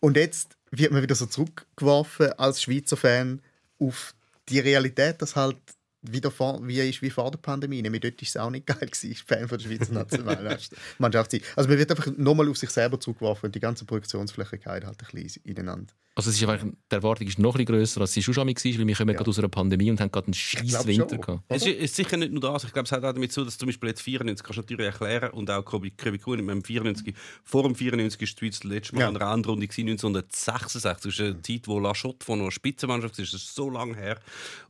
Und 0.00 0.16
jetzt 0.16 0.56
wird 0.70 0.92
man 0.92 1.02
wieder 1.02 1.14
so 1.14 1.26
zurückgeworfen 1.26 2.32
als 2.38 2.62
Schweizer 2.62 2.96
Fan 2.96 3.40
auf 3.78 4.14
die 4.48 4.58
Realität, 4.58 5.22
dass 5.22 5.36
halt 5.36 5.56
wieder 6.02 6.30
vor, 6.30 6.60
wie 6.66 6.80
ist 6.80 7.02
wie 7.02 7.10
vor 7.10 7.30
der 7.30 7.38
Pandemie. 7.38 7.80
Nämlich 7.80 8.02
dort 8.02 8.20
war 8.20 8.22
es 8.22 8.36
auch 8.36 8.50
nicht 8.50 8.66
geil, 8.66 8.78
gewesen, 8.78 9.14
Fan 9.26 9.48
von 9.48 9.58
der 9.58 9.64
Schweizer 9.64 9.92
Nationalmannschaft. 9.92 11.40
Also 11.56 11.68
man 11.68 11.78
wird 11.78 11.90
einfach 11.90 12.06
nochmal 12.16 12.48
auf 12.48 12.58
sich 12.58 12.70
selber 12.70 12.98
zurückgeworfen 12.98 13.46
und 13.46 13.54
die 13.54 13.60
ganze 13.60 13.84
Produktionsfläche 13.84 14.58
geht 14.58 14.66
halt 14.66 14.84
ein 14.84 14.96
bisschen 14.96 15.42
ineinander. 15.44 15.92
Also 16.14 16.28
es 16.28 16.36
ist 16.40 16.46
einfach, 16.46 16.66
die 16.66 16.94
Erwartung 16.94 17.26
ist 17.26 17.38
noch 17.38 17.54
ein 17.54 17.64
bisschen 17.64 17.78
grösser, 17.78 18.02
als 18.02 18.12
sie 18.12 18.22
schon 18.22 18.34
schon 18.34 18.46
war, 18.46 18.54
weil 18.54 18.86
wir 18.86 18.94
kommen 18.94 19.16
gerade 19.16 19.30
aus 19.30 19.38
einer 19.38 19.48
Pandemie 19.48 19.90
und 19.90 19.98
haben 19.98 20.10
gerade 20.12 20.26
einen 20.26 20.34
scheiß 20.34 20.86
Winter 20.86 21.08
schon. 21.08 21.20
gehabt. 21.22 21.44
Es 21.48 21.64
ist, 21.66 21.78
ist 21.78 21.96
sicher 21.96 22.18
nicht 22.18 22.32
nur 22.32 22.42
das. 22.42 22.64
Ich 22.64 22.72
glaube, 22.72 22.84
es 22.84 22.92
hat 22.92 23.02
auch 23.02 23.14
damit 23.14 23.32
zu 23.32 23.44
dass 23.46 23.56
zum 23.56 23.66
Beispiel 23.68 23.88
jetzt 23.88 24.02
94 24.02 24.44
kannst 24.44 24.58
du 24.58 24.60
natürlich 24.62 24.86
erklären 24.92 25.30
und 25.30 25.50
auch 25.50 25.64
Köbi 25.64 25.90
Kuhn 26.18 26.38
im 26.38 26.62
94, 26.62 27.14
vor 27.44 27.62
dem 27.62 27.74
94 27.74 28.20
ist 28.20 28.34
die 28.34 28.38
Schweiz 28.46 28.60
das 28.60 28.70
letzte 28.70 28.94
Mal 28.94 29.00
Ja. 29.02 29.08
in 29.08 29.16
einer 29.16 29.32
Endrunde 29.32 29.66
gewesen, 29.66 29.88
1966. 29.88 31.02
Das 31.02 31.06
ist 31.06 31.20
eine 31.20 31.40
Zeit, 31.40 31.66
wo 31.68 31.78
La 31.78 31.92
Chotte 31.94 32.24
von 32.26 32.40
einer 32.40 32.50
Spitzenmannschaft 32.50 33.18
ist. 33.18 33.32
Das 33.32 33.42
ist 33.42 33.54
so 33.54 33.70
lange 33.70 33.96
her. 33.96 34.18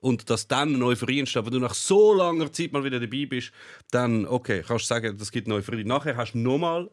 Und 0.00 0.30
dass 0.30 0.46
dann 0.46 0.74
eine 0.76 0.84
Euphorie 0.84 1.18
entsteht, 1.20 1.44
wenn 1.44 1.52
du 1.52 1.58
nach 1.58 1.74
so 1.74 2.14
langer 2.14 2.52
Zeit 2.52 2.72
mal 2.72 2.84
wieder 2.84 3.00
dabei 3.00 3.26
bist, 3.26 3.50
dann, 3.90 4.26
okay, 4.26 4.62
kannst 4.66 4.84
du 4.84 4.88
sagen, 4.94 5.16
das 5.18 5.32
gibt 5.32 5.48
eine 5.48 5.56
Euphorie. 5.56 5.82
Nachher 5.84 6.16
hast 6.16 6.32
du 6.34 6.38
nochmal 6.38 6.88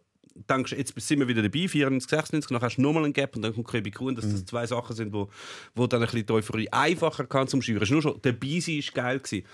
denkst, 0.50 0.74
jetzt 0.74 1.00
sind 1.00 1.20
wir 1.20 1.28
wieder 1.28 1.42
dabei, 1.42 1.68
94, 1.68 2.10
96, 2.10 2.50
dann 2.50 2.62
hast 2.62 2.78
du 2.78 2.82
nochmal 2.82 3.04
einen 3.04 3.14
Gap 3.14 3.36
und 3.36 3.42
dann 3.42 3.54
kommt 3.54 3.68
Köbi 3.68 3.92
Kuhn, 3.92 4.16
dass 4.16 4.30
das 4.30 4.46
zwei 4.46 4.66
Sachen 4.66 4.96
sind, 4.96 5.14
wo, 5.14 5.30
wo 5.76 5.88
dann 5.88 6.02
ein 6.02 6.06
bisschen 6.06 6.26
die 6.26 6.34
Euphorie 6.34 6.70
einfacher 6.72 7.26
kann 7.26 7.48
zum 7.48 7.60
ist 7.60 7.92
Nur 7.92 8.02
schon, 8.02 8.20
dabei 8.22 8.60
sein 8.60 8.76
war 8.76 9.04
geil. 9.04 9.20
Gewesen. 9.20 9.46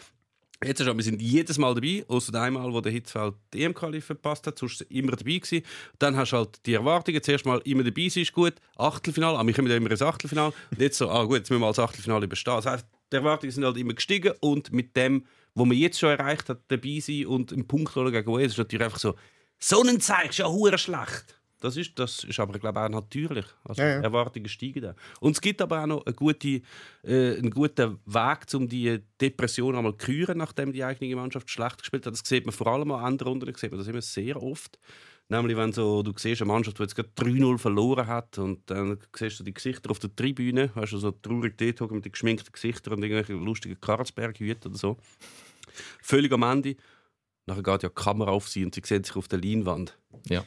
Jetzt 0.63 0.83
schon, 0.83 0.95
wir 0.95 1.03
sind 1.03 1.21
jedes 1.21 1.57
Mal 1.57 1.75
dabei, 1.75 2.05
außer 2.07 2.41
einmal, 2.41 2.71
wo 2.71 2.79
der 2.79 2.91
Hitzfeld 2.91 3.35
die 3.53 3.63
EM-Quali 3.63 3.99
verpasst 3.99 4.47
hat, 4.47 4.57
sonst 4.57 4.81
immer 4.83 5.11
dabei 5.11 5.37
gewesen. 5.37 5.63
Dann 5.99 6.15
hast 6.15 6.31
du 6.31 6.37
halt 6.37 6.65
die 6.65 6.73
Erwartungen, 6.73 7.21
zuerst 7.21 7.45
mal 7.45 7.61
immer 7.65 7.83
dabei 7.83 8.07
sein 8.07 8.23
ist 8.23 8.31
gut, 8.31 8.53
Achtelfinale, 8.77 9.37
aber 9.37 9.47
wir 9.47 9.53
kommen 9.53 9.69
ja 9.69 9.75
immer 9.75 9.91
ins 9.91 10.01
Achtelfinale 10.01 10.53
und 10.71 10.81
jetzt 10.81 10.97
so, 10.97 11.09
ah 11.09 11.23
gut, 11.25 11.39
jetzt 11.39 11.49
müssen 11.49 11.61
wir 11.61 11.67
als 11.67 11.79
Achtelfinale 11.79 12.27
bestehen. 12.27 12.55
Das 12.55 12.65
heisst, 12.65 12.85
die 13.11 13.17
Erwartungen 13.17 13.51
sind 13.51 13.65
halt 13.65 13.77
immer 13.77 13.93
gestiegen 13.93 14.33
und 14.39 14.71
mit 14.71 14.95
dem, 14.95 15.25
was 15.55 15.67
man 15.67 15.77
jetzt 15.77 15.99
schon 15.99 16.09
erreicht 16.09 16.47
hat, 16.47 16.61
dabei 16.69 16.99
sein 16.99 17.25
und 17.25 17.51
einen 17.51 17.67
Punkt 17.67 17.93
holen 17.95 18.13
gegen 18.13 18.31
Wales, 18.31 18.53
ist 18.53 18.57
natürlich 18.57 18.85
einfach 18.85 18.99
so, 18.99 19.15
so 19.59 19.81
ein 19.81 19.99
Zeichen 19.99 20.29
ist 20.29 20.37
ja 20.37 20.47
hure 20.47 20.77
schlecht. 20.77 21.35
Das 21.61 21.77
ist, 21.77 21.97
das 21.97 22.23
ist 22.23 22.39
aber, 22.39 22.59
glaube 22.59 22.79
ich, 22.79 22.85
auch 22.85 22.89
natürlich. 22.89 23.45
Also 23.63 23.81
Ja, 23.81 23.87
ja. 23.87 24.01
Erwartungen 24.01 24.47
steigen 24.47 24.81
da. 24.81 24.95
Und 25.19 25.31
es 25.31 25.41
gibt 25.41 25.61
aber 25.61 25.81
auch 25.81 25.87
noch 25.87 26.05
eine 26.05 26.13
gute, 26.13 26.61
äh, 27.03 27.37
einen 27.37 27.49
guten 27.49 27.97
Weg, 28.05 28.39
um 28.53 28.67
die 28.67 28.99
Depression 29.19 29.75
einmal 29.75 29.97
zu 29.97 30.05
küren, 30.05 30.37
nachdem 30.37 30.73
die 30.73 30.83
eigene 30.83 31.15
Mannschaft 31.15 31.49
schlecht 31.49 31.79
gespielt 31.79 32.05
hat. 32.05 32.13
Das 32.13 32.21
sieht 32.23 32.45
man 32.45 32.53
vor 32.53 32.67
allem 32.67 32.91
an 32.91 33.03
anderen 33.03 33.29
Runden, 33.29 33.55
sieht 33.55 33.71
man 33.71 33.79
das 33.79 33.87
immer 33.87 34.01
sehr 34.01 34.41
oft. 34.43 34.77
Nämlich, 35.27 35.57
wenn 35.57 35.71
so, 35.71 36.03
du 36.03 36.13
siehst 36.15 36.41
eine 36.41 36.51
Mannschaft, 36.51 36.77
die 36.77 36.83
jetzt 36.83 36.95
gerade 36.95 37.09
3-0 37.17 37.57
verloren 37.57 38.05
hat 38.05 38.37
und 38.37 38.69
dann 38.69 38.99
siehst 39.15 39.39
du 39.39 39.43
die 39.43 39.55
Gesichter 39.55 39.89
auf 39.89 39.97
der 39.97 40.15
Tribüne, 40.15 40.69
weißt 40.75 40.93
du, 40.93 40.97
so 40.99 41.11
traurig 41.11 41.57
dort 41.57 41.89
mit 41.91 42.05
den 42.05 42.11
geschminkten 42.11 42.51
Gesichtern 42.51 42.93
und 42.93 43.03
irgendwelchen 43.03 43.43
lustigen 43.43 43.79
Karlsberg-Hüten 43.81 44.69
oder 44.69 44.77
so. 44.77 44.97
Völlig 46.03 46.31
am 46.31 46.43
Ende. 46.43 46.75
Nachher 47.45 47.63
geht 47.63 47.83
ja 47.83 47.89
die 47.89 47.95
Kamera 47.95 48.31
auf 48.31 48.47
sie 48.47 48.65
und 48.65 48.73
sie 48.73 48.81
sehen 48.83 49.03
sich 49.03 49.15
auf 49.15 49.27
der 49.27 49.39
Leinwand. 49.39 49.97
Ja. 50.27 50.43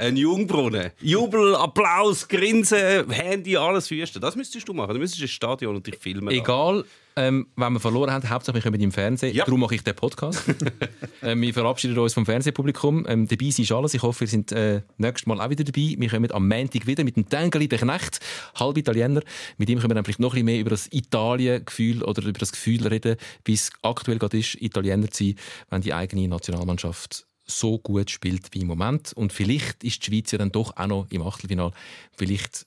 Ein 0.00 0.16
Jungbrunnen. 0.16 0.92
Jubel, 1.02 1.54
Applaus, 1.54 2.26
Grinsen, 2.26 3.10
Handy, 3.10 3.54
alles 3.58 3.90
wüsten. 3.90 4.18
Das 4.18 4.34
müsstest 4.34 4.66
du 4.66 4.72
machen. 4.72 4.94
Du 4.94 4.98
müsstest 4.98 5.20
ins 5.20 5.30
Stadion 5.30 5.76
und 5.76 5.86
dich 5.86 5.98
filmen. 5.98 6.30
Egal, 6.30 6.86
ähm, 7.16 7.48
wenn 7.54 7.74
wir 7.74 7.80
verloren 7.80 8.10
haben, 8.10 8.30
Hauptsache 8.30 8.54
wir 8.54 8.62
kommen 8.62 8.80
im 8.80 8.92
Fernsehen. 8.92 9.34
Ja. 9.34 9.44
Darum 9.44 9.60
mache 9.60 9.74
ich 9.74 9.84
den 9.84 9.94
Podcast. 9.94 10.42
ähm, 11.22 11.42
wir 11.42 11.52
verabschieden 11.52 11.98
uns 11.98 12.14
vom 12.14 12.24
Fernsehpublikum. 12.24 13.04
Ähm, 13.06 13.28
dabei 13.28 13.44
ist 13.44 13.70
alles. 13.70 13.92
Ich 13.92 14.02
hoffe, 14.02 14.24
ihr 14.24 14.28
seid 14.28 14.52
äh, 14.52 14.80
nächstes 14.96 15.26
Mal 15.26 15.38
auch 15.38 15.50
wieder 15.50 15.64
dabei. 15.64 15.96
Wir 15.98 16.08
kommen 16.08 16.32
am 16.32 16.48
Montag 16.48 16.86
wieder 16.86 17.04
mit 17.04 17.16
dem 17.16 17.28
Tengeli, 17.28 17.68
der 17.68 17.80
Knecht, 17.80 18.20
halb 18.58 18.78
Italiener. 18.78 19.20
Mit 19.58 19.68
ihm 19.68 19.80
können 19.80 19.90
wir 19.90 19.96
dann 19.96 20.04
vielleicht 20.04 20.20
noch 20.20 20.30
ein 20.30 20.36
bisschen 20.36 20.46
mehr 20.46 20.60
über 20.60 20.70
das 20.70 20.88
Italien-Gefühl 20.90 22.02
oder 22.04 22.22
über 22.22 22.38
das 22.38 22.52
Gefühl 22.52 22.86
reden, 22.86 23.16
wie 23.44 23.52
es 23.52 23.70
aktuell 23.82 24.18
gerade 24.18 24.38
ist, 24.38 24.54
Italiener 24.62 25.10
zu 25.10 25.24
sein, 25.24 25.34
wenn 25.68 25.82
die 25.82 25.92
eigene 25.92 26.26
Nationalmannschaft 26.26 27.26
so 27.50 27.78
gut 27.78 28.10
spielt 28.10 28.54
wie 28.54 28.60
im 28.60 28.66
Moment. 28.68 29.12
Und 29.12 29.32
vielleicht 29.32 29.84
ist 29.84 30.06
die 30.06 30.10
Schweiz 30.10 30.30
ja 30.32 30.38
dann 30.38 30.52
doch 30.52 30.76
auch 30.76 30.86
noch 30.86 31.06
im 31.10 31.22
Achtelfinale. 31.22 31.72
Vielleicht 32.16 32.66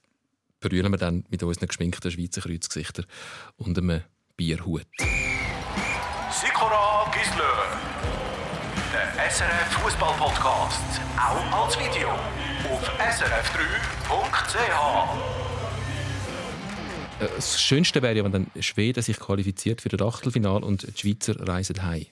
berühren 0.60 0.92
wir 0.92 0.98
dann 0.98 1.26
mit 1.30 1.44
unseren 1.44 1.68
geschminkten 1.68 2.12
Schweizer 2.12 2.42
Kreuzgesichtern 2.42 3.06
und 3.58 3.78
einem 3.78 4.02
Bierhut. 4.38 4.86
Sikora 6.32 7.12
Gisler. 7.12 7.80
Der 8.92 9.30
SRF 9.30 9.74
Fußball 9.82 10.14
Podcast. 10.18 11.02
Auch 11.18 11.66
als 11.66 11.80
Video. 11.80 12.10
Auf 12.10 12.90
srf3.ch. 13.00 14.60
Äh, 17.20 17.28
Das 17.36 17.62
Schönste 17.62 18.02
wäre 18.02 18.16
ja, 18.16 18.24
wenn 18.24 18.32
dann 18.32 18.48
Schweden 18.60 19.04
sich 19.04 19.20
qualifiziert 19.20 19.82
für 19.82 19.90
das 19.90 20.02
Achtelfinale 20.02 20.66
und 20.66 20.84
die 20.84 21.00
Schweizer 21.00 21.36
reisen 21.48 21.84
heim. 21.84 22.06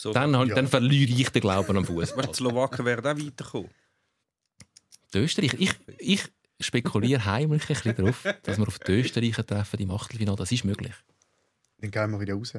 So, 0.00 0.14
Dann, 0.14 0.32
ja. 0.32 0.54
dann 0.54 0.66
verliere 0.66 1.12
ich 1.12 1.28
den 1.28 1.42
Glauben 1.42 1.76
am 1.76 1.84
Fußball. 1.84 2.26
die 2.28 2.32
Slowaken 2.34 2.86
wären 2.86 3.00
auch 3.00 3.22
weitergekommen. 3.22 3.70
Die 5.12 5.18
Österreicher, 5.18 5.56
ich, 5.58 5.72
ich 5.98 6.24
spekuliere 6.58 7.26
heimlich 7.26 7.62
ein 7.64 7.68
bisschen 7.68 7.96
darauf, 7.96 8.22
dass 8.42 8.56
wir 8.56 8.66
auf 8.66 8.78
die 8.78 8.92
Österreicher 8.92 9.44
treffen 9.44 9.78
im 9.78 9.90
Achtelfinale. 9.90 10.38
Das 10.38 10.50
ist 10.52 10.64
möglich. 10.64 10.94
Dann 11.78 11.90
gehen 11.90 12.10
wir 12.12 12.18
wieder 12.18 12.32
raus. 12.32 12.54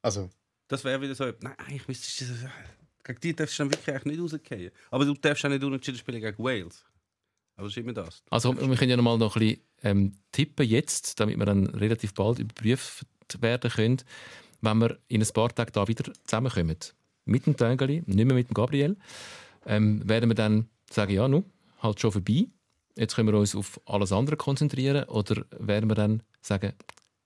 Also, 0.00 0.30
Das 0.68 0.82
wäre 0.82 0.98
wieder 1.02 1.14
so. 1.14 1.30
Nein, 1.40 1.56
ich 1.68 1.86
müsste. 1.86 2.24
Gegen 3.04 3.20
die 3.20 3.36
darfst 3.36 3.58
du 3.58 3.64
dann 3.64 3.72
wirklich 3.72 4.04
nicht 4.04 4.20
rausgehen. 4.20 4.70
Aber 4.90 5.04
du 5.04 5.12
darfst 5.12 5.44
auch 5.44 5.50
nicht 5.50 5.62
unentschieden 5.62 5.98
spielen 5.98 6.22
gegen 6.22 6.38
Wales. 6.38 6.86
Aber 7.56 7.66
das 7.66 7.76
ist 7.76 7.82
immer 7.82 7.92
das. 7.92 8.22
Also 8.30 8.56
wir 8.56 8.76
können 8.76 8.90
ja 8.90 8.96
noch 8.96 9.04
mal 9.04 9.18
noch 9.18 9.36
ein 9.36 9.40
bisschen 9.40 9.62
ähm, 9.82 10.18
tippen 10.32 10.66
jetzt, 10.66 11.20
damit 11.20 11.36
wir 11.36 11.44
dann 11.44 11.66
relativ 11.66 12.14
bald 12.14 12.38
überprüft 12.38 13.04
werden 13.40 13.70
können, 13.70 14.02
wenn 14.60 14.78
wir 14.78 14.98
in 15.08 15.22
ein 15.22 15.28
paar 15.28 15.54
Tagen 15.54 15.72
da 15.72 15.86
wieder 15.88 16.12
zusammenkommen. 16.24 16.76
Mit 17.24 17.46
dem 17.46 17.56
Töngeli, 17.56 18.02
nicht 18.06 18.16
mehr 18.16 18.34
mit 18.34 18.48
dem 18.48 18.54
Gabriel. 18.54 18.96
Ähm, 19.66 20.08
werden 20.08 20.30
wir 20.30 20.34
dann 20.34 20.68
sagen, 20.90 21.12
ja, 21.12 21.28
nu, 21.28 21.44
halt 21.82 22.00
schon 22.00 22.12
vorbei. 22.12 22.46
jetzt 22.96 23.14
können 23.14 23.28
wir 23.28 23.38
uns 23.38 23.54
auf 23.54 23.80
alles 23.86 24.12
andere 24.12 24.36
konzentrieren 24.36 25.04
oder 25.08 25.44
werden 25.58 25.90
wir 25.90 25.94
dann 25.94 26.22
sagen, 26.40 26.72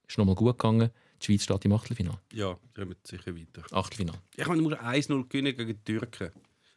ist 0.08 0.18
nochmal 0.18 0.34
gut 0.34 0.58
gegangen, 0.58 0.90
die 1.20 1.26
Schweiz 1.26 1.44
steht 1.44 1.64
im 1.64 1.72
Achtelfinale? 1.72 2.18
Ja, 2.32 2.58
kommen 2.74 2.96
sicher 3.04 3.36
weiter. 3.36 3.62
Achtelfinale. 3.70 4.18
Ich 4.36 4.46
meine, 4.46 4.62
du 4.62 4.68
musst 4.68 4.80
1-0 4.80 5.28
gewinnen 5.28 5.56
gegen 5.56 5.68
die 5.68 5.84
Türken. 5.84 6.32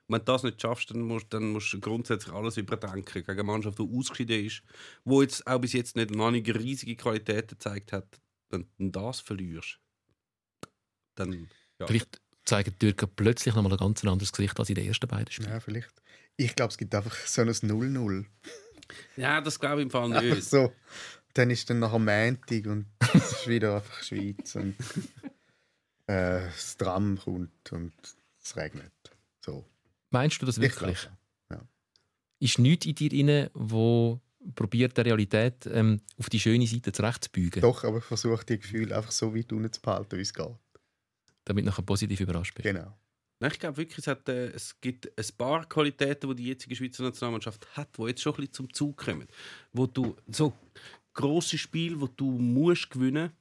Wenn 0.08 0.20
du 0.20 0.26
das 0.26 0.44
nicht 0.44 0.62
schaffst, 0.62 0.92
dann 0.92 1.02
musst, 1.02 1.34
dann 1.34 1.52
musst 1.52 1.74
du 1.74 1.80
grundsätzlich 1.80 2.34
alles 2.34 2.58
überdenken. 2.58 3.24
Gegen 3.24 3.32
eine 3.32 3.44
Mannschaft, 3.44 3.80
die 3.80 3.90
ausgeschieden 3.92 4.46
ist, 4.46 4.62
die 5.04 5.16
jetzt 5.16 5.48
auch 5.48 5.60
bis 5.60 5.74
jetzt 5.74 5.96
nicht 5.96 6.12
noch 6.12 6.30
nicht 6.30 6.48
riesige 6.54 6.96
Qualitäten 6.96 7.58
gezeigt 7.58 7.92
hat. 7.92 8.22
Wenn 8.50 8.68
du 8.78 8.90
das 8.90 9.20
verlierst, 9.20 9.80
dann... 11.16 11.50
Ja. 11.80 11.88
Vielleicht 11.88 12.22
zeigen 12.46 12.72
die 12.72 12.78
Türken 12.80 13.10
plötzlich 13.16 13.54
nochmal 13.56 13.72
ein 13.74 13.78
ganz 13.78 14.04
anderes 14.06 14.32
Gesicht 14.32 14.58
als 14.60 14.70
in 14.70 14.76
den 14.76 14.88
ersten 14.88 15.08
beiden 15.08 15.32
Spielen. 15.32 15.50
Ja, 15.50 15.60
vielleicht. 15.60 15.92
Ich 16.38 16.56
glaube, 16.56 16.72
es 16.72 16.78
gibt 16.78 16.94
einfach 16.94 17.16
so 17.16 17.42
ein 17.42 17.50
0-0. 17.50 18.26
ja, 19.18 19.42
das 19.42 19.60
glaube 19.60 19.82
ich 19.82 19.84
im 19.86 19.92
Fall 19.92 20.04
Einfach 20.06 20.22
nicht. 20.36 20.44
so. 20.50 20.72
Dann 21.34 21.50
ist 21.50 21.70
dann 21.70 21.80
nachher 21.80 22.00
Montag 22.00 22.66
und 22.68 22.86
es 23.14 23.32
ist 23.32 23.48
wieder 23.48 23.76
einfach 23.76 24.04
Schweiz 24.04 24.56
und 24.56 24.76
äh, 26.08 26.42
das 26.46 26.78
Tram 26.78 27.18
kommt 27.18 27.72
und 27.72 27.94
es 28.42 28.56
regnet. 28.56 28.92
So. 29.44 29.66
Meinst 30.12 30.42
du 30.42 30.46
das 30.46 30.58
Ich 30.58 30.64
wirklich? 30.64 31.02
glaube. 31.02 31.68
Ist 32.40 32.60
nichts 32.60 32.86
in 32.86 32.96
dir 32.96 33.10
drin, 33.10 33.50
wo 33.54 34.20
probiert 34.56 34.96
der 34.98 35.06
Realität 35.06 35.66
ähm, 35.68 36.02
auf 36.18 36.30
die 36.30 36.40
schöne 36.40 36.68
Seite 36.68 36.92
zurechtzubügen, 36.92 37.62
Doch, 37.62 37.84
aber 37.86 37.98
ich 38.00 38.04
versuche 38.04 38.46
die 38.46 38.60
Gefühle 38.60 38.96
einfach 38.96 39.12
so 39.12 39.34
weit 39.36 39.52
unten 39.54 39.72
zu 39.72 39.82
behalten, 39.82 40.18
wie 40.18 40.22
es 40.22 40.34
geht. 40.34 40.46
Damit 41.46 41.64
du 41.64 41.70
nachher 41.70 41.84
positiv 41.84 42.20
überrascht 42.20 42.54
bist? 42.56 42.66
Genau. 42.66 42.94
Nein, 43.40 43.52
ich 43.52 43.60
glaube 43.60 43.78
wirklich, 43.78 43.98
es, 43.98 44.08
hat, 44.08 44.28
äh, 44.30 44.48
es 44.48 44.80
gibt 44.80 45.08
ein 45.18 45.38
paar 45.38 45.68
Qualitäten, 45.68 46.30
die 46.30 46.36
die 46.36 46.48
jetzige 46.48 46.76
Schweizer 46.76 47.04
Nationalmannschaft 47.04 47.68
hat, 47.76 47.98
die 47.98 48.04
jetzt 48.04 48.22
schon 48.22 48.34
ein 48.34 48.38
bisschen 48.38 48.54
zum 48.54 48.74
Zug 48.74 48.98
kommen. 48.98 49.28
Wo 49.74 49.88
du 49.88 50.16
so 50.28 50.54
grosse 51.14 51.58
Spiele, 51.58 52.00
wo 52.00 52.08
du 52.08 52.32
musst 52.32 52.90
gewinnen, 52.90 53.32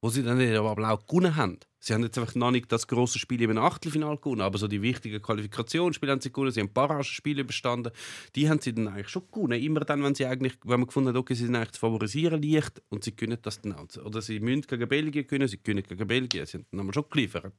wo 0.00 0.10
sie 0.10 0.22
dann 0.22 0.40
aber 0.40 0.90
auch 0.90 1.06
gewonnen 1.06 1.36
haben. 1.36 1.58
Sie 1.80 1.94
haben 1.94 2.02
jetzt 2.02 2.18
einfach 2.18 2.34
noch 2.34 2.50
nicht 2.50 2.70
das 2.72 2.88
grosse 2.88 3.20
Spiel 3.20 3.40
im 3.40 3.56
Achtelfinale 3.56 4.16
gewonnen, 4.16 4.40
aber 4.40 4.58
so 4.58 4.66
die 4.66 4.82
wichtigen 4.82 5.22
Qualifikationsspiele 5.22 6.10
haben 6.10 6.20
sie 6.20 6.32
gewonnen, 6.32 6.50
sie 6.50 6.60
haben 6.60 6.72
Barragenspiele 6.72 7.42
überstanden, 7.42 7.92
die 8.34 8.48
haben 8.48 8.60
sie 8.60 8.74
dann 8.74 8.88
eigentlich 8.88 9.08
schon 9.08 9.22
gewonnen. 9.30 9.62
Immer 9.62 9.80
dann, 9.80 10.02
wenn 10.02 10.14
sie 10.14 10.26
eigentlich, 10.26 10.54
wenn 10.64 10.80
man 10.80 10.86
gefunden 10.88 11.10
hat, 11.10 11.16
okay, 11.16 11.34
sie 11.34 11.46
sind 11.46 11.54
eigentlich 11.54 11.72
zu 11.72 11.80
favorisieren 11.80 12.42
leicht 12.42 12.82
und 12.88 13.04
sie 13.04 13.12
können 13.12 13.38
das 13.40 13.60
dann 13.60 13.74
auch. 13.74 13.86
Oder 14.04 14.20
sie 14.22 14.40
müssen 14.40 14.62
gegen 14.62 14.88
Belgien 14.88 15.24
gewinnen, 15.24 15.46
sie 15.46 15.58
können 15.58 15.84
gegen 15.84 16.06
Belgien, 16.06 16.46
sie 16.46 16.58
haben 16.58 16.66
dann 16.72 16.92
schon 16.92 17.04
geliefert. 17.10 17.52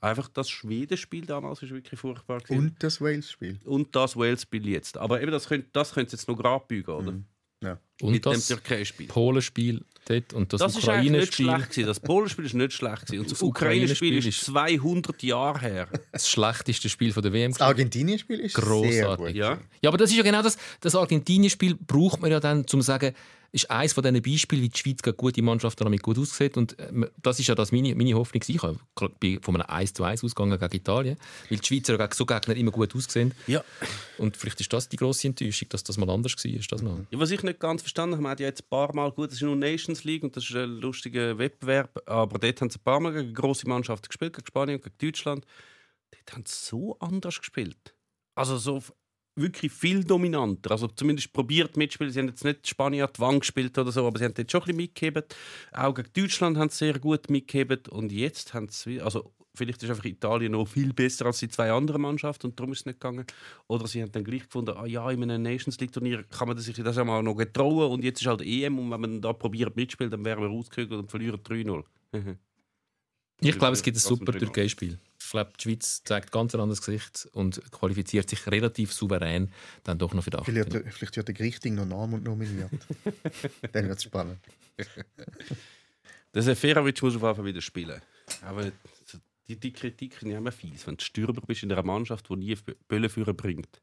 Einfach 0.00 0.28
das 0.28 0.50
Schwedenspiel 0.50 1.24
damals 1.24 1.62
ist 1.62 1.72
wirklich 1.72 1.98
furchtbar. 1.98 2.40
gewesen. 2.40 2.58
Und 2.58 2.82
das 2.82 3.00
Wales-Spiel. 3.00 3.58
Und 3.64 3.96
das 3.96 4.16
Wales-Spiel 4.16 4.68
jetzt. 4.68 4.98
Aber 4.98 5.22
eben, 5.22 5.32
das 5.32 5.48
können, 5.48 5.64
das 5.72 5.94
können 5.94 6.08
sie 6.08 6.16
jetzt 6.16 6.28
noch 6.28 6.36
gerade 6.36 6.64
bügen, 6.68 6.90
oder? 6.90 7.14
Ja. 7.62 7.80
Und 8.02 8.12
Mit 8.12 8.24
dem 8.26 8.34
das 8.34 8.48
Türkei-Spiel. 8.48 9.06
Polenspiel 9.06 9.82
dort 10.08 10.32
und 10.32 10.52
das, 10.52 10.60
Das 10.60 10.76
ist 10.76 10.88
eigentlich 10.88 11.10
nicht 11.12 11.34
schlecht 11.34 11.70
gewesen. 11.70 11.86
Das 11.86 12.00
Polenspiel 12.00 12.46
ist 12.46 12.54
nicht 12.54 12.72
schlecht 12.72 13.06
gewesen. 13.06 13.20
Und 13.20 13.30
das 13.30 13.38
Das 13.38 13.42
Ukraine-Spiel 13.42 14.08
Ukraine-Spiel 14.12 14.18
ist 14.18 14.40
ist- 14.42 14.44
200 14.46 15.22
Jahre 15.22 15.58
her. 15.60 15.88
Das 16.12 16.28
schlechteste 16.28 16.88
Spiel 16.88 17.12
von 17.12 17.22
der 17.22 17.32
WM. 17.32 17.52
Das 17.52 17.60
Argentinien-Spiel 17.60 18.40
ist 18.40 18.54
gut. 18.54 19.30
Ja. 19.34 19.58
Ja, 19.82 19.90
aber 19.90 19.98
das 19.98 20.10
ist 20.10 20.16
ja 20.16 20.22
genau 20.22 20.42
das. 20.42 20.56
Das 20.80 20.94
Argentinien-Spiel 20.94 21.74
braucht 21.86 22.20
man 22.22 22.30
ja 22.30 22.40
dann, 22.40 22.60
um 22.60 22.66
zu 22.66 22.80
sagen, 22.80 23.14
ist 23.52 23.70
eines 23.70 23.92
von 23.92 24.02
diesen 24.02 24.22
Beispielen, 24.22 24.62
wie 24.62 24.68
die 24.68 24.78
Schweiz 24.78 25.02
gegen 25.02 25.16
gute 25.16 25.42
Mannschaften 25.42 25.84
damit 25.84 26.02
gut 26.02 26.18
aussieht. 26.18 26.56
Und 26.56 26.78
äh, 26.78 26.90
das 27.22 27.38
ist 27.40 27.46
ja 27.46 27.54
das 27.54 27.72
meine, 27.72 27.94
meine 27.94 28.14
Hoffnung. 28.14 28.40
gewesen. 28.40 28.56
Ich 28.56 28.62
habe 28.62 28.78
gerade 28.94 29.14
bei- 29.20 29.38
von 29.42 29.54
einem 29.56 29.66
1 29.68 29.92
zu 29.94 30.04
1 30.04 30.22
ausgegangen 30.24 30.58
gegen 30.58 30.74
Italien, 30.76 31.16
weil 31.48 31.58
die 31.58 31.66
Schweizer 31.66 31.96
gegen 31.98 32.12
so 32.12 32.26
Gegner 32.26 32.56
immer 32.56 32.70
gut 32.70 32.94
aussehen. 32.94 33.32
Ja. 33.46 33.64
Und 34.18 34.36
vielleicht 34.36 34.60
ist 34.60 34.72
das 34.72 34.88
die 34.88 34.96
grosse 34.96 35.28
Enttäuschung, 35.28 35.68
dass 35.70 35.84
das 35.84 35.96
mal 35.96 36.08
anders 36.10 36.34
war. 36.36 36.50
Ist 36.52 36.70
das 36.72 36.82
mal. 36.82 37.06
Ja, 37.10 37.18
was 37.18 37.30
ich 37.30 37.42
nicht 37.42 37.60
ganz 37.60 37.82
verstanden 37.82 38.14
habe, 38.14 38.22
man 38.22 38.32
hat 38.32 38.40
ja 38.40 38.46
jetzt 38.46 38.62
ein 38.64 38.68
paar 38.68 38.94
Mal, 38.94 39.10
gut, 39.12 39.28
das 39.28 39.34
ist 39.36 39.42
nur 39.42 39.56
Nations 39.56 40.04
League 40.04 40.22
und 40.22 40.36
das 40.36 40.44
ist 40.44 40.54
ein 40.56 40.68
lustiger 40.80 41.38
Wettbewerb, 41.38 42.02
aber 42.06 42.38
dort 42.38 42.60
haben 42.60 42.70
sie 42.70 42.78
ein 42.78 42.84
paar 42.84 43.00
Mal 43.00 43.12
gegen 43.12 43.34
grosse 43.34 43.68
Mannschaften 43.68 44.08
gespielt, 44.08 44.34
gegen 44.34 44.46
Spanien, 44.46 44.80
gegen 44.80 44.94
Deutschland. 44.98 45.46
Dort 46.10 46.32
haben 46.36 46.44
sie 46.46 46.54
so 46.54 46.96
anders 47.00 47.38
gespielt. 47.38 47.94
Also 48.34 48.58
so 48.58 48.82
wirklich 49.36 49.72
viel 49.72 50.02
dominanter. 50.02 50.72
Also 50.72 50.88
zumindest 50.88 51.32
probiert 51.32 51.76
mitspielen. 51.76 52.12
Sie 52.12 52.18
haben 52.18 52.28
jetzt 52.28 52.44
nicht 52.44 52.66
Spanien 52.66 53.06
an 53.06 53.12
die 53.14 53.20
Wand 53.20 53.40
gespielt 53.40 53.76
oder 53.78 53.92
so, 53.92 54.06
aber 54.06 54.18
sie 54.18 54.24
haben 54.24 54.34
dort 54.34 54.50
schon 54.50 54.62
ein 54.62 54.64
bisschen 54.64 54.76
mitgegeben. 54.76 55.22
Auch 55.72 55.94
gegen 55.94 56.08
Deutschland 56.14 56.56
haben 56.56 56.70
sie 56.70 56.78
sehr 56.78 56.98
gut 56.98 57.30
mitgegeben 57.30 57.80
und 57.90 58.12
jetzt 58.12 58.54
haben 58.54 58.68
sie, 58.68 59.00
also 59.00 59.32
vielleicht 59.54 59.82
ist 59.82 59.90
einfach 59.90 60.04
Italien 60.04 60.52
noch 60.52 60.66
viel 60.66 60.92
besser 60.92 61.26
als 61.26 61.38
die 61.38 61.48
zwei 61.48 61.70
anderen 61.70 62.02
Mannschaften 62.02 62.48
und 62.48 62.58
darum 62.58 62.72
ist 62.72 62.80
es 62.80 62.86
nicht 62.86 63.00
gegangen. 63.00 63.26
Oder 63.68 63.86
sie 63.86 64.02
haben 64.02 64.12
dann 64.12 64.24
gleich 64.24 64.44
gefunden, 64.44 64.74
ah 64.76 64.86
ja, 64.86 65.10
in 65.10 65.22
einem 65.22 65.42
Nations 65.42 65.78
League 65.80 65.92
Turnier 65.92 66.24
kann 66.24 66.48
man 66.48 66.58
sich 66.58 66.76
das 66.76 66.96
ja 66.96 67.04
mal 67.04 67.22
noch 67.22 67.36
getrauen 67.36 67.90
und 67.90 68.04
jetzt 68.04 68.20
ist 68.20 68.26
halt 68.26 68.42
EM 68.42 68.78
und 68.78 68.90
wenn 68.90 69.00
man 69.00 69.20
da 69.20 69.32
probiert 69.32 69.76
mitspielt, 69.76 70.12
dann 70.12 70.24
wären 70.24 70.42
wir 70.42 70.48
rausgekriegt 70.48 70.92
und 70.92 71.10
verlieren 71.10 71.40
3-0. 71.40 71.84
Ich 73.40 73.58
glaube, 73.58 73.74
es 73.74 73.82
gibt 73.82 73.96
ein 73.96 74.00
super 74.00 74.32
Türkei-Spiel. 74.32 74.98
Ich 75.20 75.30
glaube, 75.30 75.52
die 75.58 75.62
Schweiz 75.62 76.02
zeigt 76.04 76.32
ganz 76.32 76.54
ein 76.54 76.60
anderes 76.60 76.80
Gesicht 76.80 77.28
und 77.32 77.60
qualifiziert 77.72 78.30
sich 78.30 78.46
relativ 78.46 78.92
souverän 78.92 79.50
dann 79.84 79.98
doch 79.98 80.14
noch 80.14 80.22
für 80.24 80.30
die 80.30 80.38
Vielleicht, 80.44 80.72
vielleicht 80.72 81.16
wird 81.16 81.28
der 81.28 81.34
Grichting 81.34 81.74
noch 81.74 81.84
Namen 81.84 82.22
nominiert. 82.22 82.70
Dann 83.72 83.88
wird 83.88 83.98
es 83.98 84.04
spannend. 84.04 84.38
Der 86.34 86.42
Seferovic 86.42 87.02
muss 87.02 87.16
auf 87.16 87.22
jeden 87.22 87.34
Fall 87.36 87.44
wieder 87.44 87.60
spielen. 87.62 88.00
Aber 88.42 88.70
die, 89.48 89.56
die 89.58 89.72
Kritik 89.72 90.14
ist 90.16 90.22
immer 90.22 90.52
fies. 90.52 90.86
Wenn 90.86 90.96
du 90.96 91.04
Stürmer 91.04 91.40
bist 91.40 91.62
in 91.62 91.72
einer 91.72 91.82
Mannschaft, 91.82 92.28
die 92.28 92.36
nie 92.36 92.56
Böllenführer 92.88 93.32
bringt. 93.32 93.80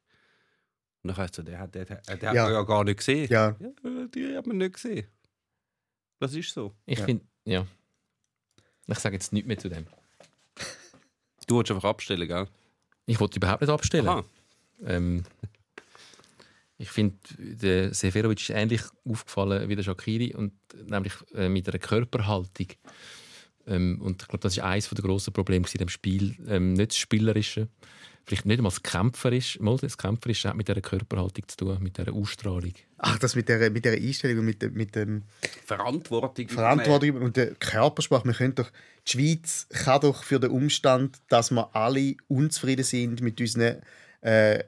Und 1.01 1.07
dann 1.09 1.17
heißt 1.17 1.39
es, 1.39 1.45
der 1.45 1.59
hat, 1.59 1.73
der, 1.75 1.85
der, 1.85 2.01
der 2.01 2.29
hat 2.29 2.35
Ja. 2.35 2.43
man 2.45 2.53
ja 2.53 2.61
gar 2.63 2.83
nicht 2.83 2.97
gesehen. 2.97 3.27
Ja, 3.29 3.55
Ja, 3.59 4.07
die 4.07 4.35
hat 4.37 4.45
man 4.47 4.57
nicht 4.57 4.73
gesehen. 4.75 5.07
Das 6.19 6.33
ist 6.33 6.53
so. 6.53 6.73
Ich 6.85 6.99
Ja. 6.99 7.05
finde, 7.05 7.25
ja. 7.45 7.65
Ich 8.87 8.99
sage 8.99 9.15
jetzt 9.15 9.33
nichts 9.33 9.47
mehr 9.47 9.57
zu 9.57 9.69
dem. 9.69 9.85
Du 11.47 11.57
willst 11.57 11.71
einfach 11.71 11.89
abstellen, 11.89 12.27
gell? 12.27 12.47
Ich 13.05 13.19
wollte 13.19 13.37
überhaupt 13.37 13.61
nicht 13.61 13.69
abstellen. 13.69 14.23
Ähm, 14.85 15.23
ich 16.77 16.89
finde, 16.89 17.15
der 17.37 17.93
Seferovic 17.93 18.41
ist 18.41 18.49
ähnlich 18.49 18.81
aufgefallen 19.05 19.69
wie 19.69 19.75
der 19.75 19.83
Shakiri, 19.83 20.33
und 20.35 20.53
nämlich 20.85 21.13
äh, 21.33 21.49
mit 21.49 21.67
einer 21.67 21.79
Körperhaltung. 21.79 22.67
Ähm, 23.67 24.01
und 24.01 24.21
ich 24.21 24.27
glaube, 24.27 24.41
das 24.43 24.53
ist 24.57 24.63
eines 24.63 24.89
der 24.89 25.03
grossen 25.03 25.33
Probleme 25.33 25.65
in 25.71 25.77
dem 25.79 25.89
Spiel. 25.89 26.35
Ähm, 26.47 26.73
nicht 26.73 26.91
das 26.91 26.97
Spielerische, 26.97 27.67
vielleicht 28.25 28.45
nicht 28.45 28.57
einmal 28.59 28.71
das 28.71 28.83
Kämpferische. 28.83 29.61
Mal 29.63 29.77
das 29.77 29.97
Kämpferische 29.97 30.49
hat 30.49 30.55
mit 30.57 30.67
dieser 30.67 30.81
Körperhaltung 30.81 31.47
zu 31.47 31.57
tun, 31.57 31.77
mit 31.81 31.97
dieser 31.97 32.13
Ausstrahlung. 32.13 32.73
ach, 32.97 33.19
das 33.19 33.35
mit 33.35 33.47
der, 33.49 33.69
mit 33.71 33.85
der 33.85 33.93
Einstellung 33.93 34.39
und 34.39 34.45
mit, 34.45 34.61
dem- 34.61 34.73
mit 34.73 34.95
dem 34.95 35.23
Verantwortung. 35.65 36.47
Verantwortung 36.49 37.21
und 37.21 37.35
der 37.37 37.55
Körpersprache. 37.55 38.25
Wir 38.25 38.33
können 38.33 38.55
doch, 38.55 38.69
die 39.07 39.11
Schweiz 39.11 39.67
kann 39.69 40.01
doch 40.01 40.23
für 40.23 40.39
den 40.39 40.51
Umstand, 40.51 41.17
dass 41.29 41.51
wir 41.51 41.75
alle 41.75 42.15
unzufrieden 42.27 42.83
sind 42.85 43.21
mit 43.21 43.39
unseren 43.41 43.81
äh, 44.21 44.63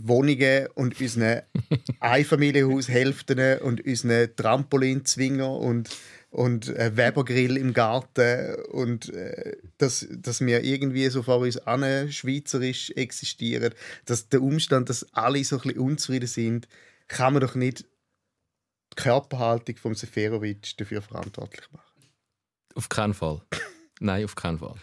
Wohnungen 0.00 0.68
und 0.74 1.00
unseren 1.00 1.42
Einfamilienhaushälften 2.00 3.58
und 3.60 3.84
unseren 3.84 4.34
Trampolinzwinger 4.36 5.50
und, 5.50 5.88
und 6.30 6.68
äh, 6.68 6.96
Webergrill 6.96 7.56
im 7.56 7.72
Garten 7.72 8.54
und 8.70 9.08
äh, 9.10 9.56
dass, 9.78 10.06
dass 10.10 10.40
wir 10.40 10.62
irgendwie 10.62 11.08
so 11.08 11.22
vor 11.22 11.38
uns 11.38 11.56
an 11.58 12.12
schweizerisch 12.12 12.90
existieren, 12.90 13.74
dass 14.04 14.28
der 14.28 14.42
Umstand, 14.42 14.88
dass 14.90 15.12
alle 15.14 15.42
so 15.44 15.56
ein 15.56 15.62
bisschen 15.62 15.80
unzufrieden 15.80 16.26
sind, 16.26 16.68
kann 17.08 17.32
man 17.32 17.42
doch 17.42 17.54
nicht 17.54 17.86
die 18.92 19.02
Körperhaltung 19.02 19.76
von 19.76 19.94
Seferovic 19.94 20.76
dafür 20.76 21.00
verantwortlich 21.00 21.70
machen. 21.72 21.84
Auf 22.74 22.88
keinen 22.88 23.14
Fall. 23.14 23.42
Nein, 24.00 24.24
auf 24.24 24.34
keinen 24.34 24.58
Fall. 24.58 24.76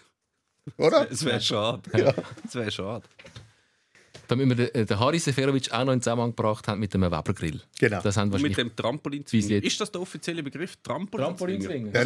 Oder? 0.78 1.10
Es 1.12 1.24
wäre 1.24 1.42
schade. 1.42 1.82
Es 2.44 2.56
wäre 2.56 2.72
schade. 2.72 3.08
Da 4.28 4.36
müssen 4.36 4.58
wir 4.58 4.68
den, 4.68 4.86
den 4.86 5.00
Haris 5.00 5.26
Seferovic 5.26 5.72
auch 5.72 5.86
noch 5.86 5.94
in 5.94 6.02
Zusammenhang 6.02 6.30
gebracht 6.32 6.68
haben 6.68 6.80
mit 6.80 6.94
dem 6.94 7.02
Webergrill. 7.02 7.62
Genau. 7.80 8.02
Das 8.02 8.18
haben 8.18 8.30
mit 8.30 8.58
dem 8.58 8.76
Trampolinzwinger. 8.76 9.64
Ist 9.64 9.80
das 9.80 9.92
der 9.92 10.02
offizielle 10.02 10.42
Begriff? 10.44 10.76
Trampolinzwinger? 10.84 11.92
Ja, 11.94 12.00
Ich 12.02 12.06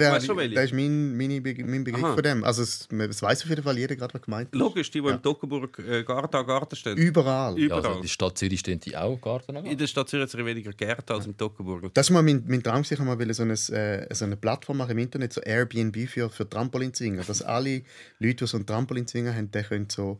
der, 0.53 0.63
ist 0.63 0.73
mein, 0.73 1.17
meine, 1.17 1.41
Be- 1.41 1.55
mein 1.65 1.83
Begriff 1.83 2.03
Aha. 2.03 2.13
von 2.13 2.23
dem. 2.23 2.43
Also, 2.43 2.61
es, 2.63 2.87
es 2.91 3.21
weiß 3.21 3.43
auf 3.43 3.49
jeden 3.49 3.63
Fall 3.63 3.77
jeder 3.77 3.95
gerade, 3.95 4.13
was 4.13 4.21
gemeint 4.21 4.49
ist. 4.53 4.57
Logisch, 4.59 4.91
die, 4.91 5.01
die 5.01 5.07
Ja. 5.07 5.15
im 5.15 5.21
Toggenburg 5.21 5.79
äh, 5.79 6.03
Garten 6.03 6.35
an 6.35 6.45
Garten 6.45 6.75
stehen. 6.75 6.97
Überall. 6.97 7.55
Ü- 7.57 7.67
ja, 7.67 7.75
also 7.75 7.79
überall. 7.87 7.95
in 7.97 8.01
der 8.01 8.09
Stadt 8.09 8.37
Zürich 8.37 8.59
stehen 8.59 8.79
die 8.79 8.95
auch 8.95 9.19
Garten 9.19 9.57
an. 9.57 9.65
In 9.65 9.77
der 9.77 9.87
Stadt 9.87 10.09
Zürich 10.09 10.29
sind 10.29 10.45
weniger 10.45 10.71
Gärten 10.73 11.13
als 11.13 11.25
im 11.25 11.37
Toggenburg. 11.37 11.93
Das 11.93 12.07
ist 12.07 12.11
mal 12.11 12.21
mein, 12.23 12.43
mein 12.47 12.63
Traum, 12.63 12.81
ich 12.89 12.99
mal 12.99 13.17
will 13.19 13.33
so 13.33 13.43
eine, 13.43 13.53
äh, 13.53 14.13
so 14.13 14.25
eine 14.25 14.35
Plattform 14.37 14.77
machen 14.77 14.91
im 14.91 14.97
Internet, 14.99 15.33
so 15.33 15.41
Airbnb 15.41 16.07
für, 16.09 16.29
für 16.29 16.49
Trampolinzwinger. 16.49 17.23
Dass 17.23 17.41
alle 17.41 17.83
Leute, 18.19 18.35
die 18.45 18.47
so 18.47 18.57
einen 18.57 18.65
Trampolinzwinger 18.65 19.33
haben, 19.35 19.51
können 19.51 19.87
so 19.89 20.19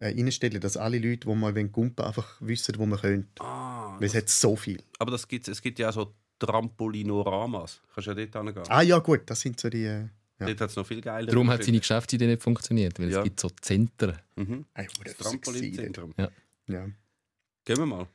äh, 0.00 0.08
reinstellen, 0.08 0.60
dass 0.60 0.76
alle 0.76 0.98
Leute, 0.98 1.28
die 1.28 1.34
mal 1.34 1.52
gumpen 1.68 2.04
einfach 2.04 2.36
wissen, 2.40 2.74
wo 2.78 2.86
man 2.86 2.98
könnte. 3.00 3.28
Ah, 3.42 3.96
Weil 3.98 4.06
es 4.06 4.14
hat 4.14 4.28
so 4.28 4.56
viel. 4.56 4.82
aber 4.98 5.10
das 5.12 5.26
gibt's, 5.28 5.48
es 5.48 5.62
gibt 5.62 5.78
ja 5.78 5.88
auch 5.90 5.92
so 5.94 6.14
Trampolinoramas. 6.38 7.80
Kannst 7.94 8.08
du 8.08 8.12
ja 8.12 8.26
dort 8.26 8.46
hingehen. 8.46 8.64
Ah 8.68 8.82
ja, 8.82 8.98
gut, 8.98 9.22
das 9.26 9.40
sind 9.40 9.58
so 9.60 9.68
die... 9.70 9.84
Äh, 9.84 10.08
ja. 10.40 10.46
Dort 10.46 10.60
hat 10.62 10.70
es 10.70 10.76
noch 10.76 10.86
viel 10.86 11.00
geiler. 11.00 11.30
Darum 11.30 11.48
hat 11.48 11.62
seine 11.62 11.78
Geschäftsidee 11.78 12.26
nicht 12.26 12.42
funktioniert, 12.42 12.98
weil 12.98 13.08
Ja. 13.10 13.18
es 13.18 13.24
gibt 13.24 13.38
so 13.38 13.48
Zentren. 13.60 14.18
Mhm. 14.34 14.64
Das. 14.74 15.16
Trampolinzentrum. 15.16 16.12
Ja. 16.18 16.28
Gehen 17.64 17.78
wir 17.78 17.86
mal. 17.86 18.08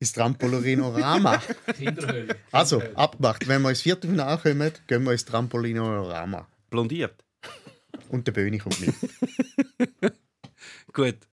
ins 0.00 0.12
Trampolinorama. 0.12 1.38
Kinderhöhle. 1.78 2.36
Also, 2.50 2.82
abgemacht. 2.94 3.46
Wenn 3.46 3.62
wir 3.62 3.70
ins 3.70 3.82
Viertelfinale 3.82 4.38
kommen, 4.38 4.72
gehen 4.88 5.04
wir 5.04 5.12
ins 5.12 5.24
Trampolinorama. 5.24 6.46
Blondiert. 6.70 7.24
Und 8.08 8.26
der 8.26 8.32
Böhni 8.32 8.58
kommt 8.58 8.80
mit. 8.80 8.94
Gut. 10.92 11.26